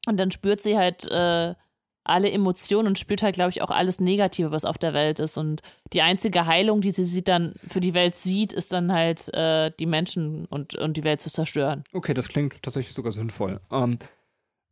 [0.08, 1.56] und dann spürt sie halt äh,
[2.03, 5.38] alle Emotionen und spürt halt, glaube ich, auch alles Negative, was auf der Welt ist.
[5.38, 5.61] Und
[5.93, 9.72] die einzige Heilung, die sie sieht dann für die Welt sieht, ist dann halt äh,
[9.80, 11.83] die Menschen und, und die Welt zu zerstören.
[11.93, 13.61] Okay, das klingt tatsächlich sogar sinnvoll.
[13.72, 13.99] Ähm,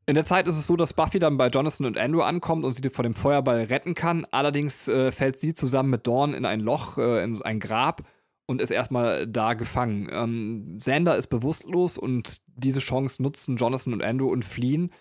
[0.07, 2.73] in der Zeit ist es so, dass Buffy dann bei Jonathan und Andrew ankommt und
[2.73, 4.25] sie vor dem Feuerball retten kann.
[4.31, 8.01] Allerdings äh, fällt sie zusammen mit Dawn in ein Loch, äh, in ein Grab
[8.45, 10.09] und ist erstmal da gefangen.
[10.11, 14.91] Ähm, Xander ist bewusstlos und diese Chance nutzen Jonathan und Andrew und fliehen.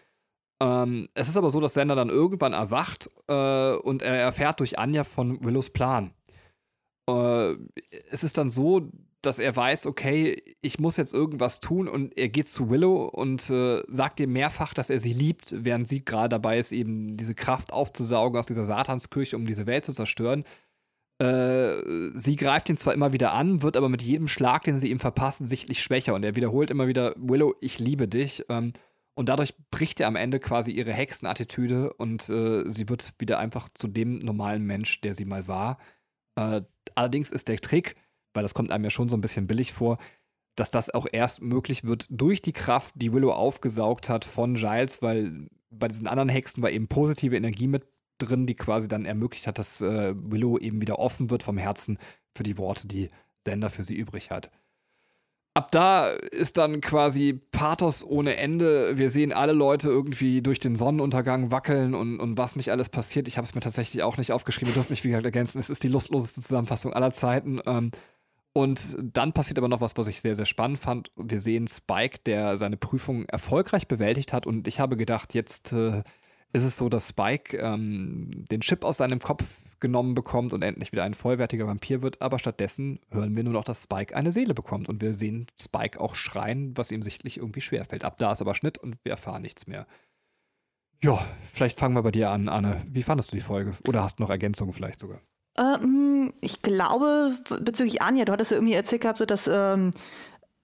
[0.63, 4.79] Ähm, es ist aber so, dass Sender dann irgendwann erwacht äh, und er erfährt durch
[4.79, 6.13] Anja von Willows Plan.
[7.09, 7.55] Äh,
[8.11, 8.91] es ist dann so,
[9.23, 13.51] dass er weiß, okay, ich muss jetzt irgendwas tun und er geht zu Willow und
[13.51, 17.35] äh, sagt ihr mehrfach, dass er sie liebt, während sie gerade dabei ist, eben diese
[17.35, 20.45] Kraft aufzusaugen aus dieser Satanskirche, um diese Welt zu zerstören.
[21.21, 24.89] Äh, sie greift ihn zwar immer wieder an, wird aber mit jedem Schlag, den sie
[24.89, 28.47] ihm verpasst, sichtlich schwächer und er wiederholt immer wieder, Willow, ich liebe dich.
[28.49, 28.73] Ähm,
[29.21, 33.69] und dadurch bricht er am Ende quasi ihre Hexenattitüde und äh, sie wird wieder einfach
[33.69, 35.77] zu dem normalen Mensch, der sie mal war.
[36.37, 36.63] Äh,
[36.95, 37.97] allerdings ist der Trick,
[38.33, 39.99] weil das kommt einem ja schon so ein bisschen billig vor,
[40.57, 45.03] dass das auch erst möglich wird durch die Kraft, die Willow aufgesaugt hat von Giles,
[45.03, 49.47] weil bei diesen anderen Hexen war eben positive Energie mit drin, die quasi dann ermöglicht
[49.47, 51.99] hat, dass äh, Willow eben wieder offen wird vom Herzen
[52.35, 54.51] für die Worte, die Sender für sie übrig hat.
[55.55, 58.97] Ab da ist dann quasi Pathos ohne Ende.
[58.97, 63.29] Wir sehen alle Leute irgendwie durch den Sonnenuntergang wackeln und, und was nicht alles passiert.
[63.29, 64.73] Ich habe es mir tatsächlich auch nicht aufgeschrieben.
[64.73, 65.59] Ihr dürft mich, wie gesagt, ergänzen.
[65.59, 67.61] Es ist die lustloseste Zusammenfassung aller Zeiten.
[67.67, 67.91] Ähm,
[68.53, 71.13] und dann passiert aber noch was, was ich sehr, sehr spannend fand.
[71.17, 74.47] Wir sehen Spike, der seine Prüfung erfolgreich bewältigt hat.
[74.47, 76.03] Und ich habe gedacht, jetzt äh,
[76.53, 80.93] ist es so, dass Spike ähm, den Chip aus seinem Kopf genommen bekommt und endlich
[80.93, 82.21] wieder ein vollwertiger Vampir wird.
[82.21, 84.89] Aber stattdessen hören wir nur noch, dass Spike eine Seele bekommt.
[84.89, 88.05] Und wir sehen Spike auch schreien, was ihm sichtlich irgendwie schwerfällt.
[88.05, 89.87] Ab da ist aber Schnitt und wir erfahren nichts mehr.
[91.03, 92.83] Ja, vielleicht fangen wir bei dir an, Anne.
[92.89, 93.73] Wie fandest du die Folge?
[93.89, 95.21] Oder hast du noch Ergänzungen vielleicht sogar?
[95.57, 99.93] Ähm, ich glaube, bezüglich Anja, du hattest ja irgendwie erzählt gehabt, so dass ähm,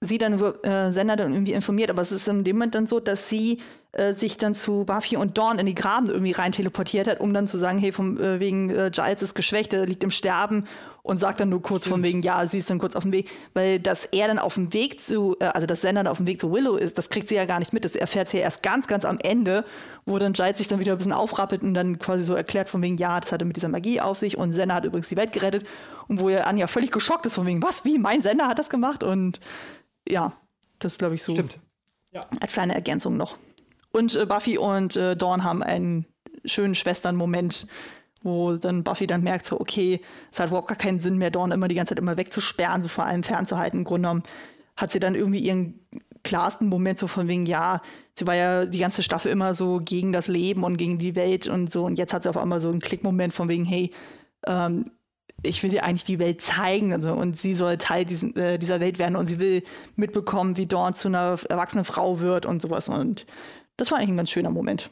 [0.01, 2.87] sie dann über äh, Sender dann irgendwie informiert, aber es ist in dem Moment dann
[2.87, 3.61] so, dass sie
[3.97, 7.33] äh, sich dann zu Buffy und Dawn in die Graben irgendwie rein teleportiert hat, um
[7.33, 10.67] dann zu sagen, hey, vom, äh, wegen äh, Giles ist geschwächt, er liegt im Sterben
[11.03, 11.95] und sagt dann nur kurz Stimmt.
[11.95, 14.55] von wegen, ja, sie ist dann kurz auf dem Weg, weil dass er dann auf
[14.55, 17.09] dem Weg zu, äh, also dass Sender dann auf dem Weg zu Willow ist, das
[17.09, 19.65] kriegt sie ja gar nicht mit, das erfährt sie ja erst ganz, ganz am Ende,
[20.05, 22.83] wo dann Giles sich dann wieder ein bisschen aufrappelt und dann quasi so erklärt von
[22.83, 25.33] wegen, ja, das hatte mit dieser Magie auf sich und Sender hat übrigens die Welt
[25.33, 25.67] gerettet
[26.07, 28.69] und wo ja Anja völlig geschockt ist von wegen, was, wie, mein Sender hat das
[28.69, 29.41] gemacht und
[30.07, 30.33] ja,
[30.79, 31.33] das glaube ich so.
[31.33, 31.61] Stimmt.
[32.13, 32.21] Ja.
[32.41, 33.39] Als kleine Ergänzung noch.
[33.97, 36.05] Und äh, Buffy und äh, Dawn haben einen
[36.45, 37.67] schönen Schwestern-Moment,
[38.23, 40.01] wo dann Buffy dann merkt, so, okay,
[40.31, 42.89] es hat überhaupt gar keinen Sinn mehr, Dawn immer die ganze Zeit immer wegzusperren, so
[42.89, 43.81] vor allem fernzuhalten.
[43.81, 44.23] Im Grunde genommen
[44.77, 45.81] hat sie dann irgendwie ihren
[46.25, 47.81] klarsten Moment so von wegen, ja,
[48.19, 51.47] sie war ja die ganze Staffel immer so gegen das Leben und gegen die Welt
[51.47, 51.85] und so.
[51.85, 53.95] Und jetzt hat sie auf einmal so einen Klickmoment von wegen, hey,
[54.47, 54.91] ähm,
[55.43, 58.81] ich will dir eigentlich die Welt zeigen also, und sie soll Teil diesen, äh, dieser
[58.81, 59.63] Welt werden und sie will
[59.95, 62.89] mitbekommen, wie Dawn zu einer erwachsenen Frau wird und sowas.
[62.89, 63.27] Und
[63.77, 64.91] das war eigentlich ein ganz schöner Moment.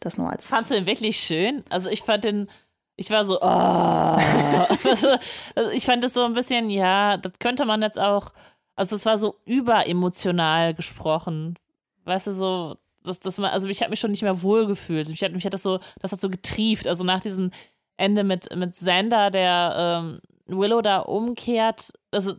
[0.00, 0.46] Das nur als.
[0.46, 1.64] Fandst du den wirklich schön?
[1.70, 2.48] Also ich fand den,
[2.96, 3.46] ich war so, oh.
[4.88, 5.16] also,
[5.54, 8.32] also ich fand das so ein bisschen, ja, das könnte man jetzt auch,
[8.74, 11.58] also das war so überemotional gesprochen.
[12.04, 15.08] Weißt du, so, das, das war, also ich habe mich schon nicht mehr wohl gefühlt.
[15.08, 16.86] Mich hat, mich hat das so, das hat so getrieft.
[16.86, 17.50] Also nach diesem
[17.96, 21.92] Ende mit, mit Xander, der ähm, Willow da umkehrt.
[22.10, 22.34] Also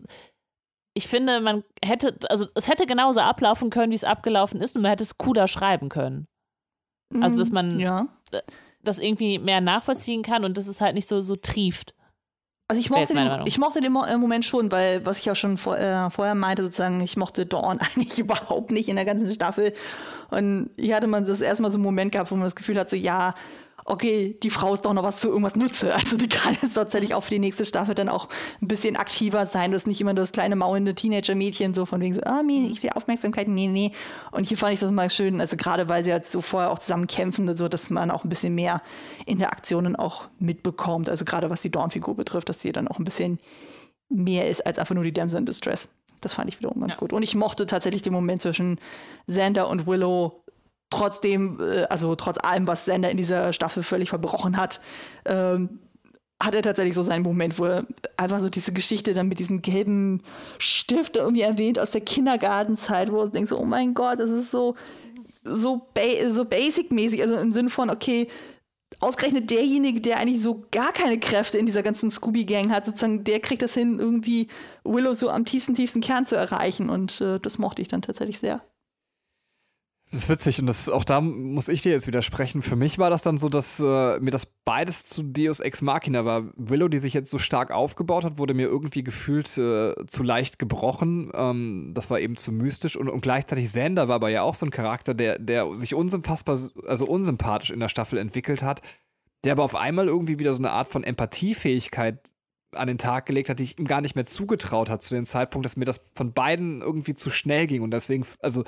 [0.94, 4.84] ich finde, man hätte, also es hätte genauso ablaufen können, wie es abgelaufen ist, und
[4.84, 6.28] man hätte es cooler schreiben können.
[7.22, 8.08] Also, dass man ja.
[8.82, 11.94] das irgendwie mehr nachvollziehen kann und dass es halt nicht so, so trieft.
[12.70, 15.58] Also ich mochte, den, ich mochte den äh, Moment schon, weil, was ich auch schon
[15.58, 19.74] vor, äh, vorher meinte, sozusagen, ich mochte Dawn eigentlich überhaupt nicht in der ganzen Staffel.
[20.32, 22.90] Und hier hatte man das erstmal so einen Moment gehabt, wo man das Gefühl hat,
[22.90, 23.36] so ja,
[23.86, 25.94] okay, die Frau ist doch noch was zu irgendwas nutze.
[25.94, 28.28] Also die kann jetzt tatsächlich auch für die nächste Staffel dann auch
[28.62, 29.72] ein bisschen aktiver sein.
[29.72, 32.84] Das ist nicht immer das kleine maulende Teenager-Mädchen so von wegen so, ah, Mini, ich
[32.84, 33.92] will Aufmerksamkeit, nee, nee.
[34.32, 36.80] Und hier fand ich das mal schön, also gerade weil sie halt so vorher auch
[36.80, 38.82] zusammen kämpfen, so dass man auch ein bisschen mehr
[39.26, 41.10] Interaktionen auch mitbekommt.
[41.10, 43.40] Also gerade was die Dawn-Figur betrifft, dass sie dann auch ein bisschen
[44.10, 45.90] mehr ist als einfach nur die Damsel in Distress.
[46.22, 47.00] Das fand ich wiederum ganz ja.
[47.00, 47.14] gut.
[47.14, 48.80] Und ich mochte tatsächlich den Moment zwischen
[49.28, 50.43] Xander und Willow
[50.90, 54.80] trotzdem, äh, also trotz allem, was Sender in dieser Staffel völlig verbrochen hat,
[55.26, 55.80] ähm,
[56.42, 57.86] hat er tatsächlich so seinen Moment, wo er
[58.18, 60.22] einfach so diese Geschichte dann mit diesem gelben
[60.58, 64.76] Stift irgendwie erwähnt aus der Kindergartenzeit, wo denkt so, oh mein Gott, das ist so,
[65.44, 68.28] so, ba so basic-mäßig, also im Sinne von, okay,
[69.00, 73.40] ausgerechnet derjenige, der eigentlich so gar keine Kräfte in dieser ganzen Scooby-Gang hat, sozusagen, der
[73.40, 74.48] kriegt das hin, irgendwie
[74.84, 78.40] Willow so am tiefsten, tiefsten Kern zu erreichen und äh, das mochte ich dann tatsächlich
[78.40, 78.62] sehr.
[80.14, 82.62] Das ist witzig und das, auch da muss ich dir jetzt widersprechen.
[82.62, 86.24] Für mich war das dann so, dass äh, mir das beides zu Deus Ex Machina
[86.24, 86.44] war.
[86.56, 90.60] Willow, die sich jetzt so stark aufgebaut hat, wurde mir irgendwie gefühlt äh, zu leicht
[90.60, 91.32] gebrochen.
[91.34, 94.68] Ähm, das war eben zu mystisch und, und gleichzeitig Xander war aber ja auch so
[94.68, 98.84] ein Charakter, der, der sich unsympathbar, also unsympathisch in der Staffel entwickelt hat,
[99.44, 102.20] der aber auf einmal irgendwie wieder so eine Art von Empathiefähigkeit
[102.74, 105.26] an den Tag gelegt hat, die ich ihm gar nicht mehr zugetraut hat zu dem
[105.26, 108.64] Zeitpunkt, dass mir das von beiden irgendwie zu schnell ging und deswegen, also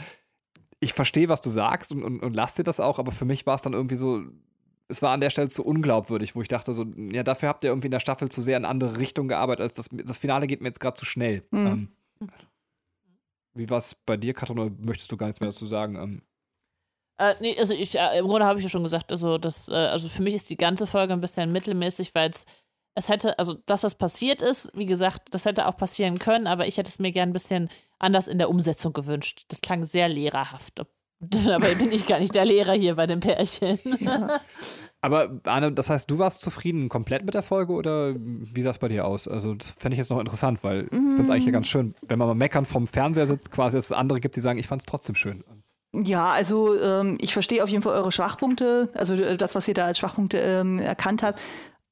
[0.80, 3.45] ich verstehe, was du sagst und, und, und lass dir das auch, aber für mich
[3.45, 4.24] war es dann irgendwie so,
[4.88, 7.72] es war an der Stelle zu unglaubwürdig, wo ich dachte, so, ja, dafür habt ihr
[7.72, 10.62] irgendwie in der Staffel zu sehr in andere Richtung gearbeitet, als das, das Finale geht
[10.62, 11.44] mir jetzt gerade zu schnell.
[11.52, 11.90] Mhm.
[12.22, 12.30] Ähm,
[13.56, 15.95] wie war es bei dir, Katrin, oder möchtest du gar nichts mehr dazu sagen?
[15.95, 16.22] Ähm,
[17.18, 19.74] äh, nee, also ich, äh, im Grunde habe ich ja schon gesagt, also, das, äh,
[19.74, 22.45] also für mich ist die ganze Folge ein bisschen mittelmäßig, weil es
[22.95, 26.66] es hätte, also das, was passiert ist, wie gesagt, das hätte auch passieren können, aber
[26.66, 29.45] ich hätte es mir gern ein bisschen anders in der Umsetzung gewünscht.
[29.49, 30.85] Das klang sehr lehrerhaft.
[31.19, 33.80] Dabei bin ich gar nicht der Lehrer hier bei dem Pärchen.
[33.99, 34.41] Ja.
[35.01, 38.80] Aber Arne, das heißt, du warst zufrieden komplett mit der Folge oder wie sah es
[38.80, 39.27] bei dir aus?
[39.27, 41.93] Also, das fände ich jetzt noch interessant, weil ich finde es eigentlich ja ganz schön,
[42.07, 44.65] wenn man mal meckern vom Fernseher sitzt, quasi, dass es andere gibt, die sagen, ich
[44.65, 45.43] fand es trotzdem schön.
[45.93, 49.75] Ja, also ähm, ich verstehe auf jeden Fall eure Schwachpunkte, also äh, das, was ihr
[49.75, 51.40] da als Schwachpunkte ähm, erkannt habt.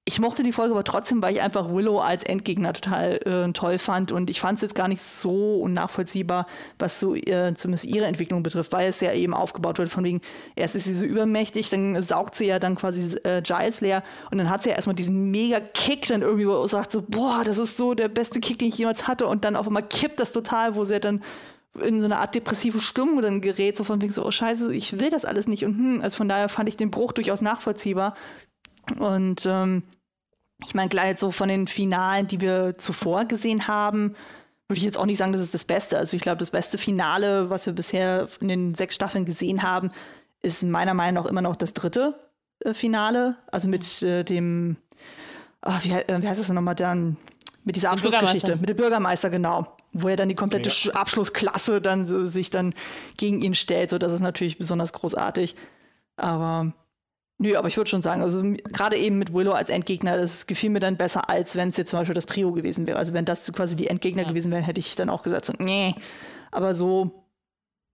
[0.05, 3.77] Ich mochte die Folge aber trotzdem, weil ich einfach Willow als Endgegner total äh, toll
[3.77, 4.11] fand.
[4.11, 6.45] Und ich fand es jetzt gar nicht so unnachvollziehbar,
[6.77, 10.19] was so äh, zumindest ihre Entwicklung betrifft, weil es ja eben aufgebaut wird von wegen,
[10.57, 14.39] erst ist sie so übermächtig, dann saugt sie ja dann quasi äh, Giles leer und
[14.39, 17.57] dann hat sie ja erstmal diesen mega Kick dann irgendwie, wo sagt so, boah, das
[17.57, 19.25] ist so der beste Kick, den ich jemals hatte.
[19.27, 21.23] Und dann auf einmal kippt das total, wo sie dann
[21.81, 24.99] in so eine Art depressive Stimmung dann gerät, so von wegen so, oh scheiße, ich
[24.99, 25.63] will das alles nicht.
[25.63, 28.15] Und hm, also von daher fand ich den Bruch durchaus nachvollziehbar.
[28.99, 29.83] Und ähm,
[30.65, 34.15] ich meine, klar, jetzt so von den Finalen, die wir zuvor gesehen haben,
[34.67, 35.97] würde ich jetzt auch nicht sagen, das ist das Beste.
[35.97, 39.91] Also ich glaube, das beste Finale, was wir bisher in den sechs Staffeln gesehen haben,
[40.41, 42.19] ist meiner Meinung nach immer noch das dritte
[42.59, 43.37] äh, Finale.
[43.51, 44.77] Also mit äh, dem,
[45.65, 47.17] oh, wie, äh, wie heißt das nochmal dann?
[47.65, 49.77] Mit dieser Abschlussgeschichte, mit dem Bürgermeister, genau.
[49.93, 50.93] Wo er dann die komplette ja.
[50.95, 52.73] Abschlussklasse dann äh, sich dann
[53.15, 53.89] gegen ihn stellt.
[53.89, 55.55] So, das ist natürlich besonders großartig.
[56.17, 56.73] Aber
[57.43, 60.69] Nö, aber ich würde schon sagen, also gerade eben mit Willow als Endgegner, das gefiel
[60.69, 62.97] mir dann besser, als wenn es jetzt zum Beispiel das Trio gewesen wäre.
[62.97, 64.29] Also wenn das quasi die Endgegner ja.
[64.29, 65.93] gewesen wären, hätte ich dann auch gesagt, so, nee.
[66.51, 67.25] Aber so,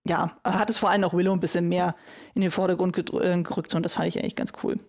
[0.07, 1.95] ja, hat es vor allem auch Willow ein bisschen mehr
[2.35, 4.79] in den Vordergrund äh, gerückt und das fand ich eigentlich ganz cool.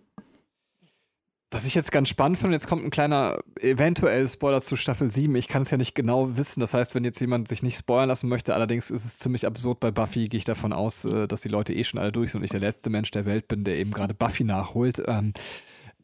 [1.53, 5.35] Was ich jetzt ganz spannend finde, jetzt kommt ein kleiner eventuell Spoiler zu Staffel 7.
[5.35, 6.61] Ich kann es ja nicht genau wissen.
[6.61, 9.81] Das heißt, wenn jetzt jemand sich nicht spoilern lassen möchte, allerdings ist es ziemlich absurd
[9.81, 12.39] bei Buffy, gehe ich davon aus, äh, dass die Leute eh schon alle durch sind
[12.39, 15.03] und ich der letzte Mensch der Welt bin, der eben gerade Buffy nachholt.
[15.05, 15.33] Ähm,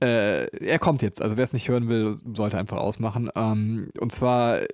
[0.02, 1.22] äh, er kommt jetzt.
[1.22, 3.30] Also wer es nicht hören will, sollte einfach ausmachen.
[3.34, 4.68] Ähm, und zwar äh,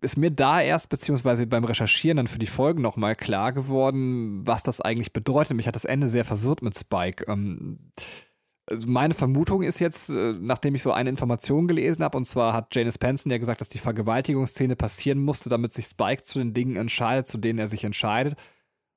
[0.00, 4.64] ist mir da erst, beziehungsweise beim Recherchieren dann für die Folgen nochmal klar geworden, was
[4.64, 5.56] das eigentlich bedeutet.
[5.56, 7.24] Mich hat das Ende sehr verwirrt mit Spike.
[7.28, 7.78] Ähm,
[8.86, 12.74] meine Vermutung ist jetzt, äh, nachdem ich so eine Information gelesen habe, und zwar hat
[12.74, 16.76] Janice Penson ja gesagt, dass die Vergewaltigungsszene passieren musste, damit sich Spike zu den Dingen
[16.76, 18.36] entscheidet, zu denen er sich entscheidet.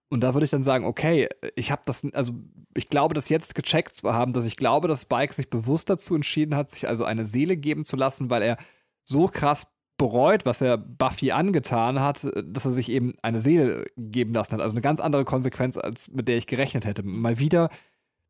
[0.09, 2.33] Und da würde ich dann sagen, okay, ich habe das, also
[2.75, 6.15] ich glaube, das jetzt gecheckt zu haben, dass ich glaube, dass Spike sich bewusst dazu
[6.15, 8.57] entschieden hat, sich also eine Seele geben zu lassen, weil er
[9.05, 9.67] so krass
[9.97, 14.61] bereut, was er Buffy angetan hat, dass er sich eben eine Seele geben lassen hat.
[14.61, 17.03] Also eine ganz andere Konsequenz, als mit der ich gerechnet hätte.
[17.03, 17.69] Mal wieder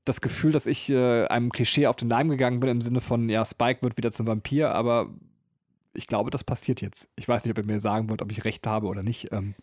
[0.05, 3.29] das Gefühl, dass ich äh, einem Klischee auf den Leim gegangen bin, im Sinne von,
[3.29, 5.09] ja, Spike wird wieder zum Vampir, aber
[5.93, 7.09] ich glaube, das passiert jetzt.
[7.15, 9.31] Ich weiß nicht, ob ihr mir sagen wollt, ob ich recht habe oder nicht.
[9.31, 9.55] Ähm.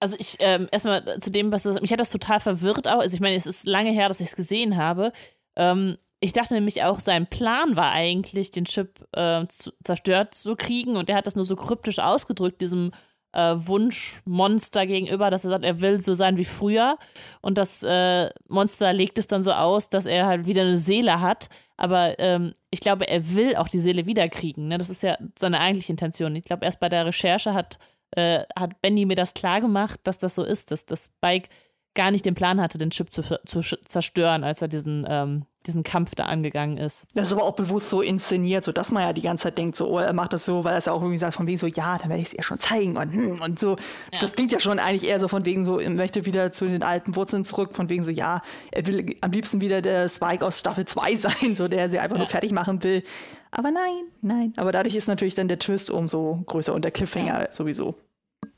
[0.00, 3.00] Also ich, ähm, erstmal zu dem, was du sagst, mich hat das total verwirrt auch.
[3.00, 5.12] Also ich meine, es ist lange her, dass ich es gesehen habe.
[5.56, 10.56] Ähm, ich dachte nämlich auch, sein Plan war eigentlich, den Chip äh, zu, zerstört zu
[10.56, 12.92] kriegen und der hat das nur so kryptisch ausgedrückt, diesem
[13.32, 16.98] äh, Wunschmonster gegenüber, dass er sagt, er will so sein wie früher.
[17.40, 21.20] Und das äh, Monster legt es dann so aus, dass er halt wieder eine Seele
[21.20, 21.48] hat.
[21.76, 24.68] Aber ähm, ich glaube, er will auch die Seele wiederkriegen.
[24.68, 24.78] Ne?
[24.78, 26.34] Das ist ja seine eigentliche Intention.
[26.36, 27.78] Ich glaube, erst bei der Recherche hat,
[28.12, 31.48] äh, hat Benny mir das klar gemacht, dass das so ist, dass das Spike
[31.94, 35.84] gar nicht den Plan hatte, den Chip zu, zu zerstören, als er diesen ähm, diesen
[35.84, 37.06] Kampf da angegangen ist.
[37.14, 39.76] Das ist aber auch bewusst so inszeniert, so dass man ja die ganze Zeit denkt,
[39.76, 41.58] so, oh, er macht das so, weil er es ja auch irgendwie sagt, von wegen
[41.58, 43.76] so, ja, dann werde ich es ihr schon zeigen und, hm, und so.
[44.12, 44.20] Ja.
[44.20, 46.82] Das klingt ja schon eigentlich eher so von wegen so, er möchte wieder zu den
[46.82, 50.58] alten Wurzeln zurück, von wegen so, ja, er will am liebsten wieder der Spike aus
[50.58, 52.22] Staffel 2 sein, so der sie einfach ja.
[52.22, 53.04] nur fertig machen will.
[53.50, 54.52] Aber nein, nein.
[54.56, 57.52] Aber dadurch ist natürlich dann der Twist umso größer und der Cliffhanger ja.
[57.52, 57.94] sowieso.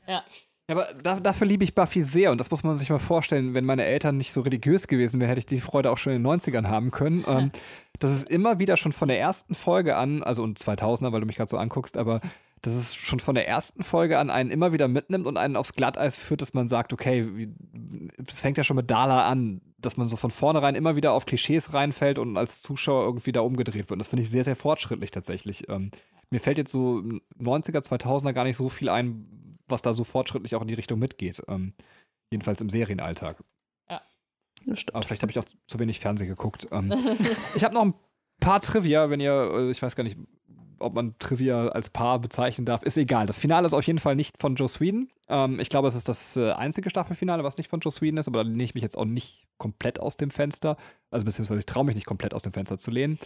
[0.07, 0.23] Ja.
[0.69, 3.53] Ja, aber da, dafür liebe ich Buffy sehr und das muss man sich mal vorstellen.
[3.53, 6.23] Wenn meine Eltern nicht so religiös gewesen wären, hätte ich diese Freude auch schon in
[6.23, 7.25] den 90ern haben können.
[7.27, 7.49] Ähm,
[7.99, 11.27] das ist immer wieder schon von der ersten Folge an, also und 2000er, weil du
[11.27, 12.21] mich gerade so anguckst, aber
[12.61, 15.73] dass es schon von der ersten Folge an einen immer wieder mitnimmt und einen aufs
[15.73, 17.49] Glatteis führt, dass man sagt, okay,
[18.27, 21.25] es fängt ja schon mit Dala an, dass man so von vornherein immer wieder auf
[21.25, 23.93] Klischees reinfällt und als Zuschauer irgendwie da umgedreht wird.
[23.93, 25.67] Und das finde ich sehr, sehr fortschrittlich tatsächlich.
[25.69, 25.89] Ähm,
[26.29, 27.03] mir fällt jetzt so
[27.41, 29.25] 90er, 2000er gar nicht so viel ein,
[29.71, 31.41] was da so fortschrittlich auch in die Richtung mitgeht.
[31.47, 31.73] Ähm,
[32.31, 33.43] jedenfalls im Serienalltag.
[33.89, 34.01] Ja.
[34.93, 36.67] Aber vielleicht habe ich auch zu wenig Fernsehen geguckt.
[36.71, 36.93] Ähm,
[37.55, 37.93] ich habe noch ein
[38.39, 40.17] paar Trivia, wenn ihr, äh, ich weiß gar nicht,
[40.81, 43.27] ob man Trivia als Paar bezeichnen darf, ist egal.
[43.27, 45.09] Das Finale ist auf jeden Fall nicht von Joe Sweden.
[45.29, 48.27] Ähm, ich glaube, es ist das äh, einzige Staffelfinale, was nicht von Joe Sweden ist,
[48.27, 50.77] aber da lehne ich mich jetzt auch nicht komplett aus dem Fenster.
[51.09, 53.19] Also beziehungsweise ich traue mich nicht komplett aus dem Fenster zu lehnen.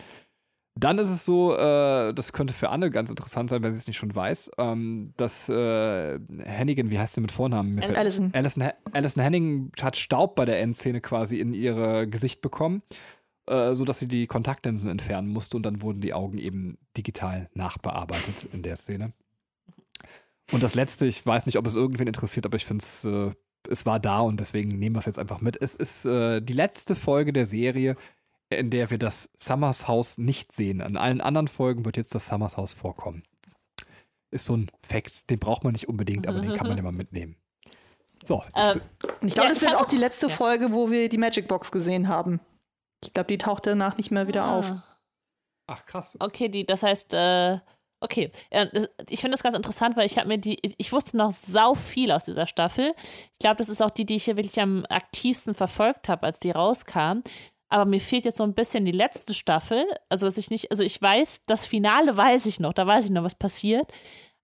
[0.77, 3.87] Dann ist es so, äh, das könnte für Anne ganz interessant sein, wenn sie es
[3.87, 7.81] nicht schon weiß, ähm, dass äh, Hennigan, wie heißt sie mit Vornamen?
[7.81, 8.31] Alison.
[8.33, 8.63] Alison.
[8.91, 12.81] Alison Henning hat Staub bei der Endszene quasi in ihr Gesicht bekommen,
[13.47, 18.47] äh, sodass sie die Kontaktlinsen entfernen musste und dann wurden die Augen eben digital nachbearbeitet
[18.51, 19.13] in der Szene.
[20.51, 23.31] Und das letzte, ich weiß nicht, ob es irgendwen interessiert, aber ich finde es, äh,
[23.69, 25.59] es war da und deswegen nehmen wir es jetzt einfach mit.
[25.61, 27.95] Es ist äh, die letzte Folge der Serie,
[28.49, 30.81] in der wir das Summers Haus nicht sehen.
[30.81, 33.23] An allen anderen Folgen wird jetzt das Summers Haus vorkommen.
[34.31, 37.37] Ist so ein Fact, den braucht man nicht unbedingt, aber den kann man immer mitnehmen.
[38.23, 38.43] So.
[38.53, 38.77] Äh,
[39.21, 40.33] ich glaube, ja, das ist jetzt auch die letzte ja.
[40.33, 42.39] Folge, wo wir die Magic Box gesehen haben.
[43.03, 44.59] Ich glaube, die taucht danach nicht mehr wieder ah.
[44.59, 44.73] auf.
[45.67, 46.17] Ach, krass.
[46.19, 47.59] Okay, die, das heißt, äh,
[47.99, 48.31] okay.
[49.09, 52.11] Ich finde das ganz interessant, weil ich habe mir die, ich wusste noch sau viel
[52.11, 52.93] aus dieser Staffel.
[53.33, 56.39] Ich glaube, das ist auch die, die ich hier wirklich am aktivsten verfolgt habe, als
[56.39, 57.21] die rauskam.
[57.69, 59.85] Aber mir fehlt jetzt so ein bisschen die letzte Staffel.
[60.09, 63.11] Also, dass ich nicht, also ich weiß, das Finale weiß ich noch, da weiß ich
[63.11, 63.91] noch, was passiert.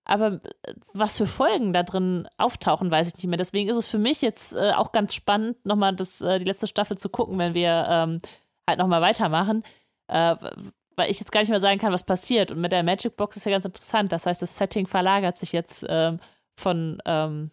[0.03, 3.37] Aber äh, was für Folgen da drin auftauchen, weiß ich nicht mehr.
[3.37, 6.67] Deswegen ist es für mich jetzt äh, auch ganz spannend, nochmal das, äh, die letzte
[6.67, 8.19] Staffel zu gucken, wenn wir ähm,
[8.67, 9.63] halt nochmal weitermachen.
[10.07, 10.35] Äh,
[10.97, 12.51] weil ich jetzt gar nicht mehr sagen kann, was passiert.
[12.51, 14.11] Und mit der Magic Box ist ja ganz interessant.
[14.11, 16.19] Das heißt, das Setting verlagert sich jetzt ähm,
[16.55, 17.51] von, ähm,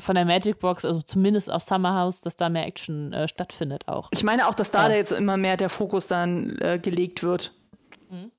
[0.00, 3.88] von der Magic Box, also zumindest aus Summer House, dass da mehr Action äh, stattfindet
[3.88, 4.08] auch.
[4.12, 4.96] Ich meine auch, dass da ja.
[4.96, 7.52] jetzt immer mehr der Fokus dann äh, gelegt wird.
[8.10, 8.30] Mhm.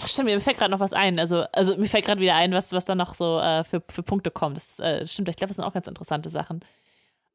[0.00, 1.18] Ach stimmt, mir fällt gerade noch was ein.
[1.18, 4.02] Also, also mir fällt gerade wieder ein, was, was da noch so äh, für, für
[4.02, 4.56] Punkte kommt.
[4.56, 6.60] Das äh, stimmt, ich glaube, das sind auch ganz interessante Sachen.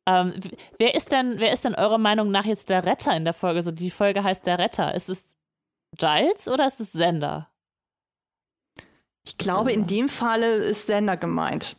[0.08, 0.34] Ähm,
[0.78, 3.62] wer ist denn, wer ist denn eurer Meinung nach jetzt der Retter in der Folge?
[3.62, 4.94] So, die Folge heißt der Retter.
[4.94, 5.24] Ist es
[5.98, 7.50] Giles oder ist es Sender?
[9.24, 9.82] Ich glaube, Sender.
[9.82, 11.78] in dem Falle ist Sender gemeint.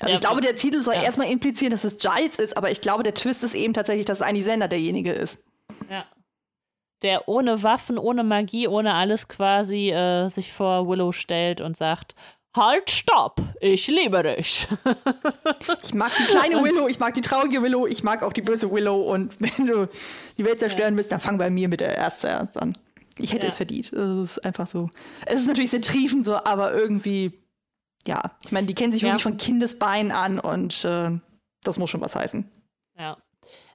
[0.00, 1.02] Also ja, ich glaube, der Titel soll ja.
[1.02, 4.22] erstmal implizieren, dass es Giles ist, aber ich glaube, der Twist ist eben tatsächlich, dass
[4.22, 5.38] eigentlich Sender derjenige ist.
[5.88, 6.04] Ja.
[7.02, 12.14] Der ohne Waffen, ohne Magie, ohne alles quasi äh, sich vor Willow stellt und sagt,
[12.56, 13.40] Halt, stopp!
[13.60, 14.68] Ich liebe dich.
[15.82, 18.70] ich mag die kleine Willow, ich mag die traurige Willow, ich mag auch die böse
[18.70, 19.88] Willow und wenn du
[20.38, 22.78] die Welt zerstören willst, dann fang bei mir mit der ersten an.
[23.18, 23.48] Ich hätte ja.
[23.48, 23.92] es verdient.
[23.92, 24.88] Es ist einfach so.
[25.26, 27.32] Es ist natürlich sehr triefend so, aber irgendwie,
[28.06, 28.22] ja.
[28.44, 29.08] Ich meine, die kennen sich ja.
[29.08, 31.10] wirklich von Kindesbeinen an und äh,
[31.62, 32.48] das muss schon was heißen.
[32.98, 33.16] Ja.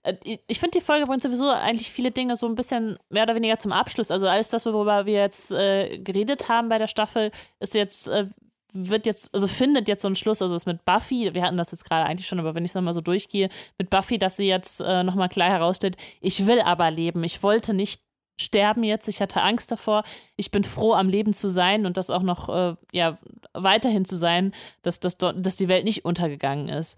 [0.03, 0.15] Äh,
[0.47, 3.57] ich finde, die Folge bringt sowieso eigentlich viele Dinge so ein bisschen mehr oder weniger
[3.57, 4.11] zum Abschluss.
[4.11, 8.25] Also alles das, worüber wir jetzt äh, geredet haben bei der Staffel, ist jetzt, äh,
[8.71, 11.71] wird jetzt, also findet jetzt so einen Schluss, also das mit Buffy, wir hatten das
[11.71, 13.49] jetzt gerade eigentlich schon, aber wenn ich es nochmal so durchgehe,
[13.79, 17.73] mit Buffy, dass sie jetzt äh, nochmal klar herausstellt, ich will aber leben, ich wollte
[17.73, 18.01] nicht
[18.39, 19.07] sterben jetzt.
[19.07, 20.03] Ich hatte Angst davor.
[20.35, 23.17] Ich bin froh, am Leben zu sein und das auch noch äh, ja,
[23.53, 26.97] weiterhin zu sein, dass, dass, dass die Welt nicht untergegangen ist.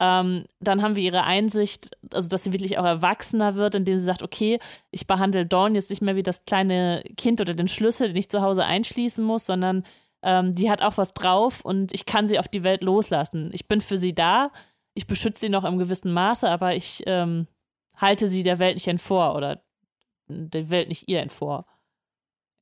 [0.00, 4.04] Ähm, dann haben wir ihre Einsicht, also dass sie wirklich auch erwachsener wird, indem sie
[4.04, 4.58] sagt, okay,
[4.90, 8.28] ich behandle Dawn jetzt nicht mehr wie das kleine Kind oder den Schlüssel, den ich
[8.28, 9.84] zu Hause einschließen muss, sondern
[10.22, 13.50] ähm, die hat auch was drauf und ich kann sie auf die Welt loslassen.
[13.52, 14.50] Ich bin für sie da,
[14.94, 17.46] ich beschütze sie noch im gewissen Maße, aber ich ähm,
[17.96, 19.62] halte sie der Welt nicht entvor oder
[20.32, 21.66] der Welt nicht ihr entvor.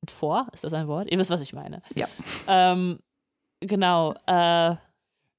[0.01, 0.47] Entvor?
[0.53, 1.11] Ist das ein Wort?
[1.11, 1.81] Ihr wisst, was ich meine.
[1.95, 2.07] Ja.
[2.47, 2.99] Ähm,
[3.59, 4.13] genau.
[4.25, 4.75] Äh,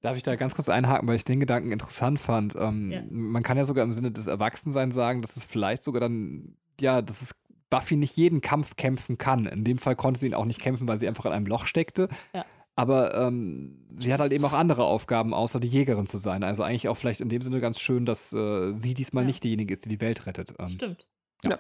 [0.03, 2.57] Darf ich da ganz kurz einhaken, weil ich den Gedanken interessant fand?
[2.57, 3.03] Ähm, ja.
[3.09, 7.03] Man kann ja sogar im Sinne des Erwachsenseins sagen, dass es vielleicht sogar dann, ja,
[7.03, 7.35] dass es
[7.71, 9.47] Buffy nicht jeden Kampf kämpfen kann.
[9.47, 11.67] In dem Fall konnte sie ihn auch nicht kämpfen, weil sie einfach in einem Loch
[11.67, 12.09] steckte.
[12.35, 12.45] Ja.
[12.75, 16.43] Aber ähm, sie hat halt eben auch andere Aufgaben, außer die Jägerin zu sein.
[16.43, 19.27] Also eigentlich auch vielleicht in dem Sinne ganz schön, dass äh, sie diesmal ja.
[19.27, 20.55] nicht diejenige ist, die die Welt rettet.
[20.59, 21.07] Ähm, Stimmt.
[21.45, 21.59] Ja.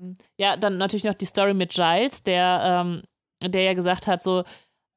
[0.00, 3.02] Ähm, ja, dann natürlich noch die Story mit Giles, der, ähm,
[3.42, 4.44] der ja gesagt hat, so,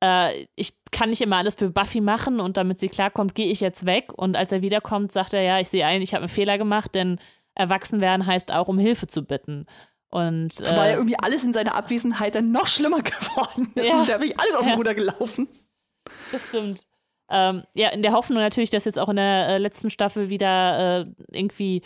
[0.02, 3.60] äh, ich kann nicht immer alles für Buffy machen und damit sie klarkommt, gehe ich
[3.60, 4.14] jetzt weg.
[4.14, 6.96] Und als er wiederkommt, sagt er, ja, ich sehe ein, ich habe einen Fehler gemacht,
[6.96, 7.20] denn
[7.56, 9.66] erwachsen werden heißt auch, um Hilfe zu bitten.
[10.10, 13.88] Und, Zumal äh, ja irgendwie alles in seiner Abwesenheit dann noch schlimmer geworden ist.
[13.88, 14.76] Ja, ist ja wirklich alles aus dem ja.
[14.76, 15.48] Ruder gelaufen.
[16.32, 16.86] Das stimmt.
[17.30, 21.02] Ähm, ja, in der Hoffnung natürlich, dass jetzt auch in der äh, letzten Staffel wieder
[21.02, 21.84] äh, irgendwie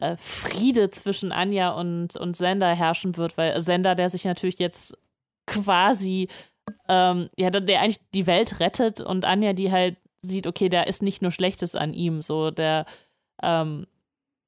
[0.00, 4.96] äh, Friede zwischen Anja und, und Sender herrschen wird, weil Sender, der sich natürlich jetzt
[5.46, 6.28] quasi,
[6.88, 11.02] ähm, ja, der eigentlich die Welt rettet und Anja, die halt sieht, okay, da ist
[11.02, 12.86] nicht nur Schlechtes an ihm, so der,
[13.42, 13.86] ähm,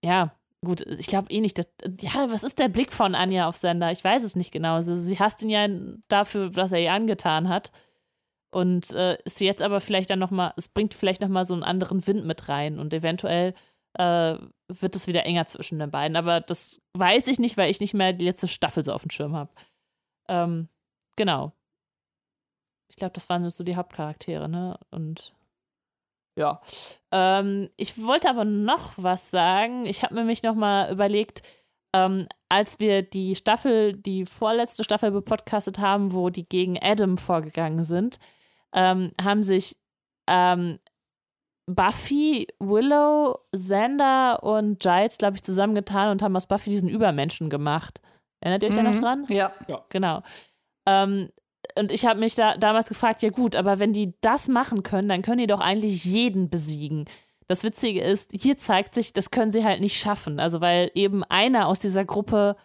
[0.04, 0.32] ja,
[0.64, 1.68] gut, ich glaube eh nicht, dass,
[2.00, 3.92] ja, was ist der Blick von Anja auf Sender?
[3.92, 4.74] Ich weiß es nicht genau.
[4.74, 5.68] Also, sie hasst ihn ja
[6.08, 7.72] dafür, was er ihr angetan hat.
[8.50, 12.06] Und äh, ist jetzt aber vielleicht dann nochmal, es bringt vielleicht nochmal so einen anderen
[12.06, 13.54] Wind mit rein und eventuell
[13.94, 14.36] äh,
[14.68, 16.16] wird es wieder enger zwischen den beiden.
[16.16, 19.10] Aber das weiß ich nicht, weil ich nicht mehr die letzte Staffel so auf dem
[19.10, 19.50] Schirm habe.
[20.28, 20.68] Ähm,
[21.16, 21.52] genau.
[22.88, 24.78] Ich glaube, das waren so die Hauptcharaktere, ne?
[24.90, 25.34] Und
[26.36, 26.60] ja.
[27.10, 29.86] Ähm, ich wollte aber noch was sagen.
[29.86, 31.42] Ich habe mir mich noch mal überlegt,
[31.94, 37.82] ähm, als wir die Staffel, die vorletzte Staffel bepodcastet haben, wo die gegen Adam vorgegangen
[37.82, 38.18] sind,
[38.72, 39.76] ähm, haben sich
[40.28, 40.78] ähm,
[41.68, 48.00] Buffy, Willow, Xander und Giles, glaube ich, zusammengetan und haben aus Buffy diesen Übermenschen gemacht.
[48.40, 48.84] Erinnert ihr euch mhm.
[48.84, 49.02] da noch mhm.
[49.02, 49.26] dran?
[49.28, 49.52] Ja.
[49.68, 49.84] ja.
[49.90, 50.22] Genau.
[50.86, 51.28] Ähm,
[51.78, 55.08] und ich habe mich da damals gefragt, ja gut, aber wenn die das machen können,
[55.08, 57.04] dann können die doch eigentlich jeden besiegen.
[57.48, 60.40] Das Witzige ist, hier zeigt sich, das können sie halt nicht schaffen.
[60.40, 62.56] Also weil eben einer aus dieser Gruppe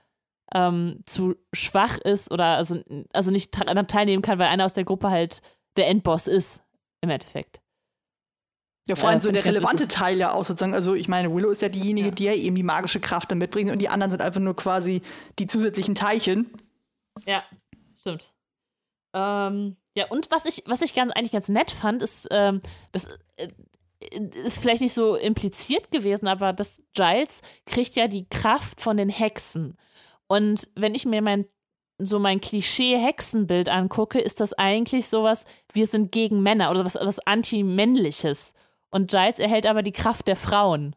[0.53, 2.80] ähm, zu schwach ist oder also,
[3.11, 5.41] also nicht teilnehmen kann, weil einer aus der Gruppe halt
[5.75, 6.61] der Endboss ist,
[7.01, 7.62] im Endeffekt.
[8.88, 10.74] Ja, vor allem äh, so der relevante Teil ja auch sozusagen.
[10.74, 12.14] Also ich meine, Willow ist ja diejenige, ja.
[12.14, 15.02] die ja eben die magische Kraft dann mitbringt und die anderen sind einfach nur quasi
[15.40, 16.52] die zusätzlichen Teilchen.
[17.26, 17.44] Ja,
[17.98, 18.34] stimmt.
[19.14, 23.08] Ähm, ja, und was ich, was ich ganz, eigentlich ganz nett fand, ist, ähm, das
[23.38, 23.50] äh,
[24.44, 29.10] ist vielleicht nicht so impliziert gewesen, aber das Giles kriegt ja die Kraft von den
[29.10, 29.78] Hexen.
[30.28, 31.45] Und wenn ich mir mein
[32.00, 37.20] so mein Klischee-Hexenbild angucke, ist das eigentlich sowas, wir sind gegen Männer oder was, was
[37.20, 38.53] Anti-Männliches.
[38.94, 40.96] Und Giles erhält aber die Kraft der Frauen.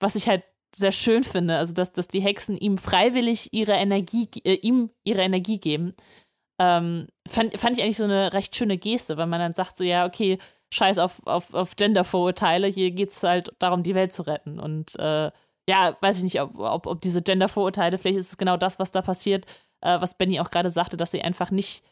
[0.00, 0.44] Was ich halt
[0.76, 5.22] sehr schön finde, also dass, dass die Hexen ihm freiwillig ihre Energie, äh, ihm ihre
[5.22, 5.94] Energie geben.
[6.60, 9.84] Ähm, fand, fand ich eigentlich so eine recht schöne Geste, weil man dann sagt so,
[9.84, 10.38] ja, okay,
[10.72, 14.60] scheiß auf, auf, auf Gender-Vorurteile, hier geht es halt darum, die Welt zu retten.
[14.60, 15.30] Und äh,
[15.68, 18.92] ja, weiß ich nicht, ob, ob, ob diese Gender-Vorurteile, vielleicht ist es genau das, was
[18.92, 19.46] da passiert,
[19.80, 21.82] äh, was Benny auch gerade sagte, dass sie einfach nicht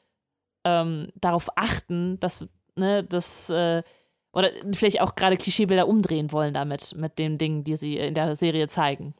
[0.67, 2.45] ähm, darauf achten, dass,
[2.77, 3.83] ne, dass, äh,
[4.33, 8.37] oder vielleicht auch gerade Klischeebilder umdrehen wollen damit, mit den Dingen, die sie in der
[8.37, 9.15] Serie zeigen.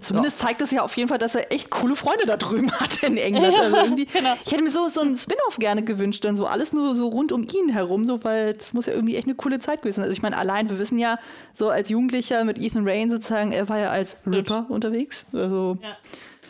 [0.00, 0.46] Zumindest ja.
[0.46, 3.16] zeigt es ja auf jeden Fall, dass er echt coole Freunde da drüben hat in
[3.16, 3.58] England.
[3.58, 4.34] Also irgendwie, genau.
[4.44, 7.32] Ich hätte mir so, so einen Spin-off gerne gewünscht, dann so alles nur so rund
[7.32, 10.04] um ihn herum, so, weil das muss ja irgendwie echt eine coole Zeit gewesen sein.
[10.04, 11.18] Also ich meine, allein, wir wissen ja,
[11.54, 15.26] so als Jugendlicher mit Ethan Rain sozusagen, er war ja als Ripper unterwegs.
[15.32, 15.96] Also ja.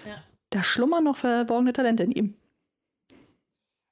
[0.08, 0.16] Ja.
[0.50, 2.34] da schlummern noch verborgene Talente in ihm.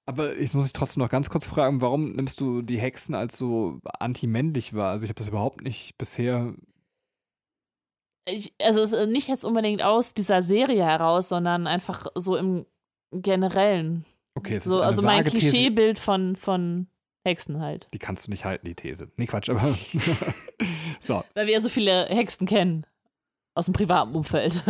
[0.07, 3.39] Aber jetzt muss ich trotzdem noch ganz kurz fragen, warum nimmst du die Hexen als
[3.39, 4.91] so anti-männlich wahr?
[4.91, 6.55] Also ich habe das überhaupt nicht bisher
[8.27, 12.67] ich, also es ist nicht jetzt unbedingt aus dieser Serie heraus, sondern einfach so im
[13.13, 14.05] Generellen.
[14.35, 16.87] Okay, es so, ist Also mein Klischeebild von, von
[17.25, 17.87] Hexen halt.
[17.93, 19.11] Die kannst du nicht halten, die These.
[19.17, 19.63] Nee, Quatsch, aber.
[21.01, 21.23] so.
[21.35, 22.87] Weil wir ja so viele Hexen kennen.
[23.55, 24.65] Aus dem privaten Umfeld.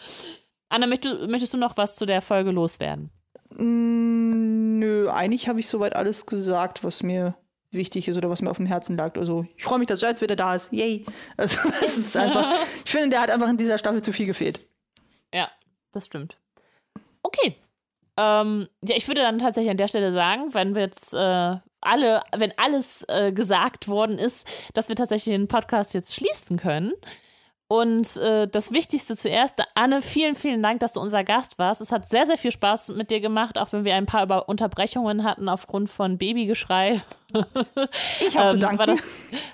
[0.68, 3.10] Anna, möchtest du noch was zu der Folge loswerden?
[3.56, 7.34] Mm, nö, eigentlich habe ich soweit alles gesagt, was mir
[7.72, 9.16] wichtig ist oder was mir auf dem Herzen lag.
[9.16, 10.72] Also ich freue mich, dass Giles wieder da ist.
[10.72, 11.04] Yay.
[11.36, 12.54] Also, das ist einfach,
[12.84, 14.60] ich finde, der hat einfach in dieser Staffel zu viel gefehlt.
[15.32, 15.50] Ja,
[15.92, 16.36] das stimmt.
[17.22, 17.56] Okay.
[18.16, 22.22] Ähm, ja, ich würde dann tatsächlich an der Stelle sagen, wenn wir jetzt äh, alle,
[22.36, 26.92] wenn alles äh, gesagt worden ist, dass wir tatsächlich den Podcast jetzt schließen können.
[27.72, 31.80] Und äh, das Wichtigste zuerst, Anne, vielen, vielen Dank, dass du unser Gast warst.
[31.80, 35.22] Es hat sehr, sehr viel Spaß mit dir gemacht, auch wenn wir ein paar Unterbrechungen
[35.22, 37.02] hatten aufgrund von Babygeschrei.
[38.26, 38.78] Ich habe ähm, zu danken.
[38.78, 39.02] War das,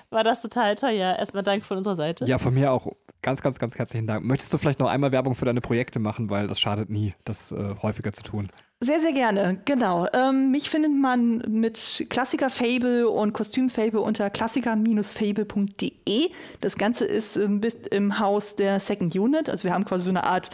[0.09, 1.15] war das total toll, ja.
[1.15, 2.25] Erstmal Dank von unserer Seite.
[2.25, 2.87] Ja, von mir auch
[3.21, 4.25] ganz, ganz, ganz herzlichen Dank.
[4.25, 7.51] Möchtest du vielleicht noch einmal Werbung für deine Projekte machen, weil das schadet nie, das
[7.51, 8.47] äh, häufiger zu tun?
[8.79, 10.05] Sehr, sehr gerne, genau.
[10.13, 16.29] Ähm, mich findet man mit Klassiker-Fable und Kostüm-Fable unter klassiker-fable.de.
[16.61, 19.49] Das Ganze ist ähm, im Haus der Second Unit.
[19.49, 20.51] Also wir haben quasi so eine Art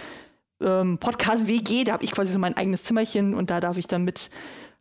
[0.62, 1.84] ähm, Podcast-WG.
[1.84, 4.30] Da habe ich quasi so mein eigenes Zimmerchen und da darf ich dann mit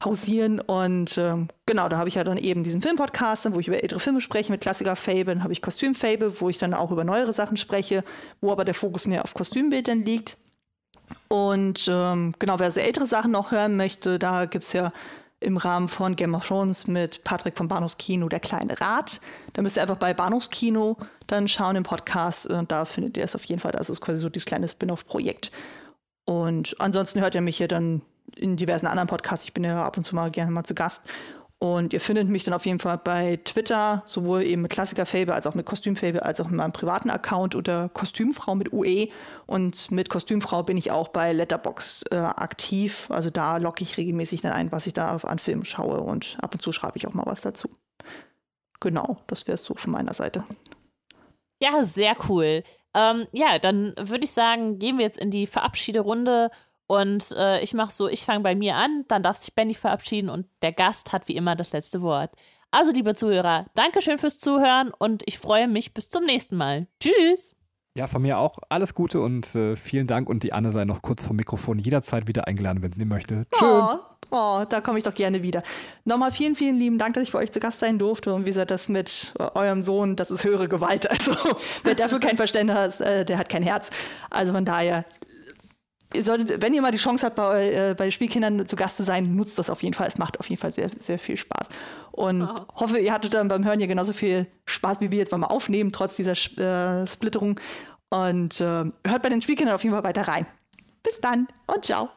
[0.04, 0.60] hausieren.
[0.60, 3.98] Und ähm, genau, da habe ich ja dann eben diesen Filmpodcast, wo ich über ältere
[3.98, 5.34] Filme spreche mit Klassiker-Fable.
[5.34, 8.04] Dann habe ich Kostüm-Fable, wo ich dann auch über neuere Sachen spreche,
[8.40, 10.36] wo aber der Fokus mehr auf Kostümbildern liegt.
[11.28, 14.92] Und ähm, genau, wer so ältere Sachen noch hören möchte, da gibt es ja
[15.40, 19.20] im Rahmen von Game of Thrones mit Patrick vom Bahnhofskino Der kleine Rat.
[19.52, 22.46] Da müsst ihr einfach bei Bahnhofskino dann schauen im Podcast.
[22.46, 23.72] Und da findet ihr es auf jeden Fall.
[23.72, 25.50] Das ist quasi so dieses kleine Spin-off-Projekt.
[26.24, 28.02] Und ansonsten hört ihr mich hier dann
[28.36, 29.44] in diversen anderen Podcasts.
[29.44, 31.02] Ich bin ja ab und zu mal gerne mal zu Gast.
[31.62, 35.46] Und ihr findet mich dann auf jeden Fall bei Twitter, sowohl eben mit Klassiker-Fable als
[35.46, 39.10] auch mit Kostüm-Fable, als auch in meinem privaten Account unter Kostümfrau mit UE.
[39.46, 43.06] Und mit Kostümfrau bin ich auch bei Letterbox äh, aktiv.
[43.10, 46.00] Also da locke ich regelmäßig dann ein, was ich da an Filmen schaue.
[46.00, 47.68] Und ab und zu schreibe ich auch mal was dazu.
[48.80, 50.42] Genau, das wäre es so von meiner Seite.
[51.60, 52.64] Ja, sehr cool.
[52.92, 56.50] Ähm, ja, dann würde ich sagen, gehen wir jetzt in die Verabschiederunde.
[56.86, 60.28] Und äh, ich mache so, ich fange bei mir an, dann darf sich Benny verabschieden
[60.28, 62.32] und der Gast hat wie immer das letzte Wort.
[62.70, 66.86] Also, liebe Zuhörer, Dankeschön fürs Zuhören und ich freue mich bis zum nächsten Mal.
[67.00, 67.54] Tschüss!
[67.94, 70.30] Ja, von mir auch alles Gute und äh, vielen Dank.
[70.30, 73.44] Und die Anne sei noch kurz vom Mikrofon jederzeit wieder eingeladen, wenn sie möchte.
[73.52, 73.68] Tschüss.
[73.68, 73.98] Oh,
[74.30, 75.62] oh, da komme ich doch gerne wieder.
[76.06, 78.32] Nochmal vielen, vielen lieben Dank, dass ich bei euch zu Gast sein durfte.
[78.32, 81.06] Und wie gesagt, das mit äh, eurem Sohn, das ist höhere Gewalt.
[81.10, 81.32] Also,
[81.84, 83.90] wer dafür kein Verständnis hat, äh, der hat kein Herz.
[84.30, 85.04] Also von daher,
[86.14, 89.04] ihr solltet, wenn ihr mal die Chance habt, bei, äh, bei Spielkindern zu Gast zu
[89.04, 90.08] sein, nutzt das auf jeden Fall.
[90.08, 91.68] Es macht auf jeden Fall sehr, sehr viel Spaß.
[92.12, 92.66] Und oh.
[92.76, 95.92] hoffe, ihr hattet dann beim Hören hier genauso viel Spaß, wie wir jetzt beim Aufnehmen,
[95.92, 97.58] trotz dieser äh, Splitterung.
[98.10, 100.46] Und äh, hört bei den Spielkindern auf jeden Fall weiter rein.
[101.02, 102.10] Bis dann und ciao.